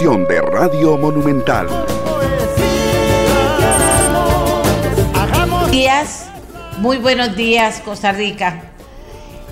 de 0.00 0.40
Radio 0.40 0.96
Monumental. 0.96 1.68
Días, 5.70 6.30
muy 6.78 6.96
buenos 6.96 7.36
días 7.36 7.82
Costa 7.84 8.10
Rica. 8.10 8.62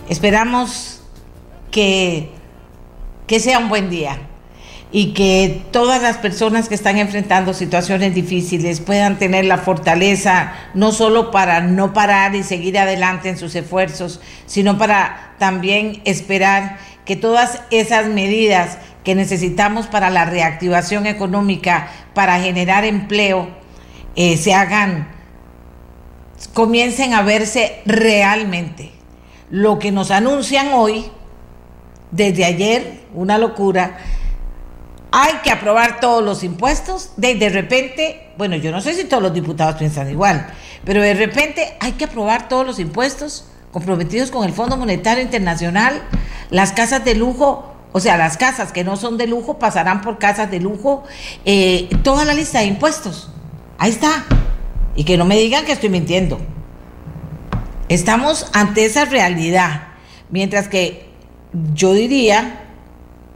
Esperamos 0.08 1.03
que, 1.71 2.30
que 3.26 3.40
sea 3.40 3.58
un 3.58 3.69
buen 3.69 3.90
día 3.90 4.21
y 4.90 5.12
que 5.12 5.65
todas 5.71 6.01
las 6.01 6.16
personas 6.16 6.71
que 6.71 6.74
están 6.74 6.96
enfrentando 6.96 7.53
situaciones 7.53 8.15
difíciles 8.15 8.80
puedan 8.80 9.19
tener 9.19 9.44
la 9.44 9.58
fortaleza 9.58 10.54
no 10.72 10.92
solo 10.92 11.30
para 11.30 11.60
no 11.60 11.92
parar 11.92 12.35
y 12.35 12.42
seguir 12.42 12.78
adelante 12.78 13.28
en 13.28 13.37
sus 13.37 13.54
esfuerzos, 13.54 14.22
sino 14.46 14.78
para 14.78 15.35
también 15.38 16.01
esperar 16.06 16.78
que 17.05 17.16
todas 17.16 17.60
esas 17.70 18.07
medidas 18.07 18.79
que 19.09 19.15
necesitamos 19.15 19.87
para 19.87 20.11
la 20.11 20.27
reactivación 20.27 21.07
económica, 21.07 21.89
para 22.12 22.39
generar 22.41 22.85
empleo, 22.85 23.49
eh, 24.16 24.37
se 24.37 24.53
hagan, 24.53 25.09
comiencen 26.53 27.15
a 27.15 27.23
verse 27.23 27.80
realmente. 27.87 28.93
Lo 29.49 29.79
que 29.79 29.93
nos 29.93 30.11
anuncian 30.11 30.75
hoy, 30.75 31.07
desde 32.11 32.45
ayer, 32.45 33.01
una 33.15 33.39
locura, 33.39 33.97
hay 35.11 35.37
que 35.43 35.52
aprobar 35.52 36.01
todos 36.01 36.23
los 36.23 36.45
impuestos, 36.45 37.13
de, 37.16 37.35
de 37.37 37.49
repente, 37.49 38.33
bueno, 38.37 38.57
yo 38.57 38.71
no 38.71 38.83
sé 38.83 38.93
si 38.93 39.05
todos 39.05 39.23
los 39.23 39.33
diputados 39.33 39.77
piensan 39.77 40.11
igual, 40.11 40.49
pero 40.85 41.01
de 41.01 41.15
repente 41.15 41.79
hay 41.80 41.93
que 41.93 42.05
aprobar 42.05 42.51
todos 42.51 42.66
los 42.66 42.79
impuestos 42.79 43.47
comprometidos 43.73 44.30
con 44.30 44.45
el 44.45 44.52
Fondo 44.52 44.77
Monetario 44.77 45.23
Internacional, 45.23 46.02
las 46.51 46.73
casas 46.73 47.07
de 47.07 47.15
lujo, 47.15 47.77
o 47.98 48.01
sea, 48.01 48.16
las 48.16 48.37
casas 48.37 48.70
que 48.70 48.84
no 48.84 48.97
son 48.97 49.19
de 49.19 49.27
lujo 49.27 49.59
pasarán 49.59 50.02
por 50.02 50.18
casas 50.18 50.52
de 50.52 50.60
lujo, 50.60 51.02
eh, 51.45 51.88
toda 52.04 52.24
la 52.24 52.32
lista 52.32 52.60
de 52.60 52.66
impuestos. 52.66 53.29
Ahí 53.77 53.91
está. 53.91 54.24
Y 54.95 55.02
que 55.02 55.16
no 55.16 55.24
me 55.24 55.37
digan 55.37 55.65
que 55.65 55.73
estoy 55.73 55.88
mintiendo. 55.88 56.41
Estamos 57.88 58.46
ante 58.52 58.85
esa 58.85 59.04
realidad. 59.04 59.88
Mientras 60.30 60.69
que 60.69 61.09
yo 61.74 61.93
diría, 61.93 62.66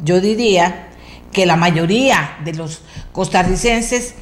yo 0.04 0.20
diría 0.20 0.90
que 1.32 1.44
la 1.44 1.56
mayoría 1.56 2.38
de 2.44 2.54
los 2.54 2.82
costarricenses 3.10 4.14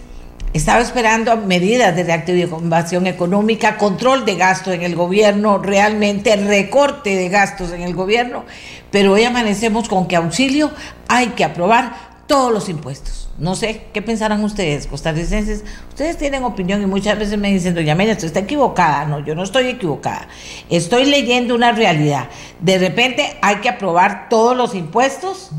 estaba 0.52 0.80
esperando 0.80 1.36
medidas 1.36 1.94
de 1.94 2.02
reactivación 2.02 3.06
económica, 3.06 3.76
control 3.76 4.24
de 4.24 4.34
gasto 4.34 4.72
en 4.72 4.82
el 4.82 4.96
gobierno, 4.96 5.58
realmente 5.58 6.34
recorte 6.36 7.14
de 7.16 7.28
gastos 7.28 7.72
en 7.72 7.82
el 7.82 7.94
gobierno, 7.94 8.44
pero 8.90 9.12
hoy 9.12 9.24
amanecemos 9.24 9.88
con 9.88 10.08
que 10.08 10.16
auxilio 10.16 10.72
hay 11.08 11.28
que 11.28 11.44
aprobar 11.44 12.10
todos 12.26 12.52
los 12.52 12.68
impuestos. 12.68 13.28
No 13.38 13.56
sé, 13.56 13.86
¿qué 13.92 14.02
pensarán 14.02 14.44
ustedes, 14.44 14.86
costarricenses? 14.86 15.64
Ustedes 15.88 16.18
tienen 16.18 16.44
opinión 16.44 16.82
y 16.82 16.86
muchas 16.86 17.18
veces 17.18 17.38
me 17.38 17.50
dicen, 17.50 17.74
doña 17.74 17.94
Amelia, 17.94 18.12
usted 18.12 18.26
está 18.26 18.40
equivocada. 18.40 19.06
No, 19.06 19.24
yo 19.24 19.34
no 19.34 19.44
estoy 19.44 19.68
equivocada. 19.68 20.28
Estoy 20.68 21.06
leyendo 21.06 21.54
una 21.54 21.72
realidad. 21.72 22.28
De 22.60 22.76
repente 22.76 23.38
hay 23.40 23.56
que 23.56 23.68
aprobar 23.68 24.28
todos 24.28 24.56
los 24.56 24.74
impuestos 24.74 25.52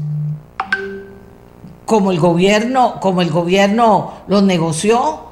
como 1.92 2.11
el 2.11 2.22
gobierno, 2.22 3.02
como 3.02 3.22
el 3.22 3.30
gobierno 3.30 4.14
los 4.28 4.44
negoció. 4.44 5.25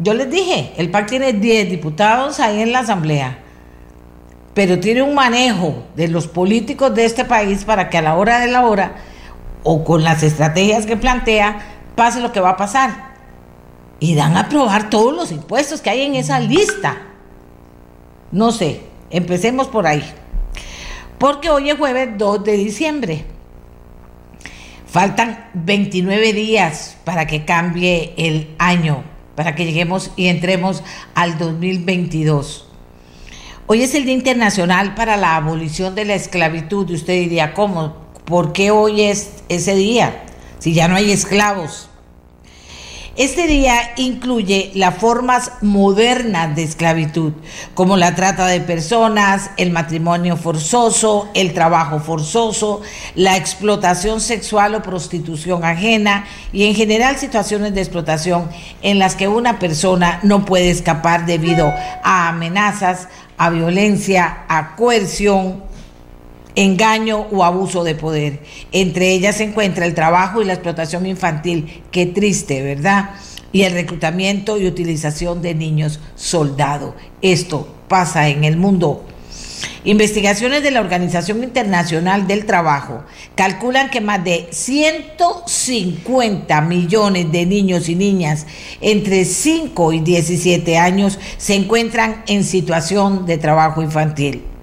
Yo 0.00 0.14
les 0.14 0.28
dije, 0.28 0.72
el 0.76 0.90
PAC 0.90 1.10
tiene 1.10 1.32
10 1.32 1.70
diputados 1.70 2.40
ahí 2.40 2.60
en 2.60 2.72
la 2.72 2.80
asamblea, 2.80 3.38
pero 4.52 4.80
tiene 4.80 5.02
un 5.02 5.14
manejo 5.14 5.84
de 5.94 6.08
los 6.08 6.26
políticos 6.26 6.92
de 6.92 7.04
este 7.04 7.24
país 7.24 7.64
para 7.64 7.88
que 7.88 7.98
a 7.98 8.02
la 8.02 8.16
hora 8.16 8.40
de 8.40 8.48
la 8.48 8.66
hora 8.66 8.96
o 9.62 9.84
con 9.84 10.02
las 10.02 10.24
estrategias 10.24 10.86
que 10.86 10.96
plantea 10.96 11.60
pase 11.94 12.20
lo 12.20 12.32
que 12.32 12.40
va 12.40 12.50
a 12.50 12.56
pasar. 12.56 13.14
Y 14.00 14.16
dan 14.16 14.36
a 14.36 14.40
aprobar 14.40 14.90
todos 14.90 15.14
los 15.14 15.30
impuestos 15.30 15.82
que 15.82 15.90
hay 15.90 16.00
en 16.00 16.16
esa 16.16 16.40
lista. 16.40 16.96
No 18.32 18.50
sé, 18.50 18.80
empecemos 19.10 19.68
por 19.68 19.86
ahí. 19.86 20.02
Porque 21.18 21.48
hoy 21.48 21.70
es 21.70 21.78
jueves 21.78 22.08
2 22.18 22.42
de 22.42 22.52
diciembre. 22.54 23.33
Faltan 24.94 25.50
29 25.54 26.32
días 26.32 26.96
para 27.02 27.26
que 27.26 27.44
cambie 27.44 28.14
el 28.16 28.54
año, 28.60 29.02
para 29.34 29.56
que 29.56 29.64
lleguemos 29.64 30.12
y 30.14 30.28
entremos 30.28 30.84
al 31.16 31.36
2022. 31.36 32.68
Hoy 33.66 33.82
es 33.82 33.92
el 33.96 34.04
Día 34.04 34.14
Internacional 34.14 34.94
para 34.94 35.16
la 35.16 35.34
Abolición 35.34 35.96
de 35.96 36.04
la 36.04 36.14
Esclavitud. 36.14 36.88
Y 36.88 36.94
usted 36.94 37.14
diría, 37.14 37.54
¿cómo? 37.54 37.96
¿Por 38.24 38.52
qué 38.52 38.70
hoy 38.70 39.02
es 39.02 39.42
ese 39.48 39.74
día? 39.74 40.26
Si 40.60 40.74
ya 40.74 40.86
no 40.86 40.94
hay 40.94 41.10
esclavos. 41.10 41.90
Este 43.16 43.46
día 43.46 43.92
incluye 43.96 44.72
las 44.74 44.96
formas 44.96 45.52
modernas 45.60 46.56
de 46.56 46.64
esclavitud, 46.64 47.32
como 47.72 47.96
la 47.96 48.16
trata 48.16 48.48
de 48.48 48.60
personas, 48.60 49.52
el 49.56 49.70
matrimonio 49.70 50.36
forzoso, 50.36 51.28
el 51.34 51.54
trabajo 51.54 52.00
forzoso, 52.00 52.82
la 53.14 53.36
explotación 53.36 54.20
sexual 54.20 54.74
o 54.74 54.82
prostitución 54.82 55.64
ajena 55.64 56.24
y 56.52 56.64
en 56.64 56.74
general 56.74 57.16
situaciones 57.16 57.72
de 57.72 57.82
explotación 57.82 58.50
en 58.82 58.98
las 58.98 59.14
que 59.14 59.28
una 59.28 59.60
persona 59.60 60.18
no 60.24 60.44
puede 60.44 60.70
escapar 60.70 61.24
debido 61.24 61.72
a 62.02 62.28
amenazas, 62.30 63.06
a 63.38 63.48
violencia, 63.50 64.38
a 64.48 64.74
coerción, 64.74 65.62
engaño 66.54 67.26
o 67.30 67.44
abuso 67.44 67.84
de 67.84 67.94
poder. 67.94 68.40
Entre 68.72 69.12
ellas 69.12 69.36
se 69.36 69.44
encuentra 69.44 69.86
el 69.86 69.94
trabajo 69.94 70.42
y 70.42 70.44
la 70.44 70.54
explotación 70.54 71.06
infantil. 71.06 71.82
Qué 71.90 72.06
triste, 72.06 72.62
¿verdad? 72.62 73.10
Y 73.52 73.62
el 73.62 73.72
reclutamiento 73.72 74.58
y 74.58 74.66
utilización 74.66 75.42
de 75.42 75.54
niños 75.54 76.00
soldado. 76.16 76.94
Esto 77.22 77.68
pasa 77.88 78.28
en 78.28 78.44
el 78.44 78.56
mundo. 78.56 79.04
Investigaciones 79.86 80.62
de 80.62 80.70
la 80.70 80.80
Organización 80.80 81.44
Internacional 81.44 82.26
del 82.26 82.46
Trabajo 82.46 83.04
calculan 83.34 83.90
que 83.90 84.00
más 84.00 84.24
de 84.24 84.48
150 84.50 86.62
millones 86.62 87.30
de 87.30 87.44
niños 87.44 87.90
y 87.90 87.94
niñas 87.94 88.46
entre 88.80 89.26
5 89.26 89.92
y 89.92 90.00
17 90.00 90.78
años 90.78 91.18
se 91.36 91.54
encuentran 91.54 92.22
en 92.26 92.44
situación 92.44 93.26
de 93.26 93.36
trabajo 93.36 93.82
infantil 93.82 94.53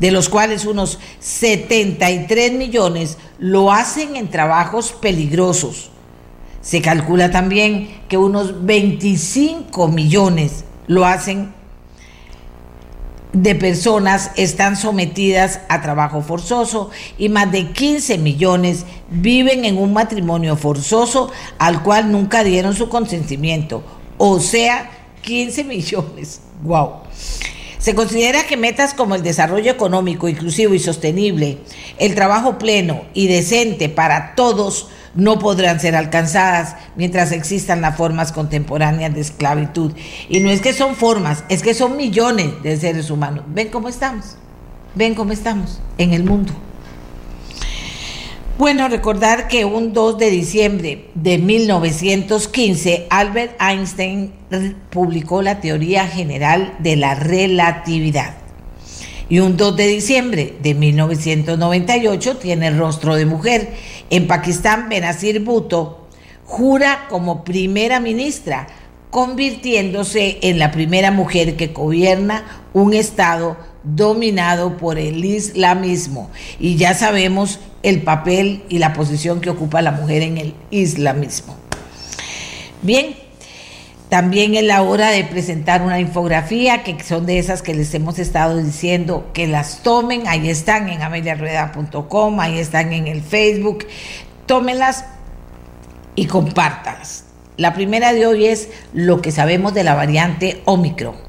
de 0.00 0.10
los 0.10 0.28
cuales 0.28 0.66
unos 0.66 0.98
73 1.20 2.52
millones 2.52 3.18
lo 3.38 3.72
hacen 3.72 4.16
en 4.16 4.30
trabajos 4.30 4.92
peligrosos. 4.92 5.90
Se 6.60 6.80
calcula 6.80 7.30
también 7.30 8.02
que 8.08 8.16
unos 8.16 8.64
25 8.64 9.88
millones 9.88 10.64
lo 10.86 11.04
hacen 11.04 11.52
de 13.34 13.56
personas 13.56 14.30
están 14.36 14.76
sometidas 14.76 15.60
a 15.68 15.82
trabajo 15.82 16.22
forzoso 16.22 16.90
y 17.18 17.28
más 17.28 17.50
de 17.50 17.72
15 17.72 18.16
millones 18.18 18.86
viven 19.10 19.64
en 19.64 19.76
un 19.76 19.92
matrimonio 19.92 20.56
forzoso 20.56 21.30
al 21.58 21.82
cual 21.82 22.12
nunca 22.12 22.44
dieron 22.44 22.74
su 22.74 22.88
consentimiento. 22.88 23.82
O 24.18 24.38
sea, 24.38 24.88
15 25.22 25.64
millones. 25.64 26.40
Wow. 26.62 26.92
Se 27.84 27.94
considera 27.94 28.46
que 28.46 28.56
metas 28.56 28.94
como 28.94 29.14
el 29.14 29.22
desarrollo 29.22 29.70
económico 29.70 30.26
inclusivo 30.26 30.72
y 30.72 30.78
sostenible, 30.78 31.58
el 31.98 32.14
trabajo 32.14 32.56
pleno 32.56 33.02
y 33.12 33.26
decente 33.26 33.90
para 33.90 34.34
todos 34.34 34.88
no 35.14 35.38
podrán 35.38 35.78
ser 35.80 35.94
alcanzadas 35.94 36.76
mientras 36.96 37.30
existan 37.30 37.82
las 37.82 37.94
formas 37.94 38.32
contemporáneas 38.32 39.14
de 39.14 39.20
esclavitud. 39.20 39.92
Y 40.30 40.40
no 40.40 40.48
es 40.48 40.62
que 40.62 40.72
son 40.72 40.96
formas, 40.96 41.44
es 41.50 41.60
que 41.60 41.74
son 41.74 41.98
millones 41.98 42.62
de 42.62 42.78
seres 42.78 43.10
humanos. 43.10 43.44
¿Ven 43.48 43.68
cómo 43.68 43.90
estamos? 43.90 44.38
¿Ven 44.94 45.14
cómo 45.14 45.32
estamos 45.32 45.78
en 45.98 46.14
el 46.14 46.24
mundo? 46.24 46.54
Bueno, 48.56 48.86
recordar 48.86 49.48
que 49.48 49.64
un 49.64 49.92
2 49.92 50.16
de 50.16 50.30
diciembre 50.30 51.06
de 51.16 51.38
1915, 51.38 53.08
Albert 53.10 53.60
Einstein 53.60 54.32
publicó 54.90 55.42
la 55.42 55.60
teoría 55.60 56.06
general 56.06 56.76
de 56.78 56.94
la 56.94 57.16
relatividad. 57.16 58.36
Y 59.28 59.40
un 59.40 59.56
2 59.56 59.76
de 59.76 59.88
diciembre 59.88 60.54
de 60.62 60.74
1998 60.74 62.36
tiene 62.36 62.70
rostro 62.70 63.16
de 63.16 63.26
mujer. 63.26 63.72
En 64.08 64.28
Pakistán, 64.28 64.88
Benazir 64.88 65.40
Bhutto 65.40 66.06
jura 66.44 67.06
como 67.08 67.42
primera 67.42 67.98
ministra, 67.98 68.68
convirtiéndose 69.10 70.38
en 70.42 70.60
la 70.60 70.70
primera 70.70 71.10
mujer 71.10 71.56
que 71.56 71.68
gobierna 71.68 72.44
un 72.72 72.94
estado 72.94 73.56
dominado 73.82 74.76
por 74.76 74.96
el 74.96 75.24
islamismo. 75.24 76.30
Y 76.60 76.76
ya 76.76 76.94
sabemos 76.94 77.58
el 77.84 78.02
papel 78.02 78.64
y 78.68 78.78
la 78.78 78.94
posición 78.94 79.40
que 79.40 79.50
ocupa 79.50 79.82
la 79.82 79.92
mujer 79.92 80.22
en 80.22 80.38
el 80.38 80.54
islamismo. 80.70 81.54
Bien, 82.82 83.14
también 84.08 84.54
es 84.54 84.64
la 84.64 84.82
hora 84.82 85.10
de 85.10 85.22
presentar 85.24 85.82
una 85.82 86.00
infografía, 86.00 86.82
que 86.82 87.02
son 87.02 87.26
de 87.26 87.38
esas 87.38 87.62
que 87.62 87.74
les 87.74 87.94
hemos 87.94 88.18
estado 88.18 88.56
diciendo 88.56 89.30
que 89.34 89.46
las 89.46 89.82
tomen. 89.82 90.26
Ahí 90.26 90.48
están 90.48 90.88
en 90.88 91.02
ameliarrueda.com, 91.02 92.40
ahí 92.40 92.58
están 92.58 92.92
en 92.92 93.06
el 93.06 93.22
Facebook. 93.22 93.86
tómelas 94.46 95.04
y 96.16 96.26
compártalas. 96.26 97.24
La 97.56 97.74
primera 97.74 98.12
de 98.12 98.26
hoy 98.26 98.46
es 98.46 98.68
lo 98.92 99.20
que 99.20 99.30
sabemos 99.30 99.74
de 99.74 99.84
la 99.84 99.94
variante 99.94 100.62
Omicron. 100.64 101.23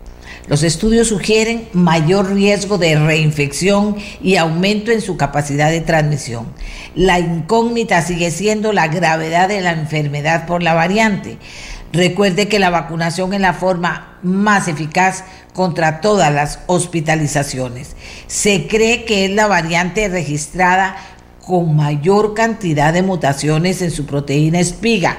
Los 0.47 0.61
estudios 0.61 1.07
sugieren 1.07 1.67
mayor 1.73 2.31
riesgo 2.31 2.77
de 2.77 2.95
reinfección 2.95 3.95
y 4.21 4.35
aumento 4.35 4.91
en 4.91 5.01
su 5.01 5.17
capacidad 5.17 5.71
de 5.71 5.81
transmisión. 5.81 6.53
La 6.93 7.19
incógnita 7.19 8.03
sigue 8.03 8.29
siendo 8.29 8.71
la 8.71 8.87
gravedad 8.87 9.47
de 9.47 9.61
la 9.61 9.71
enfermedad 9.71 10.45
por 10.45 10.61
la 10.61 10.75
variante. 10.75 11.39
Recuerde 11.91 12.47
que 12.47 12.59
la 12.59 12.69
vacunación 12.69 13.33
es 13.33 13.41
la 13.41 13.53
forma 13.53 14.19
más 14.21 14.67
eficaz 14.67 15.23
contra 15.53 15.99
todas 15.99 16.31
las 16.31 16.59
hospitalizaciones. 16.67 17.95
Se 18.27 18.67
cree 18.67 19.03
que 19.05 19.25
es 19.25 19.31
la 19.31 19.47
variante 19.47 20.07
registrada 20.09 20.95
con 21.43 21.75
mayor 21.75 22.35
cantidad 22.35 22.93
de 22.93 23.01
mutaciones 23.01 23.81
en 23.81 23.89
su 23.89 24.05
proteína 24.05 24.59
espiga, 24.59 25.17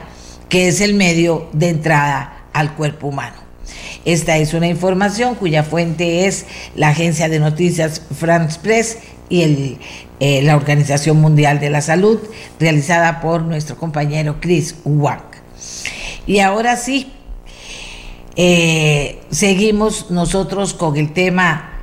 que 0.48 0.68
es 0.68 0.80
el 0.80 0.94
medio 0.94 1.48
de 1.52 1.70
entrada 1.70 2.44
al 2.52 2.74
cuerpo 2.74 3.08
humano. 3.08 3.45
Esta 4.06 4.38
es 4.38 4.54
una 4.54 4.68
información 4.68 5.34
cuya 5.34 5.64
fuente 5.64 6.26
es 6.26 6.46
la 6.76 6.90
agencia 6.90 7.28
de 7.28 7.40
noticias 7.40 8.00
France 8.16 8.60
Press 8.62 8.98
y 9.28 9.78
eh, 10.20 10.42
la 10.42 10.54
Organización 10.54 11.20
Mundial 11.20 11.58
de 11.58 11.70
la 11.70 11.80
Salud, 11.80 12.20
realizada 12.60 13.20
por 13.20 13.42
nuestro 13.42 13.76
compañero 13.76 14.36
Chris 14.40 14.76
Wang. 14.84 15.24
Y 16.24 16.38
ahora 16.38 16.76
sí, 16.76 17.12
eh, 18.36 19.18
seguimos 19.30 20.12
nosotros 20.12 20.72
con 20.72 20.96
el 20.96 21.12
tema, 21.12 21.75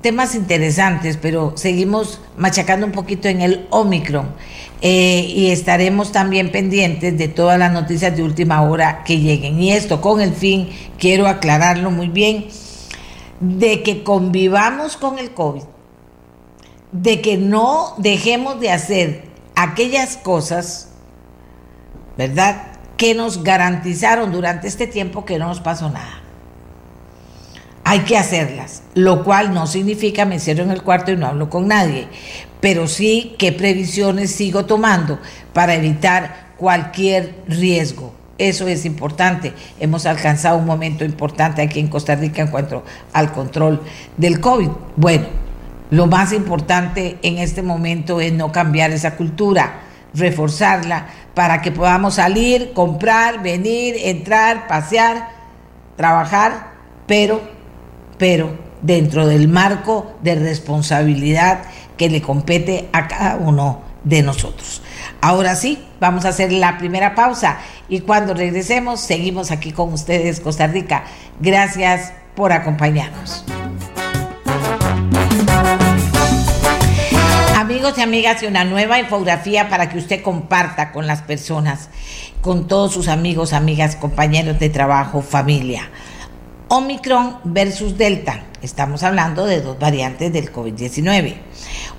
temas 0.00 0.34
interesantes, 0.34 1.16
pero 1.16 1.52
seguimos 1.56 2.20
machacando 2.36 2.86
un 2.86 2.92
poquito 2.92 3.28
en 3.28 3.40
el 3.40 3.66
Omicron. 3.70 4.28
Eh, 4.82 5.32
y 5.34 5.50
estaremos 5.50 6.12
también 6.12 6.52
pendientes 6.52 7.16
de 7.16 7.28
todas 7.28 7.58
las 7.58 7.72
noticias 7.72 8.14
de 8.14 8.22
última 8.22 8.62
hora 8.62 9.04
que 9.04 9.18
lleguen. 9.18 9.60
Y 9.60 9.72
esto 9.72 10.00
con 10.00 10.20
el 10.20 10.34
fin, 10.34 10.68
quiero 10.98 11.26
aclararlo 11.26 11.90
muy 11.90 12.08
bien, 12.08 12.46
de 13.40 13.82
que 13.82 14.02
convivamos 14.02 14.96
con 14.96 15.18
el 15.18 15.32
COVID, 15.32 15.62
de 16.92 17.20
que 17.20 17.36
no 17.36 17.94
dejemos 17.98 18.60
de 18.60 18.70
hacer 18.70 19.24
aquellas 19.54 20.16
cosas, 20.18 20.90
¿verdad? 22.16 22.72
Que 22.96 23.14
nos 23.14 23.42
garantizaron 23.42 24.32
durante 24.32 24.68
este 24.68 24.86
tiempo 24.86 25.24
que 25.24 25.38
no 25.38 25.48
nos 25.48 25.60
pasó 25.60 25.90
nada. 25.90 26.25
Hay 27.88 28.00
que 28.00 28.18
hacerlas, 28.18 28.82
lo 28.94 29.22
cual 29.22 29.54
no 29.54 29.68
significa 29.68 30.24
me 30.24 30.40
cierro 30.40 30.64
en 30.64 30.72
el 30.72 30.82
cuarto 30.82 31.12
y 31.12 31.16
no 31.16 31.28
hablo 31.28 31.48
con 31.48 31.68
nadie, 31.68 32.08
pero 32.60 32.88
sí 32.88 33.36
qué 33.38 33.52
previsiones 33.52 34.32
sigo 34.32 34.64
tomando 34.64 35.20
para 35.52 35.76
evitar 35.76 36.48
cualquier 36.56 37.36
riesgo. 37.46 38.12
Eso 38.38 38.66
es 38.66 38.86
importante. 38.86 39.52
Hemos 39.78 40.04
alcanzado 40.04 40.58
un 40.58 40.66
momento 40.66 41.04
importante 41.04 41.62
aquí 41.62 41.78
en 41.78 41.86
Costa 41.86 42.16
Rica 42.16 42.42
en 42.42 42.48
cuanto 42.48 42.82
al 43.12 43.30
control 43.30 43.80
del 44.16 44.40
COVID. 44.40 44.70
Bueno, 44.96 45.26
lo 45.90 46.08
más 46.08 46.32
importante 46.32 47.18
en 47.22 47.38
este 47.38 47.62
momento 47.62 48.20
es 48.20 48.32
no 48.32 48.50
cambiar 48.50 48.90
esa 48.90 49.14
cultura, 49.14 49.82
reforzarla 50.12 51.06
para 51.34 51.62
que 51.62 51.70
podamos 51.70 52.14
salir, 52.14 52.72
comprar, 52.72 53.44
venir, 53.44 53.94
entrar, 53.96 54.66
pasear, 54.66 55.28
trabajar, 55.94 56.72
pero, 57.06 57.54
pero 58.18 58.56
dentro 58.82 59.26
del 59.26 59.48
marco 59.48 60.12
de 60.22 60.34
responsabilidad 60.34 61.62
que 61.96 62.08
le 62.10 62.22
compete 62.22 62.88
a 62.92 63.08
cada 63.08 63.36
uno 63.36 63.82
de 64.04 64.22
nosotros. 64.22 64.82
Ahora 65.20 65.56
sí, 65.56 65.84
vamos 65.98 66.24
a 66.24 66.28
hacer 66.28 66.52
la 66.52 66.78
primera 66.78 67.14
pausa 67.14 67.58
y 67.88 68.00
cuando 68.00 68.34
regresemos 68.34 69.00
seguimos 69.00 69.50
aquí 69.50 69.72
con 69.72 69.92
ustedes, 69.92 70.40
Costa 70.40 70.66
Rica. 70.66 71.04
Gracias 71.40 72.12
por 72.34 72.52
acompañarnos. 72.52 73.44
Amigos 77.56 77.94
y 77.98 78.02
amigas, 78.02 78.42
y 78.42 78.46
una 78.46 78.64
nueva 78.64 79.00
infografía 79.00 79.68
para 79.68 79.88
que 79.88 79.98
usted 79.98 80.22
comparta 80.22 80.92
con 80.92 81.08
las 81.08 81.22
personas, 81.22 81.88
con 82.40 82.68
todos 82.68 82.92
sus 82.92 83.08
amigos, 83.08 83.52
amigas, 83.52 83.96
compañeros 83.96 84.60
de 84.60 84.68
trabajo, 84.68 85.20
familia. 85.20 85.90
Omicron 86.68 87.36
versus 87.44 87.96
Delta. 87.96 88.44
Estamos 88.60 89.04
hablando 89.04 89.46
de 89.46 89.60
dos 89.60 89.78
variantes 89.78 90.32
del 90.32 90.52
COVID-19. 90.52 91.34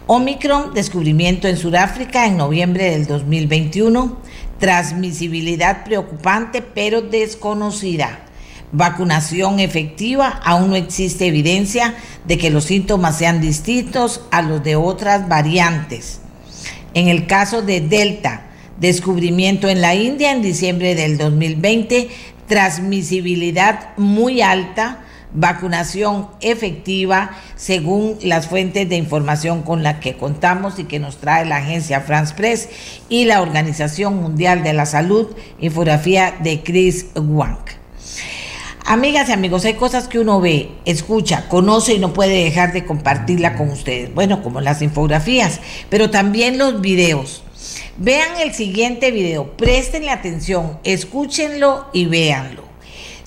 Omicron, 0.07 0.73
descubrimiento 0.73 1.47
en 1.47 1.55
Sudáfrica 1.55 2.25
en 2.25 2.35
noviembre 2.35 2.91
del 2.91 3.07
2021. 3.07 4.17
Transmisibilidad 4.59 5.85
preocupante 5.85 6.61
pero 6.61 7.01
desconocida. 7.01 8.25
Vacunación 8.73 9.61
efectiva, 9.61 10.41
aún 10.43 10.71
no 10.71 10.75
existe 10.75 11.27
evidencia 11.27 11.95
de 12.25 12.37
que 12.37 12.49
los 12.49 12.65
síntomas 12.65 13.17
sean 13.17 13.39
distintos 13.39 14.19
a 14.31 14.41
los 14.41 14.61
de 14.65 14.75
otras 14.75 15.29
variantes. 15.29 16.19
En 16.93 17.07
el 17.07 17.25
caso 17.25 17.61
de 17.61 17.79
Delta, 17.79 18.47
descubrimiento 18.81 19.69
en 19.69 19.79
la 19.79 19.95
India 19.95 20.33
en 20.33 20.41
diciembre 20.41 20.93
del 20.93 21.17
2020, 21.17 22.09
transmisibilidad 22.47 23.95
muy 23.97 24.41
alta, 24.41 24.99
vacunación 25.33 26.29
efectiva 26.41 27.31
según 27.55 28.17
las 28.21 28.47
fuentes 28.47 28.87
de 28.89 28.95
información 28.95 29.61
con 29.61 29.83
las 29.83 29.99
que 29.99 30.17
contamos 30.17 30.79
y 30.79 30.85
que 30.85 30.99
nos 30.99 31.17
trae 31.17 31.45
la 31.45 31.57
agencia 31.57 32.01
France 32.01 32.33
Press 32.35 32.69
y 33.09 33.25
la 33.25 33.41
Organización 33.41 34.15
Mundial 34.21 34.63
de 34.63 34.73
la 34.73 34.85
Salud, 34.85 35.27
infografía 35.59 36.35
de 36.41 36.63
Chris 36.63 37.07
Wang. 37.15 37.57
Amigas 38.89 39.27
y 39.27 39.33
amigos, 39.33 39.65
hay 39.65 39.73
cosas 39.73 40.07
que 40.07 40.17
uno 40.17 40.39
ve, 40.39 40.71
escucha, 40.85 41.49
conoce 41.49 41.95
y 41.95 41.99
no 41.99 42.13
puede 42.13 42.45
dejar 42.45 42.71
de 42.71 42.85
compartirla 42.85 43.57
con 43.57 43.69
ustedes. 43.69 44.15
Bueno, 44.15 44.41
como 44.41 44.61
las 44.61 44.81
infografías, 44.81 45.59
pero 45.89 46.09
también 46.09 46.57
los 46.57 46.79
videos. 46.79 47.43
Vean 47.97 48.39
el 48.39 48.53
siguiente 48.53 49.11
video, 49.11 49.57
prestenle 49.57 50.11
atención, 50.11 50.79
escúchenlo 50.83 51.85
y 51.93 52.05
véanlo. 52.05 52.67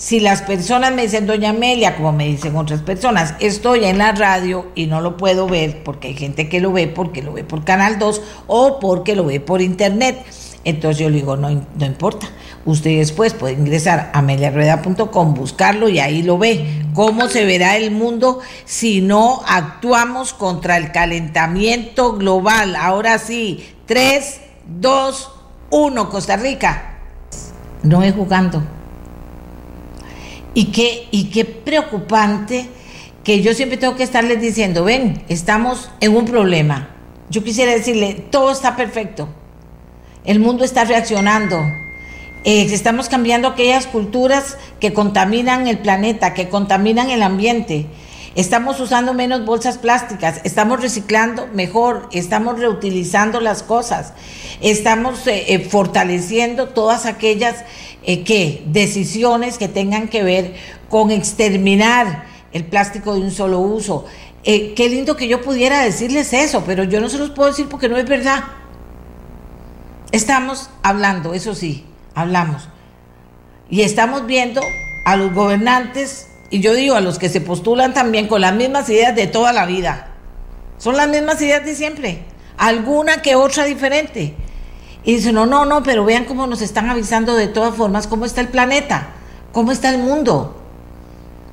Si 0.00 0.18
las 0.18 0.40
personas 0.40 0.94
me 0.94 1.02
dicen, 1.02 1.26
doña 1.26 1.50
Amelia, 1.50 1.94
como 1.94 2.12
me 2.12 2.26
dicen 2.26 2.56
otras 2.56 2.80
personas, 2.80 3.34
estoy 3.38 3.84
en 3.84 3.98
la 3.98 4.12
radio 4.12 4.68
y 4.74 4.86
no 4.86 5.02
lo 5.02 5.18
puedo 5.18 5.46
ver 5.46 5.82
porque 5.82 6.08
hay 6.08 6.14
gente 6.14 6.48
que 6.48 6.58
lo 6.58 6.72
ve 6.72 6.88
porque 6.88 7.20
lo 7.20 7.34
ve 7.34 7.44
por 7.44 7.64
Canal 7.64 7.98
2 7.98 8.22
o 8.46 8.80
porque 8.80 9.14
lo 9.14 9.26
ve 9.26 9.40
por 9.40 9.60
internet. 9.60 10.24
Entonces 10.64 10.98
yo 11.02 11.10
le 11.10 11.16
digo, 11.16 11.36
no, 11.36 11.50
no 11.50 11.84
importa. 11.84 12.30
Usted 12.64 12.96
después 12.96 13.34
puede 13.34 13.52
ingresar 13.52 14.10
a 14.14 14.20
ameliarrueda.com, 14.20 15.34
buscarlo 15.34 15.90
y 15.90 15.98
ahí 15.98 16.22
lo 16.22 16.38
ve. 16.38 16.82
¿Cómo 16.94 17.28
se 17.28 17.44
verá 17.44 17.76
el 17.76 17.90
mundo 17.90 18.40
si 18.64 19.02
no 19.02 19.42
actuamos 19.46 20.32
contra 20.32 20.78
el 20.78 20.92
calentamiento 20.92 22.14
global? 22.14 22.74
Ahora 22.74 23.18
sí, 23.18 23.66
tres 23.84 24.40
2, 24.78 25.30
1, 25.70 26.10
Costa 26.10 26.36
Rica. 26.36 26.98
No 27.82 28.02
es 28.02 28.14
jugando. 28.14 28.62
Y 30.54 30.66
qué, 30.66 31.08
y 31.10 31.30
qué 31.30 31.44
preocupante 31.44 32.68
que 33.24 33.42
yo 33.42 33.54
siempre 33.54 33.78
tengo 33.78 33.96
que 33.96 34.02
estarles 34.02 34.40
diciendo, 34.40 34.84
ven, 34.84 35.22
estamos 35.28 35.90
en 36.00 36.16
un 36.16 36.24
problema. 36.24 36.90
Yo 37.28 37.44
quisiera 37.44 37.72
decirle, 37.72 38.14
todo 38.30 38.50
está 38.50 38.76
perfecto. 38.76 39.28
El 40.24 40.40
mundo 40.40 40.64
está 40.64 40.84
reaccionando. 40.84 41.56
Eh, 42.44 42.62
estamos 42.70 43.08
cambiando 43.08 43.48
aquellas 43.48 43.86
culturas 43.86 44.56
que 44.80 44.92
contaminan 44.92 45.66
el 45.68 45.78
planeta, 45.78 46.34
que 46.34 46.48
contaminan 46.48 47.10
el 47.10 47.22
ambiente. 47.22 47.86
Estamos 48.36 48.78
usando 48.78 49.12
menos 49.12 49.44
bolsas 49.44 49.76
plásticas, 49.76 50.40
estamos 50.44 50.80
reciclando 50.80 51.48
mejor, 51.48 52.08
estamos 52.12 52.60
reutilizando 52.60 53.40
las 53.40 53.64
cosas, 53.64 54.12
estamos 54.60 55.26
eh, 55.26 55.46
eh, 55.48 55.58
fortaleciendo 55.58 56.68
todas 56.68 57.06
aquellas 57.06 57.64
eh, 58.04 58.62
decisiones 58.66 59.58
que 59.58 59.66
tengan 59.66 60.06
que 60.06 60.22
ver 60.22 60.54
con 60.88 61.10
exterminar 61.10 62.24
el 62.52 62.64
plástico 62.64 63.14
de 63.14 63.20
un 63.20 63.32
solo 63.32 63.58
uso. 63.58 64.04
qué 64.44 64.86
lindo 64.88 65.16
que 65.16 65.26
yo 65.26 65.42
pudiera 65.42 65.82
decirles 65.82 66.32
eso, 66.32 66.62
pero 66.64 66.84
yo 66.84 67.00
no 67.00 67.08
se 67.08 67.18
los 67.18 67.30
puedo 67.30 67.50
decir 67.50 67.66
porque 67.68 67.88
no 67.88 67.96
es 67.96 68.06
verdad. 68.06 68.44
Estamos 70.12 70.70
hablando, 70.84 71.34
eso 71.34 71.56
sí, 71.56 71.84
hablamos. 72.14 72.68
Y 73.68 73.82
estamos 73.82 74.26
viendo 74.26 74.60
a 75.04 75.16
los 75.16 75.34
gobernantes 75.34 76.29
y 76.50 76.60
yo 76.60 76.74
digo 76.74 76.96
a 76.96 77.00
los 77.00 77.18
que 77.18 77.28
se 77.28 77.40
postulan 77.40 77.94
también 77.94 78.26
con 78.26 78.40
las 78.40 78.54
mismas 78.54 78.90
ideas 78.90 79.14
de 79.14 79.28
toda 79.28 79.52
la 79.52 79.66
vida. 79.66 80.08
Son 80.78 80.96
las 80.96 81.08
mismas 81.08 81.40
ideas 81.40 81.64
de 81.64 81.76
siempre. 81.76 82.24
Alguna 82.58 83.22
que 83.22 83.36
otra 83.36 83.64
diferente. 83.64 84.34
Y 85.04 85.14
dicen, 85.14 85.36
no, 85.36 85.46
no, 85.46 85.64
no, 85.64 85.82
pero 85.84 86.04
vean 86.04 86.24
cómo 86.24 86.46
nos 86.48 86.60
están 86.60 86.90
avisando 86.90 87.34
de 87.34 87.46
todas 87.46 87.74
formas 87.74 88.06
cómo 88.06 88.24
está 88.24 88.40
el 88.40 88.48
planeta, 88.48 89.10
cómo 89.52 89.70
está 89.70 89.90
el 89.90 89.98
mundo. 89.98 90.60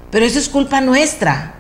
Pero 0.10 0.26
eso 0.26 0.40
es 0.40 0.50
culpa 0.50 0.82
nuestra. 0.82 1.54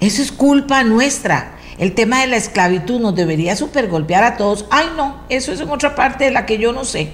Eso 0.00 0.22
es 0.22 0.32
culpa 0.32 0.82
nuestra. 0.84 1.54
el 1.78 1.94
tema 1.94 2.20
de 2.20 2.26
la 2.28 2.36
esclavitud 2.36 2.98
nos 2.98 3.14
debería 3.14 3.54
super 3.56 3.88
golpear 3.88 4.24
a 4.24 4.36
todos. 4.36 4.64
Ay, 4.70 4.86
no, 4.96 5.22
eso 5.28 5.52
es 5.52 5.60
en 5.60 5.68
otra 5.68 5.94
parte 5.94 6.24
de 6.24 6.30
la 6.30 6.46
que 6.46 6.58
yo 6.58 6.72
no 6.72 6.84
sé. 6.84 7.12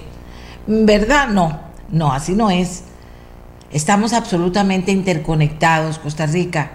¿Verdad? 0.65 1.27
No, 1.27 1.59
no, 1.89 2.13
así 2.13 2.33
no 2.33 2.49
es. 2.49 2.83
Estamos 3.71 4.13
absolutamente 4.13 4.91
interconectados, 4.91 5.99
Costa 5.99 6.25
Rica. 6.25 6.71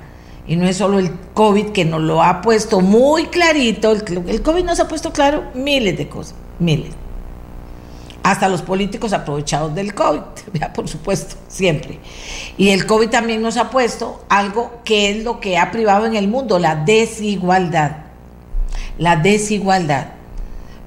Y 0.46 0.56
no 0.56 0.66
es 0.66 0.78
solo 0.78 0.98
el 0.98 1.12
COVID 1.34 1.66
que 1.66 1.84
nos 1.84 2.00
lo 2.00 2.22
ha 2.22 2.40
puesto 2.42 2.80
muy 2.80 3.26
clarito. 3.26 3.92
El, 3.92 4.42
COVID 4.42 4.64
nos 4.64 4.80
ha 4.80 4.88
puesto 4.88 5.12
claro 5.12 5.44
miles 5.54 5.96
de 5.96 6.08
cosas, 6.08 6.34
miles. 6.58 6.92
Hasta 8.22 8.48
los 8.48 8.60
políticos 8.60 9.12
aprovechados 9.12 9.74
del 9.74 9.94
COVID, 9.94 10.20
por 10.74 10.88
supuesto, 10.88 11.36
siempre. 11.48 11.98
Y 12.58 12.70
el 12.70 12.84
COVID 12.84 13.08
también 13.08 13.40
nos 13.40 13.56
ha 13.56 13.70
puesto 13.70 14.24
algo 14.28 14.80
que 14.84 15.10
es 15.10 15.24
lo 15.24 15.40
que 15.40 15.56
ha 15.56 15.70
privado 15.70 16.06
en 16.06 16.16
el 16.16 16.28
mundo, 16.28 16.58
la 16.58 16.74
desigualdad. 16.74 17.98
La 18.98 19.16
desigualdad. 19.16 20.19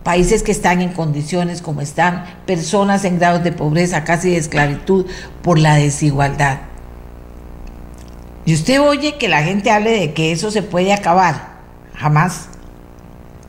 Países 0.03 0.43
que 0.43 0.51
están 0.51 0.81
en 0.81 0.91
condiciones 0.91 1.61
como 1.61 1.81
están, 1.81 2.25
personas 2.45 3.05
en 3.05 3.19
grados 3.19 3.43
de 3.43 3.51
pobreza, 3.51 4.03
casi 4.03 4.31
de 4.31 4.37
esclavitud, 4.37 5.05
por 5.41 5.57
la 5.57 5.75
desigualdad. 5.75 6.59
Y 8.45 8.53
usted 8.53 8.81
oye 8.81 9.17
que 9.17 9.29
la 9.29 9.43
gente 9.43 9.71
hable 9.71 9.91
de 9.91 10.13
que 10.13 10.31
eso 10.31 10.51
se 10.51 10.61
puede 10.61 10.93
acabar. 10.93 11.53
Jamás. 11.95 12.49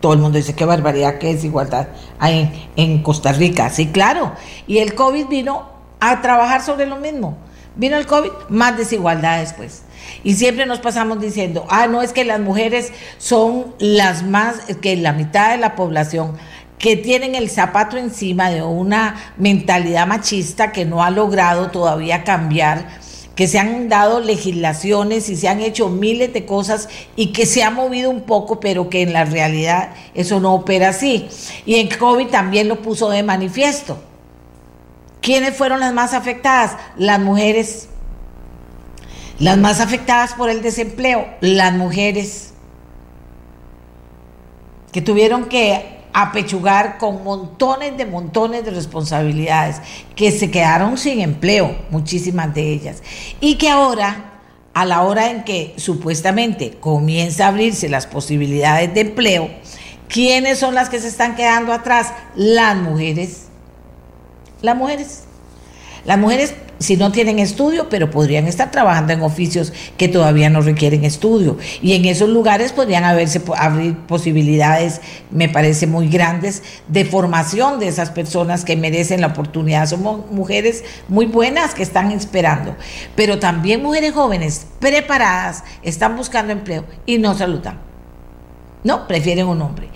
Todo 0.01 0.13
el 0.13 0.21
mundo 0.21 0.37
dice 0.37 0.55
qué 0.55 0.65
barbaridad, 0.65 1.19
qué 1.19 1.35
desigualdad 1.35 1.89
hay 2.19 2.71
en 2.77 3.03
Costa 3.03 3.33
Rica. 3.33 3.71
Sí, 3.71 3.89
claro. 3.89 4.33
Y 4.67 4.79
el 4.79 4.95
COVID 4.95 5.27
vino 5.27 5.69
a 5.99 6.21
trabajar 6.21 6.63
sobre 6.63 6.87
lo 6.87 6.97
mismo. 6.97 7.37
Vino 7.77 7.97
el 7.97 8.07
COVID, 8.07 8.31
más 8.51 8.77
desigualdades, 8.77 9.53
pues. 9.55 9.83
Y 10.23 10.35
siempre 10.35 10.67
nos 10.67 10.81
pasamos 10.81 11.21
diciendo, 11.21 11.67
ah, 11.69 11.87
no 11.87 12.03
es 12.03 12.13
que 12.13 12.25
las 12.25 12.41
mujeres 12.41 12.93
son 13.19 13.75
las 13.79 14.23
más, 14.23 14.57
que 14.81 14.97
la 14.97 15.13
mitad 15.13 15.51
de 15.51 15.59
la 15.59 15.75
población 15.75 16.37
que 16.79 16.97
tienen 16.97 17.35
el 17.35 17.49
zapato 17.49 17.97
encima 17.97 18.51
de 18.51 18.63
una 18.63 19.33
mentalidad 19.39 20.07
machista 20.07 20.73
que 20.73 20.85
no 20.85 21.03
ha 21.03 21.11
logrado 21.11 21.71
todavía 21.71 22.25
cambiar 22.25 22.87
que 23.35 23.49
se 23.49 23.59
han 23.59 23.89
dado 23.89 24.21
legislaciones 24.21 25.29
y 25.29 25.37
se 25.37 25.49
han 25.49 25.61
hecho 25.61 25.89
miles 25.89 26.33
de 26.33 26.47
cosas 26.47 26.89
y 27.17 27.33
que 27.33 27.47
se 27.47 27.63
ha 27.63 27.71
movido 27.71 28.11
un 28.11 28.23
poco, 28.23 28.61
pero 28.61 28.89
que 28.89 29.03
en 29.03 29.13
la 29.13 29.25
realidad 29.25 29.91
eso 30.15 30.41
no 30.41 30.55
opera 30.55 30.91
así. 30.91 31.29
Y 31.67 31.77
en 31.77 31.89
COVID 31.89 32.29
también 32.29 32.69
lo 32.69 32.81
puso 32.81 33.11
de 33.11 33.23
manifiesto. 33.23 33.99
¿Quiénes 35.21 35.57
fueron 35.57 35.81
las 35.81 35.93
más 35.93 36.15
afectadas? 36.15 36.77
Las 36.97 37.19
mujeres. 37.19 37.89
Las 39.39 39.59
más 39.59 39.81
afectadas 39.81 40.35
por 40.35 40.49
el 40.49 40.63
desempleo, 40.63 41.27
las 41.41 41.73
mujeres 41.73 42.53
que 44.93 45.03
tuvieron 45.03 45.47
que 45.47 45.95
apechugar 46.13 46.99
con 46.99 47.25
montones 47.25 47.97
de 47.97 48.07
montones 48.07 48.65
de 48.65 48.71
responsabilidades, 48.71 49.81
que 50.15 50.31
se 50.31 50.53
quedaron 50.53 50.97
sin 50.97 51.21
empleo, 51.21 51.77
muchísimas 51.91 52.55
de 52.55 52.73
ellas, 52.73 53.03
y 53.41 53.57
que 53.57 53.69
ahora, 53.69 54.41
a 54.73 54.85
la 54.85 55.03
hora 55.03 55.31
en 55.31 55.43
que 55.43 55.75
supuestamente 55.77 56.77
comienza 56.79 57.47
a 57.47 57.49
abrirse 57.49 57.89
las 57.89 58.07
posibilidades 58.07 58.95
de 58.95 59.01
empleo, 59.01 59.51
¿quiénes 60.09 60.61
son 60.61 60.77
las 60.77 60.89
que 60.89 61.01
se 61.01 61.09
están 61.09 61.35
quedando 61.35 61.73
atrás? 61.73 62.13
Las 62.37 62.77
mujeres. 62.77 63.47
Las 64.63 64.77
mujeres. 64.77 65.24
Las 66.05 66.19
mujeres 66.19 66.55
si 66.79 66.97
no 66.97 67.13
tienen 67.13 67.39
estudio, 67.39 67.89
pero 67.89 68.11
podrían 68.11 68.47
estar 68.47 68.71
trabajando 68.71 69.13
en 69.13 69.23
oficios 69.23 69.73
que 69.97 70.09
todavía 70.09 70.51
no 70.51 70.61
requieren 70.61 71.05
estudio. 71.05 71.57
Y 71.81 71.95
en 71.95 72.05
esos 72.05 72.29
lugares 72.29 72.73
podrían 72.73 73.05
haberse, 73.05 73.41
abrir 73.57 73.97
posibilidades, 73.97 75.01
me 75.31 75.49
parece, 75.49 75.87
muy 75.87 76.09
grandes 76.09 76.63
de 76.89 77.05
formación 77.05 77.79
de 77.79 77.89
esas 77.89 78.11
personas 78.11 78.65
que 78.65 78.77
merecen 78.77 79.21
la 79.21 79.29
oportunidad. 79.29 79.87
Somos 79.87 80.31
mujeres 80.31 80.85
muy 81.09 81.27
buenas 81.27 81.75
que 81.75 81.83
están 81.83 82.11
esperando, 82.11 82.77
pero 83.15 83.39
también 83.39 83.83
mujeres 83.83 84.13
jóvenes 84.13 84.67
preparadas 84.81 85.65
están 85.83 86.17
buscando 86.17 86.53
empleo 86.53 86.85
y 87.07 87.19
no 87.19 87.35
saludan. 87.37 87.79
No, 88.83 89.09
prefieren 89.09 89.47
un 89.47 89.63
hombre. 89.63 89.89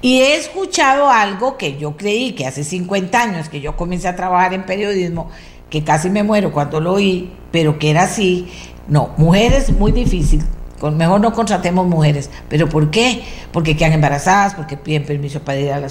Y 0.00 0.18
he 0.18 0.34
escuchado 0.34 1.08
algo 1.08 1.56
que 1.56 1.78
yo 1.78 1.96
creí 1.96 2.32
que 2.32 2.44
hace 2.44 2.64
50 2.64 3.22
años 3.22 3.48
que 3.48 3.60
yo 3.60 3.76
comencé 3.76 4.08
a 4.08 4.16
trabajar 4.16 4.52
en 4.52 4.66
periodismo, 4.66 5.30
que 5.72 5.82
casi 5.82 6.10
me 6.10 6.22
muero 6.22 6.52
cuando 6.52 6.82
lo 6.82 6.92
oí, 6.92 7.32
pero 7.50 7.78
que 7.78 7.88
era 7.88 8.02
así. 8.02 8.46
No, 8.88 9.14
mujeres 9.16 9.72
muy 9.72 9.90
difícil. 9.90 10.44
Mejor 10.82 11.18
no 11.22 11.32
contratemos 11.32 11.86
mujeres. 11.86 12.28
¿Pero 12.50 12.68
por 12.68 12.90
qué? 12.90 13.22
Porque 13.52 13.74
quedan 13.74 13.94
embarazadas, 13.94 14.54
porque 14.54 14.76
piden 14.76 15.06
permiso 15.06 15.40
para 15.40 15.58
ir 15.58 15.72
a 15.72 15.80
la, 15.80 15.88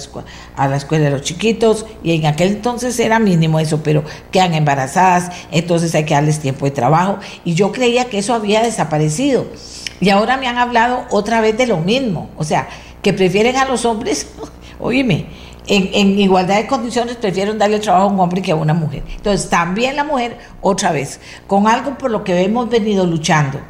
a 0.54 0.68
la 0.68 0.76
escuela 0.76 1.06
de 1.06 1.10
los 1.10 1.22
chiquitos. 1.22 1.84
Y 2.04 2.14
en 2.14 2.26
aquel 2.26 2.50
entonces 2.52 2.96
era 3.00 3.18
mínimo 3.18 3.58
eso, 3.58 3.82
pero 3.82 4.04
quedan 4.30 4.54
embarazadas, 4.54 5.32
entonces 5.50 5.92
hay 5.96 6.04
que 6.04 6.14
darles 6.14 6.38
tiempo 6.38 6.64
de 6.64 6.70
trabajo. 6.70 7.18
Y 7.44 7.54
yo 7.54 7.72
creía 7.72 8.04
que 8.04 8.18
eso 8.18 8.34
había 8.34 8.62
desaparecido. 8.62 9.46
Y 9.98 10.10
ahora 10.10 10.36
me 10.36 10.46
han 10.46 10.58
hablado 10.58 11.06
otra 11.10 11.40
vez 11.40 11.58
de 11.58 11.66
lo 11.66 11.78
mismo. 11.78 12.30
O 12.36 12.44
sea, 12.44 12.68
que 13.02 13.12
prefieren 13.12 13.56
a 13.56 13.64
los 13.64 13.84
hombres. 13.84 14.28
Oíme, 14.78 15.26
en, 15.66 16.18
igualdad 16.18 16.56
de 16.56 16.66
condiciones 16.66 17.16
prefieren 17.16 17.58
darle 17.58 17.78
trabajo 17.78 18.06
a 18.06 18.12
un 18.12 18.20
hombre 18.20 18.42
que 18.42 18.52
a 18.52 18.56
una 18.56 18.74
mujer. 18.74 19.02
Entonces, 19.16 19.48
también 19.48 19.96
la 19.96 20.04
mujer, 20.04 20.38
otra 20.60 20.92
vez, 20.92 21.20
con 21.46 21.66
algo 21.68 21.96
por 21.98 22.10
lo 22.10 22.24
que 22.24 22.42
hemos 22.42 22.68
venido 22.68 23.06
luchando 23.06 23.60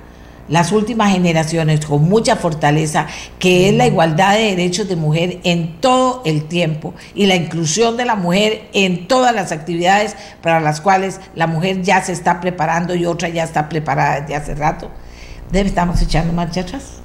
las 0.49 0.73
últimas 0.73 1.13
generaciones 1.13 1.87
con 1.87 2.09
mucha 2.09 2.37
fortaleza, 2.37 3.07
que 3.39 3.69
es 3.69 3.75
la 3.75 3.87
igualdad 3.87 4.35
de 4.35 4.51
derechos 4.57 4.89
de 4.89 4.97
mujer 4.97 5.39
en 5.45 5.81
todo 5.81 6.21
el 6.25 6.45
tiempo 6.45 6.95
y 7.15 7.27
la 7.27 7.37
inclusión 7.37 7.97
de 7.97 8.05
la 8.05 8.17
mujer 8.17 8.69
en 8.73 9.07
todas 9.07 9.35
las 9.35 9.53
actividades 9.53 10.17
para 10.43 10.61
las 10.61 10.81
cuales 10.81 11.21
la 11.35 11.47
mujer 11.47 11.83
ya 11.83 12.03
se 12.03 12.13
está 12.13 12.41
preparando 12.41 12.95
y 12.95 13.07
otra 13.07 13.29
ya 13.29 13.45
está 13.45 13.69
preparada 13.69 14.21
desde 14.21 14.35
hace 14.35 14.55
rato. 14.55 14.91
Estamos 15.53 16.03
echando 16.03 16.33
marcha 16.33 16.63
atrás. 16.63 17.01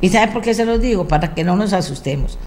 ¿Y 0.00 0.10
sabe 0.10 0.32
por 0.32 0.42
qué 0.42 0.54
se 0.54 0.64
los 0.64 0.80
digo? 0.80 1.08
Para 1.08 1.34
que 1.34 1.44
no 1.44 1.56
nos 1.56 1.72
asustemos. 1.72 2.38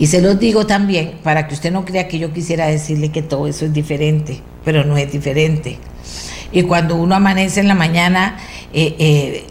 Y 0.00 0.06
se 0.06 0.22
los 0.22 0.40
digo 0.40 0.66
también 0.66 1.18
para 1.22 1.46
que 1.46 1.52
usted 1.52 1.70
no 1.70 1.84
crea 1.84 2.08
que 2.08 2.18
yo 2.18 2.32
quisiera 2.32 2.66
decirle 2.66 3.10
que 3.10 3.20
todo 3.20 3.46
eso 3.46 3.66
es 3.66 3.72
diferente, 3.74 4.40
pero 4.64 4.82
no 4.82 4.96
es 4.96 5.12
diferente. 5.12 5.78
Y 6.52 6.62
cuando 6.62 6.96
uno 6.96 7.14
amanece 7.14 7.60
en 7.60 7.68
la 7.68 7.74
mañana 7.74 8.38
eh, 8.72 8.96
eh, 8.98 9.46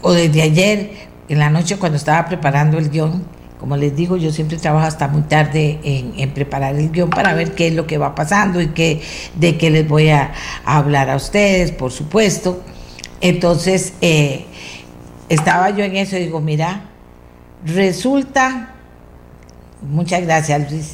o 0.00 0.12
desde 0.14 0.40
ayer, 0.40 0.90
en 1.28 1.38
la 1.38 1.50
noche 1.50 1.76
cuando 1.76 1.98
estaba 1.98 2.26
preparando 2.26 2.78
el 2.78 2.88
guion, 2.88 3.22
como 3.60 3.76
les 3.76 3.94
digo, 3.94 4.16
yo 4.16 4.32
siempre 4.32 4.56
trabajo 4.56 4.86
hasta 4.86 5.08
muy 5.08 5.22
tarde 5.22 5.78
en, 5.84 6.30
preparar 6.30 6.74
el 6.76 6.90
guion 6.90 7.10
para 7.10 7.34
ver 7.34 7.54
qué 7.54 7.68
es 7.68 7.74
lo 7.74 7.86
que 7.86 7.98
va 7.98 8.14
pasando 8.14 8.62
y 8.62 8.68
qué, 8.68 9.02
de 9.34 9.58
qué 9.58 9.68
les 9.68 9.86
voy 9.86 10.08
a, 10.08 10.32
hablar 10.64 11.10
a 11.10 11.16
ustedes, 11.16 11.70
por 11.70 11.92
supuesto. 11.92 12.62
Entonces, 13.20 13.92
eh, 14.00 14.46
estaba 15.28 15.68
yo 15.68 15.84
en 15.84 15.96
eso 15.96 16.16
y 16.16 16.20
digo, 16.20 16.40
mira, 16.40 16.86
resulta 17.62 18.79
Muchas 19.82 20.22
gracias, 20.22 20.70
Luis. 20.70 20.92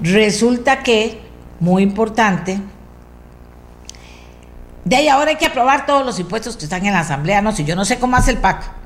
Resulta 0.00 0.82
que, 0.82 1.20
muy 1.60 1.82
importante, 1.82 2.60
de 4.84 4.96
ahí 4.96 5.08
ahora 5.08 5.30
hay 5.30 5.36
que 5.36 5.46
aprobar 5.46 5.86
todos 5.86 6.04
los 6.04 6.18
impuestos 6.18 6.56
que 6.56 6.64
están 6.64 6.84
en 6.84 6.92
la 6.92 7.00
Asamblea. 7.00 7.40
No 7.40 7.52
sé, 7.52 7.64
yo 7.64 7.76
no 7.76 7.84
sé 7.84 7.98
cómo 7.98 8.16
hace 8.16 8.32
el 8.32 8.38
PAC. 8.38 8.82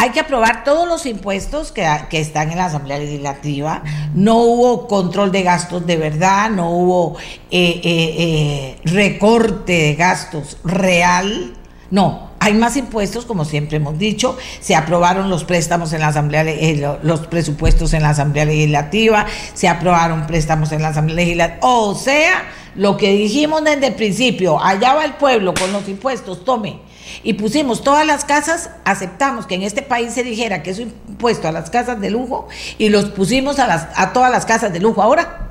Hay 0.00 0.10
que 0.10 0.20
aprobar 0.20 0.62
todos 0.62 0.88
los 0.88 1.06
impuestos 1.06 1.72
que, 1.72 1.84
están 2.12 2.52
en 2.52 2.58
la 2.58 2.66
Asamblea 2.66 2.98
Legislativa. 2.98 3.82
No 4.14 4.36
hubo 4.36 4.86
control 4.86 5.32
de 5.32 5.42
gastos 5.42 5.86
de 5.86 5.96
verdad, 5.96 6.50
no 6.50 6.70
hubo 6.70 7.18
eh, 7.50 7.80
eh, 7.82 8.14
eh, 8.18 8.80
recorte 8.84 9.72
de 9.72 9.94
gastos 9.96 10.58
real. 10.62 11.54
No, 11.90 12.27
hay 12.40 12.54
más 12.54 12.76
impuestos, 12.76 13.24
como 13.24 13.44
siempre 13.44 13.78
hemos 13.78 13.98
dicho, 13.98 14.36
se 14.60 14.74
aprobaron 14.76 15.28
los 15.28 15.44
préstamos 15.44 15.92
en 15.92 16.00
la 16.00 16.08
Asamblea, 16.08 16.42
eh, 16.44 16.98
los 17.02 17.26
presupuestos 17.26 17.92
en 17.94 18.02
la 18.02 18.10
Asamblea 18.10 18.44
Legislativa, 18.44 19.26
se 19.54 19.68
aprobaron 19.68 20.26
préstamos 20.26 20.72
en 20.72 20.82
la 20.82 20.88
Asamblea 20.88 21.16
Legislativa, 21.16 21.58
o 21.62 21.94
sea, 21.94 22.44
lo 22.74 22.96
que 22.96 23.12
dijimos 23.12 23.64
desde 23.64 23.88
el 23.88 23.94
principio, 23.94 24.62
allá 24.62 24.94
va 24.94 25.04
el 25.04 25.14
pueblo 25.14 25.52
con 25.54 25.72
los 25.72 25.88
impuestos, 25.88 26.44
tome. 26.44 26.80
Y 27.24 27.34
pusimos 27.34 27.82
todas 27.82 28.06
las 28.06 28.24
casas, 28.24 28.70
aceptamos 28.84 29.46
que 29.46 29.54
en 29.54 29.62
este 29.62 29.82
país 29.82 30.12
se 30.12 30.22
dijera 30.22 30.62
que 30.62 30.70
es 30.70 30.78
un 30.78 30.92
impuesto 31.08 31.48
a 31.48 31.52
las 31.52 31.70
casas 31.70 32.00
de 32.00 32.10
lujo 32.10 32.48
y 32.76 32.90
los 32.90 33.06
pusimos 33.06 33.58
a, 33.58 33.66
las, 33.66 33.88
a 33.96 34.12
todas 34.12 34.30
las 34.30 34.46
casas 34.46 34.72
de 34.72 34.78
lujo. 34.78 35.02
Ahora, 35.02 35.48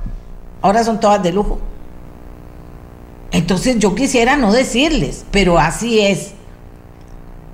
ahora 0.62 0.84
son 0.84 1.00
todas 1.00 1.22
de 1.22 1.32
lujo. 1.32 1.60
Entonces 3.32 3.78
yo 3.78 3.94
quisiera 3.94 4.36
no 4.36 4.52
decirles, 4.52 5.24
pero 5.30 5.58
así 5.58 6.00
es. 6.00 6.32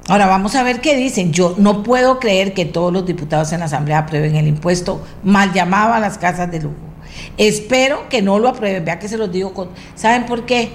Ahora 0.06 0.26
vamos 0.26 0.54
a 0.54 0.62
ver 0.62 0.80
qué 0.80 0.96
dicen. 0.96 1.32
Yo 1.32 1.54
no 1.56 1.82
puedo 1.82 2.20
creer 2.20 2.52
que 2.52 2.64
todos 2.66 2.92
los 2.92 3.06
diputados 3.06 3.52
en 3.52 3.60
la 3.60 3.66
Asamblea 3.66 3.98
aprueben 3.98 4.36
el 4.36 4.46
impuesto 4.46 5.02
mal 5.22 5.52
llamado 5.52 5.94
a 5.94 6.00
las 6.00 6.18
casas 6.18 6.50
de 6.50 6.60
lujo. 6.60 6.74
Espero 7.38 8.08
que 8.08 8.20
no 8.20 8.38
lo 8.38 8.48
aprueben. 8.48 8.84
Vea 8.84 8.98
que 8.98 9.08
se 9.08 9.16
los 9.16 9.32
digo 9.32 9.54
con... 9.54 9.70
¿Saben 9.94 10.26
por 10.26 10.44
qué? 10.44 10.70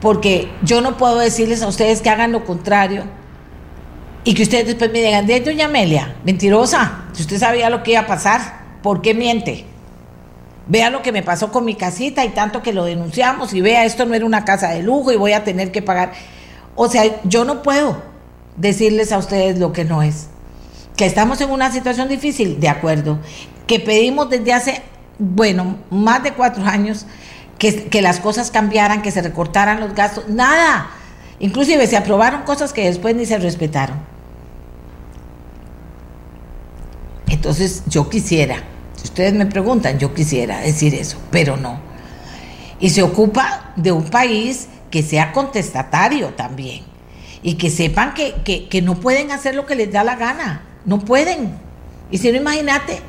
Porque 0.00 0.48
yo 0.62 0.80
no 0.80 0.96
puedo 0.96 1.18
decirles 1.18 1.62
a 1.62 1.68
ustedes 1.68 2.02
que 2.02 2.10
hagan 2.10 2.30
lo 2.30 2.44
contrario 2.44 3.02
Y 4.24 4.34
que 4.34 4.44
ustedes 4.44 4.66
después 4.66 4.92
me 4.92 5.00
digan, 5.00 5.26
de 5.26 5.40
doña 5.40 5.66
Amelia, 5.66 6.16
mentirosa, 6.24 7.04
si 7.12 7.22
usted 7.22 7.38
sabía 7.38 7.70
lo 7.70 7.82
que 7.82 7.92
iba 7.92 8.00
a 8.00 8.06
pasar, 8.06 8.40
¿por 8.82 9.00
qué 9.00 9.14
miente? 9.14 9.64
Vea 10.66 10.90
lo 10.90 11.02
que 11.02 11.12
me 11.12 11.22
pasó 11.22 11.50
con 11.50 11.64
mi 11.64 11.74
casita 11.74 12.24
y 12.24 12.30
tanto 12.30 12.62
que 12.62 12.72
lo 12.72 12.84
denunciamos 12.84 13.54
y 13.54 13.60
vea, 13.60 13.84
esto 13.84 14.04
no 14.04 14.14
era 14.14 14.26
una 14.26 14.44
casa 14.44 14.68
de 14.70 14.82
lujo 14.82 15.12
y 15.12 15.16
voy 15.16 15.32
a 15.32 15.44
tener 15.44 15.72
que 15.72 15.80
pagar. 15.80 16.12
O 16.74 16.88
sea, 16.88 17.04
yo 17.24 17.44
no 17.44 17.62
puedo 17.62 18.02
decirles 18.58 19.12
a 19.12 19.18
ustedes 19.18 19.58
lo 19.58 19.72
que 19.72 19.84
no 19.84 20.02
es. 20.02 20.28
Que 20.96 21.06
estamos 21.06 21.40
en 21.40 21.50
una 21.50 21.72
situación 21.72 22.08
difícil, 22.08 22.60
de 22.60 22.68
acuerdo. 22.68 23.18
Que 23.66 23.80
pedimos 23.80 24.28
desde 24.28 24.52
hace, 24.52 24.82
bueno, 25.18 25.78
más 25.90 26.22
de 26.22 26.32
cuatro 26.32 26.64
años 26.64 27.06
que, 27.58 27.84
que 27.84 28.02
las 28.02 28.20
cosas 28.20 28.50
cambiaran, 28.50 29.02
que 29.02 29.10
se 29.10 29.22
recortaran 29.22 29.80
los 29.80 29.94
gastos. 29.94 30.28
Nada. 30.28 30.90
Inclusive 31.40 31.86
se 31.86 31.96
aprobaron 31.96 32.42
cosas 32.42 32.72
que 32.72 32.84
después 32.84 33.14
ni 33.14 33.26
se 33.26 33.38
respetaron. 33.38 33.98
Entonces 37.28 37.84
yo 37.86 38.10
quisiera, 38.10 38.64
si 38.96 39.04
ustedes 39.04 39.34
me 39.34 39.46
preguntan, 39.46 39.98
yo 39.98 40.12
quisiera 40.12 40.60
decir 40.60 40.94
eso, 40.94 41.18
pero 41.30 41.56
no. 41.56 41.78
Y 42.80 42.90
se 42.90 43.02
ocupa 43.02 43.72
de 43.76 43.92
un 43.92 44.04
país 44.04 44.68
que 44.90 45.02
sea 45.02 45.32
contestatario 45.32 46.30
también 46.30 46.87
y 47.42 47.54
que 47.54 47.70
sepan 47.70 48.14
que, 48.14 48.66
que, 48.68 48.82
no 48.82 48.96
pueden 48.96 49.30
hacer 49.30 49.54
lo 49.54 49.66
que 49.66 49.74
les 49.74 49.92
da 49.92 50.04
la 50.04 50.16
gana, 50.16 50.62
no 50.84 51.00
pueden. 51.00 51.54
Y 52.10 52.18
si 52.18 52.30
no, 52.32 52.38
imagínate, 52.38 53.00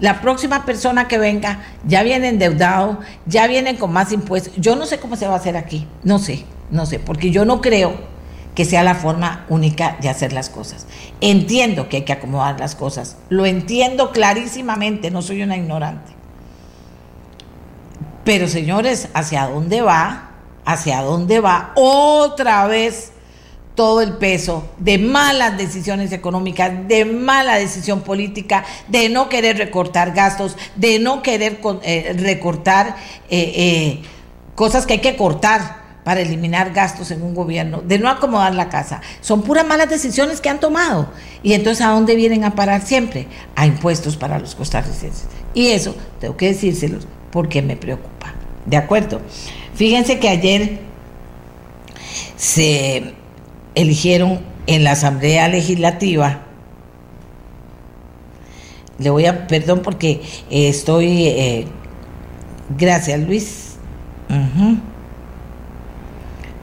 la 0.00 0.20
próxima 0.20 0.64
persona 0.64 1.08
que 1.08 1.18
venga 1.18 1.60
ya 1.86 2.02
viene 2.02 2.28
endeudado, 2.28 3.00
ya 3.26 3.46
vienen 3.46 3.76
con 3.76 3.92
más 3.92 4.12
impuestos. 4.12 4.54
Yo 4.56 4.76
no 4.76 4.86
sé 4.86 4.98
cómo 4.98 5.16
se 5.16 5.26
va 5.26 5.34
a 5.34 5.38
hacer 5.38 5.56
aquí, 5.56 5.86
no 6.02 6.18
sé, 6.18 6.44
no 6.70 6.86
sé, 6.86 6.98
porque 6.98 7.30
yo 7.30 7.44
no 7.44 7.60
creo 7.60 7.96
que 8.54 8.64
sea 8.64 8.82
la 8.82 8.94
forma 8.94 9.44
única 9.48 9.96
de 10.00 10.08
hacer 10.08 10.32
las 10.32 10.48
cosas. 10.48 10.86
Entiendo 11.20 11.88
que 11.88 11.98
hay 11.98 12.04
que 12.04 12.12
acomodar 12.12 12.58
las 12.58 12.74
cosas, 12.74 13.16
lo 13.28 13.46
entiendo 13.46 14.12
clarísimamente, 14.12 15.10
no 15.10 15.22
soy 15.22 15.42
una 15.42 15.56
ignorante. 15.56 16.12
Pero 18.24 18.46
señores, 18.48 19.08
¿hacia 19.14 19.46
dónde 19.46 19.80
va? 19.80 20.30
¿Hacia 20.64 21.00
dónde 21.02 21.40
va 21.40 21.72
otra 21.76 22.66
vez 22.66 23.12
todo 23.78 24.00
el 24.00 24.14
peso 24.14 24.68
de 24.78 24.98
malas 24.98 25.56
decisiones 25.56 26.10
económicas, 26.10 26.88
de 26.88 27.04
mala 27.04 27.54
decisión 27.54 28.00
política, 28.00 28.64
de 28.88 29.08
no 29.08 29.28
querer 29.28 29.56
recortar 29.56 30.12
gastos, 30.12 30.56
de 30.74 30.98
no 30.98 31.22
querer 31.22 31.60
eh, 31.84 32.12
recortar 32.18 32.96
eh, 33.30 33.52
eh, 33.54 34.02
cosas 34.56 34.84
que 34.84 34.94
hay 34.94 34.98
que 34.98 35.14
cortar 35.14 35.76
para 36.02 36.20
eliminar 36.22 36.72
gastos 36.72 37.12
en 37.12 37.22
un 37.22 37.36
gobierno, 37.36 37.80
de 37.80 38.00
no 38.00 38.08
acomodar 38.08 38.52
la 38.52 38.68
casa. 38.68 39.00
Son 39.20 39.42
puras 39.42 39.64
malas 39.64 39.88
decisiones 39.88 40.40
que 40.40 40.48
han 40.48 40.58
tomado. 40.58 41.12
Y 41.44 41.52
entonces, 41.52 41.86
¿a 41.86 41.90
dónde 41.90 42.16
vienen 42.16 42.42
a 42.42 42.56
parar 42.56 42.84
siempre? 42.84 43.28
A 43.54 43.64
impuestos 43.64 44.16
para 44.16 44.40
los 44.40 44.56
costarricenses. 44.56 45.28
Y 45.54 45.68
eso 45.68 45.94
tengo 46.18 46.36
que 46.36 46.48
decírselos 46.48 47.06
porque 47.30 47.62
me 47.62 47.76
preocupa. 47.76 48.34
¿De 48.66 48.76
acuerdo? 48.76 49.20
Fíjense 49.76 50.18
que 50.18 50.28
ayer 50.28 50.80
se 52.36 53.14
eligieron 53.78 54.40
en 54.66 54.84
la 54.84 54.92
Asamblea 54.92 55.48
Legislativa. 55.48 56.40
Le 58.98 59.10
voy 59.10 59.26
a, 59.26 59.46
perdón 59.46 59.80
porque 59.82 60.20
eh, 60.50 60.68
estoy, 60.68 61.28
eh, 61.28 61.66
gracias 62.76 63.20
Luis. 63.20 63.76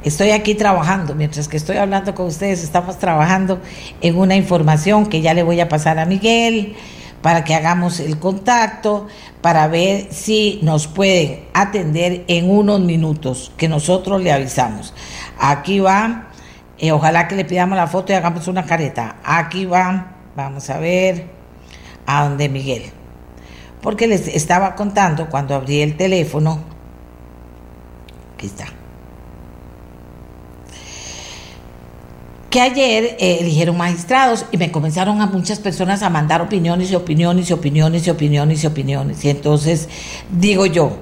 Estoy 0.03 0.31
aquí 0.31 0.53
trabajando, 0.53 1.15
mientras 1.15 1.47
que 1.47 1.57
estoy 1.57 1.77
hablando 1.77 2.13
con 2.13 2.27
ustedes, 2.27 2.61
estamos 2.63 2.99
trabajando 2.99 3.59
en 4.01 4.17
una 4.17 4.35
información 4.35 5.07
que 5.07 5.21
ya 5.21 5.33
le 5.33 5.41
voy 5.41 5.61
a 5.61 5.69
pasar 5.69 5.97
a 5.97 6.05
Miguel 6.05 6.75
para 7.23 7.43
que 7.43 7.55
hagamos 7.55 7.99
el 7.99 8.19
contacto, 8.19 9.07
para 9.41 9.67
ver 9.67 10.09
si 10.11 10.59
nos 10.61 10.85
pueden 10.85 11.45
atender 11.53 12.25
en 12.27 12.51
unos 12.51 12.81
minutos, 12.81 13.51
que 13.57 13.67
nosotros 13.67 14.21
le 14.21 14.31
avisamos. 14.31 14.93
Aquí 15.39 15.79
va 15.79 16.27
eh, 16.77 16.91
ojalá 16.91 17.27
que 17.27 17.35
le 17.35 17.45
pidamos 17.45 17.77
la 17.77 17.87
foto 17.87 18.11
y 18.11 18.15
hagamos 18.15 18.47
una 18.47 18.65
careta. 18.65 19.17
Aquí 19.23 19.65
va, 19.65 20.15
vamos 20.35 20.69
a 20.69 20.77
ver, 20.79 21.27
a 22.05 22.25
donde 22.25 22.49
Miguel. 22.49 22.83
Porque 23.81 24.07
les 24.07 24.27
estaba 24.27 24.75
contando 24.75 25.29
cuando 25.29 25.55
abrí 25.55 25.81
el 25.81 25.95
teléfono. 25.95 26.59
Aquí 28.33 28.47
está. 28.47 28.65
que 32.55 32.61
ayer 32.61 33.17
eh, 33.19 33.39
eligieron 33.41 33.75
magistrados 33.75 34.45
y 34.49 34.55
me 34.55 34.71
comenzaron 34.71 35.19
a 35.21 35.25
muchas 35.25 35.59
personas 35.59 36.01
a 36.03 36.09
mandar 36.09 36.41
opiniones 36.41 36.89
y 36.89 36.95
opiniones 36.95 37.49
y 37.49 37.53
opiniones 37.53 38.07
y 38.07 38.09
opiniones 38.09 38.63
y 38.63 38.67
opiniones. 38.67 39.25
Y 39.25 39.29
entonces 39.29 39.89
digo 40.31 40.65
yo, 40.65 40.97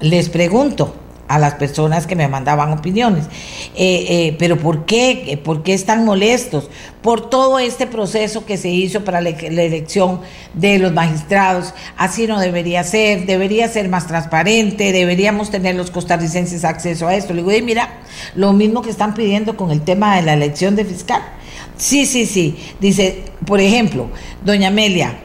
les 0.00 0.28
pregunto, 0.28 0.94
a 1.26 1.38
las 1.38 1.54
personas 1.54 2.06
que 2.06 2.16
me 2.16 2.28
mandaban 2.28 2.72
opiniones. 2.72 3.26
Eh, 3.74 4.06
eh, 4.08 4.36
pero 4.38 4.58
¿por 4.58 4.84
qué? 4.84 5.40
¿Por 5.42 5.62
qué 5.62 5.74
están 5.74 6.04
molestos? 6.04 6.70
Por 7.02 7.30
todo 7.30 7.58
este 7.58 7.86
proceso 7.86 8.44
que 8.44 8.56
se 8.56 8.68
hizo 8.68 9.04
para 9.04 9.20
la, 9.20 9.30
elección 9.30 10.20
de 10.52 10.78
los 10.78 10.92
magistrados. 10.92 11.74
Así 11.96 12.26
no 12.26 12.38
debería 12.38 12.84
ser, 12.84 13.26
debería 13.26 13.68
ser 13.68 13.88
más 13.88 14.06
transparente, 14.06 14.92
deberíamos 14.92 15.50
tener 15.50 15.74
los 15.74 15.90
costarricenses 15.90 16.64
acceso 16.64 17.08
a 17.08 17.14
esto. 17.14 17.32
Le 17.32 17.42
digo, 17.42 17.64
mira, 17.64 18.00
lo 18.34 18.52
mismo 18.52 18.82
que 18.82 18.90
están 18.90 19.14
pidiendo 19.14 19.56
con 19.56 19.70
el 19.70 19.82
tema 19.82 20.16
de 20.16 20.22
la 20.22 20.34
elección 20.34 20.76
de 20.76 20.84
fiscal. 20.84 21.22
Sí, 21.76 22.06
sí, 22.06 22.26
sí. 22.26 22.56
Dice, 22.80 23.24
por 23.46 23.60
ejemplo, 23.60 24.08
doña 24.44 24.68
Amelia, 24.68 25.18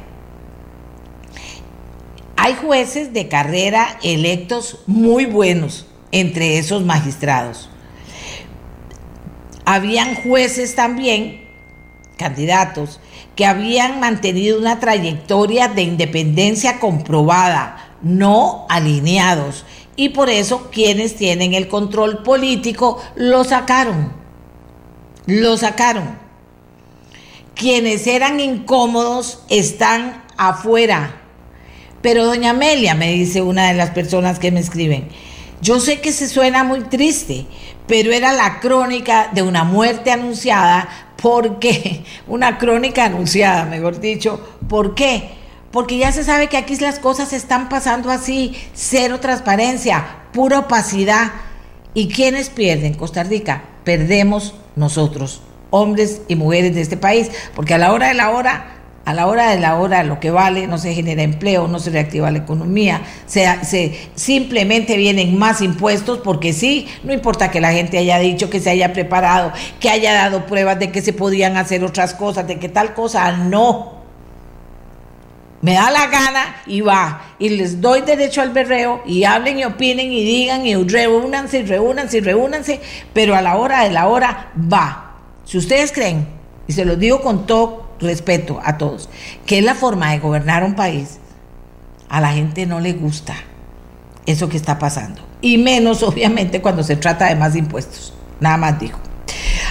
hay 2.36 2.56
jueces 2.56 3.14
de 3.14 3.28
carrera 3.28 4.00
electos 4.02 4.80
muy 4.88 5.26
buenos 5.26 5.86
entre 6.12 6.58
esos 6.58 6.84
magistrados. 6.84 7.69
Habían 9.65 10.15
jueces 10.15 10.76
también, 10.76 11.41
candidatos, 12.17 13.00
que 13.36 13.45
habían 13.45 14.00
mantenido 14.00 14.60
una 14.60 14.80
trayectoria 14.80 15.67
de 15.67 15.84
independencia 15.84 16.80
comprobada, 16.80 17.95
no 18.02 18.65
alineados, 18.69 19.65
y 19.95 20.10
por 20.10 20.30
eso 20.30 20.69
quienes 20.72 21.15
tienen 21.15 21.54
el 21.54 21.67
control 21.67 22.24
político 22.24 23.02
lo 23.15 23.43
sacaron. 23.43 24.13
Lo 25.26 25.58
sacaron. 25.58 26.17
Quienes 27.54 28.08
eran 28.08 28.39
incómodos 28.39 29.43
están 29.50 30.24
afuera. 30.38 31.22
Pero 32.02 32.26
doña 32.26 32.52
Amelia, 32.52 32.95
me 32.95 33.12
dice 33.12 33.41
una 33.41 33.67
de 33.67 33.74
las 33.74 33.89
personas 33.89 34.39
que 34.39 34.52
me 34.52 34.62
escriben, 34.62 35.10
yo 35.62 35.80
sé 35.80 36.00
que 36.02 36.12
se 36.12 36.28
suena 36.28 36.63
muy 36.63 36.82
triste, 36.82 37.45
pero 37.88 38.12
era 38.12 38.34
la 38.34 38.60
crónica 38.60 39.30
de 39.34 39.41
una 39.41 39.63
muerte 39.63 40.12
anunciada. 40.12 40.88
¿Por 41.22 41.60
qué? 41.60 42.04
Una 42.28 42.58
crónica 42.58 43.06
anunciada, 43.06 43.65
mejor 43.65 44.00
dicho. 44.00 44.58
¿Por 44.69 44.95
qué? 44.95 45.32
Porque 45.72 45.98
ya 45.98 46.12
se 46.12 46.24
sabe 46.24 46.48
que 46.48 46.58
aquí 46.58 46.76
las 46.78 47.00
cosas 47.00 47.34
están 47.34 47.69
pasando 47.69 48.10
así, 48.10 48.56
cero 48.74 49.19
transparencia, 49.19 50.06
pura 50.34 50.60
opacidad. 50.60 51.32
¿Y 51.93 52.08
quiénes 52.08 52.50
pierden? 52.50 52.93
Costa 52.93 53.24
Rica, 53.24 53.63
perdemos 53.84 54.56
nosotros, 54.76 55.41
hombres 55.69 56.22
y 56.28 56.36
mujeres 56.36 56.76
de 56.76 56.82
este 56.82 56.98
país, 56.98 57.30
porque 57.56 57.74
a 57.74 57.78
la 57.78 57.91
hora 57.91 58.08
de 58.08 58.13
la 58.13 58.30
hora 58.30 58.79
a 59.10 59.13
la 59.15 59.26
hora 59.26 59.50
de 59.50 59.60
la 59.60 59.76
hora 59.80 60.04
lo 60.04 60.19
que 60.19 60.30
vale, 60.30 60.67
no 60.67 60.78
se 60.78 60.93
genera 60.93 61.24
empleo, 61.24 61.67
no 61.67 61.80
se 61.80 61.89
reactiva 61.89 62.30
la 62.30 62.38
economía, 62.38 63.02
se, 63.26 63.98
simplemente 64.13 64.98
vienen 64.98 65.36
más 65.36 65.62
impuestos 65.62 66.19
porque 66.19 66.54
sí, 66.54 66.88
no 67.04 67.12
importa 67.12 67.50
que 67.50 67.60
la 67.60 67.72
gente 67.72 67.98
haya 67.98 68.19
dicho, 68.19 68.52
que 68.52 68.60
se 68.60 68.69
haya 68.69 68.93
preparado, 68.93 69.52
que 69.80 69.89
haya 69.89 70.13
dado 70.13 70.45
pruebas 70.45 70.78
de 70.78 70.91
que 70.91 71.02
se 71.02 71.12
podían 71.12 71.58
hacer 71.58 71.84
otras 71.84 72.13
cosas, 72.13 72.45
de 72.45 72.60
que 72.60 72.69
tal 72.69 72.93
cosa, 72.93 73.32
no. 73.32 73.98
Me 75.62 75.74
da 75.74 75.89
la 75.89 76.06
gana 76.06 76.58
y 76.67 76.82
va. 76.82 77.34
Y 77.39 77.50
les 77.50 77.82
doy 77.82 78.02
derecho 78.02 78.43
al 78.43 78.52
berreo 78.52 79.02
y 79.08 79.24
hablen 79.24 79.58
y 79.58 79.65
opinen 79.65 80.13
y 80.13 80.24
digan 80.24 80.67
y 80.67 80.76
reúnanse 80.76 81.62
y 81.62 81.63
reúnanse 81.63 82.19
y 82.19 82.22
reúnanse, 82.22 82.80
pero 83.12 83.36
a 83.36 83.41
la 83.41 83.58
hora 83.58 83.86
de 83.86 83.89
la 83.89 84.08
hora 84.08 84.52
va. 84.72 85.15
Si 85.45 85.58
ustedes 85.58 85.91
creen, 85.91 86.28
y 86.67 86.74
se 86.74 86.86
los 86.86 87.00
digo 87.00 87.22
con 87.22 87.48
todo 87.48 87.88
respeto 88.00 88.60
a 88.64 88.78
todos, 88.78 89.10
que 89.46 89.60
es 89.60 89.64
la 89.64 89.76
forma 89.76 90.12
de 90.12 90.20
gobernar 90.20 90.64
un 90.64 90.76
país, 90.76 91.20
a 92.10 92.22
la 92.22 92.32
gente 92.34 92.66
no 92.66 92.80
le 92.80 92.94
gusta 92.94 93.36
eso 94.26 94.50
que 94.50 94.58
está 94.58 94.80
pasando. 94.80 95.22
Y 95.42 95.58
menos, 95.58 96.04
obviamente, 96.04 96.62
cuando 96.62 96.84
se 96.84 96.96
trata 96.96 97.28
de 97.28 97.36
más 97.36 97.56
impuestos. 97.56 98.14
Nada 98.40 98.58
más 98.58 98.80
dijo. 98.80 99.00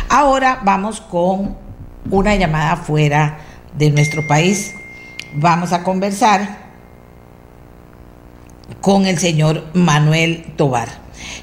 Ahora 0.09 0.61
vamos 0.64 1.01
con 1.01 1.57
una 2.11 2.37
llamada 2.37 2.77
fuera 2.77 3.38
de 3.77 3.91
nuestro 3.91 4.27
país. 4.27 4.75
Vamos 5.35 5.73
a 5.73 5.83
conversar 5.83 6.69
con 8.81 9.07
el 9.07 9.19
señor 9.19 9.67
Manuel 9.75 10.53
Tobar. 10.57 10.88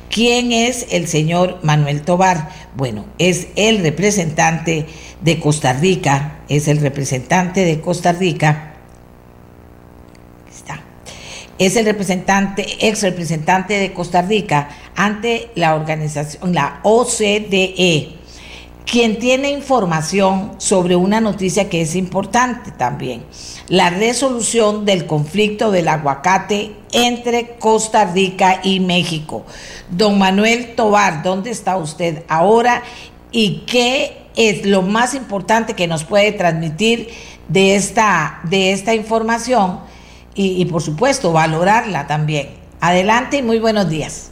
¿Quién 0.10 0.52
es 0.52 0.88
el 0.92 1.08
señor 1.08 1.60
Manuel 1.64 2.02
Tobar? 2.02 2.50
Bueno, 2.76 3.06
es 3.18 3.48
el 3.56 3.80
representante 3.80 4.88
de 5.26 5.40
Costa 5.40 5.74
Rica, 5.74 6.42
es 6.48 6.68
el 6.68 6.78
representante 6.78 7.66
de 7.66 7.82
Costa 7.82 8.12
Rica, 8.12 8.76
está, 10.48 10.82
es 11.58 11.76
el 11.78 11.86
representante, 11.86 12.88
ex 12.88 13.02
representante 13.02 13.74
de 13.80 13.92
Costa 13.92 14.22
Rica 14.22 14.70
ante 14.96 15.50
la 15.56 15.74
organización, 15.74 16.54
la 16.54 16.80
OCDE, 16.84 18.18
quien 18.86 19.18
tiene 19.18 19.50
información 19.50 20.52
sobre 20.60 20.96
una 20.96 21.20
noticia 21.22 21.70
que 21.70 21.82
es 21.82 21.96
importante 21.96 22.70
también, 22.70 23.24
la 23.68 23.90
resolución 23.90 24.86
del 24.86 25.08
conflicto 25.08 25.72
del 25.72 25.88
aguacate 25.88 26.76
entre 26.92 27.56
Costa 27.58 28.06
Rica 28.14 28.62
y 28.64 28.80
México. 28.80 29.44
Don 29.90 30.20
Manuel 30.20 30.76
Tobar, 30.76 31.24
¿dónde 31.24 31.50
está 31.50 31.78
usted 31.78 32.24
ahora 32.28 32.84
y 33.32 33.64
qué 33.66 34.25
es 34.36 34.66
lo 34.66 34.82
más 34.82 35.14
importante 35.14 35.74
que 35.74 35.88
nos 35.88 36.04
puede 36.04 36.32
transmitir 36.32 37.10
de 37.48 37.76
esta, 37.76 38.40
de 38.44 38.72
esta 38.72 38.94
información 38.94 39.80
y, 40.34 40.62
y 40.62 40.66
por 40.66 40.82
supuesto 40.82 41.32
valorarla 41.32 42.08
también? 42.08 42.50
Adelante 42.82 43.38
y 43.38 43.44
muy 43.44 43.60
buenos 43.60 43.90
días. 43.90 44.32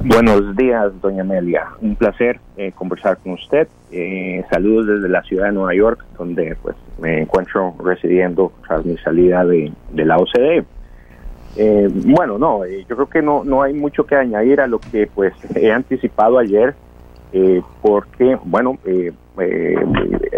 Buenos 0.00 0.56
días, 0.56 0.92
doña 1.00 1.22
Amelia. 1.22 1.66
Un 1.80 1.96
placer 1.96 2.38
eh, 2.56 2.70
conversar 2.72 3.18
con 3.18 3.32
usted. 3.32 3.66
Eh, 3.90 4.44
saludos 4.48 4.86
desde 4.86 5.08
la 5.08 5.22
ciudad 5.22 5.46
de 5.46 5.52
Nueva 5.52 5.74
York, 5.74 6.04
donde 6.16 6.56
pues 6.62 6.76
me 7.00 7.22
encuentro 7.22 7.74
residiendo 7.84 8.52
tras 8.66 8.84
mi 8.84 8.96
salida 8.98 9.44
de, 9.44 9.72
de 9.92 10.04
la 10.04 10.18
OCDE. 10.18 10.64
Eh, 11.56 11.88
bueno, 11.90 12.38
no, 12.38 12.64
eh, 12.64 12.86
yo 12.88 12.94
creo 12.94 13.08
que 13.08 13.22
no, 13.22 13.42
no 13.42 13.62
hay 13.62 13.74
mucho 13.74 14.06
que 14.06 14.14
añadir 14.14 14.60
a 14.60 14.68
lo 14.68 14.78
que 14.78 15.08
pues 15.12 15.32
he 15.56 15.72
anticipado 15.72 16.38
ayer, 16.38 16.76
eh, 17.32 17.62
porque, 17.82 18.38
bueno, 18.44 18.78
eh, 18.84 19.12
eh, 19.40 19.76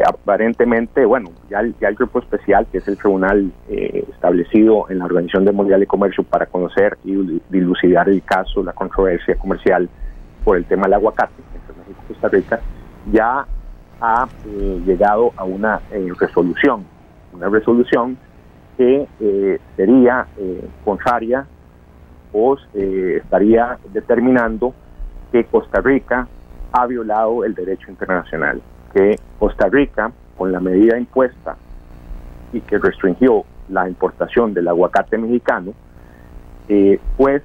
aparentemente, 0.07 1.05
bueno, 1.05 1.31
ya, 1.49 1.63
ya, 1.81 1.89
el 1.89 1.95
grupo 1.95 2.19
especial, 2.19 2.67
que 2.71 2.79
es 2.79 2.89
el 2.89 2.99
tribunal 2.99 3.53
eh, 3.69 4.05
establecido 4.13 4.91
en 4.91 4.99
la 4.99 5.07
Organización 5.07 5.45
de 5.45 5.53
Mundial 5.53 5.81
de 5.81 5.87
Comercio 5.87 6.25
para 6.25 6.47
conocer 6.47 6.99
y 7.05 7.41
dilucidar 7.49 8.09
el 8.09 8.23
caso, 8.23 8.63
la 8.63 8.73
controversia 8.73 9.37
comercial 9.37 9.89
por 10.45 10.57
el 10.57 10.65
tema 10.65 10.85
del 10.85 10.95
aguacate 10.95 11.33
entre 11.55 11.81
México 11.81 12.03
y 12.03 12.13
Costa 12.13 12.29
Rica, 12.29 12.61
ya 13.13 13.47
ha 14.01 14.29
eh, 14.47 14.83
llegado 14.87 15.33
a 15.37 15.45
una 15.45 15.81
eh, 15.91 16.09
resolución, 16.19 16.85
una 17.33 17.49
resolución 17.49 18.17
que 18.77 19.07
eh, 19.21 19.61
sería 19.77 20.27
contraria 20.85 21.47
o 22.33 22.57
estaría 22.73 23.79
determinando 23.93 24.73
que 25.31 25.45
Costa 25.45 25.81
Rica 25.81 26.29
ha 26.73 26.87
violado 26.87 27.45
el 27.45 27.55
derecho 27.55 27.91
internacional 27.91 28.61
que 28.93 29.19
Costa 29.39 29.69
Rica, 29.69 30.13
con 30.37 30.53
la 30.53 30.61
medida 30.61 30.99
impuesta 30.99 31.57
y 32.53 32.61
que 32.61 32.79
restringió 32.79 33.45
la 33.69 33.89
importación 33.89 34.53
del 34.53 34.69
aguacate 34.69 35.17
mexicano, 35.19 35.73
eh, 36.69 37.01
pues 37.17 37.43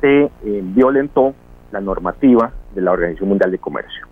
se 0.00 0.24
eh, 0.24 0.30
violentó 0.44 1.34
la 1.70 1.80
normativa 1.80 2.52
de 2.74 2.82
la 2.82 2.92
Organización 2.92 3.30
Mundial 3.30 3.50
de 3.50 3.58
Comercio. 3.58 4.06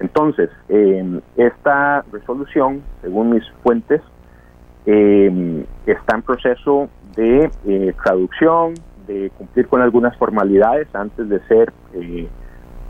Entonces, 0.00 0.50
eh, 0.68 1.20
esta 1.36 2.04
resolución, 2.10 2.82
según 3.02 3.30
mis 3.30 3.48
fuentes, 3.62 4.00
está 4.84 6.16
en 6.16 6.22
proceso 6.22 6.88
de 7.14 7.48
traducción, 8.02 8.74
de 9.06 9.30
cumplir 9.38 9.68
con 9.68 9.80
algunas 9.80 10.16
formalidades 10.16 10.92
antes 10.92 11.28
de 11.28 11.38
ser 11.46 11.72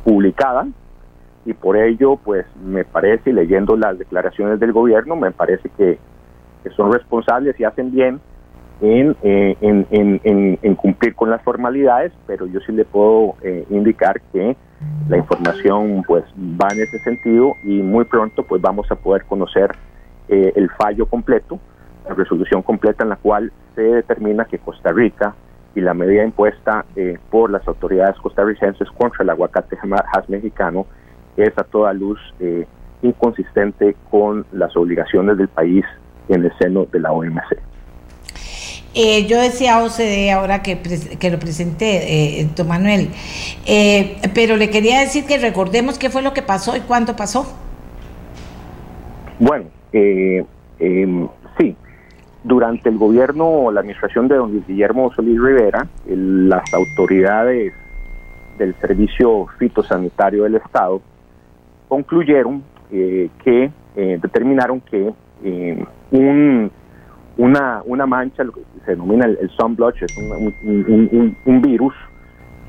publicada 0.05 0.67
y 1.45 1.55
por 1.55 1.77
ello, 1.77 2.17
pues 2.17 2.47
me 2.63 2.85
parece, 2.85 3.33
leyendo 3.33 3.77
las 3.77 3.99
declaraciones 3.99 4.61
del 4.61 4.73
gobierno, 4.73 5.17
me 5.17 5.33
parece 5.33 5.69
que, 5.77 5.99
son 6.77 6.93
responsables 6.93 7.59
y 7.59 7.65
hacen 7.65 7.91
bien 7.91 8.21
en, 8.81 9.17
eh, 9.25 9.57
en, 9.61 10.75
cumplir 10.77 11.13
con 11.17 11.29
las 11.29 11.43
formalidades, 11.43 12.13
pero 12.25 12.47
yo 12.47 12.61
sí 12.61 12.71
le 12.71 12.85
puedo 12.85 13.35
eh, 13.43 13.67
indicar 13.71 14.21
que 14.33 14.57
la 15.09 15.17
información 15.17 16.05
pues 16.07 16.23
va 16.41 16.69
en 16.73 16.83
ese 16.83 17.01
sentido 17.01 17.57
y 17.65 17.83
muy 17.83 18.05
pronto 18.05 18.45
pues 18.45 18.63
vamos 18.63 18.89
a 18.93 18.95
poder 18.95 19.25
conocer 19.25 19.73
eh, 20.29 20.53
el 20.55 20.71
fallo 20.71 21.07
completo, 21.07 21.59
la 22.09 22.15
resolución 22.15 22.63
completa 22.63 23.03
en 23.03 23.11
la 23.11 23.17
cual 23.17 23.53
se 23.75 23.83
determina 23.83 24.45
que 24.45 24.59
Costa 24.59 24.93
Rica 24.93 25.35
y 25.75 25.81
la 25.81 25.95
medida 25.95 26.25
impuesta 26.25 26.85
eh, 26.97 27.19
por 27.31 27.51
las 27.51 27.67
autoridades 27.67 28.17
costarricenses 28.19 28.89
contra 28.91 29.23
el 29.23 29.31
aguacate 29.31 29.77
has 30.13 30.29
mexicano 30.29 30.87
es 31.37 31.57
a 31.57 31.65
toda 31.65 31.93
luz 31.93 32.19
eh, 32.41 32.67
inconsistente 33.03 33.97
con 34.11 34.47
las 34.53 34.77
obligaciones 34.77 35.39
del 35.39 35.49
país 35.49 35.85
en 36.29 36.45
el 36.45 36.53
seno 36.59 36.87
de 36.87 37.01
la 37.01 37.13
OMC. 37.13 37.59
Eh, 38.95 39.27
yo 39.27 39.41
decía 39.41 39.83
OCDE 39.83 40.31
ahora 40.33 40.63
que, 40.63 40.79
que 41.19 41.31
lo 41.31 41.39
presenté, 41.39 42.41
eh, 42.41 42.49
don 42.55 42.69
Manuel, 42.69 43.09
eh, 43.65 44.19
pero 44.35 44.57
le 44.57 44.69
quería 44.69 45.01
decir 45.01 45.25
que 45.25 45.39
recordemos 45.39 45.99
qué 45.99 46.11
fue 46.11 46.21
lo 46.21 46.35
que 46.35 46.43
pasó 46.43 46.77
y 46.77 46.81
cuándo 46.81 47.17
pasó. 47.17 47.47
Bueno, 49.39 49.65
eh, 49.95 50.45
sí, 50.79 51.07
durante 52.45 52.89
el 52.89 52.99
gobierno, 52.99 53.71
la 53.71 53.81
administración 53.81 54.29
de 54.29 54.37
don 54.37 54.65
Guillermo 54.67 55.13
Solís 55.13 55.41
Rivera, 55.41 55.87
el, 56.07 56.49
las 56.49 56.73
autoridades 56.75 57.73
del 58.59 58.75
Servicio 58.77 59.47
Fitosanitario 59.59 60.45
del 60.45 60.57
Estado 60.57 61.01
concluyeron 61.89 62.63
eh, 62.91 63.31
que 63.45 63.71
eh, 63.97 64.19
determinaron 64.21 64.81
que 64.81 65.13
eh, 65.45 65.85
un, 66.11 66.71
una, 67.37 67.83
una 67.85 68.07
mancha, 68.07 68.45
lo 68.45 68.53
que 68.53 68.63
se 68.85 68.93
denomina 68.93 69.27
el, 69.27 69.39
el 69.41 69.51
sunblotch, 69.51 70.03
es 70.03 70.17
un 70.17 71.63
virus 71.63 71.95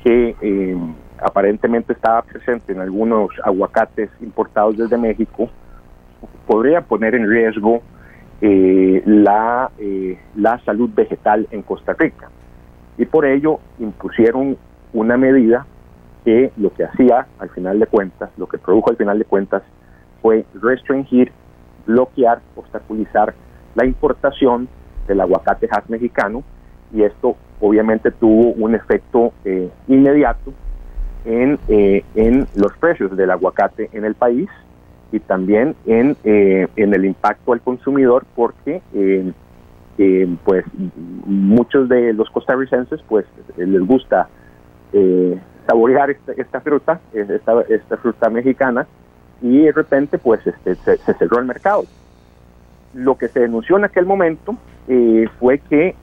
que 0.04 0.36
eh, 0.40 0.76
aparentemente 1.18 1.94
estaba 1.94 2.22
presente 2.22 2.72
en 2.72 2.80
algunos 2.80 3.30
aguacates 3.42 4.10
importados 4.20 4.76
desde 4.76 4.98
México, 4.98 5.48
podría 6.46 6.82
poner 6.82 7.14
en 7.14 7.28
riesgo 7.28 7.82
eh, 8.40 9.02
la, 9.06 9.70
eh, 9.78 10.18
la 10.36 10.58
salud 10.64 10.90
vegetal 10.94 11.46
en 11.50 11.62
Costa 11.62 11.94
Rica. 11.98 12.30
Y 12.98 13.06
por 13.06 13.24
ello 13.26 13.60
impusieron 13.78 14.56
una 14.92 15.16
medida 15.16 15.66
que 16.24 16.52
lo 16.56 16.72
que 16.72 16.84
hacía 16.84 17.26
al 17.38 17.50
final 17.50 17.78
de 17.78 17.86
cuentas, 17.86 18.30
lo 18.36 18.46
que 18.46 18.58
produjo 18.58 18.90
al 18.90 18.96
final 18.96 19.18
de 19.18 19.24
cuentas 19.24 19.62
fue 20.22 20.44
restringir, 20.54 21.32
bloquear, 21.86 22.40
obstaculizar 22.56 23.34
la 23.74 23.84
importación 23.84 24.68
del 25.06 25.20
aguacate 25.20 25.68
Hass 25.70 25.88
mexicano 25.90 26.42
y 26.92 27.02
esto 27.02 27.36
obviamente 27.60 28.10
tuvo 28.10 28.52
un 28.52 28.74
efecto 28.74 29.32
eh, 29.44 29.68
inmediato 29.88 30.52
en, 31.24 31.58
eh, 31.68 32.04
en 32.14 32.46
los 32.54 32.76
precios 32.78 33.16
del 33.16 33.30
aguacate 33.30 33.90
en 33.92 34.04
el 34.04 34.14
país 34.14 34.48
y 35.14 35.20
también 35.20 35.76
en, 35.86 36.16
eh, 36.24 36.66
en 36.74 36.92
el 36.92 37.04
impacto 37.04 37.52
al 37.52 37.60
consumidor 37.60 38.26
porque 38.34 38.82
eh, 38.92 39.32
eh, 39.96 40.36
pues 40.44 40.64
muchos 41.24 41.88
de 41.88 42.12
los 42.12 42.28
costarricenses 42.30 43.00
pues 43.08 43.24
les 43.56 43.80
gusta 43.80 44.28
saborear 45.66 46.10
esta, 46.10 46.32
esta 46.32 46.60
fruta, 46.60 47.00
esta, 47.12 47.62
esta, 47.62 47.96
fruta 47.96 48.30
mexicana, 48.30 48.86
y 49.42 49.62
de 49.62 49.72
repente 49.72 50.18
pues 50.18 50.46
este, 50.46 50.76
se, 50.76 50.98
se, 50.98 51.14
cerró 51.14 51.38
el 51.38 51.46
mercado. 51.46 51.84
Lo 52.92 53.16
que 53.16 53.26
se 53.26 53.40
denunció 53.40 53.76
en 53.76 53.84
aquel 53.84 54.06
momento 54.06 54.56
fue 55.40 55.58
que 55.58 55.96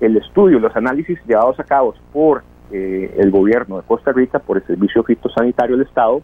el 0.00 0.16
estudio, 0.18 0.58
los 0.58 0.76
análisis 0.76 1.18
llevados 1.26 1.58
a 1.58 1.64
cabo 1.64 1.94
por 2.12 2.42
el 2.70 3.30
gobierno 3.30 3.76
de 3.78 3.86
Costa 3.86 4.12
Rica, 4.12 4.40
por 4.40 4.58
el 4.58 4.66
Servicio 4.66 5.02
Fitosanitario 5.04 5.78
del 5.78 5.86
Estado, 5.86 6.20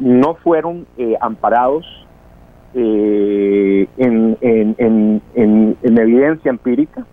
no 0.00 0.34
fueron 0.36 0.86
eh, 0.96 1.16
amparados 1.20 1.86
en, 2.74 3.88
en, 4.40 4.74
en, 4.78 5.76
en 5.80 5.98
evidencia 5.98 6.50
empírica, 6.50 7.06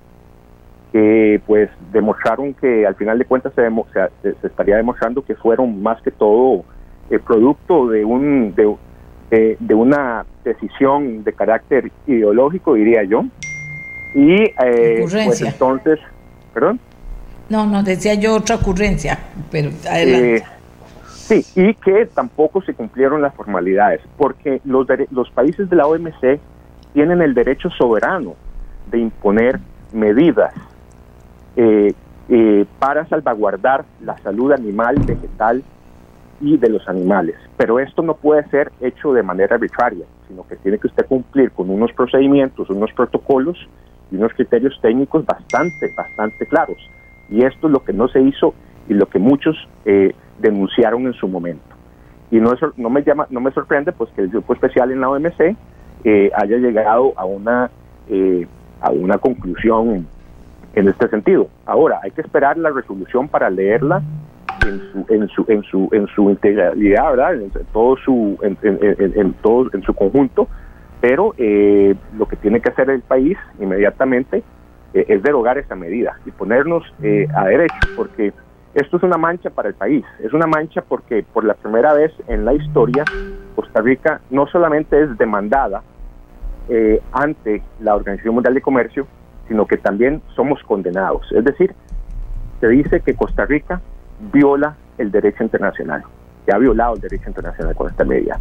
que 0.92 1.42
pues 1.48 1.70
demostraron 1.92 2.54
que 2.54 2.86
al 2.86 2.96
final 2.96 3.18
de 3.18 3.26
cuentas 3.26 3.54
se, 3.56 3.62
demo, 3.62 3.86
se, 3.94 4.34
se 4.34 4.48
estaría 4.48 4.76
demostrando 4.78 5.24
que 5.24 5.36
fueron 5.36 5.82
más 5.82 6.02
que 6.02 6.12
todo 6.12 6.64
el 7.10 7.20
producto 7.22 7.88
de 7.88 8.04
un 8.04 8.54
de, 8.56 8.76
de, 9.30 9.58
de, 9.60 9.74
una 9.74 10.26
decisión 10.44 11.24
de 11.24 11.34
carácter 11.34 11.92
ideológico 12.08 12.74
diría 12.74 13.04
yo. 13.04 13.24
Y 14.14 14.34
eh, 14.34 15.06
pues 15.06 15.42
entonces 15.42 16.00
perdón 16.54 16.80
no 17.48 17.66
no 17.66 17.82
decía 17.82 18.16
yo 18.16 18.36
otra 18.36 18.58
ocurrencia 18.58 19.18
pero 19.50 19.70
adelante. 19.90 20.38
Eh, 20.38 20.44
sí 21.22 21.46
y 21.56 21.74
que 21.76 22.06
tampoco 22.08 22.62
se 22.62 22.74
cumplieron 22.74 23.22
las 23.22 23.34
formalidades 23.36 24.02
porque 24.18 24.62
los 24.66 24.88
los 25.12 25.30
países 25.32 25.70
de 25.70 25.76
la 25.76 25.88
OMC 25.88 26.40
tienen 26.94 27.22
el 27.22 27.34
derecho 27.34 27.70
soberano 27.70 28.36
de 28.90 29.00
imponer 29.00 29.60
medidas 29.94 30.54
eh, 31.56 31.94
eh, 32.30 32.66
para 32.80 33.06
salvaguardar 33.08 33.86
la 34.02 34.18
salud 34.20 34.52
animal, 34.52 34.96
vegetal 35.06 35.64
y 36.40 36.58
de 36.58 36.70
los 36.70 36.88
animales. 36.88 37.36
Pero 37.58 37.80
esto 37.80 38.02
no 38.02 38.16
puede 38.16 38.48
ser 38.50 38.72
hecho 38.80 39.14
de 39.14 39.24
manera 39.24 39.56
arbitraria, 39.56 40.06
sino 40.28 40.48
que 40.48 40.56
tiene 40.56 40.78
que 40.78 40.88
usted 40.88 41.06
cumplir 41.08 41.52
con 41.52 41.70
unos 41.70 41.92
procedimientos, 41.94 42.70
unos 42.70 42.92
protocolos 42.94 43.58
y 44.12 44.16
unos 44.16 44.34
criterios 44.34 44.78
técnicos 44.82 45.26
bastante, 45.26 45.94
bastante 45.96 46.46
claros. 46.48 46.78
Y 47.30 47.44
esto 47.44 47.68
es 47.68 47.74
lo 47.74 47.84
que 47.84 47.94
no 47.94 48.08
se 48.08 48.22
hizo 48.22 48.54
y 48.90 48.94
lo 48.94 49.08
que 49.08 49.20
muchos 49.20 49.56
eh, 49.86 50.14
denunciaron 50.42 51.06
en 51.06 51.14
su 51.14 51.28
momento. 51.28 51.76
Y 52.30 52.40
no, 52.40 52.54
no, 52.78 52.90
me 52.90 53.04
llama, 53.04 53.28
no 53.30 53.42
me 53.42 53.52
sorprende 53.52 53.92
pues 53.92 54.10
que 54.12 54.22
el 54.22 54.30
grupo 54.30 54.54
especial 54.54 54.92
en 54.92 55.02
la 55.02 55.10
OMC 55.10 55.56
eh, 56.04 56.32
haya 56.36 56.58
llegado 56.58 57.14
a 57.18 57.26
una, 57.26 57.70
eh, 58.10 58.48
a 58.82 58.92
una 58.92 59.18
conclusión 59.18 60.08
en 60.74 60.88
este 60.88 61.08
sentido. 61.10 61.48
Ahora, 61.66 62.00
hay 62.04 62.12
que 62.12 62.22
esperar 62.22 62.58
la 62.58 62.70
resolución 62.70 63.28
para 63.28 63.50
leerla 63.50 64.02
en 64.66 64.80
su, 64.92 65.06
en 65.10 65.28
su, 65.30 65.46
en 65.48 65.64
su, 65.64 65.90
en 65.92 66.08
su 66.08 66.30
integralidad, 66.30 67.10
¿verdad? 67.12 67.34
En, 67.36 67.52
todo 67.74 67.98
su, 67.98 68.38
en, 68.42 68.58
en, 68.62 69.34
todo, 69.42 69.70
en 69.74 69.82
su 69.84 69.94
conjunto, 69.94 70.48
pero 71.00 71.34
eh, 71.38 71.96
lo 72.18 72.28
que 72.28 72.36
tiene 72.36 72.62
que 72.62 72.70
hacer 72.70 72.90
el 72.90 73.02
país 73.02 73.38
inmediatamente 73.60 74.44
eh, 74.94 75.06
es 75.08 75.24
derogar 75.24 75.58
esa 75.58 75.76
medida 75.76 76.20
y 76.26 76.32
ponernos 76.32 76.84
eh, 77.02 77.28
a 77.36 77.46
derecho, 77.46 77.76
porque 77.96 78.34
esto 78.74 78.98
es 78.98 79.04
una 79.04 79.18
mancha 79.18 79.50
para 79.50 79.70
el 79.70 79.76
país, 79.76 80.06
es 80.24 80.34
una 80.34 80.48
mancha 80.48 80.82
porque 80.82 81.24
por 81.24 81.44
la 81.44 81.54
primera 81.56 81.94
vez 81.94 82.12
en 82.28 82.46
la 82.46 82.54
historia 82.54 83.04
Costa 83.56 83.82
Rica 83.82 84.22
no 84.30 84.48
solamente 84.48 85.02
es 85.02 85.18
demandada 85.18 85.84
ante 87.12 87.62
la 87.82 87.96
Organización 87.96 88.36
Mundial 88.36 88.54
de 88.54 88.62
Comercio, 88.62 89.06
sino 89.50 89.66
que 89.66 89.76
también 89.76 90.22
somos 90.36 90.64
condenados. 90.64 91.30
Es 91.34 91.44
decir, 91.44 91.76
se 92.62 92.68
dice 92.70 93.02
que 93.02 93.14
Costa 93.14 93.46
Rica 93.46 93.82
viola 94.32 94.78
el 94.98 95.12
derecho 95.12 95.44
internacional, 95.44 96.04
que 96.46 96.54
ha 96.54 96.58
violado 96.58 96.96
el 96.96 97.02
derecho 97.02 97.28
internacional 97.28 97.76
con 97.76 97.90
esta 97.90 98.06
medida. 98.06 98.40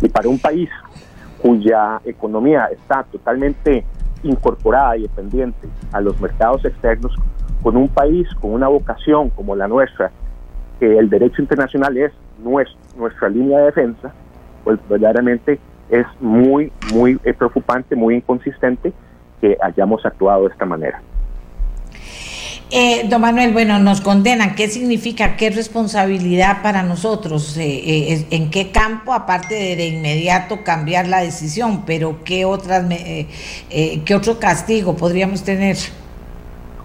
Y 0.00 0.08
para 0.08 0.28
un 0.28 0.40
país 0.40 0.68
cuya 1.40 2.00
economía 2.04 2.66
está 2.72 3.04
totalmente 3.04 3.84
incorporada 4.24 4.96
y 4.96 5.02
dependiente 5.02 5.68
a 5.92 6.00
los 6.00 6.20
mercados 6.20 6.64
externos, 6.64 7.14
con 7.62 7.76
un 7.76 7.88
país 7.88 8.28
con 8.40 8.52
una 8.52 8.68
vocación 8.68 9.30
como 9.30 9.56
la 9.56 9.68
nuestra, 9.68 10.10
que 10.78 10.98
el 10.98 11.10
derecho 11.10 11.42
internacional 11.42 11.96
es 11.96 12.12
nuestra 12.42 13.28
línea 13.28 13.58
de 13.58 13.64
defensa, 13.66 14.12
pues 14.64 14.78
verdaderamente 14.88 15.58
es 15.90 16.06
muy, 16.20 16.72
muy 16.92 17.16
preocupante, 17.16 17.96
muy 17.96 18.16
inconsistente 18.16 18.92
que 19.40 19.56
hayamos 19.62 20.04
actuado 20.06 20.46
de 20.46 20.52
esta 20.52 20.64
manera. 20.64 21.00
Eh, 22.72 23.08
don 23.08 23.20
Manuel, 23.20 23.52
bueno, 23.52 23.80
nos 23.80 24.00
condenan. 24.00 24.54
¿Qué 24.54 24.68
significa? 24.68 25.36
¿Qué 25.36 25.50
responsabilidad 25.50 26.62
para 26.62 26.84
nosotros? 26.84 27.56
Eh, 27.56 28.12
eh, 28.12 28.26
¿En 28.30 28.48
qué 28.50 28.70
campo, 28.70 29.12
aparte 29.12 29.56
de 29.56 29.74
de 29.74 29.88
inmediato 29.88 30.62
cambiar 30.62 31.08
la 31.08 31.20
decisión, 31.20 31.84
pero 31.84 32.22
qué, 32.22 32.44
otras, 32.44 32.84
qué 32.88 34.14
otro 34.14 34.38
castigo 34.38 34.96
podríamos 34.96 35.42
tener? 35.42 35.76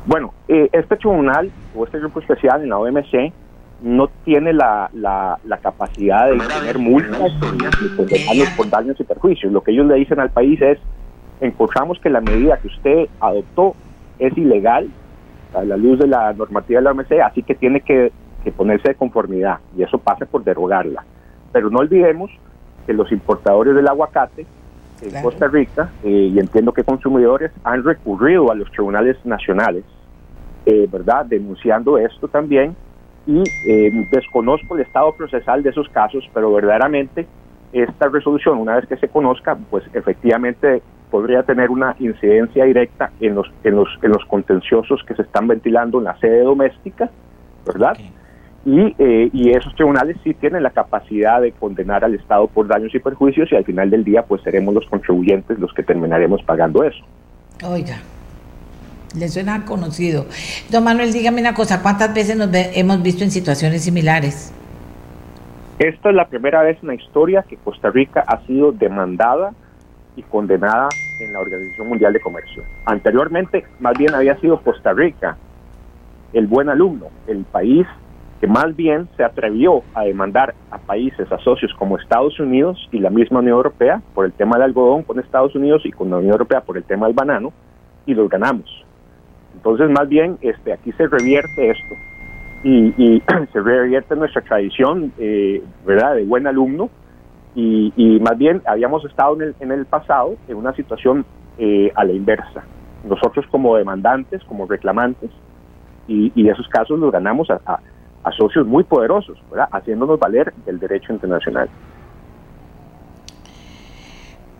Bueno, 0.05 0.33
este 0.47 0.97
tribunal 0.97 1.51
o 1.75 1.85
este 1.85 1.99
grupo 1.99 2.19
especial 2.19 2.61
en 2.61 2.69
la 2.69 2.77
OMC 2.77 3.33
no 3.81 4.07
tiene 4.23 4.53
la, 4.53 4.89
la, 4.93 5.57
capacidad 5.61 6.29
de 6.29 6.37
tener 6.37 6.77
multas 6.77 7.31
por 8.55 8.69
daños 8.69 8.99
y 8.99 9.03
perjuicios. 9.03 9.51
Lo 9.51 9.61
que 9.61 9.71
ellos 9.71 9.87
le 9.87 9.95
dicen 9.95 10.19
al 10.19 10.29
país 10.29 10.61
es, 10.61 10.79
encontramos 11.41 11.99
que 11.99 12.09
la 12.09 12.21
medida 12.21 12.57
que 12.57 12.67
usted 12.67 13.07
adoptó 13.19 13.75
es 14.19 14.37
ilegal 14.37 14.89
a 15.53 15.63
la 15.63 15.77
luz 15.77 15.99
de 15.99 16.07
la 16.07 16.33
normativa 16.33 16.79
de 16.79 16.83
la 16.83 16.91
OMC, 16.91 17.11
así 17.23 17.43
que 17.43 17.55
tiene 17.55 17.81
que, 17.81 18.11
ponerse 18.55 18.89
de 18.89 18.95
conformidad 18.95 19.57
y 19.75 19.81
eso 19.81 19.97
pasa 19.97 20.27
por 20.27 20.43
derogarla. 20.43 21.03
Pero 21.51 21.71
no 21.71 21.79
olvidemos 21.79 22.29
que 22.85 22.93
los 22.93 23.11
importadores 23.11 23.73
del 23.73 23.87
aguacate 23.87 24.45
en 25.01 25.21
Costa 25.21 25.47
Rica, 25.47 25.89
eh, 26.03 26.31
y 26.33 26.39
entiendo 26.39 26.73
que 26.73 26.83
consumidores, 26.83 27.51
han 27.63 27.83
recurrido 27.83 28.51
a 28.51 28.55
los 28.55 28.71
tribunales 28.71 29.17
nacionales, 29.25 29.83
eh, 30.65 30.87
¿verdad?, 30.91 31.25
denunciando 31.25 31.97
esto 31.97 32.27
también, 32.27 32.75
y 33.27 33.43
eh, 33.67 34.07
desconozco 34.11 34.75
el 34.75 34.81
estado 34.81 35.13
procesal 35.13 35.63
de 35.63 35.71
esos 35.71 35.89
casos, 35.89 36.29
pero 36.33 36.53
verdaderamente 36.53 37.27
esta 37.73 38.07
resolución, 38.07 38.57
una 38.59 38.75
vez 38.75 38.87
que 38.87 38.97
se 38.97 39.09
conozca, 39.09 39.57
pues 39.69 39.83
efectivamente 39.93 40.81
podría 41.11 41.43
tener 41.43 41.69
una 41.69 41.95
incidencia 41.99 42.65
directa 42.65 43.11
en 43.19 43.35
los, 43.35 43.51
en 43.63 43.75
los, 43.75 43.89
en 44.01 44.11
los 44.11 44.23
contenciosos 44.25 45.03
que 45.05 45.15
se 45.15 45.23
están 45.23 45.47
ventilando 45.47 45.97
en 45.97 46.05
la 46.05 46.17
sede 46.19 46.41
doméstica, 46.41 47.09
¿verdad? 47.65 47.97
Y, 48.65 48.95
eh, 48.97 49.29
y 49.31 49.51
esos 49.51 49.75
tribunales 49.75 50.17
sí 50.23 50.33
tienen 50.33 50.63
la 50.63 50.71
capacidad 50.71 51.39
de 51.39 51.51
condenar 51.51 52.03
al 52.03 52.15
Estado 52.15 52.47
por 52.47 52.67
daños 52.67 52.93
y 52.95 52.99
perjuicios 52.99 53.51
y 53.51 53.55
al 53.55 53.63
final 53.63 53.91
del 53.91 54.03
día 54.03 54.23
pues 54.23 54.41
seremos 54.41 54.73
los 54.73 54.87
contribuyentes 54.87 55.59
los 55.59 55.71
que 55.73 55.83
terminaremos 55.83 56.41
pagando 56.43 56.83
eso. 56.83 57.05
Oiga, 57.63 57.97
le 59.15 59.27
suena 59.29 59.65
conocido. 59.65 60.25
Don 60.71 60.83
Manuel, 60.83 61.13
dígame 61.13 61.41
una 61.41 61.53
cosa, 61.53 61.81
¿cuántas 61.81 62.13
veces 62.13 62.35
nos 62.37 62.49
hemos 62.53 63.03
visto 63.03 63.23
en 63.23 63.31
situaciones 63.31 63.83
similares? 63.83 64.51
Esta 65.77 66.09
es 66.09 66.15
la 66.15 66.27
primera 66.27 66.63
vez 66.63 66.77
en 66.81 66.87
la 66.87 66.95
historia 66.95 67.43
que 67.47 67.57
Costa 67.57 67.89
Rica 67.91 68.23
ha 68.27 68.45
sido 68.45 68.71
demandada 68.71 69.53
y 70.15 70.21
condenada 70.23 70.89
en 71.19 71.33
la 71.33 71.39
Organización 71.39 71.89
Mundial 71.89 72.13
de 72.13 72.21
Comercio. 72.21 72.63
Anteriormente, 72.85 73.65
más 73.79 73.97
bien 73.97 74.13
había 74.15 74.39
sido 74.39 74.61
Costa 74.61 74.93
Rica 74.93 75.37
el 76.33 76.47
buen 76.47 76.69
alumno, 76.69 77.07
el 77.27 77.43
país 77.43 77.85
que 78.39 78.47
más 78.47 78.75
bien 78.75 79.07
se 79.15 79.23
atrevió 79.23 79.81
a 79.93 80.03
demandar 80.03 80.55
a 80.71 80.77
países, 80.77 81.31
a 81.31 81.37
socios 81.39 81.73
como 81.77 81.97
Estados 81.97 82.39
Unidos 82.39 82.77
y 82.91 82.99
la 82.99 83.09
misma 83.09 83.39
Unión 83.39 83.57
Europea 83.57 84.01
por 84.13 84.25
el 84.25 84.33
tema 84.33 84.55
del 84.55 84.63
algodón 84.63 85.03
con 85.03 85.19
Estados 85.19 85.55
Unidos 85.55 85.81
y 85.85 85.91
con 85.91 86.09
la 86.09 86.17
Unión 86.17 86.33
Europea 86.33 86.61
por 86.61 86.77
el 86.77 86.83
tema 86.83 87.07
del 87.07 87.15
banano 87.15 87.53
y 88.05 88.13
los 88.13 88.29
ganamos. 88.29 88.69
Entonces, 89.55 89.89
más 89.89 90.07
bien, 90.09 90.37
este, 90.41 90.73
aquí 90.73 90.91
se 90.93 91.07
revierte 91.07 91.69
esto 91.71 91.95
y, 92.63 93.21
se 93.53 93.61
revierte 93.61 94.15
nuestra 94.15 94.41
tradición, 94.41 95.13
eh, 95.17 95.63
¿verdad?, 95.85 96.15
de 96.15 96.25
buen 96.25 96.45
alumno 96.45 96.89
y, 97.55 98.19
más 98.21 98.37
bien 98.37 98.61
habíamos 98.65 99.05
estado 99.05 99.37
en 99.41 99.71
el, 99.71 99.85
pasado 99.85 100.35
en 100.49 100.57
una 100.57 100.73
situación 100.73 101.25
eh, 101.57 101.91
a 101.95 102.03
la 102.03 102.11
inversa. 102.11 102.65
Nosotros 103.07 103.45
como 103.49 103.77
demandantes, 103.77 104.43
como 104.43 104.65
reclamantes, 104.67 105.31
y, 106.07 106.49
esos 106.49 106.67
casos 106.67 106.99
los 106.99 107.11
ganamos 107.11 107.49
a, 107.49 107.79
socios 108.31 108.65
muy 108.65 108.83
poderosos, 108.83 109.37
haciéndonos 109.71 110.19
valer 110.19 110.53
el 110.65 110.79
derecho 110.79 111.13
internacional. 111.13 111.69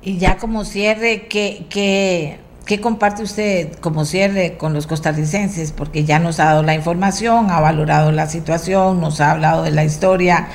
Y 0.02 0.20
ya 0.20 0.38
como 0.38 0.64
cierre, 0.66 1.28
¿qué, 1.28 1.66
qué, 1.70 2.38
qué 2.66 2.82
comparte 2.82 3.24
usted 3.24 3.74
como 3.80 4.06
cierre 4.06 4.58
con 4.58 4.74
los 4.74 4.88
costarricenses? 4.88 5.72
Porque 5.72 6.04
ya 6.04 6.20
nos 6.20 6.40
ha 6.40 6.46
dado 6.46 6.64
la 6.64 6.74
información, 6.74 7.52
ha 7.52 7.60
valorado 7.60 8.12
la 8.12 8.28
situación, 8.28 9.00
nos 9.00 9.22
ha 9.22 9.32
hablado 9.32 9.64
de 9.64 9.72
la 9.72 9.84
historia 9.84 10.48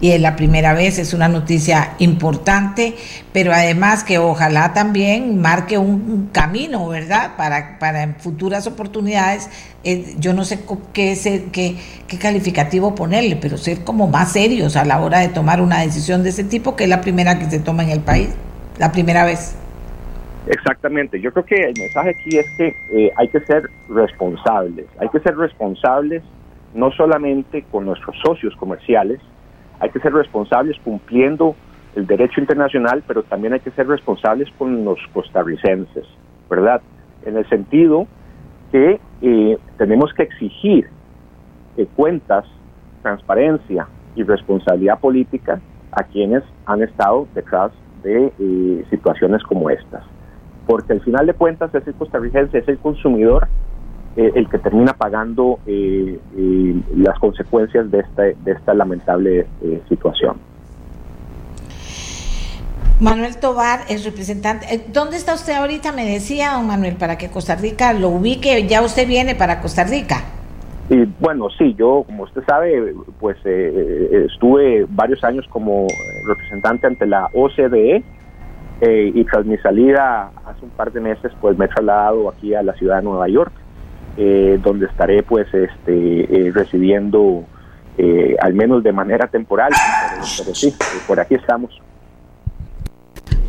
y 0.00 0.12
es 0.12 0.20
la 0.20 0.36
primera 0.36 0.74
vez, 0.74 0.98
es 0.98 1.12
una 1.12 1.28
noticia 1.28 1.94
importante, 1.98 2.94
pero 3.32 3.52
además 3.52 4.04
que 4.04 4.18
ojalá 4.18 4.72
también 4.72 5.40
marque 5.40 5.76
un, 5.76 6.30
camino, 6.32 6.88
¿verdad? 6.88 7.32
Para, 7.36 7.78
para 7.78 8.14
futuras 8.18 8.66
oportunidades, 8.66 9.48
eh, 9.84 10.14
yo 10.18 10.32
no 10.34 10.44
sé 10.44 10.60
qué, 10.92 11.18
qué, 11.52 11.76
qué 12.06 12.18
calificativo 12.18 12.94
ponerle, 12.94 13.36
pero 13.36 13.58
ser 13.58 13.82
como 13.82 14.06
más 14.06 14.32
serios 14.32 14.76
a 14.76 14.84
la 14.84 15.00
hora 15.00 15.18
de 15.18 15.28
tomar 15.28 15.60
una 15.60 15.80
decisión 15.80 16.22
de 16.22 16.30
ese 16.30 16.44
tipo, 16.44 16.76
que 16.76 16.84
es 16.84 16.90
la 16.90 17.00
primera 17.00 17.38
que 17.38 17.50
se 17.50 17.58
toma 17.58 17.82
en 17.82 17.90
el 17.90 18.00
país, 18.00 18.28
la 18.78 18.92
primera 18.92 19.24
vez. 19.24 19.54
Exactamente, 20.50 21.20
yo 21.20 21.30
creo 21.32 21.44
que 21.44 21.56
el 21.56 21.74
mensaje 21.78 22.10
aquí 22.10 22.38
es 22.38 22.50
que 22.56 22.74
eh, 22.90 23.12
hay 23.16 23.28
que 23.28 23.40
ser 23.40 23.68
responsables, 23.88 24.86
hay 24.98 25.08
que 25.10 25.20
ser 25.20 25.36
responsables 25.36 26.22
no 26.74 26.90
solamente 26.92 27.64
con 27.70 27.84
nuestros 27.84 28.16
socios 28.24 28.54
comerciales, 28.56 29.20
hay 29.78 29.90
que 29.90 30.00
ser 30.00 30.12
responsables 30.12 30.78
cumpliendo 30.82 31.54
el 31.94 32.06
derecho 32.06 32.40
internacional, 32.40 33.02
pero 33.06 33.22
también 33.24 33.52
hay 33.52 33.60
que 33.60 33.70
ser 33.72 33.86
responsables 33.88 34.48
con 34.56 34.84
los 34.84 34.98
costarricenses, 35.12 36.06
¿verdad? 36.48 36.80
En 37.26 37.36
el 37.36 37.48
sentido 37.48 38.06
que 38.72 39.00
eh, 39.20 39.58
tenemos 39.76 40.12
que 40.14 40.22
exigir 40.22 40.88
eh, 41.76 41.86
cuentas, 41.94 42.44
transparencia 43.02 43.86
y 44.14 44.22
responsabilidad 44.22 44.98
política 44.98 45.60
a 45.92 46.04
quienes 46.04 46.42
han 46.66 46.82
estado 46.82 47.28
detrás 47.34 47.72
de 48.02 48.32
eh, 48.38 48.84
situaciones 48.90 49.42
como 49.42 49.70
estas. 49.70 50.04
Porque 50.68 50.92
al 50.92 51.00
final 51.00 51.26
de 51.26 51.32
cuentas 51.32 51.74
es 51.74 51.86
el 51.86 51.94
costarricense, 51.94 52.58
es 52.58 52.68
el 52.68 52.78
consumidor 52.78 53.48
eh, 54.16 54.32
el 54.34 54.50
que 54.50 54.58
termina 54.58 54.92
pagando 54.92 55.60
eh, 55.66 56.20
eh, 56.36 56.74
las 56.94 57.18
consecuencias 57.18 57.90
de 57.90 58.00
esta, 58.00 58.22
de 58.22 58.52
esta 58.52 58.74
lamentable 58.74 59.46
situación. 59.88 60.36
Manuel 63.00 63.38
Tobar 63.38 63.80
es 63.88 64.04
representante. 64.04 64.66
¿Dónde 64.92 65.16
está 65.16 65.32
usted 65.34 65.54
ahorita? 65.54 65.92
Me 65.92 66.04
decía 66.04 66.52
don 66.52 66.66
Manuel, 66.66 66.96
para 66.96 67.16
que 67.16 67.30
Costa 67.30 67.54
Rica 67.54 67.94
lo 67.94 68.10
ubique. 68.10 68.66
Ya 68.66 68.82
usted 68.82 69.08
viene 69.08 69.34
para 69.34 69.60
Costa 69.60 69.84
Rica. 69.84 70.22
Y 70.90 71.04
bueno, 71.20 71.48
sí, 71.56 71.74
yo, 71.78 72.02
como 72.04 72.24
usted 72.24 72.42
sabe, 72.46 72.94
pues 73.20 73.38
eh, 73.44 74.26
estuve 74.28 74.84
varios 74.88 75.24
años 75.24 75.46
como 75.48 75.86
representante 76.26 76.86
ante 76.86 77.06
la 77.06 77.30
OCDE 77.32 78.02
y 78.80 79.24
tras 79.24 79.44
mi 79.44 79.56
salida 79.58 80.30
hace 80.46 80.64
un 80.64 80.70
par 80.70 80.92
de 80.92 81.00
meses, 81.00 81.32
pues 81.40 81.58
me 81.58 81.64
he 81.64 81.68
trasladado 81.68 82.28
aquí 82.28 82.54
a 82.54 82.62
la 82.62 82.74
ciudad 82.74 82.98
de 82.98 83.02
Nueva 83.02 83.28
York, 83.28 83.52
donde 84.62 84.86
estaré 84.86 85.22
pues 85.22 85.52
este, 85.52 86.52
recibiendo 86.54 87.44
al 88.40 88.54
menos 88.54 88.82
de 88.84 88.92
manera 88.92 89.26
temporal, 89.26 89.72
pero 90.38 90.54
sí, 90.54 90.74
por 91.06 91.18
aquí 91.18 91.34
estamos. 91.34 91.80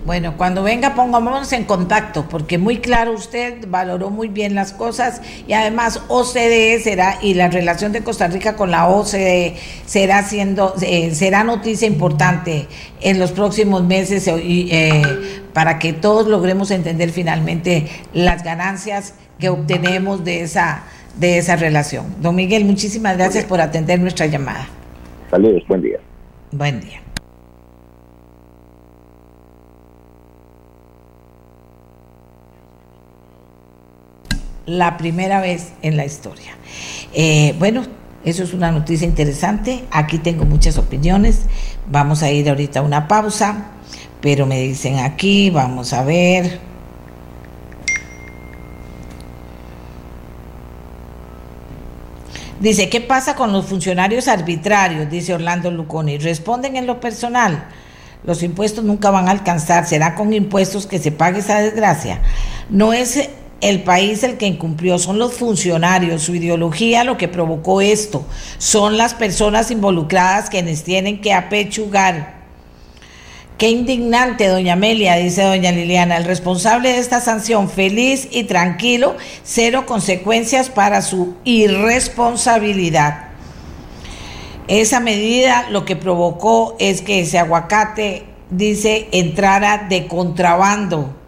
Bueno, 0.06 0.38
cuando 0.38 0.64
venga 0.64 0.96
pongámonos 0.96 1.52
en 1.52 1.66
contacto, 1.66 2.26
porque 2.30 2.58
muy 2.58 2.78
claro 2.78 3.12
usted 3.12 3.66
valoró 3.68 4.10
muy 4.10 4.30
bien 4.30 4.56
las 4.56 4.72
cosas 4.72 5.22
y 5.46 5.54
además 5.54 6.02
OCDE 6.08 6.80
será 6.80 7.18
y 7.22 7.34
la 7.34 7.50
relación 7.50 7.92
de 7.92 8.02
Costa 8.02 8.28
Rica 8.28 8.56
con 8.56 8.72
la 8.72 8.88
OCDE 8.88 9.58
será 9.86 10.24
siendo 10.24 10.74
eh, 10.82 11.14
será 11.14 11.44
noticia 11.44 11.86
importante 11.88 12.68
en 13.02 13.20
los 13.20 13.34
próximos 13.34 13.84
meses 13.84 14.26
eh, 14.28 15.42
para 15.54 15.80
que 15.80 15.92
todos 15.92 16.28
logremos 16.28 16.72
entender 16.72 17.12
finalmente 17.12 17.88
las 18.14 18.44
ganancias 18.44 19.16
que 19.38 19.50
obtenemos 19.50 20.24
de 20.24 20.42
esa 20.42 20.84
de 21.18 21.38
esa 21.38 21.58
relación. 21.58 22.06
Don 22.22 22.36
Miguel, 22.36 22.64
muchísimas 22.64 23.18
gracias 23.18 23.44
por 23.44 23.60
atender 23.60 24.00
nuestra 24.00 24.28
llamada. 24.28 24.68
Saludos, 25.30 25.62
buen 25.68 25.82
día. 25.82 26.00
Buen 26.52 26.80
día. 26.80 27.02
La 34.70 34.98
primera 34.98 35.42
vez 35.42 35.74
en 35.82 35.98
la 35.98 36.06
historia. 36.06 36.52
Eh, 37.14 37.56
bueno, 37.58 37.84
eso 38.24 38.44
es 38.44 38.54
una 38.54 38.72
noticia 38.72 39.08
interesante. 39.08 39.86
Aquí 39.92 40.20
tengo 40.20 40.46
muchas 40.46 40.78
opiniones. 40.78 41.42
Vamos 41.90 42.22
a 42.22 42.30
ir 42.30 42.48
ahorita 42.48 42.80
a 42.80 42.84
una 42.84 43.08
pausa, 43.08 43.72
pero 44.22 44.46
me 44.46 44.62
dicen 44.62 45.00
aquí, 45.00 45.50
vamos 45.50 45.92
a 45.94 46.04
ver. 46.04 46.60
Dice, 52.60 52.90
¿qué 52.90 53.02
pasa 53.02 53.36
con 53.36 53.52
los 53.52 53.66
funcionarios 53.66 54.28
arbitrarios? 54.28 55.10
Dice 55.10 55.34
Orlando 55.34 55.72
Luconi. 55.72 56.18
Responden 56.20 56.76
en 56.76 56.86
lo 56.86 57.00
personal. 57.00 57.70
Los 58.24 58.44
impuestos 58.44 58.84
nunca 58.84 59.10
van 59.10 59.30
a 59.30 59.32
alcanzar. 59.32 59.88
¿Será 59.88 60.14
con 60.14 60.34
impuestos 60.34 60.86
que 60.86 61.00
se 61.00 61.12
pague 61.12 61.40
esa 61.40 61.62
desgracia? 61.62 62.22
No 62.70 62.94
es 62.94 63.30
el 63.62 63.84
país 63.84 64.24
el 64.24 64.38
que 64.38 64.48
incumplió, 64.48 64.98
son 65.00 65.20
los 65.20 65.34
funcionarios, 65.34 66.24
su 66.24 66.36
ideología 66.36 67.04
lo 67.04 67.18
que 67.18 67.28
provocó 67.28 67.82
esto, 67.82 68.26
son 68.58 68.98
las 68.98 69.14
personas 69.14 69.72
involucradas 69.72 70.50
quienes 70.50 70.84
tienen 70.84 71.22
que 71.22 71.34
apechugar. 71.34 72.40
Qué 73.58 73.70
indignante, 73.70 74.48
doña 74.48 74.74
Amelia, 74.74 75.18
dice 75.18 75.44
doña 75.44 75.74
Liliana, 75.74 76.16
el 76.16 76.24
responsable 76.24 76.94
de 76.94 77.00
esta 77.00 77.20
sanción, 77.20 77.70
feliz 77.70 78.30
y 78.32 78.46
tranquilo, 78.46 79.18
cero 79.44 79.86
consecuencias 79.86 80.70
para 80.70 81.02
su 81.02 81.36
irresponsabilidad. 81.44 83.26
Esa 84.70 85.02
medida 85.02 85.68
lo 85.72 85.84
que 85.84 85.98
provocó 85.98 86.78
es 86.80 87.02
que 87.02 87.20
ese 87.20 87.38
aguacate, 87.38 88.24
dice, 88.50 89.10
entrara 89.12 89.88
de 89.90 90.08
contrabando 90.08 91.19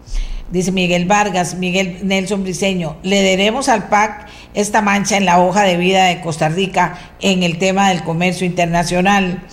dice 0.52 0.72
Miguel 0.72 1.06
Vargas, 1.06 1.56
Miguel 1.56 2.00
Nelson 2.04 2.44
Briceño, 2.44 2.98
le 3.04 3.24
daremos 3.24 3.70
al 3.70 3.88
PAC 3.88 4.28
esta 4.54 4.82
mancha 4.82 5.18
en 5.18 5.26
la 5.26 5.40
hoja 5.40 5.64
de 5.64 5.78
vida 5.78 6.06
de 6.06 6.22
Costa 6.22 6.50
Rica 6.50 7.00
en 7.22 7.44
el 7.44 7.58
tema 7.58 7.90
del 7.90 8.04
comercio 8.04 8.46
internacional. 8.46 9.44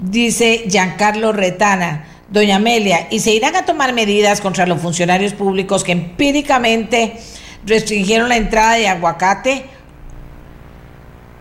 Dice 0.00 0.64
Giancarlo 0.68 1.32
Retana, 1.32 2.06
doña 2.30 2.56
Amelia, 2.56 3.06
y 3.10 3.20
se 3.20 3.32
irán 3.32 3.54
a 3.56 3.64
tomar 3.64 3.92
medidas 3.92 4.40
contra 4.40 4.66
los 4.66 4.80
funcionarios 4.80 5.32
públicos 5.32 5.84
que 5.84 5.92
empíricamente 5.92 7.18
restringieron 7.64 8.28
la 8.28 8.36
entrada 8.36 8.74
de 8.74 8.88
aguacate. 8.88 9.66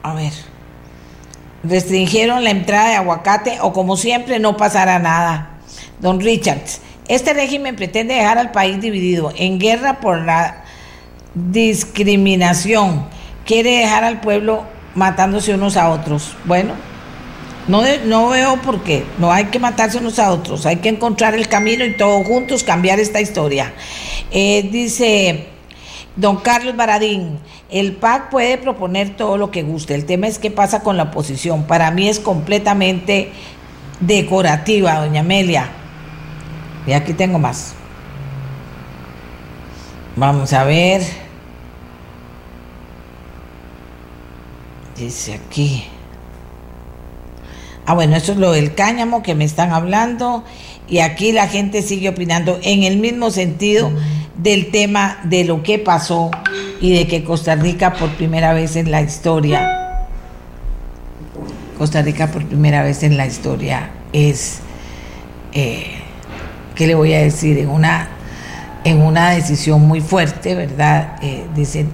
A 0.04 0.14
ver, 0.14 0.34
restringieron 1.64 2.44
la 2.44 2.52
entrada 2.52 2.90
de 2.90 2.96
aguacate 2.96 3.58
o 3.62 3.74
como 3.74 3.98
siempre 3.98 4.40
no 4.40 4.58
pasará 4.58 5.00
nada. 5.00 5.52
Don 6.00 6.20
Richards, 6.20 6.82
este 7.08 7.34
régimen 7.34 7.76
pretende 7.76 8.16
dejar 8.16 8.38
al 8.38 8.52
país 8.52 8.82
dividido 8.82 9.32
en 9.36 9.60
guerra 9.60 10.00
por 10.00 10.22
la 10.22 10.64
discriminación. 11.36 13.06
Quiere 13.46 13.80
dejar 13.80 14.04
al 14.04 14.22
pueblo 14.22 14.64
matándose 14.96 15.54
unos 15.54 15.78
a 15.78 15.90
otros. 15.90 16.36
Bueno, 16.46 16.74
no, 17.68 17.84
no 18.06 18.30
veo 18.30 18.62
por 18.62 18.84
qué. 18.84 19.04
No 19.20 19.32
hay 19.32 19.46
que 19.46 19.60
matarse 19.60 19.98
unos 19.98 20.18
a 20.20 20.32
otros. 20.32 20.66
Hay 20.66 20.78
que 20.78 20.90
encontrar 20.90 21.36
el 21.36 21.48
camino 21.48 21.86
y 21.86 21.96
todos 21.96 22.26
juntos 22.26 22.64
cambiar 22.64 23.00
esta 23.00 23.22
historia. 23.22 23.74
Eh, 24.32 24.68
dice 24.72 25.48
don 26.16 26.38
Carlos 26.38 26.76
Baradín, 26.78 27.40
el 27.70 27.94
PAC 27.94 28.30
puede 28.30 28.58
proponer 28.58 29.16
todo 29.16 29.38
lo 29.38 29.52
que 29.52 29.64
guste. 29.64 29.96
El 29.96 30.06
tema 30.06 30.28
es 30.28 30.40
qué 30.40 30.50
pasa 30.50 30.82
con 30.82 30.98
la 30.98 31.04
oposición. 31.04 31.64
Para 31.64 31.92
mí 31.92 32.08
es 32.08 32.20
completamente 32.20 33.32
decorativa, 34.00 34.96
doña 35.06 35.22
Amelia. 35.22 35.70
Y 36.88 36.94
aquí 36.94 37.14
tengo 37.14 37.40
más. 37.40 37.74
Vamos 40.16 40.54
a 40.54 40.64
ver. 40.64 41.02
Dice 44.98 45.34
aquí. 45.34 45.86
Ah, 47.86 47.94
bueno, 47.94 48.16
eso 48.16 48.32
es 48.32 48.38
lo 48.38 48.52
del 48.52 48.74
cáñamo 48.74 49.22
que 49.22 49.36
me 49.36 49.44
están 49.44 49.72
hablando. 49.72 50.44
Y 50.88 51.00
aquí 51.00 51.32
la 51.32 51.48
gente 51.48 51.82
sigue 51.82 52.10
opinando 52.10 52.60
en 52.64 52.84
el 52.84 52.98
mismo 52.98 53.32
sentido 53.32 53.92
del 54.38 54.72
tema 54.72 55.20
de 55.24 55.44
lo 55.44 55.64
que 55.64 55.80
pasó 55.80 56.32
y 56.80 56.94
de 56.94 57.08
que 57.08 57.24
Costa 57.24 57.56
Rica 57.56 57.94
por 57.94 58.10
primera 58.12 58.54
vez 58.54 58.76
en 58.76 58.92
la 58.92 59.02
historia, 59.02 60.08
Costa 61.78 62.02
Rica 62.02 62.32
por 62.32 62.46
primera 62.46 62.84
vez 62.84 63.04
en 63.04 63.18
la 63.18 63.26
historia 63.26 63.90
es 64.14 64.60
eh, 65.54 66.05
¿qué 66.76 66.88
le 66.88 66.96
voy 66.96 67.14
a 67.14 67.20
decir? 67.20 67.58
En 67.58 67.70
una, 67.70 68.10
en 68.84 69.02
una 69.02 69.32
decisión 69.32 69.82
muy 69.88 70.02
fuerte, 70.02 70.56
¿verdad? 70.56 71.16
Eh, 71.22 71.46
dicen, 71.56 71.90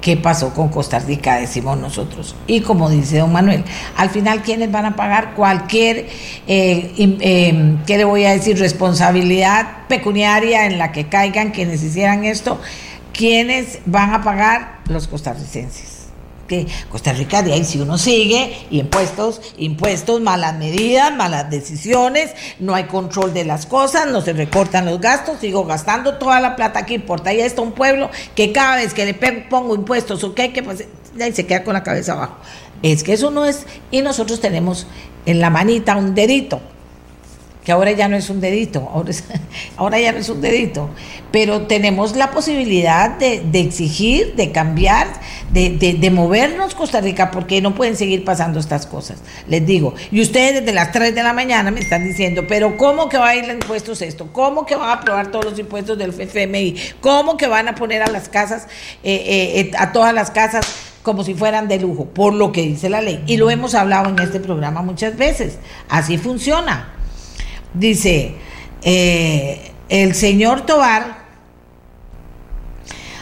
¿qué 0.00 0.16
pasó 0.16 0.54
con 0.54 0.68
Costa 0.68 0.98
Rica? 0.98 1.36
Decimos 1.36 1.78
nosotros. 1.78 2.34
Y 2.46 2.60
como 2.60 2.88
dice 2.88 3.18
don 3.18 3.32
Manuel, 3.32 3.64
al 3.96 4.10
final, 4.10 4.42
¿quiénes 4.42 4.70
van 4.70 4.86
a 4.86 4.96
pagar 4.96 5.34
cualquier, 5.34 6.06
eh, 6.46 6.94
eh, 6.96 7.76
¿qué 7.86 7.98
le 7.98 8.04
voy 8.04 8.24
a 8.24 8.32
decir? 8.32 8.58
Responsabilidad 8.58 9.86
pecuniaria 9.88 10.66
en 10.66 10.78
la 10.78 10.92
que 10.92 11.08
caigan 11.08 11.50
quienes 11.50 11.82
hicieran 11.82 12.24
esto. 12.24 12.60
¿Quiénes 13.12 13.80
van 13.84 14.14
a 14.14 14.22
pagar? 14.22 14.78
Los 14.86 15.08
costarricenses 15.08 15.97
que 16.48 16.66
Costa 16.90 17.12
Rica 17.12 17.42
de 17.42 17.52
ahí 17.52 17.64
si 17.64 17.78
uno 17.78 17.98
sigue, 17.98 18.66
impuestos, 18.70 19.40
impuestos, 19.58 20.20
malas 20.20 20.56
medidas, 20.56 21.14
malas 21.14 21.48
decisiones, 21.50 22.32
no 22.58 22.74
hay 22.74 22.84
control 22.84 23.32
de 23.32 23.44
las 23.44 23.66
cosas, 23.66 24.08
no 24.08 24.20
se 24.22 24.32
recortan 24.32 24.86
los 24.86 25.00
gastos, 25.00 25.38
sigo 25.40 25.64
gastando 25.64 26.18
toda 26.18 26.40
la 26.40 26.56
plata 26.56 26.84
que 26.86 26.94
importa. 26.94 27.30
Ahí 27.30 27.40
está 27.40 27.62
un 27.62 27.72
pueblo 27.72 28.10
que 28.34 28.50
cada 28.52 28.76
vez 28.76 28.94
que 28.94 29.04
le 29.04 29.14
pongo 29.14 29.76
impuestos 29.76 30.24
o 30.24 30.34
que 30.34 30.50
pues 30.64 30.84
ahí 31.20 31.32
se 31.32 31.46
queda 31.46 31.62
con 31.62 31.74
la 31.74 31.84
cabeza 31.84 32.14
abajo. 32.14 32.36
Es 32.82 33.02
que 33.02 33.12
eso 33.12 33.30
no 33.30 33.44
es, 33.44 33.66
y 33.90 34.02
nosotros 34.02 34.40
tenemos 34.40 34.86
en 35.26 35.40
la 35.40 35.50
manita 35.50 35.96
un 35.96 36.14
dedito 36.14 36.60
que 37.68 37.72
ahora 37.72 37.92
ya 37.92 38.08
no 38.08 38.16
es 38.16 38.30
un 38.30 38.40
dedito, 38.40 38.90
ahora, 39.76 40.00
ya 40.00 40.12
no 40.12 40.18
es 40.20 40.30
un 40.30 40.40
dedito, 40.40 40.88
pero 41.30 41.66
tenemos 41.66 42.16
la 42.16 42.30
posibilidad 42.30 43.18
de, 43.18 43.42
exigir, 43.52 44.36
de 44.36 44.52
cambiar, 44.52 45.06
de, 45.52 46.10
movernos 46.10 46.74
Costa 46.74 47.02
Rica, 47.02 47.30
porque 47.30 47.60
no 47.60 47.74
pueden 47.74 47.94
seguir 47.94 48.24
pasando 48.24 48.58
estas 48.58 48.86
cosas, 48.86 49.18
les 49.48 49.66
digo. 49.66 49.92
Y 50.10 50.22
ustedes 50.22 50.60
desde 50.60 50.72
las 50.72 50.92
3 50.92 51.14
de 51.14 51.22
la 51.22 51.34
mañana 51.34 51.70
me 51.70 51.80
están 51.80 52.04
diciendo, 52.04 52.46
pero 52.48 52.78
¿cómo 52.78 53.10
que 53.10 53.18
va 53.18 53.28
a 53.28 53.36
ir 53.36 53.44
los 53.44 53.52
impuestos 53.52 54.00
esto? 54.00 54.28
¿Cómo 54.32 54.64
que 54.64 54.74
van 54.74 54.88
a 54.88 54.92
aprobar 54.94 55.30
todos 55.30 55.44
los 55.44 55.58
impuestos 55.58 55.98
del 55.98 56.18
FMI? 56.18 56.74
¿Cómo 57.02 57.36
que 57.36 57.48
van 57.48 57.68
a 57.68 57.74
poner 57.74 58.00
a 58.02 58.06
las 58.06 58.30
casas, 58.30 58.66
eh, 59.02 59.12
eh, 59.12 59.60
eh, 59.60 59.70
a 59.76 59.92
todas 59.92 60.14
las 60.14 60.30
casas? 60.30 60.64
como 61.02 61.24
si 61.24 61.32
fueran 61.32 61.68
de 61.68 61.78
lujo, 61.78 62.06
por 62.06 62.34
lo 62.34 62.52
que 62.52 62.60
dice 62.60 62.90
la 62.90 63.00
ley. 63.00 63.24
Y 63.26 63.38
lo 63.38 63.48
hemos 63.50 63.74
hablado 63.74 64.10
en 64.10 64.18
este 64.18 64.40
programa 64.40 64.82
muchas 64.82 65.16
veces. 65.16 65.58
Así 65.88 66.18
funciona. 66.18 66.97
Dice, 67.74 68.34
eh, 68.82 69.72
el 69.88 70.14
señor 70.14 70.66
Tobar 70.66 71.18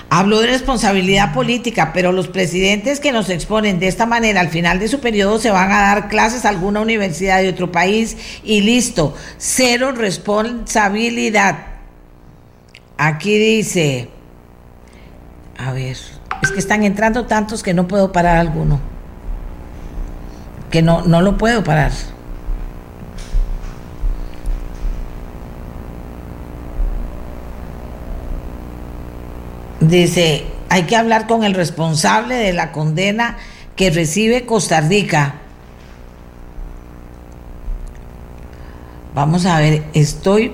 habló 0.08 0.40
de 0.40 0.46
responsabilidad 0.46 1.34
política, 1.34 1.92
pero 1.92 2.12
los 2.12 2.28
presidentes 2.28 3.00
que 3.00 3.12
nos 3.12 3.28
exponen 3.28 3.78
de 3.80 3.88
esta 3.88 4.06
manera 4.06 4.40
al 4.40 4.48
final 4.48 4.78
de 4.78 4.88
su 4.88 5.00
periodo 5.00 5.38
se 5.38 5.50
van 5.50 5.72
a 5.72 5.80
dar 5.80 6.08
clases 6.08 6.44
a 6.44 6.50
alguna 6.50 6.80
universidad 6.80 7.42
de 7.42 7.48
otro 7.48 7.72
país 7.72 8.16
y 8.44 8.60
listo, 8.60 9.14
cero 9.38 9.92
responsabilidad. 9.92 11.58
Aquí 12.98 13.38
dice, 13.38 14.08
a 15.58 15.72
ver, 15.72 15.96
Es 16.42 16.50
que 16.50 16.58
están 16.58 16.84
entrando 16.84 17.26
tantos 17.26 17.62
que 17.62 17.74
no 17.74 17.88
puedo 17.88 18.12
parar 18.12 18.36
alguno. 18.36 18.80
Que 20.70 20.82
no, 20.82 21.02
no 21.02 21.22
lo 21.22 21.36
puedo 21.36 21.64
parar. 21.64 21.92
Dice, 29.88 30.44
hay 30.68 30.82
que 30.82 30.96
hablar 30.96 31.26
con 31.26 31.44
el 31.44 31.54
responsable 31.54 32.34
de 32.34 32.52
la 32.52 32.72
condena 32.72 33.36
que 33.76 33.90
recibe 33.90 34.46
Costa 34.46 34.80
Rica. 34.80 35.36
Vamos 39.14 39.46
a 39.46 39.60
ver, 39.60 39.84
estoy... 39.94 40.52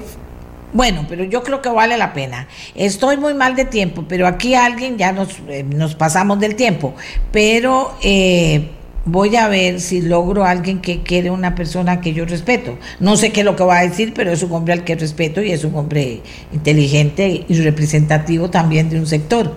Bueno, 0.74 1.04
pero 1.08 1.24
yo 1.24 1.42
creo 1.42 1.60
que 1.60 1.68
vale 1.68 1.96
la 1.98 2.14
pena. 2.14 2.48
Estoy 2.74 3.16
muy 3.16 3.34
mal 3.34 3.54
de 3.56 3.66
tiempo, 3.66 4.04
pero 4.08 4.26
aquí 4.26 4.54
alguien 4.54 4.96
ya 4.96 5.12
nos, 5.12 5.38
eh, 5.48 5.64
nos 5.64 5.94
pasamos 5.94 6.40
del 6.40 6.56
tiempo. 6.56 6.94
Pero 7.30 7.96
eh, 8.02 8.70
voy 9.04 9.36
a 9.36 9.48
ver 9.48 9.80
si 9.80 10.00
logro 10.00 10.44
a 10.44 10.50
alguien 10.50 10.80
que 10.80 11.02
quiere 11.02 11.30
una 11.30 11.54
persona 11.54 12.00
que 12.00 12.12
yo 12.12 12.24
respeto. 12.24 12.78
No 13.00 13.16
sé 13.16 13.32
qué 13.32 13.40
es 13.40 13.46
lo 13.46 13.56
que 13.56 13.64
va 13.64 13.78
a 13.78 13.82
decir, 13.82 14.12
pero 14.14 14.32
es 14.32 14.42
un 14.42 14.52
hombre 14.52 14.74
al 14.74 14.84
que 14.84 14.94
respeto 14.94 15.42
y 15.42 15.52
es 15.52 15.64
un 15.64 15.74
hombre 15.74 16.20
inteligente 16.52 17.44
y 17.48 17.54
representativo 17.60 18.50
también 18.50 18.88
de 18.88 18.98
un 18.98 19.06
sector, 19.06 19.56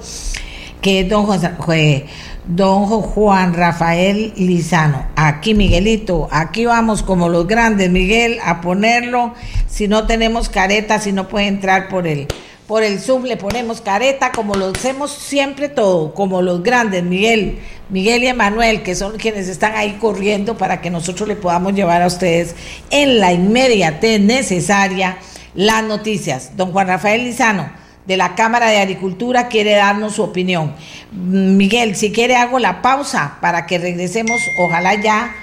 que 0.82 1.02
es 1.02 1.10
don, 1.10 1.26
José, 1.26 2.06
don 2.48 2.86
Juan 2.86 3.54
Rafael 3.54 4.34
Lizano. 4.36 5.06
Aquí, 5.16 5.54
Miguelito, 5.54 6.28
aquí 6.32 6.66
vamos 6.66 7.04
como 7.04 7.30
los 7.30 7.48
grandes, 7.48 7.90
Miguel, 7.90 8.40
a 8.44 8.62
ponerlo. 8.62 9.34
Si 9.68 9.88
no 9.88 10.08
tenemos 10.08 10.50
careta, 10.50 11.00
si 11.00 11.12
no 11.12 11.28
puede 11.28 11.48
entrar 11.48 11.88
por 11.90 12.08
el 12.08 12.28
por 12.68 12.84
el 12.84 13.00
Zoom 13.00 13.24
le 13.24 13.38
ponemos 13.38 13.82
careta, 13.82 14.32
como 14.32 14.56
lo 14.56 14.68
hacemos 14.70 15.12
siempre 15.12 15.70
todo, 15.70 16.14
como 16.14 16.42
los 16.42 16.64
grandes, 16.64 17.04
Miguel, 17.04 17.60
Miguel 17.90 18.24
y 18.24 18.28
Emanuel, 18.28 18.82
que 18.82 18.96
son 18.96 19.18
quienes 19.18 19.48
están 19.48 19.76
ahí 19.76 19.98
corriendo 20.02 20.58
para 20.58 20.82
que 20.82 20.90
nosotros 20.90 21.28
le 21.28 21.36
podamos 21.36 21.74
llevar 21.74 22.02
a 22.02 22.08
ustedes 22.08 22.56
en 22.90 23.20
la 23.20 23.34
inmediatez 23.34 24.20
necesaria 24.20 25.18
las 25.54 25.84
noticias. 25.84 26.58
Don 26.58 26.72
Juan 26.72 26.88
Rafael 26.88 27.24
Lizano, 27.24 27.70
de 28.08 28.18
la 28.18 28.34
Cámara 28.34 28.70
de 28.70 28.80
Agricultura, 28.80 29.48
quiere 29.48 29.76
darnos 29.76 30.16
su 30.16 30.24
opinión. 30.24 30.74
Miguel, 31.12 31.96
si 31.96 32.12
quiere 32.12 32.36
hago 32.36 32.58
la 32.58 32.82
pausa 32.82 33.38
para 33.42 33.68
que 33.68 33.78
regresemos, 33.78 34.42
ojalá 34.58 34.96
ya, 34.96 35.36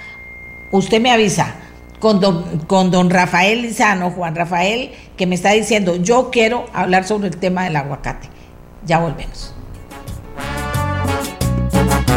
usted 0.72 1.00
me 1.00 1.12
avisa 1.12 1.54
con 2.02 2.18
don, 2.18 2.58
con 2.66 2.90
don 2.90 3.10
Rafael 3.10 3.62
Lizano, 3.62 4.10
Juan 4.10 4.34
Rafael, 4.34 4.90
que 5.16 5.24
me 5.28 5.36
está 5.36 5.52
diciendo, 5.52 5.94
yo 5.94 6.30
quiero 6.32 6.66
hablar 6.72 7.04
sobre 7.04 7.28
el 7.28 7.36
tema 7.36 7.62
del 7.62 7.76
aguacate. 7.76 8.28
Ya 8.84 8.98
volvemos. 8.98 9.54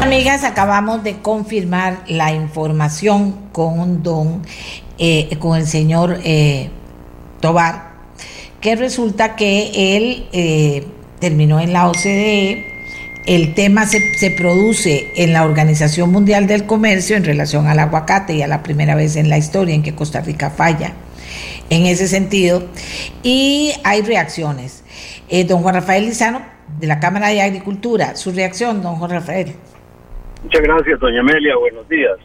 Amigas, 0.02 0.44
acabamos 0.44 1.04
de 1.04 1.22
confirmar 1.22 2.00
la 2.08 2.34
información 2.34 3.36
con 3.52 4.02
don, 4.02 4.42
eh, 4.98 5.38
con 5.38 5.56
el 5.56 5.68
señor 5.68 6.20
eh, 6.24 6.72
Tobar, 7.40 7.92
que 8.62 8.76
resulta 8.76 9.36
que 9.36 9.98
él 9.98 10.28
eh, 10.32 10.88
terminó 11.20 11.60
en 11.60 11.74
la 11.74 11.90
OCDE 11.90 12.75
el 13.28 13.54
tema 13.54 13.86
se, 13.86 14.14
se, 14.16 14.32
produce 14.32 15.12
en 15.16 15.34
la 15.34 15.46
Organización 15.46 16.12
Mundial 16.12 16.48
del 16.48 16.66
Comercio 16.66 17.18
en 17.18 17.24
relación 17.24 17.68
al 17.68 17.80
aguacate 17.80 18.34
y 18.34 18.42
a 18.42 18.48
la 18.48 18.64
primera 18.64 18.96
vez 18.96 19.16
en 19.16 19.30
la 19.30 19.38
historia 19.38 19.74
en 19.74 19.84
que 19.84 19.96
Costa 19.96 20.22
Rica 20.22 20.50
falla 20.50 20.94
en 21.70 21.86
ese 21.86 22.08
sentido 22.08 22.64
y 23.24 23.72
hay 23.84 24.02
reacciones. 24.02 24.84
Eh, 25.30 25.46
don 25.46 25.62
Juan 25.62 25.76
Rafael 25.76 26.06
Lizano, 26.06 26.42
de 26.80 26.88
la 26.88 27.00
Cámara 27.00 27.30
de 27.30 27.42
Agricultura, 27.42 28.16
su 28.16 28.32
reacción, 28.32 28.82
don 28.82 28.96
Juan 28.96 29.12
Rafael. 29.12 29.54
Muchas 30.44 30.62
gracias, 30.62 31.00
doña 31.00 31.22
Amelia, 31.22 31.56
buenos 31.58 31.88
días. 31.90 32.18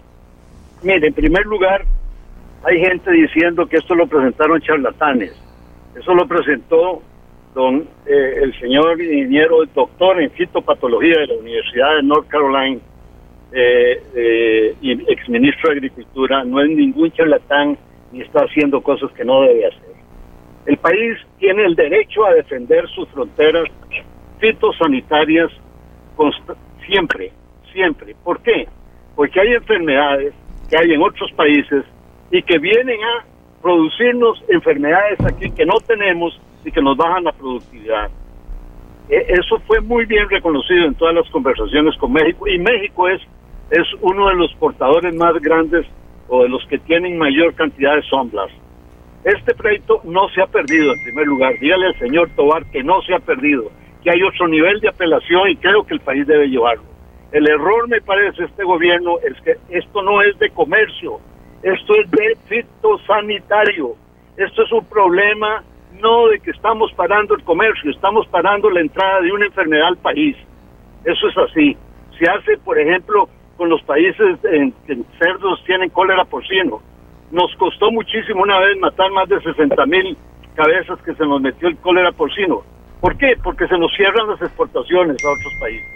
Mire, 0.83 1.09
en 1.09 1.15
primer 1.15 1.47
lugar, 1.47 1.85
hay 2.65 2.79
gente 2.81 3.11
diciendo 3.11 3.67
que 3.67 3.79
esto 3.79 3.95
lo 3.95 4.07
presentaron 4.07 4.61
charlatanes. 4.61 5.33
Eso 5.99 6.15
lo 6.15 6.27
presentó 6.27 7.03
don 7.55 7.89
eh, 8.07 8.35
el 8.43 8.59
señor 8.61 9.01
ingeniero 9.01 9.65
doctor 9.75 10.21
en 10.21 10.31
fitopatología 10.33 11.21
de 11.21 11.27
la 11.29 11.35
Universidad 11.35 11.97
de 11.97 12.03
North 12.03 12.29
Carolina 12.29 12.81
eh, 13.53 14.03
eh, 14.15 14.75
y 14.81 15.13
exministro 15.13 15.71
de 15.71 15.77
Agricultura, 15.79 16.45
no 16.45 16.61
es 16.63 16.71
ningún 16.71 17.11
charlatán 17.13 17.77
ni 18.13 18.21
está 18.23 18.41
haciendo 18.45 18.81
cosas 18.81 19.11
que 19.13 19.25
no 19.25 19.43
debe 19.43 19.67
hacer. 19.67 19.91
El 20.67 20.77
país 20.77 21.19
tiene 21.39 21.65
el 21.65 21.75
derecho 21.75 22.25
a 22.27 22.35
defender 22.35 22.89
sus 22.91 23.09
fronteras 23.09 23.65
fitosanitarias 24.39 25.51
siempre, 26.87 27.33
siempre. 27.73 28.15
¿Por 28.23 28.41
qué? 28.43 28.69
Porque 29.17 29.41
hay 29.41 29.55
enfermedades 29.55 30.35
que 30.69 30.77
hay 30.77 30.93
en 30.93 31.03
otros 31.03 31.31
países 31.33 31.85
y 32.31 32.43
que 32.43 32.59
vienen 32.59 33.01
a 33.03 33.25
producirnos 33.63 34.43
enfermedades 34.49 35.19
aquí 35.25 35.51
que 35.51 35.67
no 35.67 35.81
tenemos 35.87 36.41
y 36.65 36.71
que 36.71 36.83
nos 36.83 36.97
bajan 36.97 37.25
la 37.25 37.33
productividad. 37.33 38.11
E, 39.09 39.27
eso 39.29 39.59
fue 39.67 39.81
muy 39.81 40.05
bien 40.07 40.29
reconocido 40.29 40.87
en 40.87 40.95
todas 40.95 41.15
las 41.15 41.29
conversaciones 41.31 41.97
con 41.97 42.13
México 42.13 42.47
y 42.47 42.59
México 42.59 43.09
es, 43.09 43.21
es 43.71 43.87
uno 44.01 44.29
de 44.29 44.37
los 44.37 44.53
portadores 44.55 45.15
más 45.15 45.35
grandes 45.41 45.87
o 46.29 46.43
de 46.43 46.49
los 46.49 46.65
que 46.67 46.79
tienen 46.79 47.19
mayor 47.19 47.55
cantidad 47.55 47.97
de 47.97 48.03
sombras. 48.03 48.51
Este 49.25 49.55
pleito 49.55 50.01
no 50.05 50.29
se 50.31 50.41
ha 50.41 50.47
perdido 50.47 50.93
en 50.93 51.03
primer 51.03 51.27
lugar. 51.27 51.59
Dígale 51.61 51.87
al 51.87 51.99
señor 51.99 52.31
Tobar 52.37 52.65
que 52.71 52.83
no 52.83 53.03
se 53.03 53.15
ha 53.15 53.19
perdido, 53.19 53.71
que 54.03 54.11
hay 54.11 54.23
otro 54.23 54.49
nivel 54.49 54.81
de 54.81 54.89
apelación 54.89 55.51
y 55.51 55.57
creo 55.57 55.85
que 55.85 55.95
el 55.95 56.01
país 56.01 56.27
debe 56.27 56.49
llevarlo. 56.49 56.85
El 57.33 57.49
error, 57.49 57.89
me 57.89 58.01
parece, 58.01 58.45
este 58.45 58.65
gobierno 58.65 59.19
es 59.19 59.41
que 59.43 59.57
esto 59.69 60.03
no 60.03 60.23
es 60.23 60.37
de 60.39 60.51
comercio, 60.51 61.21
esto 61.63 61.95
es 61.95 62.11
de 62.11 62.37
fitosanitario. 62.49 63.95
Esto 64.37 64.63
es 64.63 64.73
un 64.73 64.85
problema 64.87 65.63
no 66.01 66.29
de 66.29 66.41
que 66.41 66.51
estamos 66.51 66.93
parando 66.95 67.35
el 67.35 67.45
comercio, 67.45 67.91
estamos 67.91 68.27
parando 68.29 68.71
la 68.71 68.81
entrada 68.81 69.21
de 69.21 69.33
una 69.33 69.47
enfermedad 69.47 69.89
al 69.89 69.97
país. 69.97 70.37
Eso 71.05 71.29
es 71.29 71.39
así. 71.39 71.77
Se 72.19 72.31
hace, 72.31 72.59
por 72.59 72.79
ejemplo, 72.79 73.29
con 73.57 73.69
los 73.69 73.83
países 73.83 74.39
en 74.45 74.73
que 74.87 74.97
cerdos 75.19 75.63
tienen 75.65 75.91
cólera 75.91 76.25
porcino. 76.25 76.81
Nos 77.31 77.55
costó 77.57 77.91
muchísimo 77.91 78.43
una 78.43 78.59
vez 78.59 78.79
matar 78.79 79.11
más 79.13 79.29
de 79.29 79.41
60 79.41 79.87
mil 79.87 80.17
cabezas 80.55 81.01
que 81.03 81.15
se 81.15 81.25
nos 81.25 81.41
metió 81.41 81.69
el 81.69 81.77
cólera 81.79 82.13
porcino. 82.13 82.63
¿Por 83.01 83.17
qué? 83.17 83.37
Porque 83.43 83.67
se 83.69 83.79
nos 83.79 83.93
cierran 83.95 84.29
las 84.29 84.43
exportaciones 84.43 85.25
a 85.25 85.29
otros 85.29 85.55
países. 85.61 85.89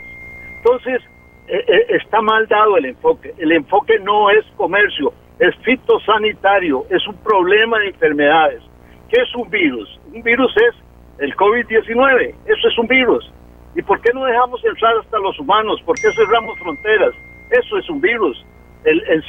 Entonces, 0.58 1.02
eh, 1.48 1.64
eh, 1.66 1.86
está 2.02 2.22
mal 2.22 2.46
dado 2.46 2.76
el 2.78 2.86
enfoque. 2.86 3.34
El 3.38 3.52
enfoque 3.52 3.98
no 3.98 4.30
es 4.30 4.44
comercio, 4.56 5.12
es 5.38 5.54
fitosanitario, 5.56 6.86
es 6.88 7.06
un 7.06 7.16
problema 7.16 7.78
de 7.80 7.88
enfermedades. 7.88 8.62
¿Qué 9.08 9.20
es 9.20 9.34
un 9.34 9.48
virus? 9.50 10.00
Un 10.12 10.22
virus 10.22 10.54
es 10.56 10.74
el 11.18 11.34
COVID-19, 11.36 12.34
eso 12.46 12.68
es 12.68 12.78
un 12.78 12.86
virus. 12.86 13.30
¿Y 13.76 13.82
por 13.82 14.00
qué 14.00 14.12
no 14.14 14.24
dejamos 14.24 14.64
entrar 14.64 14.96
hasta 14.98 15.18
los 15.18 15.38
humanos? 15.38 15.80
¿Por 15.84 15.96
qué 15.96 16.12
cerramos 16.12 16.58
fronteras? 16.58 17.14
Eso 17.50 17.78
es 17.78 17.88
un 17.90 18.00
virus. 18.00 18.44
El, 18.84 19.02
el 19.08 19.24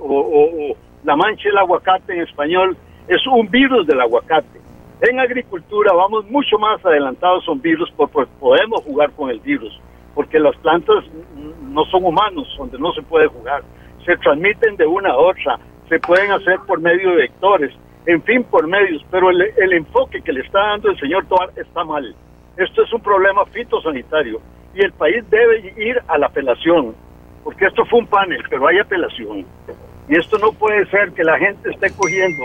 o, 0.00 0.76
la 1.04 1.16
mancha 1.16 1.48
del 1.48 1.58
aguacate 1.58 2.12
en 2.12 2.22
español 2.22 2.76
es 3.08 3.26
un 3.26 3.48
virus 3.50 3.86
del 3.86 4.00
aguacate. 4.00 4.60
En 5.02 5.18
agricultura 5.18 5.92
vamos 5.94 6.28
mucho 6.30 6.58
más 6.58 6.84
adelantados 6.84 7.44
son 7.44 7.60
virus 7.60 7.90
porque 7.96 8.26
podemos 8.38 8.82
jugar 8.84 9.10
con 9.12 9.30
el 9.30 9.40
virus, 9.40 9.80
porque 10.14 10.38
las 10.38 10.54
plantas 10.56 11.04
no 11.62 11.84
son 11.86 12.04
humanos, 12.04 12.54
donde 12.58 12.78
no 12.78 12.92
se 12.92 13.02
puede 13.02 13.26
jugar. 13.28 13.62
Se 14.04 14.16
transmiten 14.18 14.76
de 14.76 14.86
una 14.86 15.10
a 15.10 15.16
otra, 15.16 15.58
se 15.88 15.98
pueden 16.00 16.30
hacer 16.32 16.58
por 16.66 16.80
medio 16.80 17.10
de 17.10 17.16
vectores 17.16 17.72
en 18.06 18.22
fin, 18.22 18.44
por 18.44 18.66
medios, 18.66 19.04
pero 19.10 19.30
el, 19.30 19.72
enfoque 19.72 20.22
que 20.22 20.32
le 20.32 20.40
está 20.40 20.58
dando 20.58 20.90
el 20.90 20.98
señor 20.98 21.26
Toar 21.26 21.50
está 21.56 21.84
mal. 21.84 22.14
Esto 22.56 22.82
es 22.82 22.92
un 22.92 23.02
problema 23.02 23.44
fitosanitario 23.46 24.40
y 24.74 24.84
el 24.84 24.92
país 24.92 25.22
debe 25.28 25.74
ir 25.76 26.00
a 26.08 26.16
la 26.18 26.26
apelación, 26.26 26.94
porque 27.44 27.66
esto 27.66 27.84
fue 27.86 28.00
un 28.00 28.06
panel, 28.06 28.42
pero 28.48 28.66
hay 28.66 28.78
apelación. 28.78 29.44
Y 30.08 30.16
esto 30.16 30.38
no 30.38 30.52
puede 30.52 30.86
ser 30.86 31.12
que 31.12 31.22
la 31.22 31.38
gente 31.38 31.70
esté 31.70 31.90
cogiendo 31.94 32.44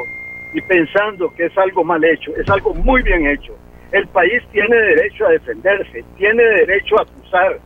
y 0.53 0.62
pensando 0.62 1.34
que 1.36 1.45
es 1.45 1.58
algo 1.58 1.84
mal 1.84 2.03
hecho, 2.03 2.32
es 2.36 2.49
algo 2.49 2.74
muy 2.74 3.01
bien 3.01 3.28
hecho. 3.28 3.53
El 3.91 4.08
país 4.08 4.43
tiene 4.51 4.76
derecho 4.76 5.26
a 5.26 5.30
defenderse, 5.30 6.03
tiene 6.18 6.43
derecho 6.43 6.97
a 6.99 7.03
acusar, 7.03 7.60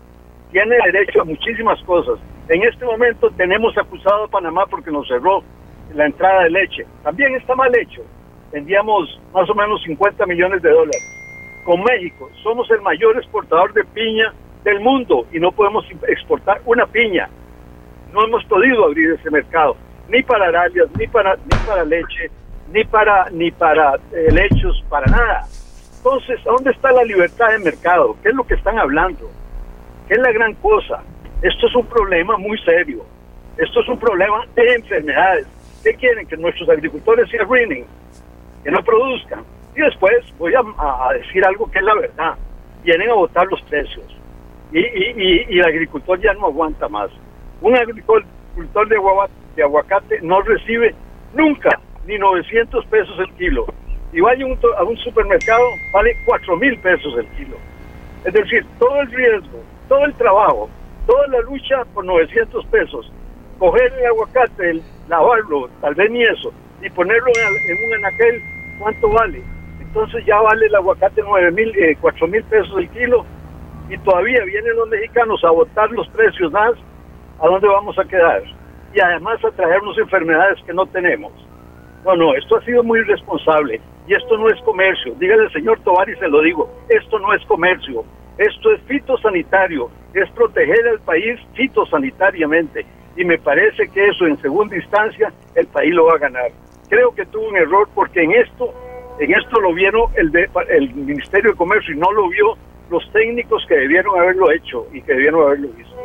tiene 0.52 0.76
derecho 0.86 1.22
a 1.22 1.26
muchísimas 1.26 1.82
cosas. 1.84 2.20
En 2.50 2.64
este 2.64 2.86
momento 2.86 3.30
tenemos 3.32 3.76
acusado 3.78 4.26
a 4.26 4.28
Panamá 4.28 4.66
porque 4.68 4.92
nos 4.92 5.08
cerró 5.08 5.44
la 5.94 6.06
entrada 6.06 6.44
de 6.44 6.50
leche. 6.50 6.86
También 7.04 7.36
está 7.36 7.56
mal 7.56 7.76
hecho. 7.76 8.02
Vendíamos 8.52 9.20
más 9.34 9.50
o 9.50 9.56
menos 9.56 9.82
50 9.84 10.26
millones 10.26 10.62
de 10.62 10.72
dólares. 10.72 11.04
Con 11.64 11.84
México 11.84 12.30
somos 12.42 12.70
el 12.72 12.82
mayor 12.82 13.18
exportador 13.18 13.74
de 13.74 13.84
piña 13.84 14.34
del 14.64 14.80
mundo 14.80 15.26
y 15.32 15.40
no 15.40 15.52
podemos 15.52 15.86
exportar 16.08 16.62
una 16.66 16.86
piña. 16.88 17.30
No 18.12 18.24
hemos 18.26 18.44
podido 18.46 18.86
abrir 18.86 19.12
ese 19.12 19.30
mercado, 19.30 19.78
ni 20.08 20.24
para 20.24 20.48
aralias, 20.48 20.88
ni 20.98 21.08
para, 21.08 21.36
ni 21.36 21.58
para 21.66 21.86
leche, 21.86 22.32
ni 22.72 22.84
para, 22.84 23.30
ni 23.30 23.52
para 23.52 23.96
eh, 24.12 24.32
lechos, 24.32 24.84
para 24.90 25.06
nada. 25.06 25.46
Entonces, 25.98 26.40
¿dónde 26.44 26.72
está 26.72 26.92
la 26.92 27.04
libertad 27.04 27.50
de 27.50 27.60
mercado? 27.60 28.16
¿Qué 28.24 28.30
es 28.30 28.36
lo 28.36 28.46
que 28.46 28.56
están 28.56 28.80
hablando? 28.80 29.30
¿Qué 30.08 30.16
es 30.16 30.20
la 30.20 30.32
gran 30.32 30.54
cosa? 30.56 31.04
Esto 31.42 31.68
es 31.68 31.76
un 31.76 31.86
problema 31.86 32.38
muy 32.38 32.58
serio. 32.60 33.06
Esto 33.58 33.82
es 33.82 33.90
un 33.90 34.00
problema 34.00 34.46
de 34.56 34.76
enfermedades. 34.76 35.48
¿Qué 35.84 35.94
quieren? 35.96 36.28
Que 36.28 36.38
nuestros 36.38 36.70
agricultores 36.70 37.30
se 37.30 37.40
arruinen, 37.40 37.86
que 38.64 38.72
no 38.72 38.84
produzcan. 38.84 39.44
Y 39.76 39.82
después 39.82 40.14
voy 40.38 40.54
a, 40.54 41.14
decir 41.14 41.46
algo 41.46 41.70
que 41.72 41.80
es 41.80 41.86
la 41.86 41.96
verdad. 41.96 42.36
Vienen 42.84 43.10
a 43.10 43.14
votar 43.14 43.48
los 43.48 43.62
precios. 43.64 44.06
Y, 44.72 44.80
y, 44.80 45.60
el 45.60 45.66
agricultor 45.66 46.20
ya 46.20 46.34
no 46.34 46.48
aguanta 46.48 46.88
más. 46.90 47.10
Un 47.62 47.76
agricultor 47.76 48.88
de, 48.88 48.98
de 49.56 49.64
aguacate 49.64 50.22
no 50.22 50.42
recibe 50.42 50.94
nunca 51.34 51.80
ni 52.06 52.18
900 52.18 52.86
pesos 52.88 53.20
el 53.20 53.34
kilo. 53.36 53.66
Y 54.12 54.22
vaya 54.22 54.46
a 54.78 54.84
un 54.84 54.98
supermercado, 54.98 55.64
vale 55.94 56.16
4 56.26 56.58
mil 56.58 56.78
pesos 56.80 57.14
el 57.18 57.28
kilo. 57.38 57.56
Es 58.26 58.34
decir, 58.34 58.66
todo 58.80 59.02
el 59.02 59.12
riesgo, 59.12 59.64
todo 59.88 60.04
el 60.06 60.14
trabajo, 60.16 60.70
toda 61.06 61.28
la 61.28 61.40
lucha 61.42 61.86
por 61.94 62.04
900 62.06 62.66
pesos, 62.66 63.12
coger 63.60 63.94
el 63.94 64.06
aguacate, 64.08 64.70
el, 64.72 64.84
lavarlo, 65.10 65.70
tal 65.82 65.96
vez 65.96 66.10
ni 66.12 66.24
eso, 66.24 66.54
y 66.82 66.90
ponerlo 66.92 67.28
en, 67.68 67.86
un 67.86 67.94
anaquel, 67.96 68.42
¿cuánto 68.80 69.10
vale? 69.10 69.42
Entonces 69.82 70.24
ya 70.26 70.40
vale 70.40 70.68
el 70.68 70.76
aguacate 70.76 71.22
9 71.26 71.52
mil, 71.52 71.76
eh, 71.78 71.98
4 72.00 72.28
mil 72.28 72.44
pesos 72.44 72.78
el 72.78 72.90
kilo, 72.90 73.26
y 73.90 73.98
todavía 73.98 74.44
vienen 74.44 74.76
los 74.76 74.88
mexicanos 74.88 75.44
a 75.44 75.50
botar 75.50 75.90
los 75.92 76.08
precios 76.10 76.52
más, 76.52 76.74
¿a 77.42 77.48
dónde 77.48 77.68
vamos 77.68 77.98
a 77.98 78.06
quedar? 78.06 78.44
Y 78.94 79.00
además 79.00 79.44
a 79.44 79.52
traernos 79.52 79.98
enfermedades 79.98 80.60
que 80.66 80.74
no 80.74 80.86
tenemos. 80.86 81.34
No, 82.06 82.16
no, 82.16 82.34
esto 82.36 82.58
ha 82.58 82.62
sido 82.64 82.84
muy 82.84 83.00
irresponsable 83.00 83.82
y 84.08 84.14
esto 84.14 84.38
no 84.38 84.48
es 84.50 84.60
comercio. 84.62 85.14
Dígale 85.20 85.44
al 85.44 85.52
señor 85.52 85.80
Tobar 85.82 86.10
y 86.10 86.16
se 86.16 86.28
lo 86.28 86.42
digo, 86.42 86.72
esto 86.88 87.20
no 87.20 87.34
es 87.34 87.44
comercio, 87.46 88.06
esto 88.38 88.72
es 88.72 88.82
fitosanitario, 88.84 89.90
es 90.14 90.30
proteger 90.32 90.88
al 90.88 91.00
país 91.02 91.40
fitosanitariamente 91.56 92.86
y 93.16 93.26
me 93.26 93.38
parece 93.38 93.88
que 93.90 94.08
eso 94.08 94.26
en 94.26 94.38
segunda 94.38 94.76
instancia 94.76 95.32
el 95.56 95.68
país 95.68 95.94
lo 95.94 96.06
va 96.06 96.14
a 96.14 96.20
ganar. 96.20 96.52
Creo 96.90 97.14
que 97.14 97.26
tuvo 97.26 97.48
un 97.48 97.58
error 97.58 97.88
porque 97.94 98.24
en 98.24 98.32
esto, 98.32 98.74
en 99.20 99.34
esto 99.34 99.60
lo 99.60 99.74
vieron 99.74 100.12
el, 100.16 100.32
el 100.70 100.94
Ministerio 100.96 101.52
de 101.52 101.58
Comercio 101.58 101.94
y 101.94 101.98
no 101.98 102.12
lo 102.12 102.30
vio 102.30 102.58
los 102.90 103.12
técnicos 103.12 103.64
que 103.68 103.76
debieron 103.76 104.20
haberlo 104.20 104.52
hecho 104.52 104.88
y 104.94 105.02
que 105.02 105.14
debieron 105.14 105.46
haberlo 105.46 105.70
visto. 105.70 105.96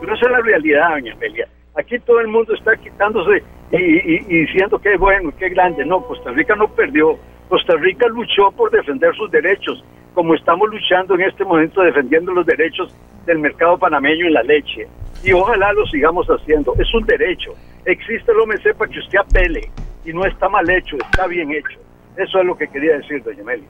Pero 0.00 0.14
esa 0.14 0.26
es 0.26 0.32
la 0.32 0.40
realidad, 0.40 0.90
doña 0.90 1.12
Amelia. 1.14 1.48
Aquí 1.76 1.98
todo 2.00 2.20
el 2.20 2.28
mundo 2.28 2.54
está 2.54 2.76
quitándose 2.76 3.42
y, 3.72 4.18
diciendo 4.18 4.78
que 4.78 4.96
bueno, 4.96 5.32
es 5.38 5.54
grande. 5.54 5.84
No, 5.84 6.02
Costa 6.06 6.30
Rica 6.30 6.54
no 6.54 6.68
perdió. 6.68 7.18
Costa 7.48 7.74
Rica 7.76 8.06
luchó 8.08 8.50
por 8.52 8.70
defender 8.70 9.14
sus 9.16 9.30
derechos, 9.30 9.84
como 10.14 10.34
estamos 10.34 10.68
luchando 10.70 11.14
en 11.14 11.22
este 11.22 11.44
momento 11.44 11.82
defendiendo 11.82 12.32
los 12.32 12.46
derechos 12.46 12.94
del 13.26 13.38
mercado 13.38 13.78
panameño 13.78 14.26
en 14.26 14.34
la 14.34 14.42
leche. 14.42 14.86
Y 15.22 15.32
ojalá 15.32 15.72
lo 15.72 15.86
sigamos 15.86 16.26
haciendo. 16.26 16.74
Es 16.78 16.92
un 16.94 17.04
derecho. 17.06 17.54
Existe 17.84 18.32
el 18.32 18.40
OMC 18.40 18.76
para 18.76 18.90
que 18.90 18.98
usted 18.98 19.18
apele. 19.18 19.70
Y 20.04 20.12
no 20.12 20.24
está 20.26 20.48
mal 20.48 20.68
hecho, 20.68 20.96
está 20.96 21.26
bien 21.26 21.50
hecho. 21.50 21.78
Eso 22.16 22.40
es 22.40 22.46
lo 22.46 22.56
que 22.56 22.68
quería 22.68 22.98
decir, 22.98 23.22
doña 23.22 23.42
Meli. 23.42 23.64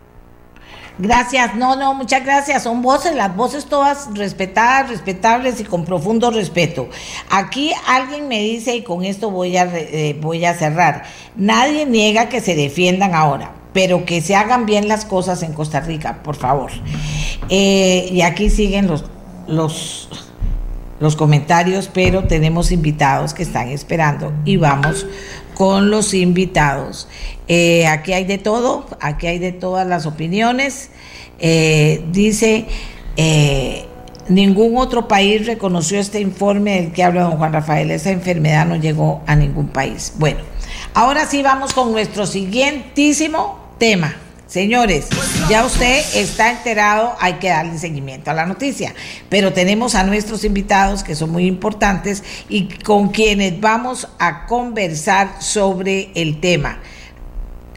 Gracias, 0.97 1.57
no, 1.57 1.75
no, 1.75 1.93
muchas 1.95 2.25
gracias. 2.25 2.63
Son 2.63 2.81
voces, 2.81 3.17
las 3.17 3.35
voces 3.35 3.67
todas 3.67 4.09
respetadas, 4.17 4.91
respetables 4.91 5.61
y 5.61 5.65
con 5.65 5.85
profundo 5.85 6.31
respeto. 6.31 6.89
Aquí 7.31 7.73
alguien 7.89 8.29
me 8.29 8.41
dice, 8.41 8.77
y 8.77 8.83
con 8.85 9.05
esto 9.05 9.31
voy 9.31 9.57
a, 9.57 9.65
eh, 9.65 10.17
voy 10.21 10.45
a 10.45 10.55
cerrar, 10.55 11.03
nadie 11.35 11.85
niega 11.87 12.29
que 12.29 12.41
se 12.41 12.55
defiendan 12.55 13.15
ahora, 13.15 13.53
pero 13.73 14.05
que 14.05 14.21
se 14.21 14.37
hagan 14.37 14.67
bien 14.67 14.87
las 14.87 15.05
cosas 15.05 15.43
en 15.43 15.53
Costa 15.53 15.81
Rica, 15.81 16.23
por 16.23 16.37
favor. 16.37 16.71
Eh, 17.49 18.09
y 18.13 18.23
aquí 18.23 18.49
siguen 18.49 18.87
los, 18.87 19.05
los, 19.49 20.33
los 21.05 21.15
comentarios, 21.15 21.89
pero 21.93 22.25
tenemos 22.25 22.73
invitados 22.73 23.35
que 23.35 23.45
están 23.45 23.69
esperando 23.69 24.33
y 24.45 24.57
vamos 24.57 25.07
con 25.55 25.91
los 25.91 26.15
invitados. 26.15 27.07
Eh, 27.47 27.87
aquí 27.87 28.13
hay 28.13 28.25
de 28.25 28.39
todo, 28.39 28.87
aquí 29.01 29.29
hay 29.29 29.39
de 29.39 29.53
todas 29.53 29.87
las 29.87 30.07
opiniones. 30.07 30.91
Eh, 31.39 32.05
dice, 32.11 32.67
eh, 33.17 33.87
ningún 34.29 34.77
otro 34.79 35.07
país 35.07 35.47
reconoció 35.47 36.01
este 36.01 36.21
informe 36.21 36.81
del 36.81 36.93
que 36.93 37.05
habla 37.05 37.23
don 37.23 37.37
Juan 37.37 37.53
Rafael. 37.53 37.91
Esa 37.91 38.11
enfermedad 38.11 38.67
no 38.67 38.77
llegó 38.77 39.23
a 39.27 39.37
ningún 39.37 39.69
país. 39.69 40.15
Bueno, 40.19 40.41
ahora 40.95 41.27
sí 41.27 41.43
vamos 41.43 41.73
con 41.73 41.93
nuestro 41.93 42.27
siguientísimo 42.27 43.59
tema. 43.79 44.17
Señores, 44.55 45.09
ya 45.51 45.67
usted 45.67 46.05
está 46.15 46.53
enterado, 46.53 47.17
hay 47.19 47.41
que 47.41 47.49
darle 47.49 47.77
seguimiento 47.77 48.31
a 48.31 48.35
la 48.35 48.47
noticia, 48.47 48.95
pero 49.29 49.53
tenemos 49.53 49.97
a 49.97 50.05
nuestros 50.05 50.45
invitados 50.45 51.03
que 51.03 51.17
son 51.17 51.33
muy 51.33 51.47
importantes 51.47 52.23
y 52.49 52.69
con 52.69 53.09
quienes 53.09 53.61
vamos 53.61 54.07
a 54.21 54.47
conversar 54.47 55.43
sobre 55.43 56.13
el 56.15 56.39
tema. 56.39 56.79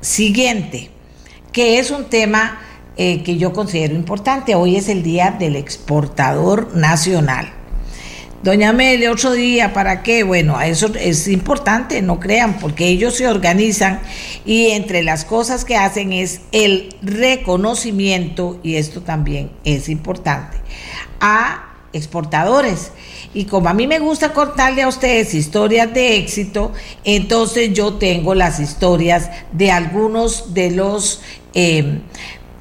Siguiente, 0.02 0.92
que 1.52 1.80
es 1.80 1.90
un 1.90 2.12
tema 2.12 2.60
eh, 2.96 3.24
que 3.24 3.38
yo 3.38 3.54
considero 3.54 3.96
importante. 3.96 4.54
Hoy 4.54 4.76
es 4.76 4.88
el 4.88 5.02
Día 5.02 5.32
del 5.32 5.56
Exportador 5.56 6.76
Nacional. 6.76 7.57
Doña 8.44 8.70
Amelia, 8.70 9.12
otro 9.12 9.32
día, 9.34 9.74
¿para 9.74 10.04
qué? 10.04 10.22
Bueno, 10.22 10.62
eso 10.62 10.92
es 10.94 11.28
importante, 11.28 12.04
no 12.04 12.20
crean, 12.20 12.60
porque 12.60 12.88
ellos 12.88 13.16
se 13.16 13.28
organizan 13.28 14.00
y 14.46 14.68
entre 14.68 15.02
las 15.02 15.26
cosas 15.26 15.66
que 15.66 15.76
hacen 15.76 16.14
es 16.14 16.42
el 16.52 16.96
reconocimiento, 17.02 18.60
y 18.62 18.76
esto 18.76 19.02
también 19.02 19.50
es 19.64 19.90
importante, 19.90 20.58
a 21.20 21.74
exportadores. 21.94 22.92
Y 23.34 23.46
como 23.46 23.70
a 23.70 23.74
mí 23.74 23.88
me 23.88 23.98
gusta 23.98 24.34
contarle 24.34 24.84
a 24.84 24.88
ustedes 24.88 25.34
historias 25.34 25.92
de 25.92 26.18
éxito, 26.18 26.74
entonces 27.04 27.74
yo 27.74 27.96
tengo 27.96 28.36
las 28.36 28.60
historias 28.60 29.32
de 29.52 29.72
algunos 29.72 30.54
de 30.54 30.72
los 30.72 31.22
eh, 31.56 32.02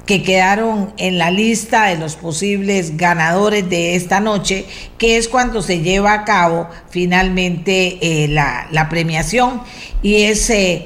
que 0.07 0.23
quedaron 0.23 0.93
en 0.97 1.17
la 1.17 1.29
lista 1.29 1.87
de 1.87 1.97
los 1.97 2.15
posibles 2.15 2.95
ganadores 2.95 3.69
de 3.69 3.95
esta 3.95 4.21
noche, 4.21 4.65
que 4.97 5.17
es 5.17 5.27
cuando 5.27 5.61
se 5.61 5.81
lleva 5.81 6.13
a 6.13 6.23
cabo 6.23 6.69
finalmente 6.89 7.99
eh, 8.01 8.27
la, 8.29 8.87
premiación. 8.89 9.61
Y 10.01 10.23
es, 10.23 10.49
eh, 10.49 10.85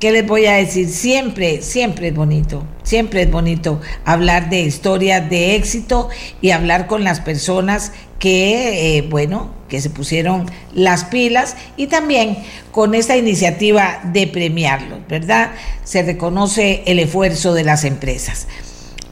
¿qué 0.00 0.10
les 0.10 0.26
voy 0.26 0.46
a 0.46 0.54
decir? 0.54 0.88
Siempre, 0.88 1.62
siempre 1.62 2.08
es 2.08 2.14
bonito, 2.14 2.66
siempre 2.82 3.22
es 3.22 3.30
bonito 3.30 3.80
hablar 4.04 4.50
de 4.50 4.62
historias 4.62 5.30
de 5.30 5.54
éxito 5.54 6.08
y 6.40 6.50
hablar 6.50 6.88
con 6.88 7.04
las 7.04 7.20
personas 7.20 7.92
que, 8.20 8.98
eh, 8.98 9.02
bueno, 9.02 9.50
que 9.68 9.80
se 9.80 9.90
pusieron 9.90 10.46
las 10.74 11.04
pilas 11.04 11.56
y 11.76 11.88
también 11.88 12.36
con 12.70 12.94
esta 12.94 13.16
iniciativa 13.16 14.00
de 14.04 14.28
premiarlos, 14.28 15.00
¿verdad? 15.08 15.52
Se 15.82 16.02
reconoce 16.02 16.82
el 16.86 17.00
esfuerzo 17.00 17.54
de 17.54 17.64
las 17.64 17.84
empresas. 17.84 18.46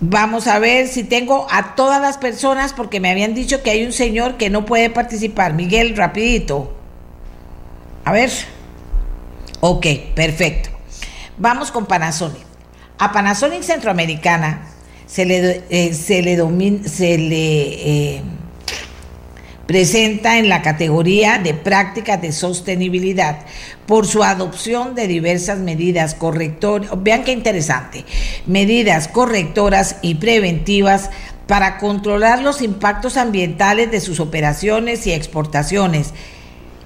Vamos 0.01 0.47
a 0.47 0.61
ver 0.61 0.87
si 0.87 1.03
tengo 1.03 1.49
a 1.51 1.75
todas 1.75 2.01
las 2.01 2.19
personas 2.19 2.73
porque 2.73 3.01
me 3.01 3.11
habían 3.11 3.35
dicho 3.35 3.63
que 3.63 3.71
hay 3.71 3.85
un 3.85 3.93
señor 3.93 4.37
que 4.37 4.51
no 4.51 4.65
puede 4.65 4.91
participar. 4.91 5.55
Miguel, 5.55 5.97
rapidito. 5.97 6.77
A 8.05 8.13
ver. 8.13 8.31
Ok, 9.61 9.87
perfecto. 10.15 10.71
Vamos 11.39 11.73
con 11.73 11.87
Panasonic. 11.87 12.47
A 12.99 13.11
Panasonic 13.11 13.63
Centroamericana 13.63 14.69
se 15.07 15.25
le, 15.25 15.65
eh, 15.71 15.95
se 15.95 16.23
le, 16.23 16.37
se 16.89 17.19
le 17.19 18.17
eh, 18.17 18.23
presenta 19.69 20.39
en 20.39 20.49
la 20.49 20.63
categoría 20.63 21.39
de 21.39 21.53
prácticas 21.53 22.23
de 22.23 22.33
sostenibilidad 22.33 23.41
por 23.85 24.07
su 24.07 24.25
adopción 24.25 24.95
de 24.95 25.07
diversas 25.07 25.59
medidas 25.59 26.15
correctoras, 26.15 26.91
vean 27.03 27.23
qué 27.23 27.33
interesante, 27.33 28.07
medidas 28.47 29.09
correctoras 29.09 29.97
y 30.01 30.15
preventivas 30.15 31.11
para 31.47 31.77
controlar 31.77 32.43
los 32.43 32.63
impactos 32.63 33.19
ambientales 33.19 33.91
de 33.91 34.01
sus 34.01 34.21
operaciones 34.21 35.07
y 35.07 35.13
exportaciones. 35.13 36.15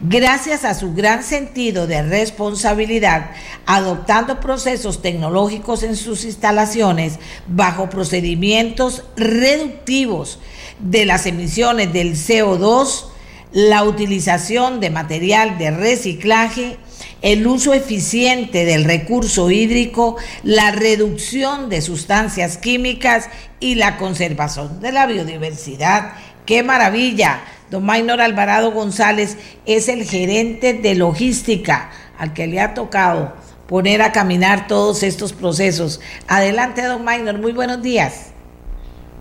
Gracias 0.01 0.64
a 0.64 0.74
su 0.74 0.93
gran 0.93 1.22
sentido 1.22 1.87
de 1.87 2.03
responsabilidad, 2.03 3.30
adoptando 3.64 4.41
procesos 4.41 5.01
tecnológicos 5.03 5.85
en 5.85 5.95
sus 5.95 6.24
instalaciones 6.24 7.20
bajo 7.47 7.89
procedimientos 7.89 9.05
reductivos 9.14 10.41
de 10.83 11.07
las 11.07 11.26
emisiones 11.26 11.93
del 11.93 12.14
CO2, 12.14 13.07
la 13.53 13.85
utilización 13.85 14.80
de 14.80 14.91
material 14.91 15.59
de 15.59 15.70
reciclaje, 15.70 16.78
el 17.20 17.47
uso 17.47 17.72
eficiente 17.72 18.64
del 18.64 18.85
recurso 18.85 19.51
hídrico, 19.51 20.16
la 20.43 20.72
reducción 20.72 21.68
de 21.68 21.80
sustancias 21.80 22.59
químicas 22.59 23.28
y 23.61 23.76
la 23.76 23.97
conservación 23.97 24.80
de 24.80 24.93
la 24.93 25.07
biodiversidad. 25.07 26.14
¡Qué 26.47 26.62
maravilla! 26.62 27.45
Don 27.70 27.85
Maynor 27.85 28.20
Alvarado 28.20 28.72
González 28.72 29.39
es 29.64 29.89
el 29.89 30.05
gerente 30.05 30.74
de 30.74 30.95
logística 30.95 31.91
al 32.18 32.35
que 32.35 32.47
le 32.47 32.61
ha 32.61 32.74
tocado 32.74 33.35
poner 33.66 34.03
a 34.03 34.12
caminar 34.12 34.66
todos 34.66 35.03
estos 35.03 35.33
procesos. 35.33 36.01
Adelante, 36.28 36.83
don 36.83 37.05
Maynor, 37.05 37.39
muy 37.39 37.53
buenos 37.53 37.80
días. 37.80 38.33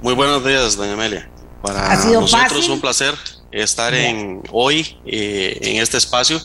Muy 0.02 0.16
buenos 0.16 0.44
días, 0.44 0.76
doña 0.76 0.94
Amelia. 0.94 1.30
Para 1.62 1.96
nosotros 1.96 2.60
es 2.60 2.70
un 2.70 2.82
placer 2.82 3.16
estar 3.52 3.94
en 3.94 4.42
hoy 4.52 4.98
eh, 5.06 5.58
en 5.62 5.82
este 5.82 5.98
espacio. 5.98 6.42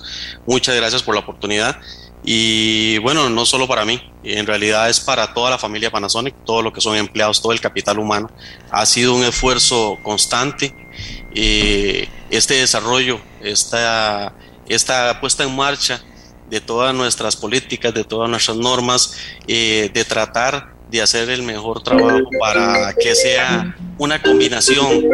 Muchas 0.47 0.77
gracias 0.77 1.03
por 1.03 1.15
la 1.15 1.21
oportunidad. 1.21 1.79
Y 2.25 2.99
bueno, 2.99 3.31
no 3.31 3.47
solo 3.47 3.69
para 3.69 3.85
mí, 3.85 4.03
en 4.25 4.47
realidad 4.47 4.91
es 4.91 4.99
para 4.99 5.33
toda 5.33 5.49
la 5.49 5.59
familia 5.59 5.93
Panasonic, 5.93 6.35
todo 6.45 6.61
lo 6.61 6.73
que 6.73 6.81
son 6.81 6.97
empleados, 6.97 7.41
todo 7.41 7.53
el 7.53 7.61
capital 7.61 7.99
humano. 7.99 8.29
Ha 8.71 8.85
sido 8.85 9.15
un 9.15 9.23
esfuerzo 9.23 9.99
constante. 10.03 10.75
Eh, 11.35 12.09
este 12.31 12.55
desarrollo, 12.55 13.21
esta, 13.41 14.35
esta 14.69 15.21
puesta 15.21 15.45
en 15.45 15.55
marcha 15.55 16.03
de 16.51 16.61
todas 16.61 16.95
nuestras 16.95 17.37
políticas, 17.37 17.95
de 17.95 18.05
todas 18.05 18.29
nuestras 18.29 18.57
normas, 18.57 19.15
eh, 19.47 19.91
de 19.93 20.05
tratar 20.05 20.76
de 20.91 21.03
hacer 21.03 21.31
el 21.31 21.43
mejor 21.43 21.83
trabajo 21.83 22.29
para 22.39 22.95
que 22.95 23.15
sea 23.15 23.77
una 23.99 24.23
combinación 24.23 25.05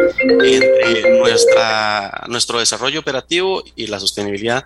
entre 0.43 1.17
nuestra, 1.17 2.25
nuestro 2.27 2.59
desarrollo 2.59 2.99
operativo 2.99 3.63
y 3.75 3.87
la 3.87 3.99
sostenibilidad. 3.99 4.65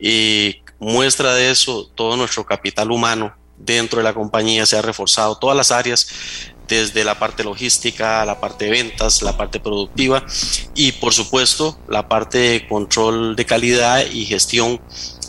Y 0.00 0.62
muestra 0.78 1.34
de 1.34 1.50
eso, 1.50 1.90
todo 1.94 2.16
nuestro 2.16 2.44
capital 2.44 2.90
humano 2.90 3.34
dentro 3.58 3.98
de 3.98 4.04
la 4.04 4.14
compañía 4.14 4.66
se 4.66 4.76
ha 4.76 4.82
reforzado, 4.82 5.38
todas 5.38 5.56
las 5.56 5.70
áreas, 5.70 6.08
desde 6.68 7.04
la 7.04 7.18
parte 7.18 7.44
logística, 7.44 8.24
la 8.24 8.40
parte 8.40 8.66
de 8.66 8.70
ventas, 8.72 9.22
la 9.22 9.36
parte 9.36 9.60
productiva 9.60 10.24
y 10.74 10.92
por 10.92 11.12
supuesto 11.12 11.78
la 11.88 12.08
parte 12.08 12.38
de 12.38 12.68
control 12.68 13.36
de 13.36 13.46
calidad 13.46 14.04
y 14.04 14.24
gestión 14.24 14.80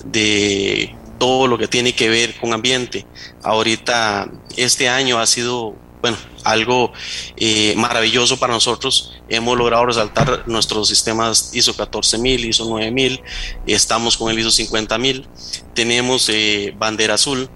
de 0.03 0.95
todo 1.17 1.47
lo 1.47 1.57
que 1.57 1.67
tiene 1.67 1.93
que 1.93 2.09
ver 2.09 2.35
con 2.35 2.53
ambiente. 2.53 3.05
Ahorita, 3.43 4.29
este 4.55 4.89
año 4.89 5.19
ha 5.19 5.25
sido, 5.25 5.75
bueno, 6.01 6.17
algo 6.43 6.93
eh, 7.35 7.73
maravilloso 7.77 8.37
para 8.37 8.53
nosotros. 8.53 9.13
Hemos 9.29 9.57
logrado 9.57 9.85
resaltar 9.85 10.43
nuestros 10.47 10.87
sistemas 10.87 11.51
ISO 11.53 11.75
14000, 11.75 12.45
ISO 12.45 12.65
9000, 12.65 13.21
estamos 13.65 14.17
con 14.17 14.31
el 14.31 14.39
ISO 14.39 14.51
50000, 14.51 15.27
tenemos 15.73 16.29
eh, 16.29 16.73
bandera 16.77 17.15
azul. 17.15 17.49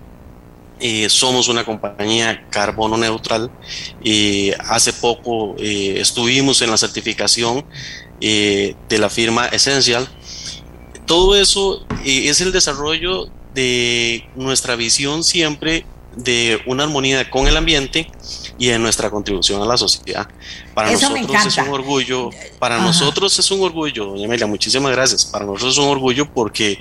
Eh, 0.84 1.10
somos 1.10 1.48
una 1.48 1.64
compañía 1.64 2.48
carbono 2.50 2.98
neutral 2.98 3.52
y 4.04 4.52
hace 4.68 4.92
poco 4.94 5.56
estuvimos 5.60 6.60
en 6.64 6.72
la 6.72 6.78
certificación 6.78 7.64
de 8.20 8.76
la 8.90 9.10
firma 9.12 9.46
Essential. 9.46 10.10
Todo 11.06 11.36
eso 11.36 11.86
es 12.04 12.42
el 12.42 12.52
desarrollo 12.52 13.30
de 13.54 14.30
nuestra 14.36 14.76
visión 14.76 15.24
siempre 15.24 15.86
de 16.16 16.62
una 16.66 16.84
armonía 16.84 17.30
con 17.30 17.48
el 17.48 17.56
ambiente 17.56 18.10
y 18.58 18.68
de 18.68 18.78
nuestra 18.80 19.10
contribución 19.10 19.62
a 19.62 19.66
la 19.66 19.78
sociedad. 19.78 20.28
Para 20.74 20.92
nosotros 20.92 21.46
es 21.46 21.58
un 21.58 21.70
orgullo, 21.70 22.30
para 22.60 22.80
nosotros 22.80 23.40
es 23.40 23.52
un 23.52 23.62
orgullo, 23.62 24.06
doña 24.06 24.26
Amelia, 24.26 24.46
muchísimas 24.46 24.92
gracias. 24.92 25.26
Para 25.26 25.46
nosotros 25.46 25.74
es 25.74 25.80
un 25.80 25.90
orgullo 25.90 26.32
porque, 26.32 26.78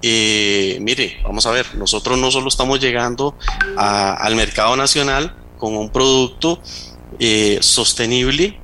eh, 0.00 0.78
mire, 0.80 1.18
vamos 1.22 1.44
a 1.46 1.50
ver, 1.50 1.74
nosotros 1.74 2.18
no 2.18 2.30
solo 2.30 2.48
estamos 2.48 2.80
llegando 2.80 3.36
al 3.76 4.34
mercado 4.36 4.74
nacional 4.76 5.34
con 5.58 5.76
un 5.76 5.90
producto 5.90 6.60
eh, 7.18 7.58
sostenible 7.60 8.58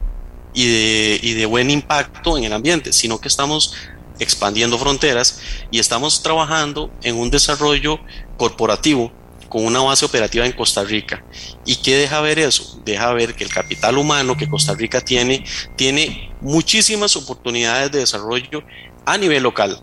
y 0.54 0.66
de, 0.66 1.20
y 1.22 1.34
de 1.34 1.46
buen 1.46 1.70
impacto 1.70 2.36
en 2.38 2.44
el 2.44 2.52
ambiente, 2.52 2.92
sino 2.92 3.20
que 3.20 3.28
estamos 3.28 3.74
expandiendo 4.18 4.78
fronteras 4.78 5.40
y 5.70 5.78
estamos 5.78 6.22
trabajando 6.22 6.90
en 7.02 7.16
un 7.16 7.30
desarrollo 7.30 7.98
corporativo 8.36 9.12
con 9.48 9.64
una 9.64 9.80
base 9.80 10.04
operativa 10.04 10.46
en 10.46 10.52
Costa 10.52 10.84
Rica. 10.84 11.24
¿Y 11.64 11.76
qué 11.76 11.96
deja 11.96 12.20
ver 12.20 12.38
eso? 12.38 12.80
Deja 12.84 13.12
ver 13.12 13.34
que 13.34 13.44
el 13.44 13.50
capital 13.50 13.96
humano 13.96 14.36
que 14.36 14.48
Costa 14.48 14.74
Rica 14.74 15.00
tiene 15.00 15.44
tiene 15.76 16.30
muchísimas 16.40 17.16
oportunidades 17.16 17.90
de 17.90 18.00
desarrollo 18.00 18.62
a 19.06 19.16
nivel 19.16 19.42
local, 19.42 19.80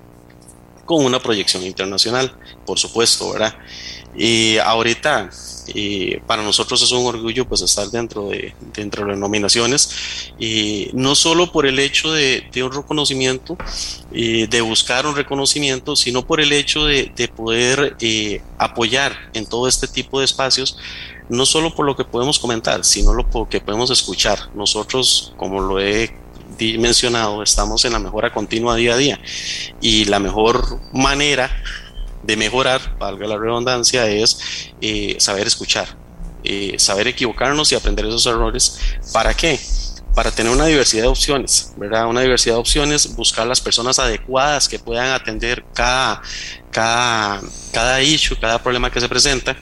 con 0.86 1.04
una 1.04 1.20
proyección 1.20 1.64
internacional, 1.64 2.36
por 2.66 2.80
supuesto, 2.80 3.32
¿verdad? 3.32 3.56
Y 4.16 4.58
ahorita 4.60 5.30
y 5.68 6.18
para 6.22 6.44
nosotros 6.44 6.82
es 6.82 6.92
un 6.92 7.06
orgullo 7.06 7.48
pues 7.48 7.62
estar 7.62 7.88
dentro 7.90 8.30
de, 8.30 8.54
dentro 8.74 9.04
de 9.04 9.12
las 9.12 9.20
nominaciones 9.20 10.32
y 10.40 10.90
no 10.94 11.16
solo 11.16 11.52
por 11.52 11.66
el 11.66 11.80
hecho 11.80 12.12
de, 12.14 12.44
un 12.64 12.72
reconocimiento 12.72 13.58
y 14.12 14.48
de 14.48 14.62
buscar 14.62 15.06
un 15.06 15.16
reconocimiento 15.16 15.96
sino 15.96 16.26
por 16.26 16.40
el 16.40 16.52
hecho 16.52 16.86
de, 16.86 17.12
poder 17.36 17.96
eh, 18.00 18.42
apoyar 18.58 19.32
en 19.34 19.46
todo 19.46 19.68
este 19.68 19.88
tipo 19.88 20.20
de 20.20 20.26
espacios 20.26 20.78
no 21.30 21.46
solo 21.46 21.74
por 21.74 21.86
lo 21.86 21.96
que 21.96 22.06
podemos 22.06 22.40
comentar 22.40 22.86
sino 22.86 23.14
lo 23.14 23.28
que 23.50 23.60
podemos 23.60 23.90
escuchar 23.90 24.56
nosotros 24.56 25.34
como 25.38 25.62
lo 25.62 25.80
he 25.80 26.25
mencionado 26.78 27.44
estamos 27.44 27.86
en 27.86 27.94
la 27.94 28.00
mejora 28.00 28.32
continua 28.32 28.76
día 28.76 28.94
a 28.94 28.98
día 28.98 29.20
y 29.82 30.06
la 30.06 30.20
mejor 30.20 30.80
manera 30.94 31.52
de 32.26 32.38
mejorar, 32.38 32.98
valga 32.98 33.28
la 33.28 33.38
redundancia, 33.38 34.08
es 34.08 34.72
eh, 34.82 35.16
saber 35.20 35.46
escuchar, 35.48 35.88
eh, 36.44 36.76
saber 36.78 37.08
equivocarnos 37.08 37.72
y 37.72 37.76
aprender 37.76 38.06
esos 38.06 38.26
errores. 38.26 38.80
¿Para 39.14 39.34
qué? 39.34 39.60
Para 40.16 40.32
tener 40.32 40.52
una 40.52 40.66
diversidad 40.66 41.04
de 41.04 41.10
opciones, 41.10 41.74
¿verdad? 41.78 42.08
Una 42.08 42.22
diversidad 42.22 42.56
de 42.56 42.62
opciones, 42.62 43.16
buscar 43.16 43.46
las 43.46 43.62
personas 43.62 44.00
adecuadas 44.00 44.68
que 44.68 44.80
puedan 44.80 45.12
atender 45.12 45.64
cada, 45.74 46.22
cada, 46.72 47.42
cada 47.72 48.02
issue, 48.02 48.38
cada 48.40 48.62
problema 48.62 48.90
que 48.90 49.02
se 49.02 49.10
presenta. 49.10 49.56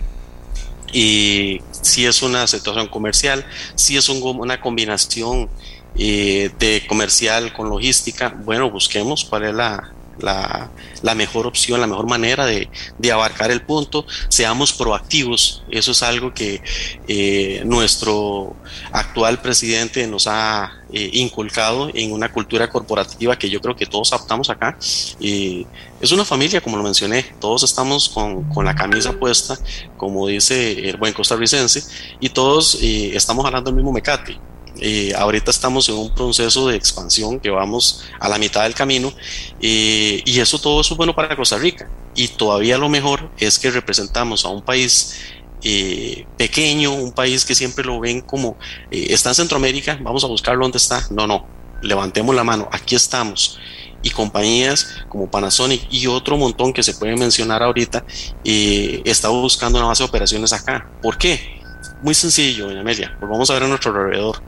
Y 0.94 1.60
si 1.72 2.06
es 2.06 2.22
una 2.22 2.46
situación 2.46 2.88
comercial, 2.88 3.44
si 3.76 3.98
es 3.98 4.08
una 4.10 4.62
combinación 4.62 5.50
eh, 5.96 6.52
de 6.58 6.86
comercial 6.88 7.54
con 7.54 7.70
logística, 7.70 8.30
bueno, 8.44 8.70
busquemos 8.72 9.26
cuál 9.26 9.44
es 9.46 9.54
la, 9.54 9.92
la, 10.20 11.16
mejor 11.16 11.46
opción, 11.48 11.80
la 11.80 11.88
mejor 11.88 12.08
manera 12.08 12.46
de, 12.46 12.68
abarcar 13.12 13.52
el 13.52 13.62
punto, 13.62 14.06
seamos 14.30 14.74
proactivos. 14.74 15.64
Eso 15.70 15.92
es 15.92 16.02
algo 16.02 16.34
que 16.34 16.62
eh, 17.08 17.62
nuestro 17.66 18.56
actual 18.92 19.42
presidente 19.42 20.08
nos 20.08 20.28
ha 20.28 20.72
eh, 20.92 21.10
inculcado 21.14 21.90
en 21.94 22.12
una 22.12 22.32
cultura 22.32 22.70
corporativa 22.70 23.38
que 23.38 23.50
yo 23.50 23.62
creo 23.62 23.76
que 23.76 23.86
todos 23.86 24.14
adoptamos 24.14 24.50
acá. 24.50 24.78
Y 25.20 25.68
es 26.02 26.12
una 26.12 26.26
familia, 26.26 26.62
como 26.62 26.78
lo 26.78 26.84
mencioné, 26.84 27.24
todos 27.40 27.64
estamos 27.64 28.10
con, 28.10 28.66
la 28.66 28.76
camisa 28.76 29.14
puesta, 29.14 29.58
como 29.98 30.28
dice 30.28 30.90
el 30.90 30.98
buen 30.98 31.14
costarricense, 31.14 31.84
y 32.20 32.30
todos 32.30 32.80
estamos 32.82 33.46
hablando 33.46 33.70
del 33.70 33.76
mismo 33.76 33.92
mecate. 33.92 34.40
Eh, 34.86 35.14
ahorita 35.16 35.50
estamos 35.50 35.88
en 35.88 35.96
un 35.96 36.14
proceso 36.14 36.68
de 36.68 36.76
expansión 36.76 37.40
que 37.40 37.50
vamos 37.50 38.04
a 38.20 38.28
la 38.28 38.38
mitad 38.38 38.64
del 38.64 38.74
camino 38.74 39.14
eh, 39.62 40.22
y 40.26 40.40
eso 40.42 40.60
todo 40.60 40.82
es 40.82 40.90
bueno 40.90 41.16
para 41.16 41.34
Costa 41.38 41.58
Rica. 41.58 41.90
Y 42.16 42.28
todavía 42.28 42.78
lo 42.78 42.90
mejor 42.90 43.32
es 43.38 43.58
que 43.58 43.72
representamos 43.72 44.44
a 44.44 44.50
un 44.50 44.62
país 44.62 45.22
eh, 45.64 46.26
pequeño, 46.38 46.92
un 46.92 47.14
país 47.14 47.46
que 47.46 47.56
siempre 47.56 47.86
lo 47.86 48.02
ven 48.02 48.20
como 48.20 48.58
está 48.92 49.30
en 49.30 49.36
Centroamérica, 49.36 49.98
vamos 50.02 50.26
a 50.26 50.28
buscarlo 50.28 50.66
donde 50.66 50.80
está. 50.80 51.08
No, 51.12 51.28
no, 51.28 51.48
levantemos 51.82 52.36
la 52.36 52.44
mano, 52.44 52.68
aquí 52.70 52.96
estamos. 52.96 53.58
Y 54.02 54.10
compañías 54.10 54.98
como 55.08 55.32
Panasonic 55.32 55.88
y 55.90 56.08
otro 56.08 56.36
montón 56.36 56.74
que 56.74 56.84
se 56.84 56.94
pueden 56.94 57.18
mencionar 57.18 57.64
ahorita, 57.64 58.04
está 58.44 59.30
buscando 59.30 59.80
una 59.80 59.88
base 59.88 60.04
de 60.04 60.10
operaciones 60.10 60.52
acá. 60.52 60.90
¿Por 61.02 61.18
qué? 61.18 61.63
Muy 62.04 62.14
sencillo, 62.14 62.68
doña 62.68 62.82
Amelia, 62.82 63.16
pues 63.18 63.32
vamos 63.32 63.50
a 63.50 63.54
ver 63.54 63.64
a 63.64 63.68
nuestro 63.68 63.92
alrededor. 63.92 64.44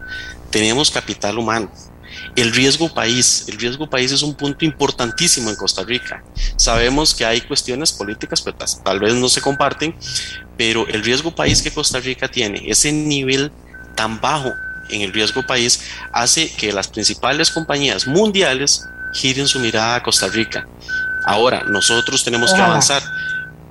Tenemos 0.51 0.91
capital 0.91 1.37
humano. 1.37 1.71
El 2.35 2.51
riesgo 2.51 2.93
país, 2.93 3.45
el 3.47 3.57
riesgo 3.57 3.89
país 3.89 4.11
es 4.11 4.23
un 4.23 4.35
punto 4.35 4.65
importantísimo 4.65 5.49
en 5.49 5.55
Costa 5.55 5.83
Rica. 5.83 6.21
Sabemos 6.57 7.15
que 7.15 7.23
hay 7.23 7.39
cuestiones 7.39 7.93
políticas, 7.93 8.41
pero 8.41 8.57
pues, 8.57 8.83
tal 8.83 8.99
vez 8.99 9.13
no 9.13 9.29
se 9.29 9.39
comparten, 9.39 9.95
pero 10.57 10.85
el 10.87 11.01
riesgo 11.01 11.33
país 11.33 11.61
que 11.61 11.71
Costa 11.71 12.01
Rica 12.01 12.27
tiene, 12.27 12.61
ese 12.69 12.91
nivel 12.91 13.53
tan 13.95 14.19
bajo 14.19 14.51
en 14.89 15.03
el 15.03 15.13
riesgo 15.13 15.47
país, 15.47 15.79
hace 16.11 16.51
que 16.57 16.73
las 16.73 16.89
principales 16.89 17.51
compañías 17.51 18.05
mundiales 18.05 18.85
giren 19.13 19.47
su 19.47 19.61
mirada 19.61 19.95
a 19.95 20.03
Costa 20.03 20.27
Rica. 20.27 20.67
Ahora, 21.25 21.63
nosotros 21.63 22.21
tenemos 22.21 22.53
que 22.53 22.59
avanzar. 22.59 23.01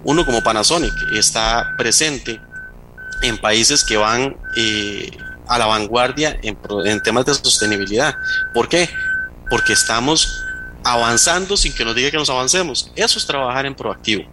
Uno 0.05 0.24
como 0.24 0.43
Panasonic 0.43 0.95
está 1.12 1.74
presente 1.76 2.41
en 3.23 3.39
países 3.39 3.85
que 3.85 3.97
van 3.97 4.37
eh, 4.57 5.11
a 5.49 5.59
la 5.59 5.67
vanguardia 5.67 6.39
en, 6.43 6.57
temas 7.03 7.27
de 7.27 7.35
sostenibilidad. 7.35 8.15
¿Por 8.53 8.69
qué? 8.69 8.89
Porque 9.51 9.73
estamos 9.73 10.43
avanzando 10.83 11.57
sin 11.57 11.73
que 11.75 11.85
nos 11.85 11.95
diga 11.95 12.11
que 12.11 12.17
nos 12.17 12.31
avancemos. 12.31 12.91
Eso 12.97 13.19
es 13.19 13.27
trabajar 13.27 13.67
en 13.67 13.75
proactivo. 13.75 14.25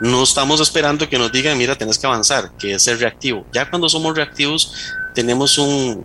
No 0.00 0.22
estamos 0.22 0.60
esperando 0.60 1.08
que 1.08 1.18
nos 1.18 1.30
digan, 1.30 1.56
mira, 1.56 1.76
tenés 1.76 1.98
que 1.98 2.06
avanzar, 2.06 2.50
que 2.58 2.74
es 2.74 2.82
ser 2.82 2.98
reactivo. 2.98 3.46
Ya 3.52 3.68
cuando 3.68 3.88
somos 3.88 4.14
reactivos 4.16 4.72
tenemos 5.14 5.56
un, 5.58 6.04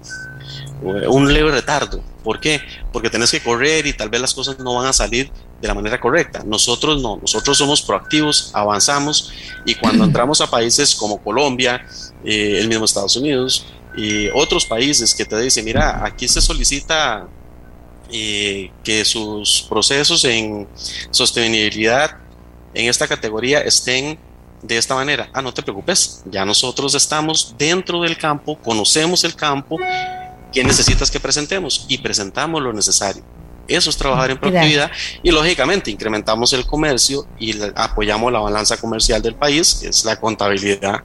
un 0.82 1.34
leve 1.34 1.52
retardo. 1.52 2.04
¿Por 2.24 2.40
qué? 2.40 2.62
Porque 2.92 3.10
tenés 3.10 3.32
que 3.32 3.42
correr 3.42 3.88
y 3.88 3.94
tal 3.94 4.10
vez 4.10 4.22
las 4.22 4.34
cosas 4.34 4.60
no 4.60 4.76
van 4.76 4.88
a 4.88 4.94
salir 4.94 5.32
de 5.62 5.68
la 5.68 5.74
manera 5.74 6.00
correcta. 6.00 6.44
Nosotros 6.46 7.02
no, 7.02 7.18
nosotros 7.18 7.58
somos 7.58 7.82
proactivos, 7.82 8.52
avanzamos 8.54 9.32
y 9.66 9.76
cuando 9.76 10.04
entramos 10.06 10.42
a 10.42 10.50
países 10.50 10.96
como 10.96 11.22
Colombia, 11.22 11.86
eh, 12.24 12.60
el 12.60 12.68
mismo 12.68 12.86
Estados 12.86 13.16
Unidos, 13.16 13.66
eh, 13.98 14.30
otros 14.34 14.66
países 14.66 15.14
que 15.14 15.26
te 15.26 15.40
dicen, 15.40 15.66
mira, 15.66 16.06
aquí 16.06 16.28
se 16.28 16.42
solicita 16.42 17.28
eh, 18.12 18.72
que 18.84 19.04
sus 19.06 19.66
procesos 19.70 20.24
en 20.26 20.68
sostenibilidad 21.12 22.18
en 22.74 22.90
esta 22.90 23.08
categoría 23.08 23.60
estén 23.62 24.18
de 24.62 24.78
esta 24.78 24.96
manera. 24.96 25.30
Ah, 25.34 25.42
no 25.42 25.54
te 25.54 25.64
preocupes, 25.64 26.24
ya 26.26 26.46
nosotros 26.46 26.94
estamos 26.96 27.56
dentro 27.58 28.02
del 28.02 28.18
campo, 28.18 28.58
conocemos 28.58 29.24
el 29.24 29.36
campo, 29.36 29.78
¿qué 30.52 30.64
necesitas 30.64 31.10
que 31.10 31.20
presentemos? 31.20 31.86
Y 31.88 31.98
presentamos 31.98 32.62
lo 32.62 32.74
necesario. 32.74 33.24
Eso 33.70 33.90
es 33.90 33.98
trabajar 33.98 34.32
en 34.32 34.38
productividad 34.38 34.92
y 35.24 35.32
lógicamente 35.32 35.92
incrementamos 35.92 36.54
el 36.54 36.66
comercio 36.66 37.28
y 37.40 37.56
apoyamos 37.76 38.32
la 38.32 38.40
balanza 38.40 38.78
comercial 38.78 39.22
del 39.22 39.36
país, 39.36 39.80
que 39.82 39.88
es 39.90 40.04
la 40.06 40.20
contabilidad 40.20 41.04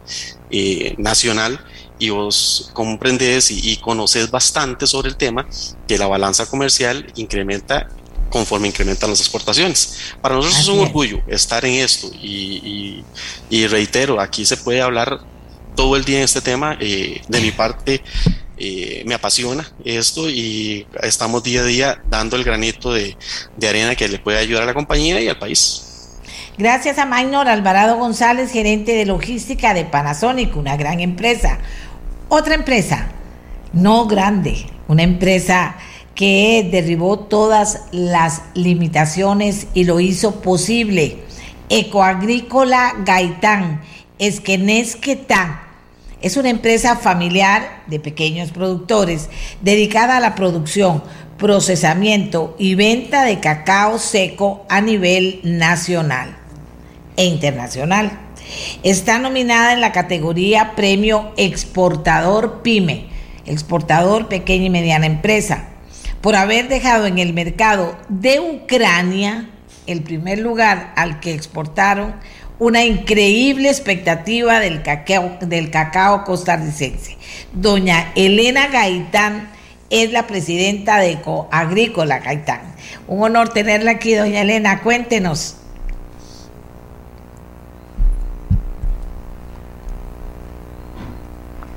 eh, 0.51 0.95
nacional 0.99 1.65
y 1.99 2.11
vos 2.11 2.71
comprendes 2.73 3.51
y, 3.51 3.71
y, 3.71 3.77
conoces 3.77 4.31
bastante 4.31 4.87
sobre 4.87 5.09
el 5.09 5.17
tema, 5.17 5.47
que 5.87 5.97
la 5.97 6.09
balanza 6.09 6.47
comercial 6.47 7.07
incrementa 7.15 7.89
conforme 8.35 8.67
incrementan 8.67 9.11
las 9.11 9.21
exportaciones. 9.21 9.97
Para 10.21 10.35
nosotros 10.35 10.61
es 10.61 10.67
un 10.67 10.81
orgullo 10.81 11.23
estar 11.29 11.65
en 11.65 11.75
esto 11.75 12.11
y, 12.21 13.05
y, 13.49 13.67
reitero, 13.69 14.21
aquí 14.21 14.45
se 14.45 14.57
puede 14.57 14.83
hablar 14.83 15.21
todo 15.77 15.95
el 15.95 16.05
día 16.05 16.19
en 16.19 16.25
este 16.25 16.41
tema. 16.41 16.77
Eh, 16.81 17.23
de 17.29 17.41
mi 17.41 17.53
parte, 17.53 18.03
eh, 18.57 19.02
me 19.05 19.14
apasiona 19.14 19.66
esto 19.84 20.30
y 20.30 20.86
estamos 21.02 21.42
día 21.42 21.62
a 21.62 21.64
día 21.64 22.02
dando 22.09 22.36
el 22.36 22.44
granito 22.44 22.92
de, 22.92 23.16
arena 23.68 23.96
que 23.96 24.09
le 24.09 24.18
puede 24.18 24.38
ayudar 24.38 24.62
a 24.62 24.66
la 24.66 24.74
compañía 24.74 25.20
y 25.20 25.28
al 25.28 25.38
país. 25.38 26.18
Gracias 26.57 26.98
a 26.98 27.07
Maynor 27.07 27.48
Alvarado 27.48 27.96
González, 27.96 28.52
gerente 28.52 28.92
de 28.92 29.07
logística 29.07 29.74
de 29.74 29.84
Panasonic, 29.84 30.57
una 30.57 30.76
gran 30.76 31.00
empresa. 31.00 31.59
Otra 32.28 32.55
empresa, 32.55 33.09
no 33.72 34.07
grande, 34.07 34.66
una 34.86 35.02
empresa 35.02 35.76
que 36.14 36.68
derribó 36.70 37.18
todas 37.18 37.82
las 37.90 38.42
limitaciones 38.55 39.66
y 39.74 39.84
lo 39.84 39.98
hizo 39.98 40.40
posible. 40.40 41.24
Ecoagrícola 41.68 42.94
Gaitán, 43.05 43.82
Esquenesquetá, 44.18 45.64
es 46.25 46.39
una 46.39 46.49
empresa 46.49 46.97
familiar 46.97 47.83
de 47.87 48.01
pequeños 48.01 48.51
productores 48.51 49.29
dedicada 49.61 50.16
a 50.16 50.20
la 50.20 50.35
producción, 50.35 51.05
procesamiento 51.37 52.57
y 52.59 52.77
venta 52.77 53.25
de 53.25 53.41
cacao 53.41 53.99
seco 53.99 54.64
a 54.70 54.81
nivel 54.81 55.41
nacional 55.45 56.35
e 57.18 57.27
internacional. 57.27 58.18
Está 58.83 59.18
nominada 59.18 59.75
en 59.75 59.83
la 59.83 59.93
categoría 59.93 60.72
Premio 60.75 61.31
Exportador 61.37 62.62
PYME, 62.62 63.11
exportador 63.45 64.29
pequeña 64.29 64.64
y 64.64 64.70
mediana 64.70 65.05
empresa 65.05 65.68
por 66.22 66.37
haber 66.37 66.68
dejado 66.68 67.05
en 67.05 67.18
el 67.18 67.35
mercado 67.35 67.99
de 68.09 68.41
Ucrania, 68.41 69.51
el 69.87 70.03
primer 70.03 70.39
lugar 70.39 70.95
al 70.97 71.20
que 71.20 71.35
exportaron, 71.35 72.14
una 72.59 72.84
increíble 72.84 73.68
expectativa 73.68 74.61
del 74.61 74.82
cacao, 74.82 75.38
del 75.40 75.70
cacao 75.70 76.24
costarricense. 76.24 77.16
Doña 77.52 78.12
Elena 78.14 78.68
Gaitán 78.68 79.50
es 79.90 80.12
la 80.12 80.26
presidenta 80.26 80.98
de 80.98 81.18
Agrícola 81.50 82.18
Gaitán. 82.20 82.74
Un 83.07 83.22
honor 83.22 83.50
tenerla 83.50 83.92
aquí, 83.92 84.14
doña 84.14 84.42
Elena. 84.42 84.82
Cuéntenos. 84.82 85.57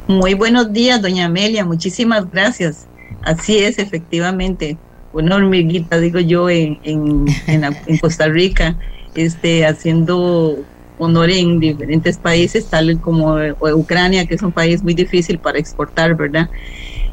Muy 0.07 0.35
buenos 0.35 0.71
días, 0.71 1.01
doña 1.01 1.25
Amelia. 1.25 1.65
Muchísimas 1.65 2.31
gracias. 2.31 2.87
Así 3.23 3.57
es, 3.57 3.77
efectivamente. 3.77 4.77
Una 5.11 5.35
hormiguita, 5.35 5.99
digo 5.99 6.19
yo, 6.19 6.49
en, 6.49 6.79
en, 6.83 7.25
en, 7.47 7.97
Costa 7.97 8.27
Rica, 8.27 8.77
este, 9.17 9.65
haciendo 9.65 10.67
honor 10.97 11.29
en 11.29 11.59
diferentes 11.59 12.19
países, 12.19 12.69
tal 12.69 12.99
como 13.01 13.37
Ucrania, 13.75 14.25
que 14.27 14.35
es 14.35 14.41
un 14.41 14.53
país 14.53 14.83
muy 14.83 14.93
difícil 14.95 15.39
para 15.39 15.59
exportar, 15.59 16.15
¿verdad? 16.15 16.49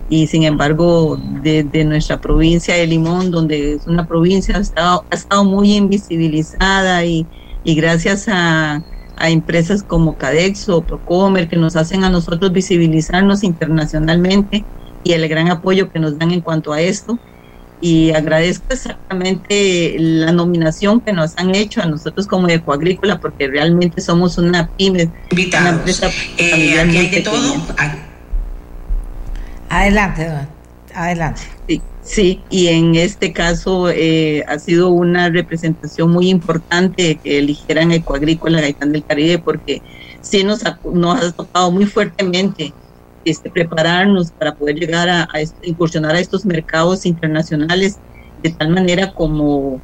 Y 0.06 0.26
sin 0.28 0.44
embargo, 0.44 1.18
desde 1.20 1.84
nuestra 1.84 2.20
provincia 2.20 2.74
de 2.76 2.86
Limón, 2.86 3.30
donde 3.30 3.74
es 3.74 3.86
una 3.86 4.06
provincia, 4.06 4.56
ha 4.56 4.60
estado, 4.60 5.06
ha 5.10 5.14
estado 5.14 5.44
muy 5.44 5.74
invisibilizada 5.76 7.04
y, 7.06 7.28
y 7.62 7.74
gracias 7.74 8.26
a, 8.28 8.84
a 9.16 9.30
empresas 9.30 9.82
como 9.82 10.16
Cadexo, 10.18 10.84
Procomer, 10.86 11.48
que 11.48 11.56
nos 11.56 11.76
hacen 11.76 12.04
a 12.04 12.10
nosotros 12.10 12.52
visibilizarnos 12.52 13.42
internacionalmente, 13.44 14.68
y 15.02 15.12
el 15.12 15.28
gran 15.28 15.50
apoyo 15.50 15.90
que 15.90 15.98
nos 16.00 16.18
dan 16.18 16.32
en 16.32 16.40
cuanto 16.42 16.72
a 16.72 16.80
esto. 16.80 17.20
Y 17.80 18.12
agradezco 18.12 18.66
exactamente 18.70 19.96
la 19.98 20.32
nominación 20.32 21.00
que 21.00 21.12
nos 21.12 21.36
han 21.36 21.54
hecho 21.54 21.82
a 21.82 21.86
nosotros 21.86 22.26
como 22.26 22.48
Ecoagrícola, 22.48 23.20
porque 23.20 23.48
realmente 23.48 24.00
somos 24.00 24.38
una 24.38 24.68
pyme, 24.76 25.10
una 25.30 25.68
empresa 25.70 26.08
eh, 26.38 26.84
muy 26.86 27.22
Todo. 27.22 27.54
Adelante, 29.68 30.30
adelante. 30.94 31.42
Sí, 31.66 31.82
sí, 32.02 32.40
y 32.48 32.68
en 32.68 32.94
este 32.94 33.32
caso 33.32 33.90
eh, 33.90 34.44
ha 34.46 34.58
sido 34.58 34.90
una 34.90 35.28
representación 35.30 36.10
muy 36.10 36.28
importante 36.28 37.18
que 37.22 37.38
eligieran 37.38 37.92
Ecoagrícola 37.92 38.60
Gaitán 38.60 38.92
del 38.92 39.04
Caribe, 39.04 39.38
porque 39.38 39.82
sí 40.20 40.44
nos 40.44 40.62
nos 40.92 41.22
ha 41.22 41.32
tocado 41.32 41.70
muy 41.70 41.86
fuertemente 41.86 42.72
este, 43.24 43.50
prepararnos 43.50 44.30
para 44.32 44.54
poder 44.54 44.76
llegar 44.76 45.08
a, 45.08 45.28
incursionar 45.62 46.14
a 46.14 46.20
estos 46.20 46.44
mercados 46.44 47.06
internacionales 47.06 47.98
de 48.42 48.50
tal 48.50 48.70
manera 48.70 49.12
como, 49.12 49.80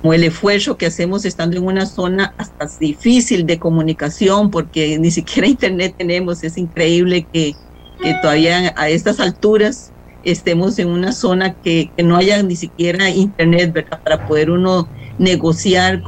como 0.00 0.14
el 0.14 0.24
esfuerzo 0.24 0.76
que 0.76 0.86
hacemos 0.86 1.24
estando 1.24 1.56
en 1.56 1.64
una 1.64 1.86
zona 1.86 2.34
hasta 2.36 2.68
difícil 2.78 3.46
de 3.46 3.58
comunicación 3.58 4.50
porque 4.50 4.98
ni 4.98 5.10
siquiera 5.10 5.48
internet 5.48 5.94
tenemos. 5.96 6.44
Es 6.44 6.58
increíble 6.58 7.26
que, 7.32 7.54
que 8.02 8.14
todavía 8.20 8.74
a 8.76 8.88
estas 8.90 9.20
alturas 9.20 9.92
estemos 10.22 10.78
en 10.78 10.88
una 10.88 11.12
zona 11.12 11.54
que, 11.54 11.90
que, 11.96 12.02
no 12.02 12.16
haya 12.16 12.42
ni 12.42 12.56
siquiera 12.56 13.08
internet, 13.08 13.72
¿verdad? 13.72 14.00
Para 14.02 14.26
poder 14.26 14.50
uno 14.50 14.88
negociar 15.18 16.02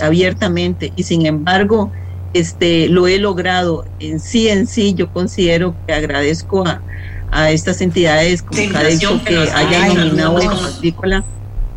abiertamente. 0.00 0.92
Y 0.96 1.04
sin 1.04 1.26
embargo, 1.26 1.92
este, 2.34 2.88
lo 2.88 3.06
he 3.08 3.18
logrado. 3.18 3.86
En 4.00 4.20
sí, 4.20 4.48
en 4.48 4.66
sí, 4.66 4.92
yo 4.94 5.10
considero 5.12 5.74
que 5.86 5.94
agradezco 5.94 6.66
a, 6.66 6.82
a 7.30 7.50
estas 7.50 7.80
entidades 7.80 8.42
como 8.42 8.60
Cadexo 8.70 9.22
que, 9.24 9.34
que 9.34 9.38
hayan 9.38 9.96
nominado 9.96 10.38
a 10.38 10.66
Agrícola 10.66 11.24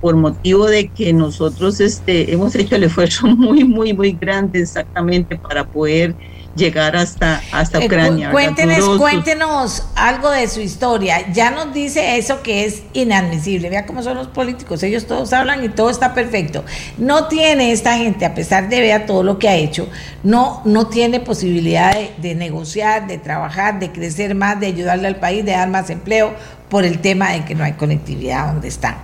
por 0.01 0.15
motivo 0.15 0.67
de 0.67 0.89
que 0.89 1.13
nosotros 1.13 1.79
este, 1.79 2.31
hemos 2.31 2.55
hecho 2.55 2.75
el 2.75 2.83
esfuerzo 2.83 3.27
muy, 3.35 3.63
muy, 3.63 3.93
muy 3.93 4.11
grande 4.11 4.59
exactamente 4.59 5.37
para 5.37 5.65
poder 5.65 6.15
llegar 6.57 6.95
hasta, 6.95 7.41
hasta 7.51 7.79
eh, 7.79 7.85
Ucrania. 7.85 8.31
cuéntenos, 8.31 8.97
cuéntenos 8.97 9.83
algo 9.95 10.29
de 10.31 10.47
su 10.47 10.59
historia. 10.59 11.31
Ya 11.31 11.51
nos 11.51 11.73
dice 11.73 12.17
eso 12.17 12.41
que 12.41 12.65
es 12.65 12.83
inadmisible. 12.93 13.69
Vea 13.69 13.85
cómo 13.85 14.03
son 14.03 14.17
los 14.17 14.27
políticos. 14.27 14.83
Ellos 14.83 15.05
todos 15.05 15.31
hablan 15.31 15.63
y 15.63 15.69
todo 15.69 15.89
está 15.89 16.13
perfecto. 16.13 16.65
No 16.97 17.27
tiene 17.27 17.71
esta 17.71 17.97
gente, 17.97 18.25
a 18.25 18.33
pesar 18.33 18.67
de 18.67 18.81
ver 18.81 19.05
todo 19.05 19.23
lo 19.23 19.37
que 19.39 19.47
ha 19.47 19.55
hecho, 19.55 19.89
no, 20.23 20.61
no 20.65 20.87
tiene 20.87 21.19
posibilidad 21.19 21.95
de, 22.17 22.35
negociar, 22.35 23.07
de 23.07 23.17
trabajar, 23.17 23.79
de 23.79 23.91
crecer 23.91 24.35
más, 24.35 24.59
de 24.59 24.67
ayudarle 24.67 25.07
al 25.07 25.17
país, 25.17 25.45
de 25.45 25.51
dar 25.51 25.69
más 25.69 25.89
empleo 25.89 26.33
por 26.69 26.83
el 26.83 26.99
tema 26.99 27.31
de 27.31 27.45
que 27.45 27.55
no 27.55 27.63
hay 27.63 27.73
conectividad 27.73 28.47
donde 28.47 28.67
están. 28.67 28.97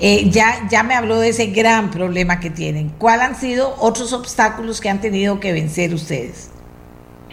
Eh, 0.00 0.28
ya, 0.30 0.68
ya 0.70 0.82
me 0.82 0.94
habló 0.94 1.18
de 1.18 1.30
ese 1.30 1.46
gran 1.46 1.90
problema 1.90 2.38
que 2.38 2.50
tienen. 2.50 2.90
¿Cuáles 2.90 3.26
han 3.26 3.36
sido 3.36 3.74
otros 3.78 4.12
obstáculos 4.12 4.80
que 4.80 4.88
han 4.88 5.00
tenido 5.00 5.40
que 5.40 5.52
vencer 5.52 5.94
ustedes? 5.94 6.50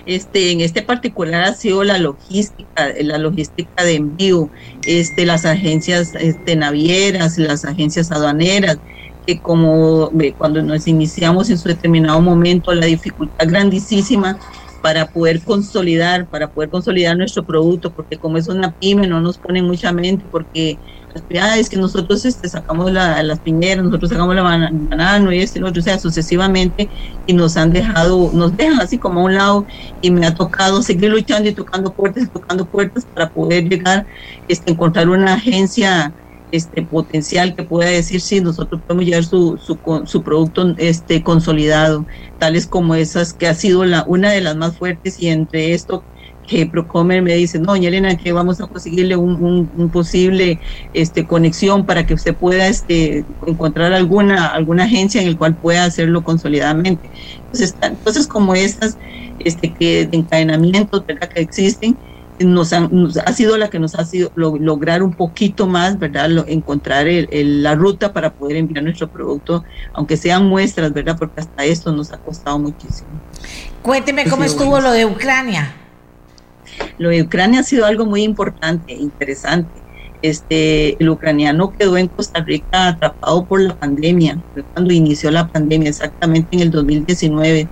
Este, 0.06 0.52
en 0.52 0.62
este 0.62 0.84
particular 0.84 1.44
ha 1.44 1.54
sido 1.54 1.84
la 1.84 1.98
logística, 1.98 2.94
la 3.02 3.18
logística 3.18 3.84
de 3.84 3.96
envío, 3.96 4.52
este, 4.86 5.26
las 5.26 5.46
agencias 5.46 6.14
este, 6.16 6.56
navieras, 6.56 7.38
las 7.38 7.66
agencias 7.66 8.12
aduaneras, 8.12 8.80
que 9.26 9.42
como 9.42 10.12
cuando 10.38 10.62
nos 10.62 10.88
iniciamos 10.88 11.50
en 11.50 11.58
su 11.58 11.68
determinado 11.70 12.22
momento, 12.22 12.74
la 12.74 12.86
dificultad 12.86 13.48
grandísima 13.48 14.38
para 14.86 15.08
poder 15.08 15.42
consolidar, 15.44 16.28
para 16.28 16.52
poder 16.52 16.70
consolidar 16.70 17.18
nuestro 17.18 17.44
producto, 17.44 17.92
porque 17.92 18.20
como 18.20 18.38
es 18.38 18.48
una 18.48 18.72
pyme 18.72 19.08
no 19.08 19.20
nos 19.20 19.40
pone 19.40 19.64
mucha 19.64 19.92
mente, 19.92 20.28
porque 20.30 20.80
es 21.58 21.70
que 21.70 21.78
nosotros 21.78 22.24
este, 22.24 22.48
sacamos 22.48 22.92
las 22.92 23.40
piñeras, 23.40 23.84
nosotros 23.84 24.12
sacamos 24.12 24.36
la 24.36 24.44
banana 24.44 25.34
y 25.34 25.40
este, 25.40 25.64
otro, 25.64 25.80
o 25.80 25.84
sea, 25.84 25.98
sucesivamente, 25.98 26.92
y 27.26 27.34
nos 27.34 27.58
han 27.58 27.72
dejado, 27.72 28.30
nos 28.32 28.56
dejan 28.56 28.80
así 28.80 29.00
como 29.00 29.22
a 29.22 29.24
un 29.24 29.34
lado, 29.34 29.66
y 30.02 30.12
me 30.12 30.28
ha 30.28 30.36
tocado 30.36 30.84
seguir 30.84 31.10
luchando 31.10 31.50
y 31.50 31.56
tocando 31.56 31.96
puertas 31.96 32.26
y 32.26 32.30
tocando 32.30 32.70
puertas 32.70 33.08
para 33.12 33.32
poder 33.32 33.68
llegar, 33.68 34.06
este, 34.48 34.72
encontrar 34.72 35.10
una 35.10 35.34
agencia 35.34 36.14
este 36.56 36.82
potencial 36.82 37.56
que 37.56 37.64
pueda 37.64 37.90
decir 37.90 38.22
si 38.22 38.42
nosotros 38.42 38.82
podemos 38.86 39.06
llevar 39.06 39.24
su, 39.24 39.58
su, 39.58 40.24
producto 40.24 40.74
este 40.78 41.24
consolidado, 41.24 42.06
tales 42.40 42.68
como 42.68 42.96
esas 42.96 43.34
que 43.34 43.48
ha 43.48 43.54
sido 43.54 43.86
la 43.86 44.04
una 44.08 44.32
de 44.32 44.42
las 44.42 44.56
más 44.56 44.78
fuertes 44.78 45.22
y 45.22 45.28
entre 45.28 45.74
esto 45.74 46.04
que 46.48 46.66
Procomer 46.66 47.22
me 47.22 47.36
dice, 47.36 47.60
no, 47.60 47.68
doña 47.68 47.88
Elena, 47.88 48.18
que 48.18 48.32
vamos 48.32 48.62
a 48.62 48.68
conseguirle 48.68 49.16
un, 49.16 49.90
posible 49.92 50.60
este, 50.94 51.26
conexión 51.26 51.86
para 51.86 52.06
que 52.06 52.14
usted 52.14 52.36
pueda 52.36 52.68
este, 52.68 53.26
encontrar 53.46 53.94
alguna, 53.94 54.48
alguna 54.48 54.84
agencia 54.84 55.22
en 55.22 55.28
el 55.28 55.38
cual 55.38 55.56
pueda 55.56 55.86
hacerlo 55.86 56.24
consolidadamente. 56.24 57.10
Entonces, 57.46 57.76
cosas 58.04 58.28
como 58.28 58.54
estas, 58.54 58.98
este, 59.40 59.74
que 59.74 60.06
de 60.06 60.18
encadenamientos 60.18 61.06
¿verdad? 61.06 61.30
que 61.30 61.42
existen, 61.42 61.98
nos, 62.40 62.74
ha 62.74 63.34
sido 63.34 63.58
la 63.58 63.70
que 63.70 63.80
nos 63.80 63.96
ha 63.96 64.06
sido 64.06 64.32
lograr 64.36 65.04
un 65.04 65.14
poquito 65.14 65.68
más, 65.68 65.98
¿verdad? 65.98 66.30
encontrar 66.48 67.08
la 67.32 67.76
ruta 67.76 68.12
para 68.14 68.34
poder 68.34 68.58
enviar 68.58 68.84
nuestro 68.84 69.08
producto, 69.10 69.64
aunque 69.94 70.18
sean 70.18 70.48
muestras, 70.48 70.92
¿verdad? 70.94 71.18
Porque 71.18 71.42
hasta 71.42 71.66
esto 71.66 71.92
nos 71.92 72.12
ha 72.12 72.18
costado 72.18 72.60
muchísimo. 72.60 73.10
Cuénteme 73.82 74.26
cómo 74.26 74.44
estuvo 74.44 74.80
lo 74.82 74.92
de 74.92 75.06
Ucrania. 75.06 75.74
Lo 76.98 77.10
de 77.10 77.22
Ucrania 77.22 77.62
ha 77.62 77.64
sido 77.64 77.86
algo 77.86 78.06
muy 78.06 78.24
importante, 78.24 78.94
interesante. 78.94 79.70
Este, 80.22 81.02
el 81.02 81.10
ucraniano 81.10 81.72
quedó 81.78 81.98
en 81.98 82.08
Costa 82.08 82.42
Rica 82.42 82.88
atrapado 82.88 83.46
por 83.46 83.62
la 83.62 83.76
pandemia, 83.76 84.42
cuando 84.74 84.92
inició 84.92 85.30
la 85.30 85.48
pandemia, 85.48 85.90
exactamente 85.90 86.56
en 86.56 86.62
el 86.62 86.72
2019 86.72 87.68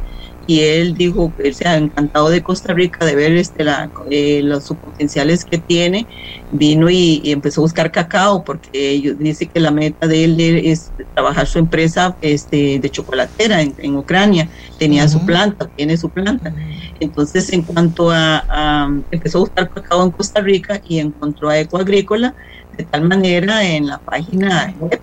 y 0.46 0.60
él 0.62 0.94
dijo 0.94 1.34
que 1.36 1.54
se 1.54 1.68
ha 1.68 1.78
encantado 1.78 2.30
de 2.30 2.44
Costa 2.44 2.74
Rica 2.74 3.06
de 3.06 3.16
ver 3.16 3.32
este 3.34 3.64
la, 3.64 3.90
eh, 4.10 4.42
los 4.44 4.68
potenciales 4.68 5.46
que 5.46 5.58
tiene. 5.58 6.08
Vino 6.52 6.90
y, 6.90 7.22
empezó 7.32 7.62
a 7.62 7.64
buscar 7.64 7.92
cacao 7.92 8.44
porque 8.44 9.16
dice 9.18 9.50
que 9.50 9.60
la 9.60 9.72
meta 9.72 10.08
de 10.08 10.26
él 10.26 10.40
es 10.40 10.92
trabajar 11.14 11.48
su 11.48 11.60
empresa 11.60 12.18
este 12.22 12.80
de 12.80 12.90
chocolatera 12.90 13.62
en, 13.62 13.96
Ucrania. 13.96 14.50
Tenía 14.78 15.08
su 15.08 15.26
planta 15.26 15.70
tiene 15.76 15.98
su 15.98 16.10
planta. 16.10 16.54
Entonces 17.00 17.52
en 17.54 17.64
cuanto 17.64 18.12
a, 18.12 18.90
empezó 19.12 19.38
a 19.38 19.42
buscar 19.42 19.70
cacao 19.70 20.04
en 20.04 20.12
Costa 20.12 20.42
Rica 20.42 20.82
y 20.84 21.00
encontró 21.00 21.50
a 21.50 21.60
Ecoagrícola 21.60 22.36
de 22.78 22.84
tal 22.86 23.08
manera 23.08 23.64
en 23.64 23.88
la 23.88 24.00
página 24.00 24.74
web 24.80 25.02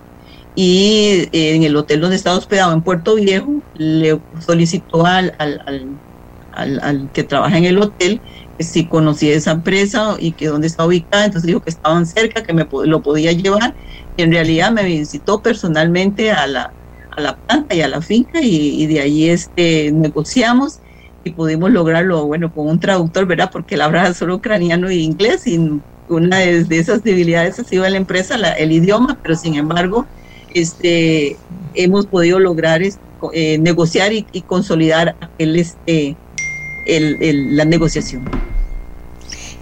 y 0.55 1.29
eh, 1.31 1.55
en 1.55 1.63
el 1.63 1.75
hotel 1.75 2.01
donde 2.01 2.15
estaba 2.15 2.37
hospedado 2.37 2.73
en 2.73 2.83
Puerto 2.83 3.15
Viejo 3.15 3.63
le 3.73 4.21
solicitó 4.45 5.05
al, 5.05 5.35
al, 5.37 7.09
que 7.13 7.23
trabaja 7.23 7.57
en 7.57 7.65
el 7.65 7.77
hotel 7.77 8.21
que 8.57 8.63
si 8.65 8.87
conocía 8.87 9.33
esa 9.33 9.51
empresa 9.51 10.17
y 10.19 10.33
que 10.33 10.47
dónde 10.47 10.67
estaba 10.67 10.87
ubicada, 10.87 11.25
entonces 11.25 11.47
dijo 11.47 11.61
que 11.61 11.69
estaban 11.69 12.05
cerca, 12.05 12.43
que 12.43 12.53
me 12.53 12.67
lo 12.85 13.01
podía 13.01 13.31
llevar 13.31 13.75
y 14.17 14.23
en 14.23 14.31
realidad 14.31 14.71
me 14.71 14.83
visitó 14.83 15.41
personalmente 15.41 16.31
a 16.31 16.45
la, 16.47 16.73
a 17.11 17.21
la 17.21 17.37
planta 17.37 17.73
y 17.73 17.81
a 17.81 17.87
la 17.87 18.01
finca 18.01 18.41
y, 18.41 18.85
de 18.87 18.99
ahí 18.99 19.29
este, 19.29 19.91
negociamos 19.93 20.79
y 21.23 21.31
pudimos 21.31 21.71
lograrlo, 21.71 22.25
bueno, 22.25 22.51
con 22.51 22.67
un 22.67 22.79
traductor, 22.79 23.25
¿verdad? 23.25 23.49
Porque 23.51 23.75
él 23.75 23.81
habla 23.81 24.13
solo 24.13 24.35
ucraniano 24.35 24.89
e 24.89 24.95
inglés 24.95 25.47
y 25.47 25.81
una 26.07 26.39
de, 26.39 26.65
esas 26.71 27.03
debilidades 27.03 27.59
ha 27.59 27.63
sido 27.63 27.87
la 27.87 27.95
empresa, 27.95 28.35
el 28.35 28.71
idioma, 28.71 29.19
pero 29.21 29.35
sin 29.35 29.55
embargo 29.55 30.07
este, 30.53 31.37
hemos 31.73 32.05
podido 32.05 32.39
lograr 32.39 32.81
eh, 33.33 33.57
negociar 33.59 34.11
y, 34.13 34.23
consolidar 34.41 35.15
el, 35.37 35.55
este, 35.55 36.15
el, 36.85 37.55
la 37.55 37.65
negociación. 37.65 38.29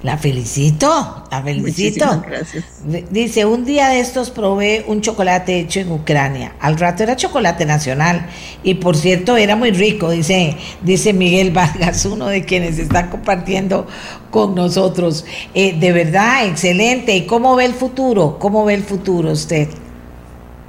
La 0.01 0.17
felicito, 0.17 1.25
la 1.29 1.43
felicito. 1.43 2.23
gracias. 2.25 2.63
Dice, 3.11 3.43
un 3.43 3.65
día 3.65 3.89
de 3.89 3.99
estos 3.99 4.29
probé 4.29 4.85
un 4.87 5.01
chocolate 5.01 5.59
hecho 5.59 5.81
en 5.81 5.91
Ucrania. 5.91 6.55
Al 6.61 6.79
rato 6.79 7.03
era 7.03 7.17
chocolate 7.17 7.65
nacional. 7.65 8.27
Y 8.63 8.75
por 8.75 8.95
cierto, 8.95 9.35
era 9.35 9.57
muy 9.57 9.71
rico, 9.71 10.09
dice, 10.09 10.55
dice 10.83 11.11
Miguel 11.11 11.51
Vargas, 11.53 12.05
uno 12.05 12.27
de 12.27 12.45
quienes 12.45 12.79
están 12.79 13.09
compartiendo 13.09 13.87
con 14.31 14.55
nosotros. 14.55 15.25
Eh, 15.53 15.77
de 15.77 15.91
verdad, 15.91 16.45
excelente. 16.45 17.17
¿Y 17.17 17.25
cómo 17.25 17.57
ve 17.57 17.65
el 17.65 17.73
futuro? 17.73 18.39
¿Cómo 18.39 18.63
ve 18.63 18.75
el 18.75 18.83
futuro 18.83 19.31
usted? 19.31 19.67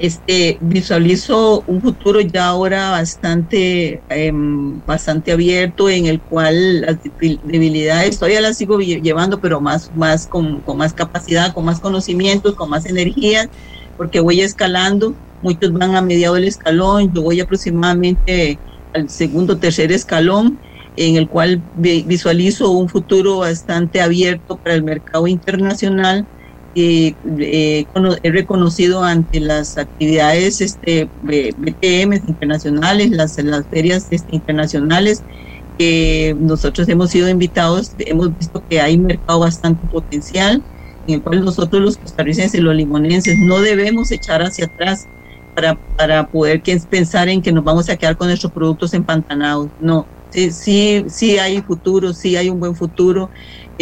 Este, 0.01 0.57
visualizo 0.62 1.62
un 1.66 1.82
futuro 1.82 2.22
ya 2.22 2.46
ahora 2.46 2.90
bastante, 2.90 4.03
em, 4.09 4.82
bastante 4.86 5.30
abierto 5.30 5.90
en 5.90 6.07
el 6.07 6.22
cual 6.22 6.80
las 6.80 6.96
debilidades 7.03 8.18
todavía 8.18 8.40
las 8.40 8.57
sigo 8.57 8.78
llevando, 8.80 9.40
pero 9.40 9.61
más, 9.61 9.92
más 9.92 10.26
con, 10.26 10.62
con 10.62 10.78
más 10.78 10.94
capacidad, 10.94 11.53
con 11.53 11.66
más 11.66 11.80
conocimientos, 11.80 12.55
con 12.55 12.70
más 12.70 12.86
energía, 12.86 13.51
porque 13.96 14.20
voy 14.20 14.40
escalando, 14.40 15.18
muchos 15.42 15.70
van 15.74 15.94
a 15.94 16.01
mediado 16.01 16.34
del 16.36 16.44
escalón, 16.44 17.12
yo 17.12 17.20
voy 17.20 17.40
aproximadamente 17.40 18.59
al 18.94 19.11
segundo, 19.11 19.59
tercer 19.59 19.92
escalón, 19.92 20.62
en 20.96 21.16
el 21.16 21.28
cual 21.28 21.62
visualizo 21.74 22.70
un 22.70 22.88
futuro 22.88 23.40
bastante 23.40 24.01
abierto 24.01 24.57
para 24.62 24.74
el 24.76 24.82
mercado 24.82 25.26
internacional, 25.26 26.26
eh, 26.74 27.16
he 28.22 28.30
reconocido 28.30 29.02
ante 29.02 29.40
las 29.40 29.76
actividades 29.76 30.60
este, 30.60 31.10
BTM 31.20 32.14
internacionales, 32.28 33.10
las, 33.10 33.36
las 33.38 33.66
ferias 33.68 34.06
este, 34.10 34.36
internacionales, 34.36 35.24
que 35.76 36.36
nosotros 36.38 36.88
hemos 36.88 37.10
sido 37.10 37.28
invitados, 37.28 37.94
hemos 37.98 38.36
visto 38.36 38.64
que 38.68 38.80
hay 38.80 38.96
un 38.96 39.04
mercado 39.06 39.40
bastante 39.40 39.86
potencial, 39.88 40.64
en 41.06 41.14
el 41.14 41.22
cual 41.22 41.44
nosotros 41.44 41.82
los 41.82 41.96
costarricenses, 41.96 42.60
los 42.60 42.74
limonenses, 42.74 43.36
no 43.38 43.60
debemos 43.60 44.10
echar 44.12 44.42
hacia 44.42 44.66
atrás 44.66 45.08
para, 45.54 45.80
para 45.96 46.28
poder 46.28 46.62
pensar 46.88 47.28
en 47.28 47.42
que 47.42 47.52
nos 47.52 47.64
vamos 47.64 47.88
a 47.88 47.96
quedar 47.96 48.16
con 48.16 48.28
nuestros 48.28 48.52
productos 48.52 48.94
empantanados. 48.94 49.70
No, 49.78 50.10
sí, 50.28 50.52
sí, 50.52 51.04
sí 51.08 51.38
hay 51.38 51.62
futuro, 51.62 52.12
sí 52.12 52.36
hay 52.36 52.50
un 52.50 52.60
buen 52.60 52.76
futuro 52.76 53.30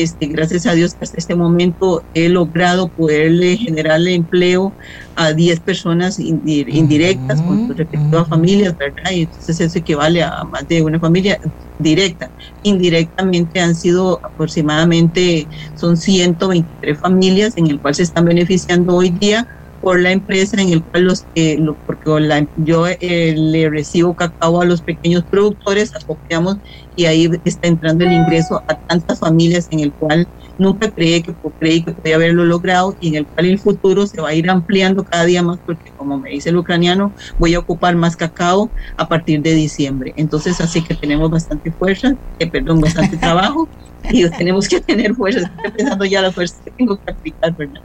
este, 0.02 0.26
gracias 0.28 0.64
a 0.66 0.74
Dios 0.74 0.96
hasta 1.00 1.18
este 1.18 1.34
momento 1.34 2.06
he 2.14 2.28
logrado 2.28 2.90
poderle 2.90 3.56
generarle 3.56 4.14
empleo 4.14 4.76
a 5.16 5.32
10 5.32 5.60
personas 5.60 6.20
indirectas 6.20 7.42
con 7.42 7.66
sus 7.66 7.76
respectivas 7.76 8.28
familias, 8.28 8.76
¿verdad? 8.76 9.10
Y 9.10 9.22
entonces 9.22 9.58
eso 9.60 9.78
equivale 9.78 10.22
a 10.22 10.44
más 10.44 10.68
de 10.68 10.82
una 10.82 11.00
familia 11.00 11.40
directa. 11.78 12.32
Indirectamente 12.62 13.58
han 13.58 13.74
sido 13.74 14.20
aproximadamente, 14.22 15.48
son 15.74 15.96
123 15.96 17.00
familias 17.00 17.56
en 17.56 17.66
el 17.66 17.80
cual 17.80 17.96
se 17.96 18.04
están 18.04 18.24
beneficiando 18.24 18.94
hoy 18.94 19.10
día 19.10 19.48
por 19.80 20.00
la 20.00 20.12
empresa 20.12 20.60
en 20.60 20.70
el 20.70 20.84
cual 20.84 21.04
los 21.04 21.26
que 21.34 21.58
porque 21.86 22.48
yo 22.56 22.86
eh, 22.86 23.34
le 23.36 23.70
recibo 23.70 24.14
cacao 24.14 24.60
a 24.60 24.64
los 24.64 24.82
pequeños 24.82 25.24
productores 25.30 25.90
acopiamos 25.94 26.58
y 26.94 27.06
ahí 27.06 27.30
está 27.44 27.68
entrando 27.68 28.04
el 28.04 28.12
ingreso 28.12 28.62
a 28.66 28.76
tantas 28.86 29.20
familias 29.20 29.66
en 29.70 29.80
el 29.80 29.94
cual 29.94 30.28
nunca 30.56 30.90
creí 30.90 31.22
que 31.22 31.34
creí 31.58 31.84
que 31.84 31.92
podía 31.92 32.16
haberlo 32.16 32.44
logrado 32.44 32.96
y 32.98 33.08
en 33.08 33.14
el 33.16 33.28
cual 33.28 33.46
el 33.46 33.58
futuro 33.58 34.06
se 34.06 34.20
va 34.20 34.30
a 34.30 34.34
ir 34.34 34.50
ampliando 34.50 35.04
cada 35.04 35.24
día 35.24 35.42
más 35.42 35.60
porque 35.64 35.92
como 35.94 36.18
me 36.18 36.30
dice 36.30 36.50
el 36.50 36.56
ucraniano 36.56 37.14
voy 37.38 37.54
a 37.54 37.60
ocupar 37.60 37.94
más 37.96 38.16
cacao 38.16 38.72
a 38.96 39.08
partir 39.08 39.42
de 39.42 39.54
diciembre. 39.54 40.12
Entonces 40.16 40.60
así 40.60 40.82
que 40.82 40.94
tenemos 40.94 41.30
bastante 41.30 41.72
fuerza 41.72 42.16
eh, 42.38 42.50
perdón 42.50 42.80
bastante 42.80 43.16
trabajo 43.18 43.70
y 44.10 44.28
tenemos 44.30 44.68
que 44.68 44.80
tener 44.80 45.14
fuerza. 45.14 45.52
Estoy 45.56 45.72
pensando 45.72 46.04
ya 46.04 46.22
la 46.22 46.32
fuerza 46.32 46.56
que 46.64 46.72
tengo 46.72 46.98
que 46.98 47.12
aplicar 47.12 47.54
verdad 47.56 47.82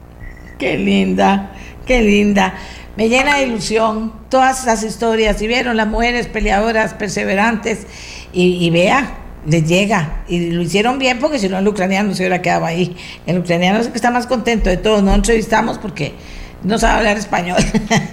qué 0.58 0.78
linda 0.78 1.52
Qué 1.86 2.02
linda. 2.02 2.54
Me 2.96 3.08
llena 3.08 3.36
de 3.38 3.46
ilusión 3.46 4.12
todas 4.28 4.62
esas 4.62 4.82
historias. 4.82 5.40
Y 5.42 5.46
vieron 5.46 5.76
las 5.76 5.86
mujeres 5.86 6.26
peleadoras, 6.26 6.94
perseverantes. 6.94 7.86
Y, 8.32 8.68
vea, 8.70 9.18
les 9.46 9.66
llega. 9.66 10.22
Y 10.28 10.50
lo 10.50 10.62
hicieron 10.62 10.98
bien 10.98 11.18
porque 11.18 11.38
si 11.38 11.48
no 11.48 11.58
el 11.58 11.68
ucraniano 11.68 12.14
se 12.14 12.22
hubiera 12.22 12.42
quedado 12.42 12.64
ahí. 12.64 12.96
El 13.26 13.38
ucraniano 13.38 13.78
es 13.78 13.86
el 13.86 13.92
que 13.92 13.98
está 13.98 14.10
más 14.10 14.26
contento 14.26 14.70
de 14.70 14.76
todos. 14.76 15.02
No 15.02 15.14
entrevistamos 15.14 15.78
porque 15.78 16.14
no 16.62 16.78
sabe 16.78 16.98
hablar 16.98 17.16
español. 17.16 17.58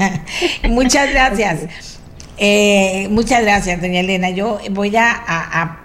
muchas 0.70 1.10
gracias. 1.12 1.62
Eh, 2.38 3.08
muchas 3.12 3.42
gracias, 3.44 3.82
doña 3.82 4.00
Elena. 4.00 4.30
Yo 4.32 4.60
voy 4.72 4.96
a 4.96 5.81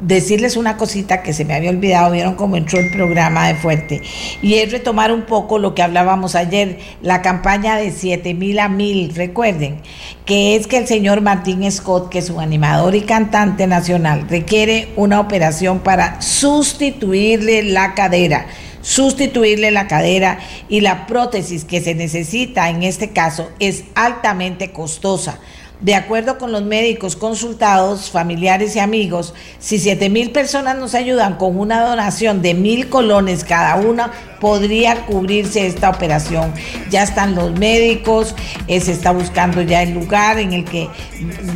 decirles 0.00 0.56
una 0.56 0.76
cosita 0.76 1.22
que 1.22 1.32
se 1.32 1.44
me 1.44 1.54
había 1.54 1.70
olvidado, 1.70 2.12
vieron 2.12 2.34
cómo 2.34 2.56
entró 2.56 2.78
el 2.78 2.90
programa 2.90 3.48
de 3.48 3.54
Fuerte, 3.54 4.02
y 4.42 4.54
es 4.54 4.70
retomar 4.70 5.12
un 5.12 5.22
poco 5.22 5.58
lo 5.58 5.74
que 5.74 5.82
hablábamos 5.82 6.34
ayer, 6.34 6.78
la 7.02 7.22
campaña 7.22 7.76
de 7.76 7.90
7 7.90 8.34
mil 8.34 8.58
a 8.58 8.68
mil, 8.68 9.14
recuerden, 9.14 9.80
que 10.24 10.56
es 10.56 10.66
que 10.66 10.78
el 10.78 10.86
señor 10.86 11.20
Martín 11.20 11.70
Scott, 11.70 12.10
que 12.10 12.18
es 12.18 12.30
un 12.30 12.40
animador 12.40 12.94
y 12.94 13.02
cantante 13.02 13.66
nacional, 13.66 14.26
requiere 14.28 14.88
una 14.96 15.20
operación 15.20 15.80
para 15.80 16.20
sustituirle 16.20 17.62
la 17.62 17.94
cadera 17.94 18.46
sustituirle 18.80 19.70
la 19.70 19.86
cadera 19.86 20.38
y 20.68 20.80
la 20.80 21.06
prótesis 21.06 21.64
que 21.64 21.82
se 21.82 21.94
necesita 21.94 22.70
en 22.70 22.82
este 22.82 23.10
caso 23.10 23.50
es 23.58 23.84
altamente 23.94 24.70
costosa. 24.72 25.40
De 25.80 25.94
acuerdo 25.94 26.38
con 26.38 26.50
los 26.50 26.64
médicos 26.64 27.14
consultados, 27.14 28.10
familiares 28.10 28.74
y 28.74 28.80
amigos, 28.80 29.32
si 29.60 29.78
7 29.78 30.10
mil 30.10 30.32
personas 30.32 30.76
nos 30.76 30.96
ayudan 30.96 31.36
con 31.36 31.56
una 31.56 31.82
donación 31.82 32.42
de 32.42 32.54
mil 32.54 32.88
colones 32.88 33.44
cada 33.44 33.76
una, 33.76 34.10
podría 34.40 35.06
cubrirse 35.06 35.68
esta 35.68 35.90
operación. 35.90 36.52
Ya 36.90 37.04
están 37.04 37.36
los 37.36 37.52
médicos, 37.52 38.34
eh, 38.66 38.80
se 38.80 38.90
está 38.90 39.12
buscando 39.12 39.62
ya 39.62 39.82
el 39.82 39.94
lugar 39.94 40.40
en 40.40 40.52
el 40.52 40.64
que 40.64 40.88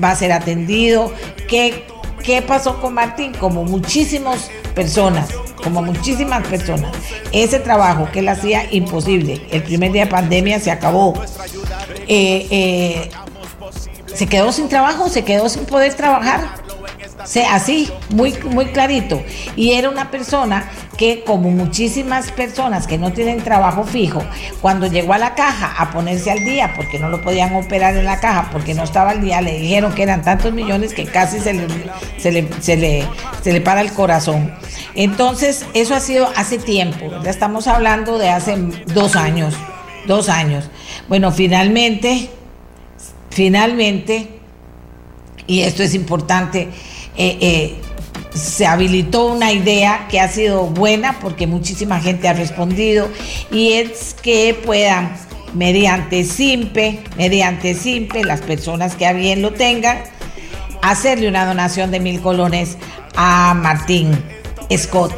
va 0.02 0.10
a 0.10 0.16
ser 0.16 0.30
atendido. 0.30 1.12
¿Qué, 1.48 1.84
qué 2.22 2.42
pasó 2.42 2.80
con 2.80 2.94
Martín? 2.94 3.32
Como 3.34 3.64
muchísimas 3.64 4.50
personas 4.72 5.30
como 5.62 5.80
muchísimas 5.82 6.46
personas. 6.48 6.92
Ese 7.30 7.60
trabajo 7.60 8.08
que 8.12 8.18
él 8.18 8.28
hacía 8.28 8.66
imposible. 8.72 9.40
El 9.50 9.62
primer 9.62 9.92
día 9.92 10.06
de 10.06 10.10
pandemia 10.10 10.58
se 10.58 10.70
acabó. 10.70 11.14
Eh, 12.08 12.46
eh, 12.50 13.10
se 14.14 14.26
quedó 14.26 14.52
sin 14.52 14.68
trabajo, 14.68 15.08
se 15.08 15.24
quedó 15.24 15.48
sin 15.48 15.64
poder 15.64 15.94
trabajar 15.94 16.62
así, 17.48 17.90
muy, 18.10 18.34
muy 18.44 18.66
clarito. 18.66 19.22
Y 19.56 19.72
era 19.72 19.88
una 19.88 20.10
persona 20.10 20.68
que, 20.96 21.24
como 21.24 21.50
muchísimas 21.50 22.30
personas 22.32 22.86
que 22.86 22.98
no 22.98 23.12
tienen 23.12 23.42
trabajo 23.42 23.84
fijo, 23.84 24.22
cuando 24.60 24.86
llegó 24.86 25.14
a 25.14 25.18
la 25.18 25.34
caja 25.34 25.74
a 25.78 25.90
ponerse 25.90 26.30
al 26.30 26.40
día, 26.40 26.72
porque 26.76 26.98
no 26.98 27.08
lo 27.08 27.22
podían 27.22 27.54
operar 27.54 27.96
en 27.96 28.04
la 28.04 28.20
caja, 28.20 28.48
porque 28.52 28.74
no 28.74 28.82
estaba 28.82 29.10
al 29.10 29.20
día, 29.20 29.40
le 29.40 29.58
dijeron 29.58 29.94
que 29.94 30.02
eran 30.02 30.22
tantos 30.22 30.52
millones 30.52 30.94
que 30.94 31.04
casi 31.06 31.40
se 31.40 31.54
le, 31.54 31.66
se 32.18 32.32
le, 32.32 32.48
se 32.60 32.76
le, 32.76 33.06
se 33.42 33.52
le 33.52 33.60
para 33.60 33.80
el 33.80 33.92
corazón. 33.92 34.54
Entonces, 34.94 35.66
eso 35.74 35.94
ha 35.94 36.00
sido 36.00 36.28
hace 36.36 36.58
tiempo, 36.58 37.10
ya 37.22 37.30
estamos 37.30 37.66
hablando 37.66 38.18
de 38.18 38.30
hace 38.30 38.56
dos 38.94 39.16
años, 39.16 39.54
dos 40.06 40.28
años. 40.28 40.68
Bueno, 41.08 41.32
finalmente, 41.32 42.28
finalmente, 43.32 44.28
y 45.46 45.60
esto 45.60 45.82
es 45.82 45.94
importante, 45.94 46.68
eh, 47.16 47.38
eh, 47.40 47.74
se 48.34 48.66
habilitó 48.66 49.26
una 49.26 49.52
idea 49.52 50.06
que 50.10 50.20
ha 50.20 50.28
sido 50.28 50.66
buena 50.66 51.18
porque 51.20 51.46
muchísima 51.46 52.00
gente 52.00 52.28
ha 52.28 52.32
respondido 52.32 53.08
y 53.50 53.72
es 53.72 54.14
que 54.14 54.58
puedan 54.64 55.14
mediante 55.54 56.24
SIMPE, 56.24 57.00
mediante 57.16 57.74
SIMPE, 57.74 58.24
las 58.24 58.40
personas 58.40 58.94
que 58.94 59.06
a 59.06 59.12
bien 59.12 59.42
lo 59.42 59.52
tengan, 59.52 59.98
hacerle 60.80 61.28
una 61.28 61.44
donación 61.44 61.90
de 61.90 62.00
mil 62.00 62.20
colones 62.20 62.78
a 63.16 63.54
Martín 63.54 64.10
Scott. 64.76 65.12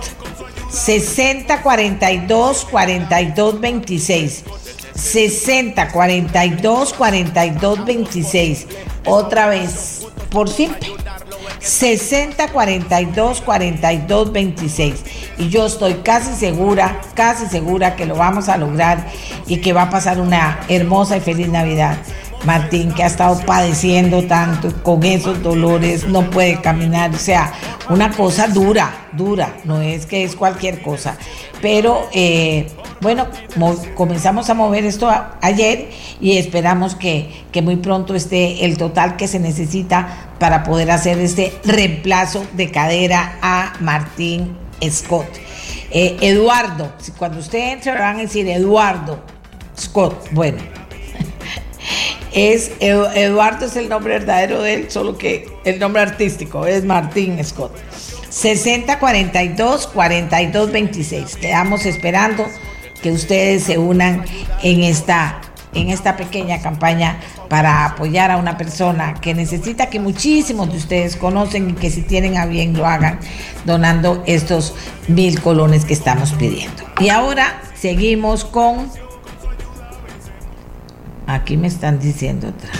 60 0.70 1.62
42 1.62 2.66
42 2.68 3.60
26 3.60 4.44
60 4.95 5.88
42 5.88 6.92
42 6.95 7.84
26 7.84 8.66
otra 9.07 9.49
vez 9.49 10.07
por 10.30 10.49
SIMPE 10.49 10.95
60 11.64 12.49
42 12.49 13.40
42 13.40 14.32
26. 14.32 15.05
Y 15.38 15.49
yo 15.49 15.64
estoy 15.66 15.95
casi 15.95 16.34
segura, 16.34 17.01
casi 17.14 17.47
segura 17.47 17.97
que 17.97 18.05
lo 18.05 18.16
vamos 18.16 18.49
a 18.51 18.59
lograr 18.59 19.07
y 19.47 19.59
que 19.59 19.72
va 19.72 19.82
a 19.82 19.90
pasar 19.90 20.20
una 20.20 20.61
hermosa 20.68 21.16
y 21.16 21.20
feliz 21.20 21.49
Navidad. 21.49 21.97
Martín, 22.45 22.92
que 22.92 23.03
ha 23.03 23.07
estado 23.07 23.40
padeciendo 23.47 24.22
tanto 24.24 24.72
con 24.82 25.03
esos 25.05 25.42
dolores, 25.42 26.07
no 26.07 26.28
puede 26.30 26.61
caminar, 26.61 27.11
o 27.14 27.18
sea, 27.18 27.53
una 27.88 28.11
cosa 28.11 28.49
dura, 28.49 29.09
dura, 29.12 29.57
no 29.64 29.80
es 29.80 30.07
que 30.07 30.24
es 30.24 30.36
cualquier 30.36 30.82
cosa. 30.82 31.16
Pero 31.61 32.09
eh, 32.12 32.66
bueno, 33.01 33.26
comenzamos 33.95 34.51
a 34.51 34.55
mover 34.55 34.84
esto 34.84 35.11
ayer 35.40 35.90
y 36.20 36.36
esperamos 36.38 36.95
que, 36.95 37.45
muy 37.62 37.76
pronto 37.76 38.14
esté 38.14 38.64
el 38.64 38.76
total 38.76 39.16
que 39.16 39.28
se 39.28 39.38
necesita 39.38 40.30
para 40.38 40.64
poder 40.64 40.90
hacer 40.90 41.18
este 41.18 41.53
reemplazo 41.64 42.47
de 42.53 42.70
cadera 42.70 43.38
a 43.42 43.74
Martín 43.80 44.57
Scott. 44.90 45.26
Eh, 45.90 46.16
Eduardo, 46.20 46.92
cuando 47.18 47.38
usted 47.38 47.72
entre 47.72 47.92
van 47.92 48.16
a 48.16 48.20
decir 48.20 48.49
Eduardo 48.49 49.22
Scott, 49.78 50.28
bueno, 50.32 50.59
es 52.35 52.72
Eduardo 52.80 53.66
es 53.66 53.76
el 53.76 53.89
nombre 53.89 54.18
verdadero 54.18 54.61
de 54.61 54.74
él, 54.74 54.91
solo 54.91 55.16
que 55.16 55.49
el 55.64 55.78
nombre 55.78 56.03
artístico 56.03 56.66
es 56.66 56.85
Martín 56.85 57.43
Scott. 57.45 57.72
60 58.28 58.99
42 58.99 59.87
42 59.87 60.72
26. 60.72 61.37
Quedamos 61.37 61.87
esperando 61.87 62.45
que 63.01 63.12
ustedes 63.12 63.62
se 63.62 63.78
unan 63.78 64.24
en 64.64 64.82
esta, 64.82 65.41
en 65.72 65.91
esta 65.91 66.16
pequeña 66.16 66.61
campaña 66.61 67.20
para 67.49 67.85
apoyar 67.85 68.32
a 68.32 68.39
una 68.39 68.59
persona 68.59 69.14
que 69.14 69.35
necesita 69.35 69.89
que 69.89 70.01
muchísimos 70.01 70.72
de 70.72 70.78
ustedes 70.78 71.14
conocen 71.14 71.70
y 71.70 71.72
que 71.74 71.91
si 71.91 72.03
tienen 72.03 72.37
a 72.37 72.47
bien 72.47 72.76
lo 72.76 72.85
hagan 72.85 73.20
donando 73.64 74.24
estos 74.26 74.74
mil 75.07 75.41
colones 75.41 75.85
que 75.85 75.95
estamos 75.95 76.32
pidiendo. 76.32 76.82
Y 76.99 77.11
ahora 77.11 77.62
seguimos 77.76 78.45
con... 78.45 78.91
Aquí 81.26 81.56
me 81.56 81.68
están 81.68 81.98
diciendo 81.98 82.48
otra. 82.48 82.70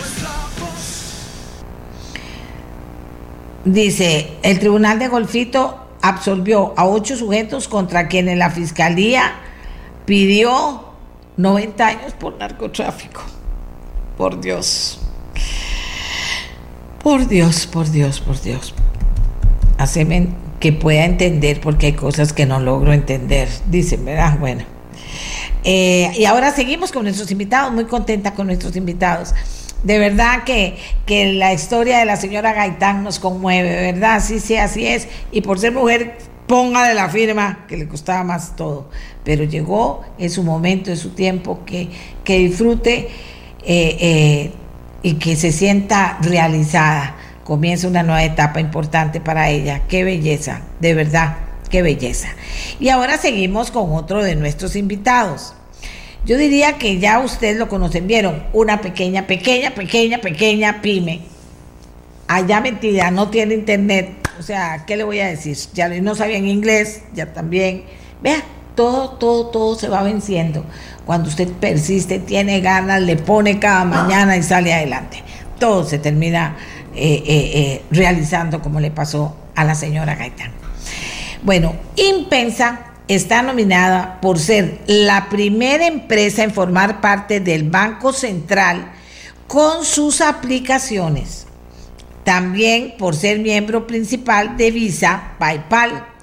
Dice, 3.65 4.37
el 4.43 4.59
Tribunal 4.59 4.99
de 4.99 5.09
Golfito 5.09 5.79
absolvió 6.03 6.75
a 6.77 6.87
ocho 6.87 7.17
sujetos 7.17 7.67
contra 7.67 8.09
quienes 8.09 8.37
la 8.37 8.51
Fiscalía 8.51 9.33
pidió 10.05 10.85
90 11.39 11.87
años 11.87 12.13
por 12.13 12.37
narcotráfico. 12.37 13.23
Por 14.19 14.39
Dios. 14.41 15.01
Por 17.03 17.27
Dios, 17.27 17.67
por 17.67 17.91
Dios, 17.91 18.21
por 18.21 18.41
Dios. 18.41 18.75
Haceme 19.79 20.29
que 20.61 20.73
pueda 20.73 21.07
entender 21.07 21.61
porque 21.61 21.87
hay 21.87 21.93
cosas 21.95 22.35
que 22.35 22.45
no 22.45 22.61
logro 22.61 22.93
entender. 22.93 23.49
Dicen, 23.71 24.05
¿verdad? 24.05 24.39
Bueno. 24.39 24.74
Eh, 25.65 26.13
y 26.17 26.27
ahora 26.27 26.53
seguimos 26.53 26.93
con 26.93 27.05
nuestros 27.05 27.31
invitados, 27.31 27.73
muy 27.73 27.87
contenta 27.87 28.35
con 28.35 28.47
nuestros 28.47 28.77
invitados. 28.77 29.35
De 29.83 29.99
verdad 29.99 30.45
que, 30.45 30.77
que 31.05 31.33
la 31.33 31.53
historia 31.53 31.99
de 31.99 32.05
la 32.05 32.17
señora 32.17 32.53
Gaitán 32.53 33.03
nos 33.03 33.19
conmueve, 33.19 33.93
¿verdad? 33.93 34.23
Sí, 34.25 34.41
sí, 34.41 34.57
así 34.57 34.87
es. 34.87 35.09
Y 35.33 35.43
por 35.43 35.59
ser 35.59 35.73
mujer 35.73 36.17
ponga 36.47 36.87
de 36.89 36.95
la 36.95 37.09
firma, 37.09 37.65
que 37.69 37.77
le 37.77 37.89
costaba 37.89 38.23
más 38.23 38.57
todo, 38.57 38.89
pero 39.25 39.45
llegó 39.45 40.03
en 40.19 40.31
su 40.31 40.43
momento, 40.43 40.91
en 40.91 40.97
su 40.97 41.11
tiempo, 41.11 41.61
que, 41.65 41.89
que 42.23 42.39
disfrute 42.39 43.09
eh, 43.65 43.97
eh, 44.01 44.53
y 45.03 45.15
que 45.15 45.37
se 45.37 45.53
sienta 45.53 46.19
realizada. 46.21 47.17
Comienza 47.45 47.89
una 47.89 48.03
nueva 48.03 48.25
etapa 48.25 48.61
importante 48.61 49.21
para 49.21 49.51
ella. 49.51 49.83
Qué 49.89 50.03
belleza, 50.05 50.63
de 50.81 50.95
verdad, 50.95 51.37
qué 51.75 51.83
belleza. 51.83 52.29
Y 52.79 52.89
ahora 52.91 53.19
seguimos 53.19 53.73
con 53.73 53.95
otro 53.95 54.23
de 54.23 54.37
nuestros 54.37 54.77
invitados. 54.77 55.55
Yo 56.25 56.39
diría 56.39 56.79
que 56.79 57.01
ya 57.01 57.19
ustedes 57.19 57.57
lo 57.57 57.69
conocen, 57.69 58.07
vieron, 58.07 58.45
una 58.53 58.81
pequeña, 58.81 59.27
pequeña, 59.27 59.75
pequeña, 59.75 60.19
pequeña 60.19 60.81
pyme. 60.83 61.23
Allá 62.29 62.61
mentira, 62.61 63.11
no 63.11 63.29
tiene 63.29 63.55
internet, 63.55 64.09
o 64.39 64.43
sea, 64.45 64.85
¿qué 64.87 64.97
le 64.97 65.03
voy 65.03 65.19
a 65.19 65.27
decir? 65.27 65.59
Ya 65.75 65.89
no 65.89 66.15
sabían 66.15 66.47
inglés, 66.47 67.03
ya 67.13 67.33
también. 67.33 67.83
Vea, 68.23 68.45
todo, 68.77 69.11
todo, 69.11 69.49
todo 69.49 69.75
se 69.77 69.89
va 69.89 70.05
venciendo. 70.05 70.65
Cuando 71.05 71.29
usted 71.29 71.49
persiste, 71.49 72.21
tiene 72.21 72.61
ganas, 72.61 73.03
le 73.03 73.17
pone 73.17 73.59
cada 73.59 73.85
mañana 73.85 74.37
y 74.37 74.45
sale 74.45 74.73
adelante. 74.73 75.25
Todo 75.59 75.83
se 75.83 75.99
termina 75.99 76.57
eh, 76.95 77.21
eh, 77.27 77.51
eh, 77.55 77.83
realizando 77.91 78.63
como 78.63 78.79
le 78.79 78.93
pasó 78.93 79.37
a 79.57 79.65
la 79.65 79.75
señora 79.75 80.15
Gaitán. 80.15 80.64
Bueno, 81.45 81.77
Impensa 81.97 82.87
está 83.07 83.43
nominada 83.43 84.19
por 84.23 84.39
ser 84.39 84.81
la 84.87 85.29
primera 85.29 85.87
empresa 85.87 86.43
en 86.43 86.55
formar 86.55 87.03
parte 87.03 87.39
del 87.39 87.69
Banco 87.69 88.15
Central 88.15 88.93
con 89.47 89.85
sus 89.85 90.23
aplicaciones. 90.23 91.47
También 92.25 92.95
por 92.99 93.15
ser 93.15 93.41
miembro 93.41 93.87
principal 93.87 94.57
de 94.57 94.71
Visa 94.71 95.35
PayPal 95.39 96.14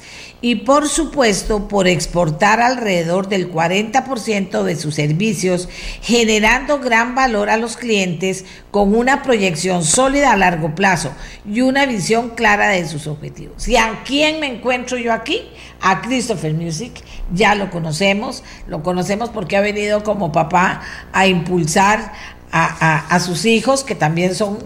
y 0.42 0.56
por 0.56 0.90
supuesto 0.90 1.68
por 1.68 1.88
exportar 1.88 2.60
alrededor 2.60 3.30
del 3.30 3.52
40% 3.52 4.64
de 4.64 4.76
sus 4.76 4.96
servicios, 4.96 5.70
generando 6.02 6.80
gran 6.80 7.14
valor 7.14 7.52
a 7.52 7.58
los 7.58 7.78
clientes 7.78 8.46
con 8.72 8.96
una 8.96 9.22
proyección 9.22 9.84
sólida 9.84 10.32
a 10.32 10.38
largo 10.38 10.74
plazo 10.74 11.12
y 11.48 11.62
una 11.62 11.86
visión 11.86 12.30
clara 12.30 12.70
de 12.70 12.88
sus 12.88 13.06
objetivos. 13.06 13.68
¿Y 13.68 13.78
a 13.78 14.02
quién 14.04 14.40
me 14.40 14.48
encuentro 14.48 14.98
yo 14.98 15.14
aquí? 15.14 15.42
A 15.80 16.02
Christopher 16.02 16.56
Music, 16.56 16.92
ya 17.32 17.54
lo 17.54 17.70
conocemos, 17.70 18.44
lo 18.68 18.82
conocemos 18.82 19.30
porque 19.30 19.58
ha 19.58 19.62
venido 19.62 20.04
como 20.04 20.32
papá 20.32 20.82
a 21.14 21.28
impulsar 21.28 22.14
a, 22.52 23.06
a 23.16 23.20
sus 23.20 23.46
hijos 23.46 23.84
que 23.84 23.96
también 23.96 24.36
son 24.36 24.58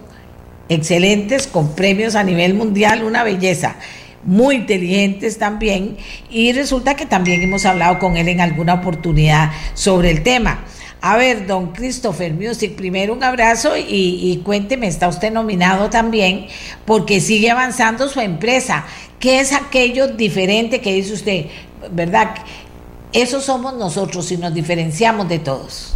excelentes, 0.69 1.47
con 1.47 1.76
premios 1.76 2.15
a 2.15 2.23
nivel 2.23 2.53
mundial, 2.55 3.03
una 3.03 3.23
belleza 3.23 3.76
muy 4.26 4.55
inteligentes 4.55 5.38
también 5.38 5.97
y 6.30 6.51
resulta 6.51 6.95
que 6.95 7.05
también 7.05 7.41
hemos 7.41 7.65
hablado 7.65 7.99
con 7.99 8.17
él 8.17 8.28
en 8.28 8.41
alguna 8.41 8.76
oportunidad 8.76 9.51
sobre 9.73 10.11
el 10.11 10.23
tema. 10.23 10.65
A 11.01 11.17
ver, 11.17 11.45
don 11.45 11.71
Christopher 11.71 12.34
Music, 12.34 12.76
primero 12.76 13.13
un 13.13 13.23
abrazo 13.23 13.73
y, 13.78 14.41
cuénteme, 14.43 14.88
está 14.88 15.07
usted 15.07 15.32
nominado 15.32 15.91
también 15.91 16.47
porque 16.86 17.21
sigue 17.21 17.51
avanzando 17.51 18.09
su 18.09 18.19
empresa. 18.21 18.86
¿Qué 19.19 19.39
es 19.39 19.53
aquello 19.53 20.07
diferente 20.07 20.82
que 20.82 20.93
dice 20.93 21.13
usted? 21.13 21.45
¿Verdad? 21.91 22.34
Eso 23.13 23.39
somos 23.39 23.76
nosotros 23.76 24.32
y 24.32 24.38
nos 24.38 24.53
diferenciamos 24.53 25.30
de 25.30 25.38
todos. 25.38 25.93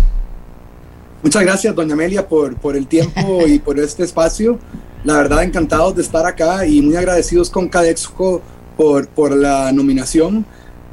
Muchas 1.24 1.42
gracias, 1.42 1.74
doña 1.74 1.94
Amelia, 1.94 2.28
por, 2.28 2.56
por 2.58 2.78
el 2.78 2.86
tiempo 2.86 3.48
y 3.48 3.58
por 3.58 3.80
este 3.80 4.04
espacio. 4.04 4.60
La 5.04 5.16
verdad, 5.18 5.44
encantados 5.44 5.96
de 5.96 6.02
estar 6.02 6.26
acá 6.26 6.66
y 6.66 6.82
muy 6.82 6.96
agradecidos 6.96 7.50
con 7.50 7.70
Cadexco 7.70 8.42
por, 8.76 9.08
por 9.08 9.36
la 9.36 9.72
nominación. 9.72 10.46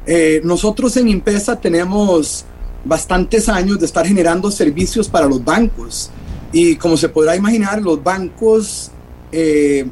Eh, 0.05 0.39
nosotros 0.43 0.95
en 0.95 1.09
Impesa 1.09 1.59
tenemos 1.59 2.45
bastantes 2.85 3.49
años 3.49 3.79
de 3.79 3.85
estar 3.85 4.07
generando 4.07 4.49
servicios 4.49 5.09
para 5.09 5.25
los 5.25 5.43
bancos 5.43 6.09
y 6.51 6.77
como 6.77 6.95
se 6.95 7.09
podrá 7.09 7.35
imaginar, 7.35 7.81
los 7.81 8.01
bancos 8.01 8.91
eh, 9.31 9.85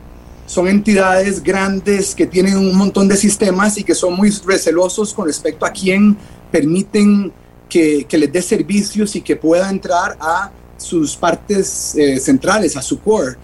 son 0.46 0.68
entidades 0.68 1.44
grandes 1.44 2.16
que 2.16 2.26
tienen 2.26 2.58
un 2.58 2.76
montón 2.76 3.08
de 3.08 3.18
sistemas 3.18 3.78
y 3.78 3.84
que 3.84 3.94
son 3.94 4.14
muy 4.14 4.30
recelosos 4.46 5.14
con 5.14 5.28
respecto 5.28 5.66
a 5.66 5.72
quién 5.72 6.16
permiten 6.52 7.34
que, 7.68 8.06
que 8.08 8.18
les 8.18 8.32
dé 8.32 8.42
servicios 8.42 9.16
y 9.16 9.22
que 9.22 9.36
pueda 9.36 9.70
entrar 9.70 10.16
a 10.20 10.52
sus 10.78 11.16
partes 11.16 11.96
eh, 11.96 12.20
centrales, 12.20 12.78
a 12.78 12.82
su 12.82 13.00
core. 13.00 13.36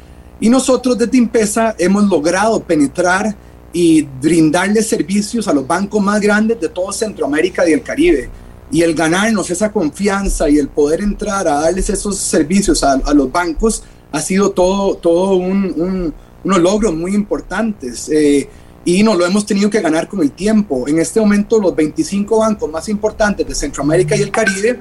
Y 0.41 0.49
nosotros 0.49 0.97
desde 0.97 1.17
Impesa 1.17 1.75
hemos 1.77 2.09
logrado 2.09 2.61
penetrar 2.61 3.33
y 3.71 4.01
brindarle 4.01 4.81
servicios 4.81 5.47
a 5.47 5.53
los 5.53 5.65
bancos 5.65 6.01
más 6.01 6.19
grandes 6.19 6.59
de 6.59 6.67
todo 6.67 6.91
Centroamérica 6.91 7.67
y 7.69 7.73
el 7.73 7.83
Caribe. 7.83 8.29
Y 8.71 8.81
el 8.81 8.95
ganarnos 8.95 9.49
esa 9.49 9.71
confianza 9.71 10.49
y 10.49 10.57
el 10.57 10.67
poder 10.67 11.01
entrar 11.01 11.47
a 11.47 11.61
darles 11.61 11.89
esos 11.89 12.17
servicios 12.17 12.83
a, 12.83 12.93
a 12.93 13.13
los 13.13 13.31
bancos 13.31 13.83
ha 14.11 14.19
sido 14.19 14.51
todo, 14.51 14.95
todo 14.95 15.35
un, 15.35 15.73
un, 15.77 16.13
unos 16.43 16.59
logros 16.59 16.93
muy 16.93 17.13
importantes. 17.13 18.09
Eh, 18.09 18.49
y 18.83 19.03
nos 19.03 19.17
lo 19.17 19.25
hemos 19.25 19.45
tenido 19.45 19.69
que 19.69 19.79
ganar 19.79 20.07
con 20.07 20.21
el 20.21 20.31
tiempo. 20.31 20.87
En 20.87 20.97
este 20.99 21.19
momento 21.19 21.59
los 21.59 21.75
25 21.75 22.39
bancos 22.39 22.69
más 22.69 22.89
importantes 22.89 23.47
de 23.47 23.53
Centroamérica 23.53 24.15
y 24.15 24.21
el 24.21 24.31
Caribe 24.31 24.79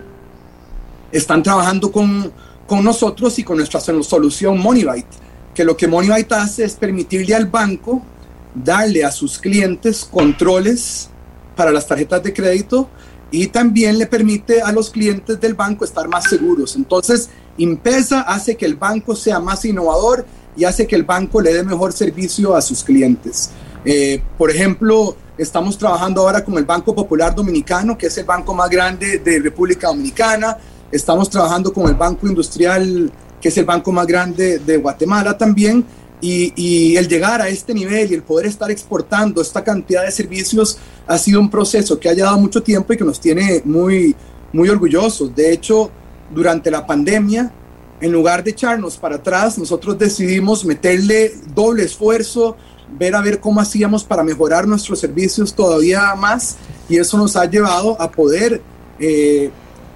están 1.13 1.43
trabajando 1.43 1.93
con, 1.93 2.33
con 2.67 2.83
nosotros 2.83 3.39
y 3.39 3.45
con 3.45 3.59
nuestra 3.59 3.81
solución 3.81 4.59
Moneybyte, 4.59 5.30
que 5.61 5.65
lo 5.67 5.77
que 5.77 5.87
Moneybyte 5.87 6.33
hace 6.33 6.65
es 6.65 6.73
permitirle 6.73 7.35
al 7.35 7.45
banco 7.45 8.01
darle 8.55 9.05
a 9.05 9.11
sus 9.11 9.39
clientes 9.39 10.09
controles 10.11 11.11
para 11.55 11.71
las 11.71 11.87
tarjetas 11.87 12.23
de 12.23 12.33
crédito 12.33 12.89
y 13.31 13.49
también 13.49 13.99
le 13.99 14.07
permite 14.07 14.63
a 14.63 14.73
los 14.73 14.89
clientes 14.89 15.39
del 15.39 15.53
banco 15.53 15.85
estar 15.85 16.09
más 16.09 16.25
seguros. 16.31 16.77
Entonces, 16.77 17.29
Impesa 17.59 18.23
hace 18.23 18.57
que 18.57 18.65
el 18.65 18.77
banco 18.77 19.15
sea 19.15 19.39
más 19.39 19.63
innovador 19.67 20.25
y 20.57 20.65
hace 20.65 20.87
que 20.87 20.97
el 20.97 21.05
banco 21.05 21.43
le 21.43 21.53
dé 21.53 21.63
mejor 21.63 21.93
servicio 21.93 22.57
a 22.57 22.63
sus 22.63 22.83
clientes. 22.83 23.51
Eh, 23.85 24.23
por 24.39 24.51
ejemplo, 24.51 25.15
estamos 25.37 25.77
trabajando 25.77 26.23
ahora 26.23 26.43
con 26.43 26.57
el 26.57 26.65
Banco 26.65 26.95
Popular 26.95 27.35
Dominicano, 27.35 27.99
que 27.99 28.07
es 28.07 28.17
el 28.17 28.25
banco 28.25 28.55
más 28.55 28.71
grande 28.71 29.19
de 29.19 29.41
República 29.41 29.89
Dominicana. 29.89 30.57
Estamos 30.91 31.29
trabajando 31.29 31.71
con 31.71 31.87
el 31.87 31.97
Banco 31.97 32.27
Industrial, 32.27 33.13
que 33.41 33.49
es 33.49 33.57
el 33.59 33.64
banco 33.64 33.93
más 33.93 34.07
grande 34.07 34.59
de 34.59 34.76
Guatemala 34.76 35.36
también. 35.36 35.84
Y, 36.22 36.97
el 36.97 37.09
llegar 37.09 37.41
a 37.41 37.49
este 37.49 37.72
nivel 37.72 38.11
y 38.11 38.14
el 38.14 38.22
poder 38.22 38.47
estar 38.47 38.70
exportando 38.70 39.41
esta 39.41 39.64
cantidad 39.64 40.05
de 40.05 40.12
servicios 40.12 40.76
ha 41.07 41.16
sido 41.16 41.41
un 41.41 41.49
proceso 41.49 41.99
que 41.99 42.11
ha 42.11 42.12
llevado 42.12 42.38
mucho 42.38 42.62
tiempo 42.62 42.93
y 42.93 42.99
que 42.99 43.05
nos 43.05 43.18
tiene 43.18 43.62
muy, 43.64 44.14
muy 44.53 44.68
orgullosos. 44.68 45.34
De 45.34 45.51
hecho, 45.51 45.91
durante 46.34 46.70
la 46.70 46.86
pandemia, 46.86 47.51
en 48.03 48.12
lugar 48.12 48.45
de 48.45 48.51
echarnos 48.51 48.99
para 48.99 49.16
atrás, 49.16 49.57
nosotros 49.57 49.99
decidimos 49.99 50.64
meterle 50.64 51.32
doble 51.55 51.84
esfuerzo, 51.84 52.57
ver 52.99 53.14
a 53.14 53.22
ver 53.22 53.41
cómo 53.41 53.61
hacíamos 53.61 54.05
para 54.05 54.22
mejorar 54.22 54.66
nuestros 54.66 55.01
servicios 55.01 55.55
todavía 55.55 56.14
más 56.14 56.57
y 56.88 56.99
eso 56.99 57.16
nos 57.16 57.36
ha 57.36 57.45
llevado 57.45 58.01
a 58.01 58.11
poder 58.11 58.61
eh, 58.99 59.51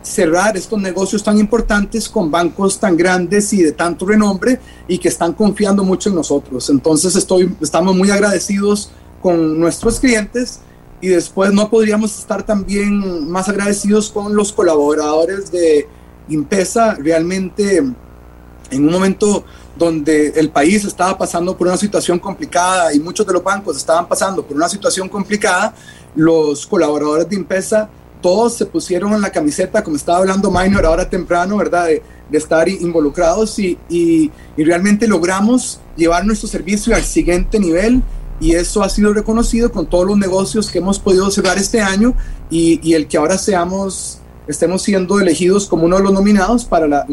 cerrar 0.04 0.54
estos 0.56 0.78
negocios 0.78 1.24
tan 1.24 1.38
importantes 1.38 2.08
con 2.08 2.30
bancos 2.30 2.78
tan 2.78 2.96
grandes 2.96 3.52
y 3.54 3.62
de 3.62 3.72
tanto 3.72 4.04
renombre 4.04 4.60
y 4.86 4.98
que 4.98 5.08
están 5.08 5.32
confiando 5.32 5.82
mucho 5.82 6.10
en 6.10 6.14
nosotros. 6.14 6.68
Entonces 6.68 7.16
estoy, 7.16 7.54
estamos 7.60 7.96
muy 7.96 8.10
agradecidos 8.10 8.90
con 9.22 9.58
nuestros 9.58 9.98
clientes 9.98 10.60
y 11.00 11.08
después 11.08 11.52
no 11.52 11.70
podríamos 11.70 12.18
estar 12.18 12.44
también 12.44 13.28
más 13.30 13.48
agradecidos 13.48 14.10
con 14.10 14.36
los 14.36 14.52
colaboradores 14.52 15.50
de 15.50 15.88
Impesa. 16.28 16.94
Realmente 16.94 17.78
en 17.78 18.86
un 18.86 18.92
momento 18.92 19.44
donde 19.76 20.28
el 20.36 20.50
país 20.50 20.84
estaba 20.84 21.16
pasando 21.16 21.56
por 21.56 21.66
una 21.66 21.78
situación 21.78 22.18
complicada 22.18 22.92
y 22.92 23.00
muchos 23.00 23.26
de 23.26 23.32
los 23.32 23.42
bancos 23.42 23.78
estaban 23.78 24.06
pasando 24.06 24.44
por 24.44 24.54
una 24.56 24.68
situación 24.68 25.08
complicada, 25.08 25.74
los 26.14 26.66
colaboradores 26.66 27.28
de 27.28 27.36
Impesa 27.36 27.88
todos 28.24 28.56
se 28.56 28.64
pusieron 28.64 29.12
en 29.12 29.20
la 29.20 29.30
camiseta, 29.30 29.84
como 29.84 29.96
estaba 29.96 30.16
hablando 30.16 30.50
Minor 30.50 30.86
ahora 30.86 31.10
temprano, 31.10 31.58
¿verdad? 31.58 31.88
De, 31.88 32.02
estar 32.32 32.66
involucrados 32.70 33.58
y, 33.58 34.30
realmente 34.56 35.06
logramos 35.06 35.78
llevar 35.94 36.24
nuestro 36.24 36.48
servicio 36.48 36.96
al 36.96 37.04
siguiente 37.04 37.60
nivel 37.60 38.02
y 38.40 38.54
eso 38.54 38.82
ha 38.82 38.88
sido 38.88 39.12
reconocido 39.12 39.70
con 39.70 39.86
todos 39.86 40.06
los 40.06 40.16
negocios 40.16 40.70
que 40.70 40.78
hemos 40.78 40.98
podido 40.98 41.30
cerrar 41.30 41.58
este 41.58 41.82
año 41.82 42.14
y, 42.50 42.94
el 42.94 43.08
que 43.08 43.18
ahora 43.18 43.36
seamos, 43.36 44.20
estemos 44.48 44.80
siendo 44.80 45.20
elegidos 45.20 45.66
como 45.66 45.84
uno 45.84 45.98
de 45.98 46.04
los 46.04 46.12
nominados 46.14 46.64
para, 46.64 47.06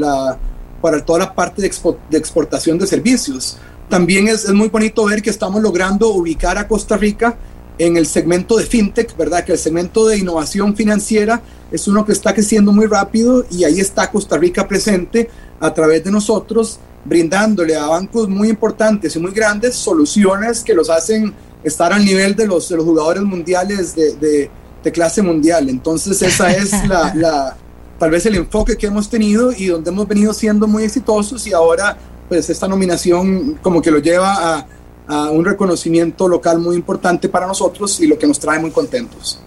para 0.82 1.05
toda 1.05 1.20
la 1.20 1.36
parte 1.36 1.62
de, 1.62 2.18
exportación 2.18 2.80
de 2.80 2.88
servicios. 2.88 3.57
También 3.89 4.30
es 4.30 4.49
muy 4.53 4.70
bonito 4.70 5.03
ver 5.03 5.22
que 5.22 5.30
estamos 5.30 5.62
logrando 5.62 6.07
ubicar 6.14 6.57
a 6.57 6.70
Costa 6.70 6.95
Rica 6.95 7.36
en 7.78 7.97
el 7.97 8.05
segmento 8.05 8.57
de 8.57 8.65
fintech, 8.65 9.15
¿verdad? 9.17 9.43
Que 9.43 9.53
el 9.53 9.57
segmento 9.57 10.07
de 10.07 10.17
innovación 10.17 10.76
financiera 10.76 11.41
es 11.72 11.88
uno 11.88 12.05
que 12.05 12.11
está 12.11 12.34
creciendo 12.34 12.72
muy 12.72 12.86
rápido 12.86 13.45
y 13.49 13.63
ahí 13.63 13.80
está 13.80 14.11
Costa 14.11 14.38
Rica 14.38 14.67
presente 14.67 15.30
a 15.59 15.74
través 15.74 16.03
de 16.03 16.11
nosotros, 16.11 16.80
brindándole 17.05 17.76
a 17.76 17.88
bancos 17.88 18.30
muy 18.30 18.49
importantes 18.49 19.15
y 19.15 19.19
muy 19.19 19.32
grandes 19.32 19.76
soluciones 19.76 20.63
que 20.63 20.74
los 20.74 20.89
hacen 20.89 21.34
estar 21.63 21.93
al 21.93 22.03
nivel 22.03 22.36
de 22.36 22.47
los, 22.47 22.67
de 22.69 22.76
los 22.76 22.86
jugadores 22.86 23.24
mundiales 23.24 23.95
de, 23.95 24.15
de, 24.15 24.51
de 24.84 24.91
clase 24.91 25.22
mundial. 25.22 25.69
Entonces 25.69 26.22
esa 26.22 26.51
es 26.51 26.72
la, 26.88 27.13
la, 27.15 27.57
tal 27.99 28.11
vez 28.11 28.26
el 28.26 28.36
enfoque 28.36 28.78
que 28.78 28.88
hemos 28.88 29.09
tenido 29.09 29.51
y 29.51 29.67
donde 29.67 29.91
hemos 29.91 30.07
venido 30.07 30.34
siendo 30.34 30.67
muy 30.67 30.84
exitosos 30.84 31.45
y 31.47 31.53
ahora 31.53 31.97
pues 32.28 32.49
esta 32.49 32.67
nominación 32.67 33.59
como 33.61 33.82
que 33.82 33.91
lo 33.91 33.99
lleva 33.99 34.57
a 34.57 34.67
un 35.08 35.43
reconocimiento 35.43 36.28
local 36.28 36.60
muy 36.60 36.76
importante 36.76 37.28
para 37.28 37.47
nosotros 37.47 37.99
y 37.99 38.08
lo 38.08 38.18
que 38.18 38.28
nos 38.28 38.39
trae 38.39 38.60
muy 38.60 38.72
contentos. 38.72 39.41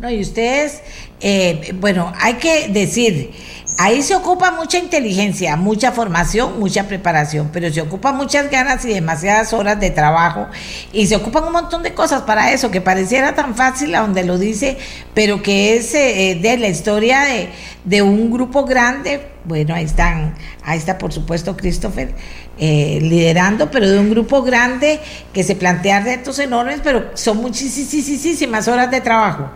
No, 0.00 0.08
y 0.08 0.22
ustedes, 0.22 0.80
eh, 1.20 1.74
bueno, 1.78 2.10
hay 2.18 2.34
que 2.34 2.68
decir, 2.68 3.32
ahí 3.78 4.02
se 4.02 4.14
ocupa 4.14 4.50
mucha 4.50 4.78
inteligencia, 4.78 5.56
mucha 5.56 5.92
formación, 5.92 6.58
mucha 6.58 6.88
preparación, 6.88 7.50
pero 7.52 7.70
se 7.70 7.82
ocupa 7.82 8.10
muchas 8.10 8.50
ganas 8.50 8.82
y 8.86 8.94
demasiadas 8.94 9.52
horas 9.52 9.78
de 9.78 9.90
trabajo 9.90 10.46
y 10.94 11.06
se 11.06 11.16
ocupan 11.16 11.44
un 11.44 11.52
montón 11.52 11.82
de 11.82 11.92
cosas 11.92 12.22
para 12.22 12.50
eso, 12.52 12.70
que 12.70 12.80
pareciera 12.80 13.34
tan 13.34 13.54
fácil 13.54 13.94
a 13.94 14.00
donde 14.00 14.24
lo 14.24 14.38
dice, 14.38 14.78
pero 15.12 15.42
que 15.42 15.76
es 15.76 15.94
eh, 15.94 16.38
de 16.40 16.56
la 16.56 16.68
historia 16.68 17.20
de, 17.20 17.50
de 17.84 18.00
un 18.00 18.30
grupo 18.30 18.64
grande. 18.64 19.28
Bueno, 19.44 19.74
ahí 19.74 19.84
están, 19.84 20.34
ahí 20.62 20.78
está 20.78 20.96
por 20.96 21.12
supuesto 21.12 21.58
Christopher 21.58 22.14
eh, 22.62 22.98
liderando, 23.00 23.70
pero 23.70 23.88
de 23.88 23.98
un 23.98 24.10
grupo 24.10 24.42
grande 24.42 25.00
que 25.32 25.42
se 25.42 25.56
plantea 25.56 26.00
retos 26.00 26.38
enormes, 26.38 26.80
pero 26.84 27.06
son 27.14 27.38
muchísimas 27.38 28.68
horas 28.68 28.90
de 28.90 29.00
trabajo. 29.00 29.50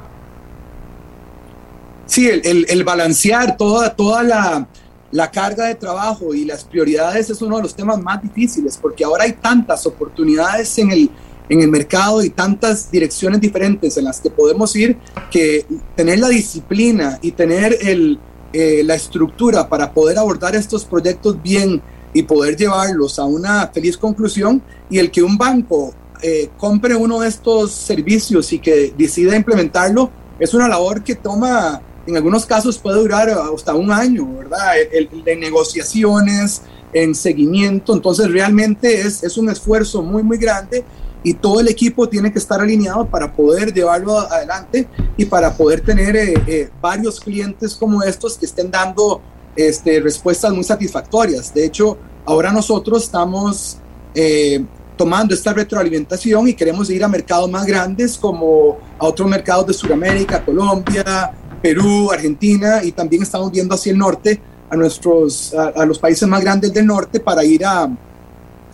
Sí, 2.07 2.27
el, 2.29 2.83
balancear 2.83 3.59
toda, 3.59 3.95
toda 3.95 4.23
la, 4.23 4.67
la, 5.11 5.31
carga 5.31 5.67
de 5.67 5.75
trabajo 5.75 6.35
y 6.35 6.47
las 6.47 6.65
prioridades 6.65 7.29
es 7.29 7.43
uno 7.43 7.57
de 7.57 7.63
los 7.65 7.77
temas 7.77 8.01
más 8.01 8.23
difíciles, 8.23 8.79
porque 8.81 9.05
ahora 9.05 9.25
hay 9.25 9.33
tantas 9.33 9.85
oportunidades 9.85 10.79
en 10.79 10.91
el, 10.91 11.11
en 11.51 11.61
el 11.61 11.69
mercado 11.69 12.25
y 12.25 12.31
tantas 12.31 12.91
direcciones 12.91 13.39
diferentes 13.39 13.99
en 13.99 14.05
las 14.05 14.19
que 14.19 14.31
podemos 14.31 14.75
ir, 14.77 14.97
que 15.31 15.67
tener 15.95 16.21
la 16.21 16.29
disciplina 16.29 17.19
y 17.21 17.33
tener 17.33 17.77
el, 17.83 18.19
eh, 18.55 18.83
la 18.83 18.95
estructura 18.95 19.69
para 19.69 19.93
poder 19.93 20.17
abordar 20.17 20.57
estos 20.57 20.87
proyectos 20.87 21.43
bien 21.43 21.83
y 22.15 22.23
poder 22.23 22.57
llevarlos 22.57 23.19
a 23.19 23.25
una 23.25 23.67
feliz 23.69 23.99
conclusión 23.99 24.63
y 24.89 24.99
el 24.99 25.11
que 25.11 25.23
un 25.23 25.37
banco 25.37 25.93
eh, 26.23 26.49
compre 26.57 26.95
uno 26.95 27.21
de 27.21 27.29
estos 27.29 27.73
servicios 27.73 28.53
y 28.53 28.61
que 28.61 28.95
decida 28.97 29.37
implementarlo 29.37 30.11
es 30.39 30.55
una 30.55 30.69
labor 30.69 31.03
que 31.03 31.17
toma, 31.17 31.83
en 32.07 32.17
algunos 32.17 32.47
casos 32.47 32.79
puede 32.79 33.01
durar 33.01 33.29
hasta 33.29 33.75
un 33.75 33.91
año, 33.91 34.27
¿verdad? 34.39 34.75
El, 34.93 35.25
de 35.25 35.37
negociaciones, 35.37 36.63
en 36.93 37.15
seguimiento, 37.15 37.93
entonces 37.93 38.31
realmente 38.31 39.01
es, 39.01 39.23
es 39.25 39.37
un 39.37 39.51
esfuerzo 39.51 40.01
muy, 40.01 40.23
muy 40.23 40.39
grande 40.39 40.85
y 41.25 41.35
todo 41.35 41.59
el 41.59 41.69
equipo 41.69 42.09
tiene 42.09 42.33
que 42.33 42.39
estar 42.39 42.61
alineado 42.61 43.07
para 43.07 43.33
poder 43.33 43.73
llevarlo 43.73 44.19
adelante 44.19 44.87
y 45.17 45.25
para 45.25 45.57
poder 45.57 45.81
tener 45.81 46.15
eh, 46.15 46.35
eh, 46.47 46.71
varios 46.81 47.19
clientes 47.19 47.75
como 47.75 48.03
estos 48.03 48.37
que 48.37 48.47
estén 48.47 48.71
dando 48.71 49.21
este, 49.57 50.01
respuestas 50.01 50.53
muy 50.53 50.65
satisfactorias. 50.65 51.53
De 51.53 51.65
hecho, 51.65 51.97
ahora 52.25 52.53
nosotros 52.53 53.05
estamos 53.05 53.79
eh, 54.15 54.65
tomando 54.97 55.35
esta 55.35 55.53
retroalimentación 55.53 56.49
y 56.49 56.55
queremos 56.55 56.89
ir 56.91 57.03
a 57.05 57.09
mercados 57.09 57.51
más 57.51 57.67
grandes 57.67 58.17
como 58.17 58.79
a 58.99 59.07
otros 59.07 59.29
mercados 59.29 59.67
de 59.67 59.75
Sudamérica, 59.75 60.45
Colombia, 60.45 61.33
Perú, 61.61 62.11
Argentina 62.13 62.83
y 62.85 62.93
también 62.93 63.23
estamos 63.23 63.51
viendo 63.51 63.75
hacia 63.75 63.93
el 63.93 63.99
norte 63.99 64.41
a 64.71 64.77
nuestros 64.77 65.55
a, 65.55 65.85
los 65.85 65.99
países 65.99 66.29
más 66.29 66.41
grandes 66.43 66.73
del 66.73 66.87
norte 66.87 67.21
para 67.21 67.45
ir 67.45 67.65
a, 67.65 67.91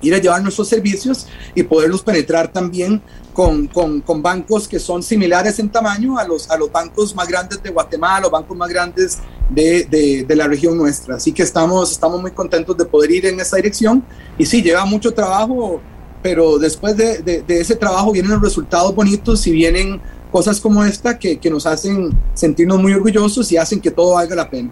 ir 0.03 0.15
a 0.15 0.19
llevar 0.19 0.43
nuestros 0.43 0.69
servicios 0.69 1.27
y 1.55 1.63
poderlos 1.63 2.03
penetrar 2.03 2.53
también 2.53 3.03
con, 3.33 3.67
con, 3.69 4.01
con, 4.01 4.23
bancos 4.23 4.69
que 4.69 4.79
son 4.79 5.03
similares 5.03 5.59
en 5.59 5.71
tamaño 5.71 6.19
a 6.19 6.25
los, 6.27 6.51
a 6.51 6.57
los 6.57 6.71
bancos 6.71 7.15
más 7.15 7.29
grandes 7.29 7.63
de 7.63 7.71
Guatemala, 7.71 8.23
los 8.23 8.31
bancos 8.31 8.57
más 8.57 8.69
grandes 8.69 9.19
de, 9.51 9.85
de, 9.85 10.25
de, 10.25 10.37
la 10.37 10.47
región 10.47 10.77
nuestra. 10.77 11.17
Así 11.17 11.33
que 11.33 11.43
estamos, 11.43 11.93
estamos 11.93 12.21
muy 12.21 12.31
contentos 12.31 12.77
de 12.77 12.85
poder 12.85 13.11
ir 13.11 13.27
en 13.27 13.41
esa 13.41 13.57
dirección. 13.57 14.05
Y 14.39 14.47
sí, 14.47 14.63
lleva 14.63 14.85
mucho 14.85 15.13
trabajo, 15.13 15.81
pero 16.23 16.59
después 16.59 16.97
de, 16.97 17.23
de 17.23 17.61
ese 17.61 17.77
trabajo 17.77 18.13
vienen 18.13 18.33
los 18.33 18.43
resultados 18.43 18.95
bonitos 18.95 19.47
y 19.47 19.53
vienen 19.53 20.01
cosas 20.31 20.61
como 20.61 20.85
esta 20.85 21.19
que, 21.19 21.39
que 21.39 21.51
nos 21.51 21.67
hacen 21.67 22.11
sentirnos 22.35 22.81
muy 22.81 22.93
orgullosos 22.93 23.51
y 23.53 23.57
hacen 23.57 23.81
que 23.81 23.91
todo 23.91 24.15
valga 24.15 24.35
la 24.35 24.49
pena. 24.49 24.71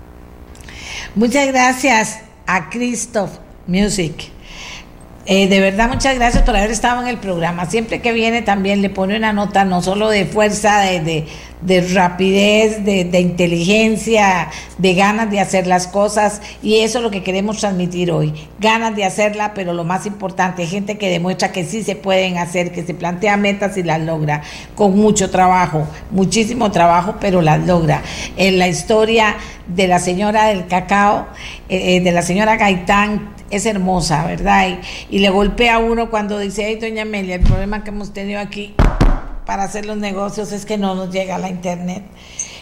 Muchas 1.15 1.49
gracias 1.49 2.19
a 2.47 2.71
Christoph 2.71 3.31
Music. 3.67 4.31
Eh, 5.27 5.47
de 5.47 5.61
verdad, 5.61 5.89
muchas 5.89 6.15
gracias 6.15 6.43
por 6.43 6.57
haber 6.57 6.71
estado 6.71 7.03
en 7.03 7.09
el 7.09 7.19
programa. 7.19 7.67
Siempre 7.67 8.01
que 8.01 8.13
viene 8.13 8.41
también 8.41 8.81
le 8.81 8.89
pone 8.89 9.15
una 9.17 9.35
nota 9.35 9.65
no 9.65 9.83
solo 9.83 10.09
de 10.09 10.25
fuerza, 10.25 10.81
de, 10.81 11.01
de, 11.01 11.27
de 11.60 11.80
rapidez, 11.80 12.85
de, 12.85 13.20
inteligencia, 13.20 14.48
de 14.78 14.94
ganas 14.94 15.30
de 15.30 15.40
hacer 15.40 15.66
las 15.66 15.86
cosas. 15.86 16.40
Y 16.62 16.80
eso 16.80 16.98
es 16.98 17.05
lo 17.05 17.10
que 17.10 17.22
queremos 17.22 17.59
transmitir 17.59 18.10
hoy. 18.10 18.32
Ganas 18.60 18.94
de 18.94 19.05
hacerla, 19.05 19.55
pero 19.55 19.72
lo 19.72 19.85
más 19.85 20.06
importante, 20.06 20.66
gente 20.66 20.98
que 20.98 21.09
demuestra 21.09 21.52
que 21.52 21.64
sí 21.64 21.82
se 21.82 21.97
pueden 21.97 22.39
hacer, 22.39 22.72
que 22.72 22.85
se 22.85 22.94
plantea 22.94 23.36
metas 23.36 23.76
y 23.76 23.82
las 23.82 24.01
logra, 24.01 24.43
con 24.74 24.97
mucho 24.97 25.30
trabajo, 25.30 25.86
muchísimo 26.10 26.70
trabajo, 26.70 27.16
pero 27.20 27.43
las 27.43 27.66
logra. 27.66 28.02
En 28.36 28.59
la 28.59 28.68
historia 28.68 29.36
de 29.66 29.86
la 29.86 29.98
señora 29.98 30.47
del 30.47 30.66
cacao, 30.66 31.26
eh, 31.68 32.01
de 32.01 32.12
la 32.12 32.22
señora 32.22 32.56
Gaitán, 32.56 33.35
es 33.51 33.64
hermosa, 33.64 34.26
¿verdad? 34.26 34.68
Y, 35.09 35.16
y, 35.16 35.18
le 35.20 35.30
golpea 35.30 35.76
a 35.76 35.78
uno 35.78 36.10
cuando 36.10 36.39
dice, 36.39 36.66
ay, 36.66 36.76
doña 36.76 37.02
Amelia, 37.02 37.36
el 37.36 37.40
problema 37.40 37.82
que 37.82 37.89
hemos 37.89 38.12
tenido 38.12 38.40
aquí 38.40 38.74
para 39.49 39.62
hacer 39.62 39.87
los 39.87 39.97
negocios 39.97 40.53
es 40.53 40.66
que 40.66 40.77
no 40.77 40.95
nos 40.95 41.11
llega 41.11 41.39
la 41.39 41.49
internet. 41.49 42.03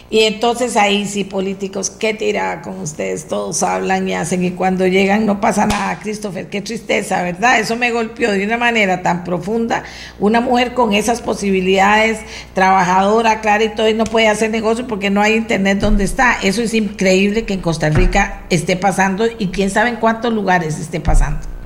Y 0.09 0.21
entonces 0.21 0.77
ahí 0.77 1.05
sí, 1.05 1.25
políticos, 1.25 1.89
qué 1.89 2.13
tirada 2.13 2.61
con 2.61 2.79
ustedes, 2.79 3.27
todos 3.27 3.61
hablan 3.61 4.07
y 4.07 4.13
hacen 4.13 4.45
y 4.45 4.51
cuando 4.51 4.87
llegan 4.87 5.25
no 5.25 5.41
pasa 5.41 5.65
nada, 5.65 5.99
Christopher, 5.99 6.47
qué 6.49 6.61
tristeza, 6.61 7.23
¿verdad? 7.23 7.59
Eso 7.59 7.75
me 7.75 7.91
golpeó 7.91 8.31
de 8.31 8.45
una 8.45 8.55
manera 8.55 9.01
tan 9.01 9.25
profunda. 9.25 9.83
Una 10.17 10.39
mujer 10.39 10.73
con 10.73 10.93
esas 10.93 11.21
posibilidades, 11.21 12.19
trabajadora, 12.53 13.41
clara 13.41 13.65
y 13.65 13.75
todo, 13.75 13.89
y 13.89 13.93
no 13.93 14.05
puede 14.05 14.29
hacer 14.29 14.49
negocio 14.49 14.87
porque 14.87 15.09
no 15.09 15.21
hay 15.21 15.33
internet 15.33 15.79
donde 15.79 16.05
está. 16.05 16.37
Eso 16.41 16.61
es 16.61 16.73
increíble 16.73 17.43
que 17.43 17.55
en 17.55 17.59
Costa 17.59 17.89
Rica 17.89 18.43
esté 18.49 18.77
pasando 18.77 19.25
y 19.37 19.47
quién 19.47 19.71
sabe 19.71 19.89
en 19.89 19.97
cuántos 19.97 20.31
lugares 20.31 20.79
esté 20.79 21.01
pasando. 21.01 21.56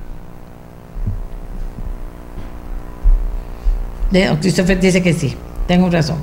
Christopher 4.40 4.78
dice 4.78 5.02
que 5.02 5.12
sí. 5.12 5.34
Tengo 5.66 5.88
razón. 5.90 6.16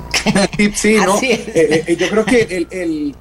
sí, 0.74 0.96
no. 1.04 1.18
Eh, 1.22 1.84
eh, 1.86 1.96
yo 1.96 2.08
creo 2.10 2.24
que 2.24 2.42
el, 2.42 2.68
el, 2.70 3.16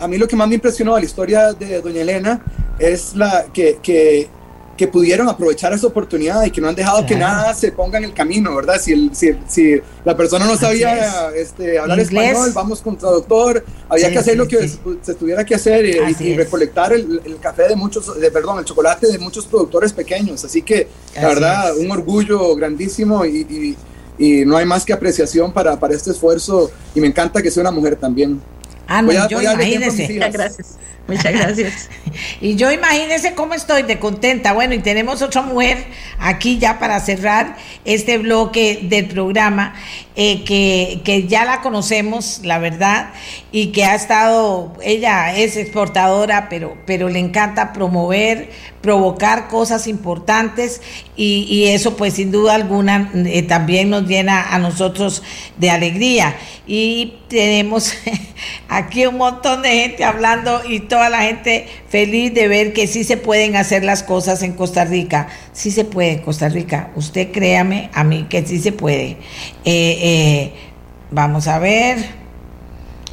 a 0.00 0.08
mí 0.08 0.16
lo 0.16 0.28
que 0.28 0.36
más 0.36 0.48
me 0.48 0.54
impresionó 0.54 0.94
de 0.94 1.00
la 1.00 1.06
historia 1.06 1.52
de 1.52 1.80
Doña 1.80 2.02
Elena 2.02 2.40
es 2.78 3.14
la 3.16 3.46
que, 3.52 3.78
que, 3.82 4.28
que 4.76 4.86
pudieron 4.88 5.28
aprovechar 5.28 5.72
esa 5.72 5.86
oportunidad 5.86 6.44
y 6.44 6.50
que 6.50 6.60
no 6.60 6.68
han 6.68 6.74
dejado 6.74 6.98
claro. 6.98 7.08
que 7.08 7.16
nada 7.16 7.54
se 7.54 7.72
ponga 7.72 7.98
en 7.98 8.04
el 8.04 8.12
camino, 8.12 8.54
¿verdad? 8.54 8.80
Si, 8.80 8.92
el, 8.92 9.10
si, 9.14 9.30
si 9.48 9.80
la 10.04 10.16
persona 10.16 10.44
no 10.44 10.56
sabía 10.56 11.30
este, 11.34 11.78
hablar 11.78 11.98
¿Inglés? 11.98 12.24
español, 12.24 12.52
vamos 12.54 12.80
con 12.82 12.96
traductor, 12.96 13.64
había 13.88 14.06
sí, 14.06 14.12
que 14.12 14.18
hacer 14.18 14.32
sí, 14.34 14.38
lo 14.38 14.48
que 14.48 14.68
sí. 14.68 14.78
se, 15.02 15.14
tuviera 15.14 15.44
que 15.44 15.54
hacer 15.54 15.84
y, 15.86 16.24
y 16.24 16.36
recolectar 16.36 16.92
el, 16.92 17.20
el, 17.24 17.38
café 17.38 17.68
de 17.68 17.76
muchos, 17.76 18.20
de, 18.20 18.30
perdón, 18.30 18.58
el 18.60 18.64
chocolate 18.64 19.08
de 19.10 19.18
muchos 19.18 19.46
productores 19.46 19.92
pequeños. 19.92 20.44
Así 20.44 20.62
que, 20.62 20.88
la 21.14 21.20
Así 21.22 21.34
verdad, 21.34 21.70
es. 21.70 21.78
un 21.78 21.90
orgullo 21.90 22.54
grandísimo 22.54 23.24
y, 23.24 23.38
y 23.40 23.76
y 24.18 24.44
no 24.44 24.56
hay 24.56 24.66
más 24.66 24.84
que 24.84 24.92
apreciación 24.92 25.52
para, 25.52 25.78
para 25.78 25.94
este 25.94 26.10
esfuerzo 26.10 26.70
y 26.94 27.00
me 27.00 27.06
encanta 27.06 27.42
que 27.42 27.50
sea 27.50 27.62
una 27.62 27.70
mujer 27.70 27.96
también. 27.96 28.40
Ah, 28.86 29.02
no, 29.02 29.10
a, 29.10 29.28
yo 29.28 29.40
imagínese. 29.42 30.08
Muchas 30.08 30.32
gracias. 30.32 30.78
Muchas 31.08 31.32
gracias. 31.32 31.88
y 32.40 32.56
yo 32.56 32.72
imagínese 32.72 33.34
cómo 33.34 33.54
estoy 33.54 33.82
de 33.82 33.98
contenta. 33.98 34.52
Bueno, 34.52 34.74
y 34.74 34.80
tenemos 34.80 35.22
otra 35.22 35.42
mujer 35.42 35.84
aquí 36.18 36.58
ya 36.58 36.80
para 36.80 36.98
cerrar 36.98 37.56
este 37.84 38.18
bloque 38.18 38.80
del 38.82 39.06
programa, 39.06 39.74
eh, 40.16 40.42
que, 40.44 41.02
que 41.04 41.28
ya 41.28 41.44
la 41.44 41.60
conocemos, 41.60 42.40
la 42.42 42.58
verdad, 42.58 43.10
y 43.52 43.68
que 43.68 43.84
ha 43.84 43.94
estado, 43.94 44.72
ella 44.82 45.36
es 45.36 45.56
exportadora, 45.56 46.48
pero, 46.48 46.76
pero 46.86 47.08
le 47.08 47.20
encanta 47.20 47.72
promover, 47.72 48.50
provocar 48.80 49.48
cosas 49.48 49.86
importantes 49.86 50.80
y, 51.16 51.46
y 51.48 51.68
eso 51.68 51.96
pues 51.96 52.14
sin 52.14 52.32
duda 52.32 52.54
alguna 52.54 53.10
eh, 53.14 53.42
también 53.42 53.90
nos 53.90 54.08
llena 54.08 54.54
a 54.54 54.58
nosotros 54.58 55.22
de 55.56 55.70
alegría. 55.70 56.36
Y 56.66 57.18
tenemos 57.28 57.94
aquí 58.76 59.06
un 59.06 59.16
montón 59.16 59.62
de 59.62 59.70
gente 59.70 60.04
hablando 60.04 60.62
y 60.68 60.80
toda 60.80 61.08
la 61.08 61.22
gente 61.22 61.66
feliz 61.88 62.34
de 62.34 62.48
ver 62.48 62.72
que 62.72 62.86
sí 62.86 63.04
se 63.04 63.16
pueden 63.16 63.56
hacer 63.56 63.84
las 63.84 64.02
cosas 64.02 64.42
en 64.42 64.52
Costa 64.52 64.84
Rica. 64.84 65.28
Sí 65.52 65.70
se 65.70 65.84
puede 65.84 66.12
en 66.12 66.18
Costa 66.22 66.48
Rica. 66.48 66.90
Usted 66.94 67.32
créame 67.32 67.90
a 67.94 68.04
mí 68.04 68.26
que 68.28 68.46
sí 68.46 68.58
se 68.58 68.72
puede. 68.72 69.16
Eh, 69.64 69.98
eh, 70.02 70.52
vamos 71.10 71.48
a 71.48 71.58
ver. 71.58 72.26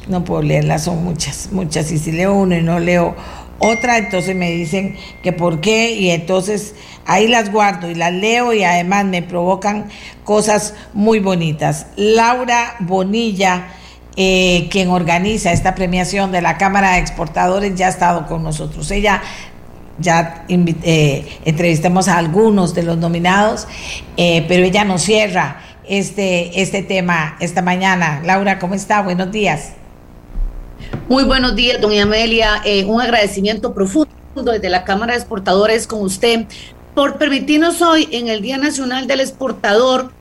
No 0.06 0.22
puedo 0.22 0.42
leerlas, 0.42 0.84
son 0.84 1.02
muchas, 1.02 1.48
muchas. 1.50 1.90
Y 1.90 1.98
si 1.98 2.12
leo 2.12 2.34
uno 2.34 2.56
y 2.56 2.62
no 2.62 2.78
leo 2.78 3.16
otra, 3.58 3.96
entonces 3.96 4.36
me 4.36 4.50
dicen 4.50 4.96
que 5.22 5.32
por 5.32 5.62
qué 5.62 5.92
y 5.92 6.10
entonces 6.10 6.74
ahí 7.06 7.28
las 7.28 7.50
guardo 7.50 7.88
y 7.90 7.94
las 7.94 8.12
leo 8.12 8.52
y 8.52 8.64
además 8.64 9.06
me 9.06 9.22
provocan 9.22 9.88
cosas 10.24 10.74
muy 10.92 11.20
bonitas. 11.20 11.86
Laura 11.96 12.76
Bonilla, 12.80 13.68
eh, 14.16 14.68
quien 14.70 14.90
organiza 14.90 15.52
esta 15.52 15.74
premiación 15.74 16.32
de 16.32 16.42
la 16.42 16.58
Cámara 16.58 16.92
de 16.92 16.98
Exportadores, 16.98 17.74
ya 17.74 17.86
ha 17.86 17.90
estado 17.90 18.26
con 18.26 18.42
nosotros. 18.42 18.90
Ella 18.90 19.22
ya 19.98 20.44
eh, 20.48 21.38
entrevistamos 21.44 22.08
a 22.08 22.18
algunos 22.18 22.74
de 22.74 22.82
los 22.82 22.98
nominados, 22.98 23.66
eh, 24.16 24.44
pero 24.48 24.64
ella 24.64 24.84
nos 24.84 25.02
cierra 25.02 25.60
este, 25.86 26.60
este 26.60 26.82
tema 26.82 27.36
esta 27.40 27.62
mañana. 27.62 28.20
Laura, 28.24 28.58
¿cómo 28.58 28.74
está? 28.74 29.02
Buenos 29.02 29.30
días. 29.30 29.72
Muy 31.08 31.24
buenos 31.24 31.54
días, 31.54 31.80
doña 31.80 32.02
Amelia. 32.04 32.62
Eh, 32.64 32.84
un 32.84 33.00
agradecimiento 33.00 33.74
profundo 33.74 34.10
desde 34.34 34.68
la 34.68 34.84
Cámara 34.84 35.12
de 35.12 35.18
Exportadores 35.18 35.86
con 35.86 36.02
usted 36.02 36.46
por 36.94 37.18
permitirnos 37.18 37.82
hoy, 37.82 38.08
en 38.12 38.28
el 38.28 38.40
Día 38.40 38.56
Nacional 38.56 39.06
del 39.06 39.20
Exportador, 39.20 40.12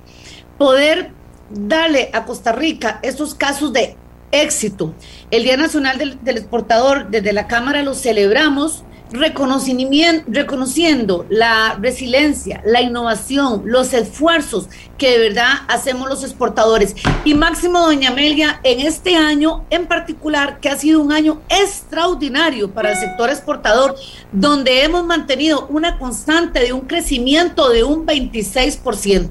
poder 0.57 1.11
darle 1.53 2.09
a 2.13 2.25
Costa 2.25 2.51
Rica 2.51 2.99
estos 3.03 3.35
casos 3.35 3.71
de 3.73 3.95
éxito. 4.31 4.93
El 5.31 5.43
Día 5.43 5.57
Nacional 5.57 5.97
del, 5.97 6.37
Exportador, 6.37 7.09
desde 7.09 7.33
la 7.33 7.47
Cámara 7.47 7.83
lo 7.83 7.93
celebramos 7.93 8.83
reconociendo 9.11 11.25
la 11.29 11.77
resiliencia, 11.79 12.63
la 12.65 12.81
innovación, 12.81 13.61
los 13.65 13.93
esfuerzos 13.93 14.69
que 14.97 15.11
de 15.11 15.19
verdad 15.19 15.51
hacemos 15.67 16.09
los 16.09 16.23
exportadores. 16.23 16.95
Y 17.23 17.35
máximo, 17.35 17.79
doña 17.79 18.09
Amelia, 18.09 18.59
en 18.63 18.79
este 18.79 19.15
año 19.15 19.65
en 19.69 19.85
particular, 19.85 20.59
que 20.59 20.69
ha 20.69 20.79
sido 20.79 20.99
un 20.99 21.11
año 21.11 21.41
extraordinario 21.49 22.71
para 22.71 22.93
el 22.93 22.97
sector 22.97 23.29
exportador, 23.29 23.95
donde 24.31 24.83
hemos 24.83 25.05
mantenido 25.05 25.67
una 25.67 25.99
constante 25.99 26.61
de 26.61 26.73
un 26.73 26.81
crecimiento 26.81 27.69
de 27.69 27.83
un 27.83 28.07
26%. 28.07 29.29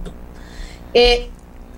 Eh, 0.94 1.31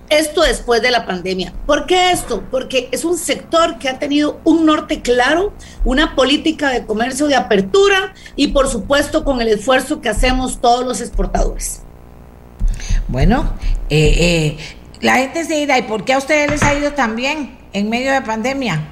esto 0.09 0.41
después 0.41 0.81
de 0.81 0.91
la 0.91 1.05
pandemia. 1.05 1.53
¿Por 1.65 1.85
qué 1.85 2.11
esto? 2.11 2.43
Porque 2.51 2.89
es 2.91 3.05
un 3.05 3.17
sector 3.17 3.77
que 3.79 3.89
ha 3.89 3.99
tenido 3.99 4.39
un 4.43 4.65
norte 4.65 5.01
claro, 5.01 5.53
una 5.83 6.15
política 6.15 6.69
de 6.69 6.85
comercio 6.85 7.27
de 7.27 7.35
apertura 7.35 8.13
y 8.35 8.49
por 8.49 8.67
supuesto 8.69 9.23
con 9.23 9.41
el 9.41 9.47
esfuerzo 9.47 10.01
que 10.01 10.09
hacemos 10.09 10.61
todos 10.61 10.85
los 10.85 11.01
exportadores. 11.01 11.81
Bueno, 13.07 13.53
eh, 13.89 14.15
eh, 14.17 14.57
la 15.01 15.15
gente 15.15 15.43
se 15.45 15.55
dirá, 15.55 15.77
¿y 15.77 15.83
por 15.83 16.05
qué 16.05 16.13
a 16.13 16.17
ustedes 16.17 16.49
les 16.49 16.63
ha 16.63 16.73
ido 16.73 16.93
tan 16.93 17.15
bien 17.15 17.57
en 17.73 17.89
medio 17.89 18.11
de 18.11 18.21
pandemia? 18.21 18.87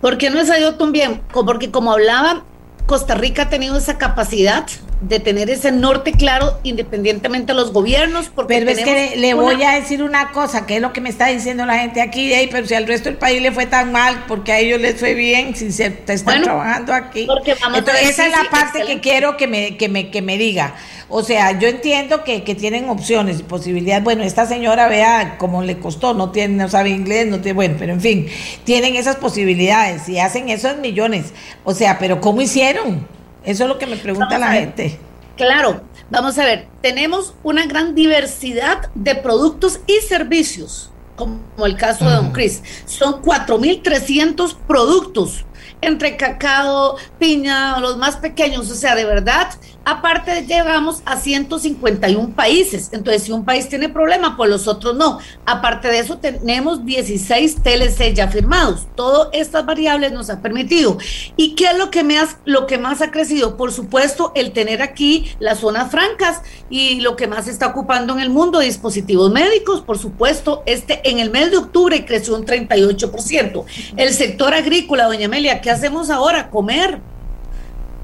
¿Por 0.00 0.18
qué 0.18 0.30
no 0.30 0.36
les 0.36 0.50
ha 0.50 0.58
ido 0.58 0.76
tan 0.76 0.92
bien? 0.92 1.22
Porque 1.32 1.70
como 1.70 1.92
hablaba, 1.92 2.44
Costa 2.86 3.14
Rica 3.14 3.42
ha 3.42 3.48
tenido 3.48 3.76
esa 3.76 3.98
capacidad 3.98 4.66
de 5.00 5.20
tener 5.20 5.50
ese 5.50 5.72
norte 5.72 6.12
claro 6.12 6.58
independientemente 6.62 7.52
de 7.52 7.58
los 7.58 7.72
gobiernos. 7.72 8.30
Porque 8.34 8.54
pero 8.54 8.70
es 8.70 8.78
que 8.78 9.16
le, 9.16 9.34
voy 9.34 9.62
a 9.62 9.72
decir 9.72 10.02
una 10.02 10.30
cosa, 10.30 10.66
que 10.66 10.76
es 10.76 10.82
lo 10.82 10.92
que 10.92 11.00
me 11.00 11.10
está 11.10 11.26
diciendo 11.26 11.66
la 11.66 11.78
gente 11.78 12.00
aquí, 12.00 12.32
hey, 12.32 12.48
pero 12.50 12.66
si 12.66 12.74
al 12.74 12.86
resto 12.86 13.10
del 13.10 13.18
país 13.18 13.42
le 13.42 13.52
fue 13.52 13.66
tan 13.66 13.92
mal, 13.92 14.24
porque 14.26 14.52
a 14.52 14.58
ellos 14.58 14.80
les 14.80 14.98
fue 14.98 15.14
bien, 15.14 15.54
si 15.54 15.70
se 15.70 15.90
te 15.90 16.14
están 16.14 16.36
bueno, 16.36 16.44
trabajando 16.44 16.94
aquí. 16.94 17.26
Entonces, 17.74 18.10
esa 18.10 18.26
es 18.26 18.32
la 18.32 18.50
parte 18.50 18.78
excelente. 18.78 18.94
que 18.94 19.00
quiero 19.00 19.36
que 19.36 19.46
me, 19.46 19.76
que 19.76 19.88
me, 19.88 20.10
que 20.10 20.22
me 20.22 20.38
diga. 20.38 20.74
O 21.08 21.22
sea, 21.22 21.56
yo 21.56 21.68
entiendo 21.68 22.24
que, 22.24 22.42
que, 22.42 22.56
tienen 22.56 22.88
opciones 22.88 23.38
y 23.38 23.42
posibilidades. 23.44 24.02
Bueno, 24.02 24.24
esta 24.24 24.44
señora 24.44 24.88
vea 24.88 25.36
cómo 25.38 25.62
le 25.62 25.78
costó, 25.78 26.14
no 26.14 26.32
tiene, 26.32 26.56
no 26.56 26.68
sabe 26.68 26.90
inglés, 26.90 27.28
no 27.28 27.40
tiene, 27.40 27.54
bueno, 27.54 27.76
pero 27.78 27.92
en 27.92 28.00
fin, 28.00 28.26
tienen 28.64 28.96
esas 28.96 29.14
posibilidades 29.14 30.08
y 30.08 30.18
hacen 30.18 30.48
eso 30.48 30.68
en 30.68 30.80
millones. 30.80 31.32
O 31.62 31.74
sea, 31.74 31.98
pero 32.00 32.20
¿cómo 32.20 32.40
hicieron? 32.40 33.06
Eso 33.46 33.62
es 33.62 33.68
lo 33.68 33.78
que 33.78 33.86
me 33.86 33.96
pregunta 33.96 34.38
la 34.38 34.52
gente. 34.52 34.98
Claro, 35.36 35.82
vamos 36.10 36.38
a 36.38 36.44
ver, 36.44 36.66
tenemos 36.82 37.34
una 37.42 37.66
gran 37.66 37.94
diversidad 37.94 38.90
de 38.94 39.14
productos 39.14 39.80
y 39.86 40.00
servicios, 40.06 40.90
como 41.14 41.40
el 41.64 41.76
caso 41.76 42.08
de 42.08 42.16
Don 42.16 42.32
Chris. 42.32 42.62
Son 42.86 43.22
4.300 43.22 44.56
productos 44.66 45.44
entre 45.80 46.16
cacao, 46.16 46.96
piña, 47.18 47.78
los 47.80 47.96
más 47.98 48.16
pequeños, 48.16 48.70
o 48.70 48.74
sea, 48.74 48.94
de 48.94 49.04
verdad, 49.04 49.48
Aparte, 49.88 50.44
llegamos 50.48 51.00
a 51.04 51.16
151 51.16 52.34
países. 52.34 52.88
Entonces, 52.90 53.22
si 53.22 53.30
un 53.30 53.44
país 53.44 53.68
tiene 53.68 53.88
problema, 53.88 54.36
pues 54.36 54.50
los 54.50 54.66
otros 54.66 54.96
no. 54.96 55.20
Aparte 55.44 55.86
de 55.86 56.00
eso, 56.00 56.18
tenemos 56.18 56.84
16 56.84 57.62
TLC 57.62 58.12
ya 58.12 58.26
firmados. 58.26 58.88
Todas 58.96 59.28
estas 59.32 59.64
variables 59.64 60.10
nos 60.10 60.28
han 60.28 60.42
permitido. 60.42 60.98
¿Y 61.36 61.54
qué 61.54 61.66
es 61.66 61.78
lo 61.78 61.92
que, 61.92 62.04
lo 62.46 62.66
que 62.66 62.78
más 62.78 63.00
ha 63.00 63.12
crecido? 63.12 63.56
Por 63.56 63.72
supuesto, 63.72 64.32
el 64.34 64.50
tener 64.50 64.82
aquí 64.82 65.30
las 65.38 65.60
zonas 65.60 65.88
francas 65.88 66.42
y 66.68 66.98
lo 66.98 67.14
que 67.14 67.28
más 67.28 67.46
está 67.46 67.68
ocupando 67.68 68.12
en 68.12 68.18
el 68.18 68.30
mundo, 68.30 68.58
dispositivos 68.58 69.30
médicos, 69.30 69.82
por 69.82 69.98
supuesto, 69.98 70.64
este 70.66 71.08
en 71.08 71.20
el 71.20 71.30
mes 71.30 71.52
de 71.52 71.58
octubre 71.58 72.04
creció 72.04 72.34
un 72.34 72.44
38%. 72.44 73.64
El 73.96 74.12
sector 74.12 74.52
agrícola, 74.52 75.04
doña 75.04 75.26
Amelia, 75.26 75.60
¿qué 75.60 75.70
hacemos 75.70 76.10
ahora? 76.10 76.50
Comer 76.50 77.00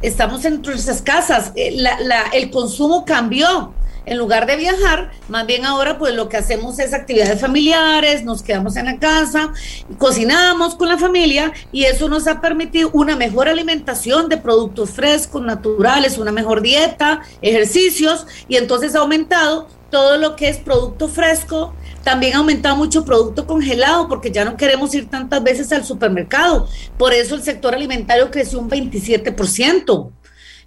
estamos 0.02 0.44
en 0.44 0.60
nuestras 0.62 1.00
casas, 1.00 1.52
eh, 1.56 1.76
el 2.32 2.50
consumo 2.50 3.04
cambió. 3.04 3.74
En 4.04 4.18
lugar 4.18 4.46
de 4.46 4.56
viajar, 4.56 5.12
más 5.28 5.46
bien 5.46 5.64
ahora 5.64 5.96
pues 5.96 6.12
lo 6.14 6.28
que 6.28 6.36
hacemos 6.36 6.80
es 6.80 6.92
actividades 6.92 7.40
familiares, 7.40 8.24
nos 8.24 8.42
quedamos 8.42 8.74
en 8.74 8.86
la 8.86 8.98
casa, 8.98 9.52
cocinamos 9.96 10.74
con 10.74 10.88
la 10.88 10.98
familia 10.98 11.52
y 11.70 11.84
eso 11.84 12.08
nos 12.08 12.26
ha 12.26 12.40
permitido 12.40 12.90
una 12.94 13.14
mejor 13.14 13.48
alimentación 13.48 14.28
de 14.28 14.38
productos 14.38 14.90
frescos, 14.90 15.40
naturales, 15.42 16.18
una 16.18 16.32
mejor 16.32 16.62
dieta, 16.62 17.22
ejercicios 17.42 18.26
y 18.48 18.56
entonces 18.56 18.96
ha 18.96 18.98
aumentado 18.98 19.68
todo 19.92 20.16
lo 20.16 20.34
que 20.34 20.48
es 20.48 20.56
producto 20.56 21.08
fresco, 21.08 21.72
también 22.02 22.34
ha 22.34 22.38
aumentado 22.38 22.76
mucho 22.76 23.04
producto 23.04 23.46
congelado 23.46 24.08
porque 24.08 24.30
ya 24.30 24.44
no 24.44 24.56
queremos 24.56 24.94
ir 24.94 25.08
tantas 25.08 25.42
veces 25.42 25.72
al 25.72 25.84
supermercado. 25.84 26.68
Por 26.98 27.12
eso 27.12 27.34
el 27.34 27.42
sector 27.42 27.74
alimentario 27.74 28.30
creció 28.30 28.58
un 28.58 28.68
27%. 28.68 30.12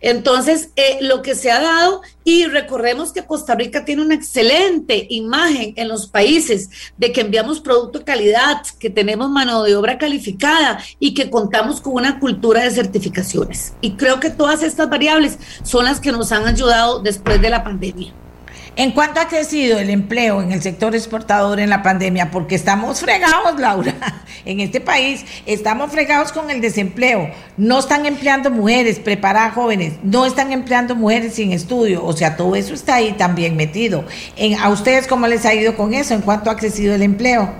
Entonces, 0.02 0.70
eh, 0.76 0.99
lo 1.02 1.22
que 1.22 1.36
se 1.36 1.52
ha 1.52 1.60
dado, 1.60 2.02
y 2.24 2.45
recordemos 2.45 3.12
que 3.12 3.26
Costa 3.26 3.56
Rica 3.56 3.86
tiene 3.86 4.03
una 4.03 4.14
excelente 4.14 5.07
imagen 5.10 5.74
en 5.78 5.88
los 5.88 6.07
países 6.07 6.70
de 6.98 7.12
que 7.12 7.22
enviamos 7.22 7.60
producto 7.60 7.99
de 7.99 8.06
calidad, 8.06 8.62
que 8.80 8.90
tenemos 8.90 9.30
mano 9.30 9.64
de 9.64 9.76
obra 9.76 9.98
calificada 9.98 10.80
y 10.99 11.14
que 11.14 11.30
contamos 11.30 11.82
con 11.82 11.94
una 11.94 12.20
cultura 12.20 12.64
de 12.64 12.72
certificaciones. 12.72 13.74
Y 13.82 13.94
creo 13.94 14.20
que 14.20 14.30
todas 14.30 14.64
estas 14.64 14.90
variables 14.90 15.40
son 15.64 15.86
las 15.86 15.99
que 15.99 16.12
nos 16.12 16.32
han 16.32 16.45
ayudado 16.45 16.99
después 16.99 17.41
de 17.41 17.49
la 17.49 17.64
pandemia. 17.64 18.14
¿En 18.77 18.91
cuánto 18.91 19.22
ha 19.22 19.30
crecido 19.30 19.80
el 19.80 19.89
empleo 19.89 20.41
en 20.41 20.52
el 20.52 20.61
sector 20.61 20.95
exportador 20.95 21.61
en 21.61 21.69
la 21.69 21.81
pandemia? 21.81 22.30
Porque 22.30 22.56
estamos 22.56 22.99
fregados, 22.99 23.60
Laura. 23.60 23.95
En 24.45 24.60
este 24.60 24.80
país 24.80 25.26
estamos 25.47 25.91
fregados 25.91 26.31
con 26.31 26.52
el 26.52 26.61
desempleo. 26.61 27.31
No 27.57 27.80
están 27.80 28.06
empleando 28.06 28.52
mujeres 28.52 28.99
preparadas 28.99 29.56
jóvenes, 29.56 29.93
no 30.03 30.23
están 30.27 30.52
empleando 30.52 30.93
mujeres 30.93 31.34
sin 31.34 31.52
estudio. 31.52 32.06
O 32.06 32.14
sea, 32.14 32.38
todo 32.38 32.56
eso 32.56 32.76
está 32.76 32.95
ahí 32.95 33.14
también 33.14 33.56
metido. 33.56 34.06
En, 34.35 34.53
¿A 34.60 34.69
ustedes 34.69 35.07
cómo 35.07 35.26
les 35.26 35.47
ha 35.47 35.56
ido 35.56 35.76
con 35.76 35.95
eso? 35.95 36.14
¿En 36.14 36.22
cuánto 36.22 36.52
ha 36.52 36.57
crecido 36.57 36.93
el 36.93 37.02
empleo? 37.02 37.52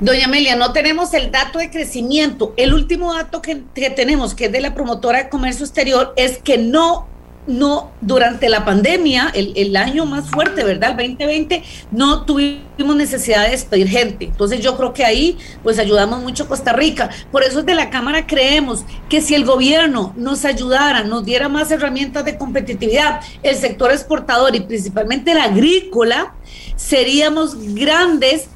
Doña 0.00 0.24
Amelia, 0.24 0.56
no 0.56 0.72
tenemos 0.72 1.12
el 1.12 1.30
dato 1.30 1.58
de 1.58 1.70
crecimiento. 1.70 2.54
El 2.56 2.72
último 2.72 3.12
dato 3.12 3.42
que, 3.42 3.62
que 3.74 3.90
tenemos, 3.90 4.34
que 4.34 4.46
es 4.46 4.52
de 4.52 4.62
la 4.62 4.72
promotora 4.72 5.24
de 5.24 5.28
comercio 5.28 5.66
exterior, 5.66 6.14
es 6.16 6.38
que 6.38 6.56
no 6.56 7.06
no, 7.46 7.92
durante 8.00 8.48
la 8.48 8.64
pandemia, 8.64 9.30
el, 9.34 9.76
año 9.76 10.06
más 10.06 10.28
fuerte, 10.30 10.64
¿verdad? 10.64 10.98
El 10.98 11.16
2020, 11.16 11.62
no 11.90 12.24
tuvimos 12.24 12.96
necesidad 12.96 13.44
de 13.44 13.50
despedir 13.50 13.88
gente. 13.88 14.26
Entonces 14.26 14.60
yo 14.60 14.76
creo 14.76 14.92
que 14.92 15.04
ahí 15.04 15.38
pues 15.62 15.78
ayudamos 15.78 16.22
mucho 16.22 16.44
a 16.44 16.48
Costa 16.48 16.72
Rica. 16.72 17.10
Por 17.30 17.42
eso 17.42 17.62
desde 17.62 17.74
la 17.74 17.90
Cámara 17.90 18.26
creemos 18.26 18.84
que 19.08 19.20
si 19.20 19.34
el 19.34 19.44
gobierno 19.44 20.12
nos 20.16 20.44
ayudara, 20.44 21.04
nos 21.04 21.24
diera 21.24 21.48
más 21.48 21.70
herramientas 21.70 22.24
de 22.24 22.36
competitividad, 22.38 23.20
el 23.42 23.56
sector 23.56 23.92
exportador 23.92 24.54
y 24.56 24.60
principalmente 24.60 25.32
el 25.32 25.38
agrícola, 25.38 26.34
seríamos 26.76 27.56
grandes 27.74 28.48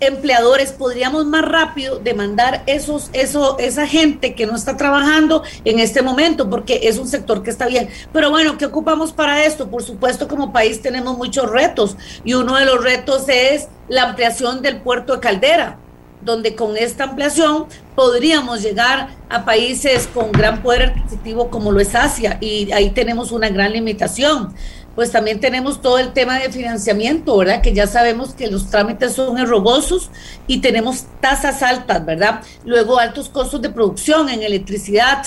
empleadores 0.00 0.72
podríamos 0.72 1.26
más 1.26 1.44
rápido 1.44 1.98
demandar 1.98 2.62
esos, 2.66 3.10
eso, 3.12 3.58
esa 3.58 3.86
gente 3.86 4.34
que 4.34 4.46
no 4.46 4.56
está 4.56 4.76
trabajando 4.76 5.42
en 5.64 5.78
este 5.78 6.02
momento, 6.02 6.48
porque 6.50 6.80
es 6.84 6.98
un 6.98 7.06
sector 7.06 7.42
que 7.42 7.50
está 7.50 7.66
bien. 7.66 7.88
Pero 8.12 8.30
bueno, 8.30 8.58
¿qué 8.58 8.66
ocupamos 8.66 9.12
para 9.12 9.44
esto? 9.44 9.70
Por 9.70 9.82
supuesto, 9.82 10.26
como 10.26 10.52
país 10.52 10.82
tenemos 10.82 11.16
muchos 11.16 11.50
retos 11.50 11.96
y 12.24 12.34
uno 12.34 12.56
de 12.56 12.64
los 12.64 12.82
retos 12.82 13.28
es 13.28 13.68
la 13.88 14.04
ampliación 14.04 14.62
del 14.62 14.80
puerto 14.80 15.14
de 15.14 15.20
Caldera 15.20 15.78
donde 16.22 16.54
con 16.54 16.76
esta 16.76 17.04
ampliación 17.04 17.66
podríamos 17.94 18.62
llegar 18.62 19.08
a 19.28 19.44
países 19.44 20.08
con 20.12 20.32
gran 20.32 20.62
poder 20.62 20.90
adquisitivo 20.90 21.48
como 21.48 21.72
lo 21.72 21.80
es 21.80 21.94
Asia 21.94 22.38
y 22.40 22.70
ahí 22.72 22.90
tenemos 22.90 23.32
una 23.32 23.48
gran 23.48 23.72
limitación 23.72 24.54
pues 24.94 25.12
también 25.12 25.40
tenemos 25.40 25.80
todo 25.80 25.98
el 25.98 26.12
tema 26.12 26.38
de 26.38 26.50
financiamiento, 26.50 27.36
¿verdad? 27.36 27.62
Que 27.62 27.72
ya 27.72 27.86
sabemos 27.86 28.34
que 28.34 28.48
los 28.48 28.70
trámites 28.70 29.14
son 29.14 29.38
errogosos 29.38 30.10
y 30.46 30.58
tenemos 30.60 31.04
tasas 31.20 31.62
altas, 31.62 32.04
¿verdad? 32.04 32.42
Luego 32.64 32.98
altos 32.98 33.28
costos 33.28 33.62
de 33.62 33.70
producción 33.70 34.28
en 34.28 34.42
electricidad, 34.42 35.24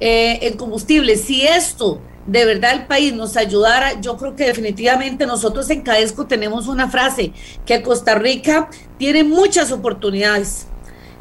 eh, 0.00 0.38
en 0.42 0.56
combustible. 0.56 1.16
Si 1.16 1.42
esto 1.42 2.00
de 2.26 2.44
verdad 2.44 2.72
el 2.72 2.86
país 2.86 3.12
nos 3.12 3.36
ayudara, 3.36 4.00
yo 4.00 4.16
creo 4.16 4.36
que 4.36 4.44
definitivamente 4.44 5.26
nosotros 5.26 5.68
en 5.70 5.82
Cadesco 5.82 6.26
tenemos 6.26 6.68
una 6.68 6.88
frase, 6.88 7.32
que 7.66 7.82
Costa 7.82 8.14
Rica 8.14 8.68
tiene 8.98 9.24
muchas 9.24 9.72
oportunidades 9.72 10.66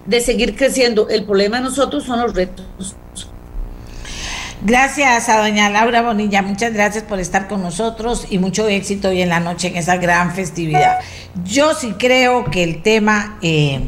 de 0.05 0.21
seguir 0.21 0.55
creciendo. 0.55 1.09
El 1.09 1.25
problema 1.25 1.57
de 1.57 1.63
nosotros 1.63 2.03
son 2.03 2.21
los 2.21 2.33
retos. 2.33 2.65
Gracias 4.63 5.27
a 5.27 5.39
doña 5.39 5.71
Laura 5.71 6.03
Bonilla, 6.03 6.43
muchas 6.43 6.71
gracias 6.71 7.03
por 7.03 7.19
estar 7.19 7.47
con 7.47 7.63
nosotros 7.63 8.27
y 8.29 8.37
mucho 8.37 8.67
éxito 8.67 9.09
hoy 9.09 9.21
en 9.21 9.29
la 9.29 9.39
noche 9.39 9.69
en 9.69 9.77
esa 9.77 9.97
gran 9.97 10.35
festividad. 10.35 10.99
Yo 11.43 11.73
sí 11.73 11.95
creo 11.97 12.45
que 12.45 12.63
el 12.63 12.83
tema... 12.83 13.39
Eh, 13.41 13.81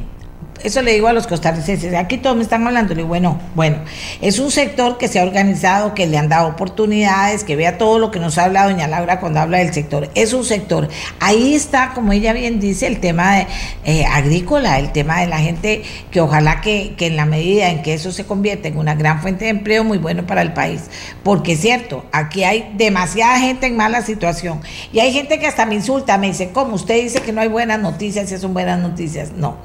eso 0.64 0.82
le 0.82 0.94
digo 0.94 1.08
a 1.08 1.14
los 1.14 1.28
costarricenses, 1.28 1.94
aquí 1.94 2.18
todos 2.18 2.38
me 2.38 2.44
están 2.44 2.66
hablando, 2.66 2.94
le 2.94 3.00
digo, 3.00 3.10
bueno, 3.10 3.40
bueno, 3.54 3.78
es 4.22 4.40
un 4.40 4.50
sector 4.50 4.98
que 4.98 5.10
se 5.10 5.20
ha 5.20 5.24
organizado, 5.24 5.94
que 5.94 6.08
le 6.08 6.18
han 6.18 6.30
dado 6.30 6.48
oportunidades, 6.48 7.44
que 7.44 7.58
vea 7.58 7.78
todo 7.78 8.00
lo 8.00 8.12
que 8.12 8.20
nos 8.20 8.38
habla 8.38 8.64
doña 8.64 8.88
Laura 8.88 9.20
cuando 9.20 9.42
habla 9.42 9.58
del 9.58 9.74
sector, 9.74 10.10
es 10.16 10.32
un 10.32 10.46
sector, 10.46 10.88
ahí 11.20 11.54
está, 11.54 11.92
como 11.94 12.14
ella 12.14 12.32
bien 12.32 12.62
dice, 12.62 12.88
el 12.88 13.02
tema 13.02 13.36
de, 13.36 13.48
eh, 13.84 14.06
agrícola, 14.06 14.80
el 14.80 14.94
tema 14.94 15.20
de 15.20 15.28
la 15.28 15.40
gente, 15.40 15.84
que 16.12 16.22
ojalá 16.22 16.62
que, 16.62 16.94
que 16.98 17.08
en 17.08 17.18
la 17.18 17.26
medida 17.26 17.70
en 17.70 17.82
que 17.82 17.94
eso 17.94 18.12
se 18.12 18.26
convierta 18.26 18.70
en 18.70 18.78
una 18.78 18.96
gran 18.96 19.22
fuente 19.22 19.46
de 19.46 19.52
empleo, 19.52 19.84
muy 19.84 19.98
bueno 19.98 20.26
para 20.26 20.42
el 20.42 20.54
país, 20.54 20.84
porque 21.24 21.54
es 21.54 21.60
cierto, 21.60 22.06
aquí 22.14 22.46
hay 22.46 22.74
demasiada 22.78 23.38
gente 23.40 23.68
en 23.68 23.76
mala 23.76 24.02
situación, 24.02 24.62
y 24.94 25.00
hay 25.00 25.12
gente 25.12 25.40
que 25.40 25.48
hasta 25.48 25.66
me 25.66 25.76
insulta, 25.76 26.18
me 26.18 26.28
dice, 26.28 26.52
¿cómo? 26.54 26.76
Usted 26.76 27.02
dice 27.02 27.20
que 27.20 27.34
no 27.34 27.42
hay 27.42 27.50
buenas 27.50 27.80
noticias, 27.80 28.32
y 28.32 28.38
son 28.38 28.54
buenas 28.54 28.80
noticias, 28.80 29.34
no, 29.34 29.58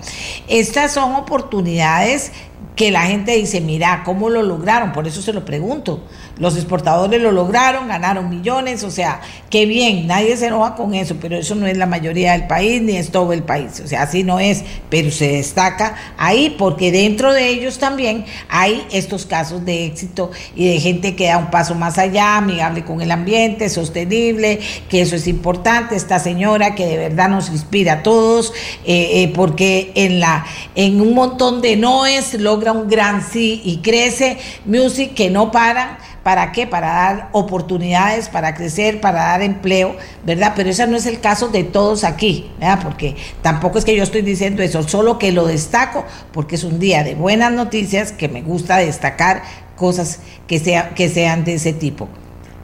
son 0.88 1.14
oportunidades 1.14 2.32
que 2.76 2.90
la 2.90 3.02
gente 3.02 3.32
dice, 3.32 3.60
mira, 3.60 4.02
¿cómo 4.04 4.30
lo 4.30 4.42
lograron? 4.42 4.92
Por 4.92 5.06
eso 5.06 5.20
se 5.20 5.32
lo 5.32 5.44
pregunto. 5.44 6.00
Los 6.38 6.54
exportadores 6.56 7.20
lo 7.20 7.32
lograron, 7.32 7.88
ganaron 7.88 8.28
millones, 8.28 8.84
o 8.84 8.90
sea, 8.90 9.20
qué 9.50 9.66
bien, 9.66 10.06
nadie 10.06 10.36
se 10.36 10.46
enoja 10.46 10.76
con 10.76 10.94
eso, 10.94 11.16
pero 11.20 11.36
eso 11.36 11.54
no 11.54 11.66
es 11.66 11.76
la 11.76 11.86
mayoría 11.86 12.32
del 12.32 12.46
país 12.46 12.80
ni 12.80 12.96
es 12.96 13.10
todo 13.10 13.32
el 13.32 13.42
país, 13.42 13.80
o 13.84 13.88
sea, 13.88 14.02
así 14.02 14.22
no 14.22 14.38
es, 14.38 14.62
pero 14.88 15.10
se 15.10 15.32
destaca 15.32 15.96
ahí 16.16 16.54
porque 16.58 16.92
dentro 16.92 17.32
de 17.32 17.48
ellos 17.48 17.78
también 17.78 18.24
hay 18.48 18.86
estos 18.92 19.26
casos 19.26 19.64
de 19.64 19.86
éxito 19.86 20.30
y 20.54 20.68
de 20.68 20.80
gente 20.80 21.16
que 21.16 21.26
da 21.26 21.38
un 21.38 21.50
paso 21.50 21.74
más 21.74 21.98
allá, 21.98 22.36
amigable 22.36 22.84
con 22.84 23.00
el 23.00 23.10
ambiente, 23.10 23.68
sostenible, 23.68 24.60
que 24.88 25.02
eso 25.02 25.16
es 25.16 25.26
importante, 25.26 25.96
esta 25.96 26.18
señora 26.18 26.74
que 26.74 26.86
de 26.86 26.96
verdad 26.96 27.28
nos 27.28 27.48
inspira 27.50 27.94
a 27.94 28.02
todos, 28.02 28.52
eh, 28.84 29.22
eh, 29.22 29.32
porque 29.34 29.92
en, 29.94 30.20
la, 30.20 30.46
en 30.74 31.00
un 31.00 31.14
montón 31.14 31.62
de 31.62 31.76
noes 31.76 32.34
logra 32.34 32.72
un 32.72 32.88
gran 32.88 33.28
sí 33.28 33.60
y 33.64 33.78
crece, 33.78 34.38
music 34.66 35.14
que 35.14 35.30
no 35.30 35.50
paran 35.50 35.98
¿Para 36.28 36.52
qué? 36.52 36.66
Para 36.66 36.88
dar 36.88 37.28
oportunidades, 37.32 38.28
para 38.28 38.54
crecer, 38.54 39.00
para 39.00 39.20
dar 39.20 39.40
empleo, 39.40 39.96
¿verdad? 40.26 40.52
Pero 40.54 40.68
ese 40.68 40.86
no 40.86 40.94
es 40.94 41.06
el 41.06 41.20
caso 41.20 41.48
de 41.48 41.64
todos 41.64 42.04
aquí, 42.04 42.50
¿verdad? 42.60 42.80
Porque 42.82 43.16
tampoco 43.40 43.78
es 43.78 43.86
que 43.86 43.96
yo 43.96 44.02
estoy 44.02 44.20
diciendo 44.20 44.62
eso, 44.62 44.86
solo 44.86 45.18
que 45.18 45.32
lo 45.32 45.46
destaco 45.46 46.04
porque 46.34 46.56
es 46.56 46.64
un 46.64 46.80
día 46.80 47.02
de 47.02 47.14
buenas 47.14 47.50
noticias 47.52 48.12
que 48.12 48.28
me 48.28 48.42
gusta 48.42 48.76
destacar 48.76 49.40
cosas 49.74 50.20
que, 50.46 50.58
sea, 50.58 50.90
que 50.90 51.08
sean 51.08 51.46
de 51.46 51.54
ese 51.54 51.72
tipo. 51.72 52.10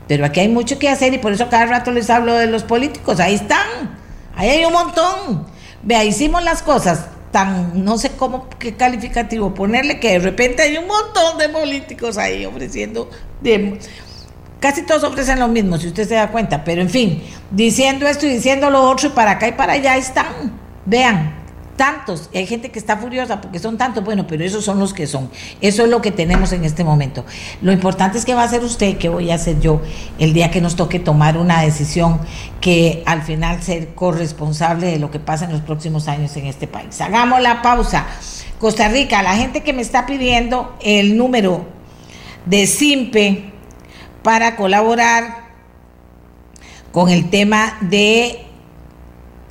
Pero 0.08 0.26
aquí 0.26 0.40
hay 0.40 0.48
mucho 0.48 0.78
que 0.78 0.90
hacer 0.90 1.14
y 1.14 1.18
por 1.18 1.32
eso 1.32 1.48
cada 1.48 1.64
rato 1.64 1.90
les 1.90 2.10
hablo 2.10 2.34
de 2.34 2.48
los 2.48 2.64
políticos. 2.64 3.18
Ahí 3.18 3.32
están, 3.32 3.96
ahí 4.36 4.50
hay 4.50 4.64
un 4.66 4.74
montón. 4.74 5.46
Vea, 5.82 6.04
hicimos 6.04 6.44
las 6.44 6.60
cosas 6.60 7.06
tan, 7.34 7.84
no 7.84 7.98
sé 7.98 8.12
cómo, 8.12 8.48
qué 8.60 8.76
calificativo 8.76 9.52
ponerle, 9.52 9.98
que 9.98 10.12
de 10.12 10.18
repente 10.20 10.62
hay 10.62 10.76
un 10.76 10.86
montón 10.86 11.36
de 11.36 11.48
políticos 11.48 12.16
ahí 12.16 12.46
ofreciendo 12.46 13.10
de 13.40 13.80
casi 14.60 14.82
todos 14.82 15.02
ofrecen 15.02 15.40
lo 15.40 15.48
mismo, 15.48 15.76
si 15.76 15.88
usted 15.88 16.06
se 16.06 16.14
da 16.14 16.30
cuenta, 16.30 16.62
pero 16.62 16.80
en 16.80 16.88
fin, 16.88 17.24
diciendo 17.50 18.06
esto 18.06 18.26
y 18.26 18.28
diciendo 18.28 18.70
lo 18.70 18.88
otro 18.88 19.08
y 19.08 19.10
para 19.10 19.32
acá 19.32 19.48
y 19.48 19.52
para 19.52 19.72
allá 19.72 19.96
están, 19.96 20.26
vean, 20.86 21.34
tantos, 21.76 22.30
hay 22.34 22.46
gente 22.46 22.70
que 22.70 22.78
está 22.78 22.96
furiosa 22.96 23.40
porque 23.40 23.58
son 23.58 23.78
tantos, 23.78 24.04
bueno, 24.04 24.26
pero 24.26 24.44
esos 24.44 24.64
son 24.64 24.78
los 24.78 24.92
que 24.94 25.06
son. 25.06 25.30
Eso 25.60 25.84
es 25.84 25.90
lo 25.90 26.00
que 26.00 26.10
tenemos 26.10 26.52
en 26.52 26.64
este 26.64 26.84
momento. 26.84 27.24
Lo 27.62 27.72
importante 27.72 28.18
es 28.18 28.24
que 28.24 28.34
va 28.34 28.42
a 28.42 28.44
hacer 28.44 28.62
usted, 28.62 28.96
que 28.98 29.08
voy 29.08 29.30
a 29.30 29.34
hacer 29.34 29.60
yo, 29.60 29.80
el 30.18 30.32
día 30.32 30.50
que 30.50 30.60
nos 30.60 30.76
toque 30.76 30.98
tomar 30.98 31.36
una 31.36 31.62
decisión 31.62 32.20
que 32.60 33.02
al 33.06 33.22
final 33.22 33.62
ser 33.62 33.94
corresponsable 33.94 34.86
de 34.86 34.98
lo 34.98 35.10
que 35.10 35.18
pasa 35.18 35.44
en 35.44 35.52
los 35.52 35.60
próximos 35.60 36.08
años 36.08 36.36
en 36.36 36.46
este 36.46 36.66
país. 36.66 37.00
Hagamos 37.00 37.40
la 37.40 37.62
pausa. 37.62 38.06
Costa 38.58 38.88
Rica, 38.88 39.22
la 39.22 39.36
gente 39.36 39.62
que 39.62 39.72
me 39.72 39.82
está 39.82 40.06
pidiendo 40.06 40.74
el 40.80 41.18
número 41.18 41.66
de 42.46 42.66
SIMPE 42.66 43.52
para 44.22 44.56
colaborar 44.56 45.44
con 46.92 47.10
el 47.10 47.28
tema 47.28 47.76
de 47.80 48.43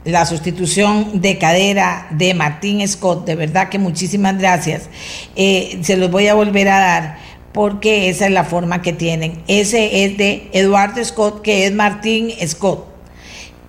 la 0.06 0.26
sustitución 0.26 1.22
de 1.22 1.38
cadera 1.38 2.08
de 2.12 2.34
Martín 2.34 2.86
Scott. 2.88 3.26
De 3.26 3.36
verdad 3.36 3.70
que 3.70 3.80
muchísimas 3.80 4.38
gracias. 4.38 4.90
Eh, 5.36 5.80
se 5.82 5.98
los 5.98 6.12
voy 6.12 6.28
a 6.28 6.34
volver 6.34 6.68
a 6.70 6.80
dar 6.80 7.18
porque 7.54 8.10
esa 8.10 8.26
es 8.26 8.32
la 8.32 8.44
forma 8.44 8.82
que 8.82 8.94
tienen. 8.94 9.42
Ese 9.48 10.04
es 10.04 10.18
de 10.18 10.50
Eduardo 10.54 11.04
Scott, 11.04 11.42
que 11.42 11.66
es 11.66 11.74
Martín 11.74 12.32
Scott. 12.46 12.88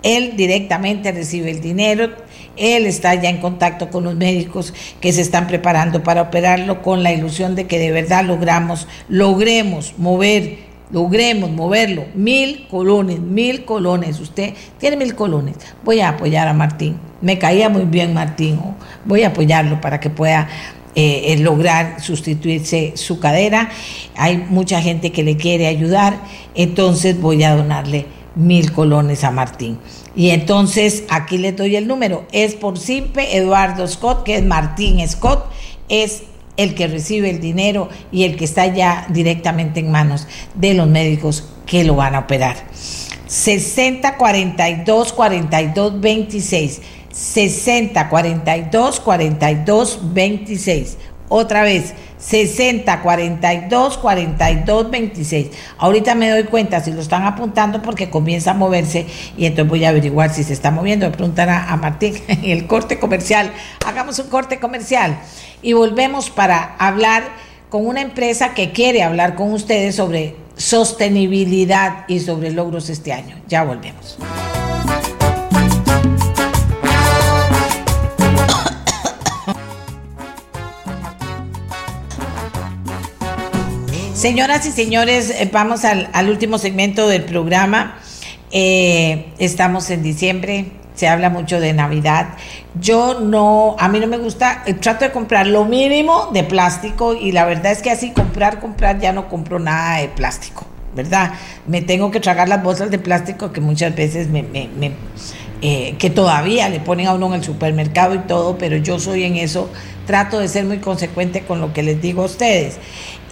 Él 0.03 0.33
directamente 0.35 1.11
recibe 1.11 1.51
el 1.51 1.61
dinero. 1.61 2.11
Él 2.57 2.85
está 2.85 3.15
ya 3.15 3.29
en 3.29 3.39
contacto 3.39 3.89
con 3.89 4.03
los 4.03 4.15
médicos 4.15 4.73
que 5.01 5.11
se 5.11 5.21
están 5.21 5.47
preparando 5.47 6.03
para 6.03 6.21
operarlo 6.21 6.81
con 6.81 7.03
la 7.03 7.11
ilusión 7.11 7.55
de 7.55 7.67
que 7.67 7.79
de 7.79 7.91
verdad 7.91 8.23
logramos, 8.23 8.87
logremos 9.09 9.93
mover 9.97 10.59
logremos 10.95 11.51
moverlo, 11.51 12.05
mil 12.15 12.67
colones, 12.69 13.19
mil 13.19 13.65
colones, 13.65 14.17
usted 14.21 14.53
tiene 14.79 14.95
mil 14.95 15.13
colones, 15.13 15.57
voy 15.83 15.99
a 15.99 16.07
apoyar 16.07 16.47
a 16.47 16.53
Martín, 16.53 16.97
me 17.19 17.37
caía 17.37 17.67
muy 17.67 17.83
bien 17.83 18.13
Martín, 18.13 18.61
voy 19.03 19.23
a 19.23 19.27
apoyarlo 19.27 19.81
para 19.81 19.99
que 19.99 20.09
pueda 20.09 20.47
eh, 20.95 21.33
eh, 21.33 21.37
lograr 21.39 22.01
sustituirse 22.01 22.93
su 22.95 23.19
cadera, 23.19 23.69
hay 24.15 24.37
mucha 24.37 24.81
gente 24.81 25.11
que 25.11 25.23
le 25.23 25.35
quiere 25.35 25.67
ayudar, 25.67 26.17
entonces 26.55 27.19
voy 27.19 27.43
a 27.43 27.57
donarle 27.57 28.05
mil 28.35 28.71
colones 28.71 29.25
a 29.25 29.31
Martín. 29.31 29.79
Y 30.15 30.29
entonces 30.29 31.03
aquí 31.09 31.37
le 31.37 31.51
doy 31.51 31.75
el 31.75 31.89
número, 31.89 32.25
es 32.31 32.55
por 32.55 32.79
simple 32.79 33.35
Eduardo 33.35 33.85
Scott, 33.85 34.23
que 34.23 34.37
es 34.37 34.45
Martín 34.45 35.05
Scott, 35.09 35.43
es 35.89 36.23
el 36.57 36.75
que 36.75 36.87
recibe 36.87 37.29
el 37.29 37.39
dinero 37.39 37.89
y 38.11 38.23
el 38.23 38.35
que 38.37 38.45
está 38.45 38.67
ya 38.67 39.07
directamente 39.09 39.79
en 39.79 39.91
manos 39.91 40.27
de 40.53 40.73
los 40.73 40.87
médicos 40.87 41.49
que 41.65 41.83
lo 41.83 41.95
van 41.95 42.15
a 42.15 42.19
operar. 42.19 42.55
60 43.27 44.17
42 44.17 45.13
42 45.13 45.99
26 45.99 46.81
60 47.11 48.09
42 48.09 48.99
42 48.99 49.99
26 50.13 50.97
otra 51.29 51.63
vez 51.63 51.93
60 52.19 53.01
42 53.01 53.97
42 53.97 54.91
26 54.91 55.47
ahorita 55.77 56.15
me 56.15 56.29
doy 56.29 56.43
cuenta 56.43 56.81
si 56.81 56.91
lo 56.91 57.01
están 57.01 57.23
apuntando 57.23 57.81
porque 57.81 58.09
comienza 58.09 58.51
a 58.51 58.53
moverse 58.53 59.07
y 59.37 59.45
entonces 59.45 59.69
voy 59.69 59.85
a 59.85 59.89
averiguar 59.89 60.33
si 60.33 60.43
se 60.43 60.53
está 60.53 60.71
moviendo 60.71 61.07
me 61.07 61.11
preguntar 61.11 61.49
a, 61.49 61.71
a 61.71 61.77
Martín 61.77 62.15
el 62.43 62.67
corte 62.67 62.99
comercial 62.99 63.51
hagamos 63.85 64.19
un 64.19 64.27
corte 64.27 64.59
comercial 64.59 65.17
y 65.61 65.73
volvemos 65.73 66.29
para 66.29 66.75
hablar 66.77 67.23
con 67.69 67.85
una 67.85 68.01
empresa 68.01 68.53
que 68.53 68.71
quiere 68.71 69.03
hablar 69.03 69.35
con 69.35 69.51
ustedes 69.51 69.95
sobre 69.95 70.35
sostenibilidad 70.55 72.05
y 72.07 72.19
sobre 72.19 72.51
logros 72.51 72.89
este 72.89 73.13
año. 73.13 73.37
Ya 73.47 73.63
volvemos. 73.63 74.17
Señoras 84.25 84.65
y 84.65 84.71
señores, 84.71 85.29
eh, 85.29 85.47
vamos 85.53 85.85
al, 85.85 86.09
último 86.27 86.57
segmento 86.57 87.07
del 87.07 87.25
programa. 87.25 87.99
Eh, 88.49 89.27
estamos 89.37 89.91
en 89.91 90.01
diciembre, 90.01 90.71
se 90.95 91.07
habla 91.07 91.29
mucho 91.29 91.59
de 91.59 91.73
Navidad. 91.73 92.29
Yo 92.81 93.19
no, 93.19 93.75
a 93.77 93.87
mí 93.87 93.99
no 93.99 94.07
me 94.07 94.17
gusta, 94.17 94.63
eh, 94.65 94.73
trato 94.73 95.05
de 95.05 95.11
comprar 95.11 95.45
lo 95.45 95.65
mínimo 95.65 96.31
de 96.33 96.43
plástico 96.43 97.13
y 97.13 97.33
la 97.33 97.45
verdad 97.45 97.71
es 97.71 97.83
que 97.83 97.91
así 97.91 98.13
comprar, 98.13 98.59
comprar, 98.59 98.99
ya 98.99 99.13
no 99.13 99.29
compro 99.29 99.59
nada 99.59 99.99
de 99.99 100.07
plástico, 100.07 100.65
¿verdad? 100.95 101.33
Me 101.67 101.83
tengo 101.83 102.09
que 102.09 102.19
tragar 102.19 102.49
las 102.49 102.63
bolsas 102.63 102.89
de 102.89 102.97
plástico 102.97 103.51
que 103.51 103.61
muchas 103.61 103.95
veces 103.95 104.27
me, 104.27 104.43
que 105.61 106.09
todavía 106.09 106.67
le 106.69 106.79
ponen 106.79 107.05
a 107.05 107.13
uno 107.13 107.27
en 107.27 107.33
el 107.33 107.43
supermercado 107.43 108.15
y 108.15 108.19
todo, 108.19 108.57
pero 108.57 108.75
yo 108.77 108.97
soy 108.97 109.23
en 109.23 109.35
eso, 109.35 109.69
trato 110.07 110.39
de 110.39 110.47
ser 110.47 110.65
muy 110.65 110.79
consecuente 110.79 111.41
con 111.41 111.61
lo 111.61 111.73
que 111.73 111.83
les 111.83 112.01
digo 112.01 112.23
a 112.23 112.25
ustedes 112.25 112.79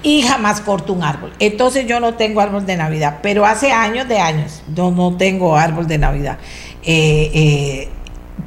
y 0.04 0.22
jamás 0.22 0.62
corto 0.62 0.94
un 0.94 1.04
árbol. 1.04 1.34
Entonces 1.40 1.88
yo 1.88 2.00
no 2.00 2.16
tengo 2.16 2.42
árbol 2.42 2.66
de 2.66 2.76
Navidad, 2.76 3.20
pero 3.24 3.46
hace 3.46 3.72
años 3.72 4.08
de 4.08 4.20
años 4.20 4.62
yo 4.76 4.92
no 4.92 5.16
tengo 5.18 5.56
árbol 5.56 5.88
de 5.88 5.98
Navidad. 5.98 6.38
Eh, 6.84 7.32
eh, 7.34 7.90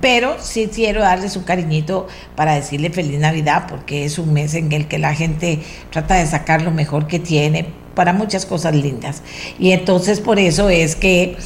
pero 0.01 0.37
sí 0.39 0.69
quiero 0.73 1.01
darles 1.01 1.37
un 1.37 1.45
cariñito 1.45 2.07
para 2.35 2.55
decirle 2.55 2.91
feliz 2.91 3.19
Navidad, 3.19 3.67
porque 3.69 4.05
es 4.05 4.19
un 4.19 4.33
mes 4.33 4.55
en 4.55 4.71
el 4.73 4.87
que 4.87 4.99
la 4.99 5.15
gente 5.15 5.61
trata 5.91 6.17
de 6.17 6.27
sacar 6.27 6.61
lo 6.63 6.71
mejor 6.71 7.07
que 7.07 7.19
tiene 7.19 7.67
para 7.95 8.13
muchas 8.13 8.45
cosas 8.45 8.75
lindas. 8.75 9.23
Y 9.59 9.71
entonces 9.71 10.21
por 10.21 10.39
eso 10.39 10.69
es 10.69 10.97
que 10.97 11.37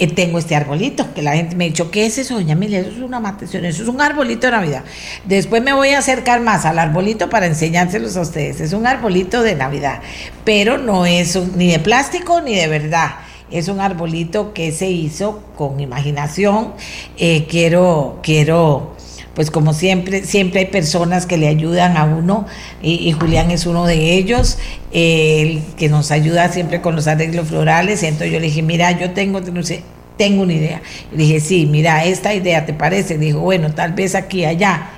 eh, 0.00 0.08
tengo 0.08 0.38
este 0.38 0.56
arbolito, 0.56 1.14
que 1.14 1.22
la 1.22 1.36
gente 1.36 1.54
me 1.54 1.66
ha 1.66 1.68
dicho, 1.68 1.90
¿qué 1.90 2.06
es 2.06 2.18
eso, 2.18 2.34
doña 2.34 2.54
Emilia? 2.54 2.80
Eso 2.80 2.90
es 2.90 2.98
una 2.98 3.20
maldición, 3.20 3.64
eso 3.64 3.82
es 3.82 3.88
un 3.88 4.00
arbolito 4.00 4.46
de 4.46 4.52
Navidad. 4.52 4.84
Después 5.24 5.62
me 5.62 5.72
voy 5.72 5.90
a 5.90 5.98
acercar 5.98 6.40
más 6.40 6.64
al 6.64 6.78
arbolito 6.78 7.30
para 7.30 7.46
enseñárselos 7.46 8.16
a 8.16 8.22
ustedes. 8.22 8.60
Es 8.60 8.72
un 8.72 8.86
arbolito 8.86 9.42
de 9.42 9.54
Navidad, 9.54 10.00
pero 10.44 10.78
no 10.78 11.06
es 11.06 11.36
ni 11.54 11.70
de 11.70 11.78
plástico 11.78 12.40
ni 12.40 12.56
de 12.56 12.66
verdad 12.66 13.10
es 13.50 13.68
un 13.68 13.80
arbolito 13.80 14.52
que 14.52 14.72
se 14.72 14.88
hizo 14.88 15.42
con 15.56 15.80
imaginación. 15.80 16.72
Eh, 17.16 17.46
quiero, 17.48 18.20
quiero, 18.22 18.94
pues 19.34 19.50
como 19.50 19.72
siempre, 19.72 20.24
siempre 20.24 20.60
hay 20.60 20.66
personas 20.66 21.26
que 21.26 21.36
le 21.36 21.48
ayudan 21.48 21.96
a 21.96 22.04
uno 22.04 22.46
y, 22.82 23.12
Julián 23.12 23.50
es 23.50 23.66
uno 23.66 23.86
de 23.86 24.14
ellos, 24.14 24.58
el 24.92 25.62
que 25.76 25.88
nos 25.88 26.10
ayuda 26.10 26.50
siempre 26.50 26.80
con 26.80 26.96
los 26.96 27.06
arreglos 27.06 27.48
florales. 27.48 28.02
Y 28.02 28.06
entonces 28.06 28.32
yo 28.32 28.40
le 28.40 28.46
dije, 28.46 28.62
mira, 28.62 28.90
yo 28.92 29.12
tengo, 29.12 29.40
no 29.40 29.62
sé, 29.62 29.82
tengo 30.16 30.42
una 30.42 30.54
idea. 30.54 30.82
Le 31.12 31.18
dije, 31.18 31.40
sí, 31.40 31.66
mira, 31.66 32.04
esta 32.04 32.34
idea 32.34 32.66
te 32.66 32.74
parece. 32.74 33.18
Dijo, 33.18 33.40
bueno, 33.40 33.72
tal 33.72 33.92
vez 33.92 34.14
aquí, 34.14 34.44
allá. 34.44 34.90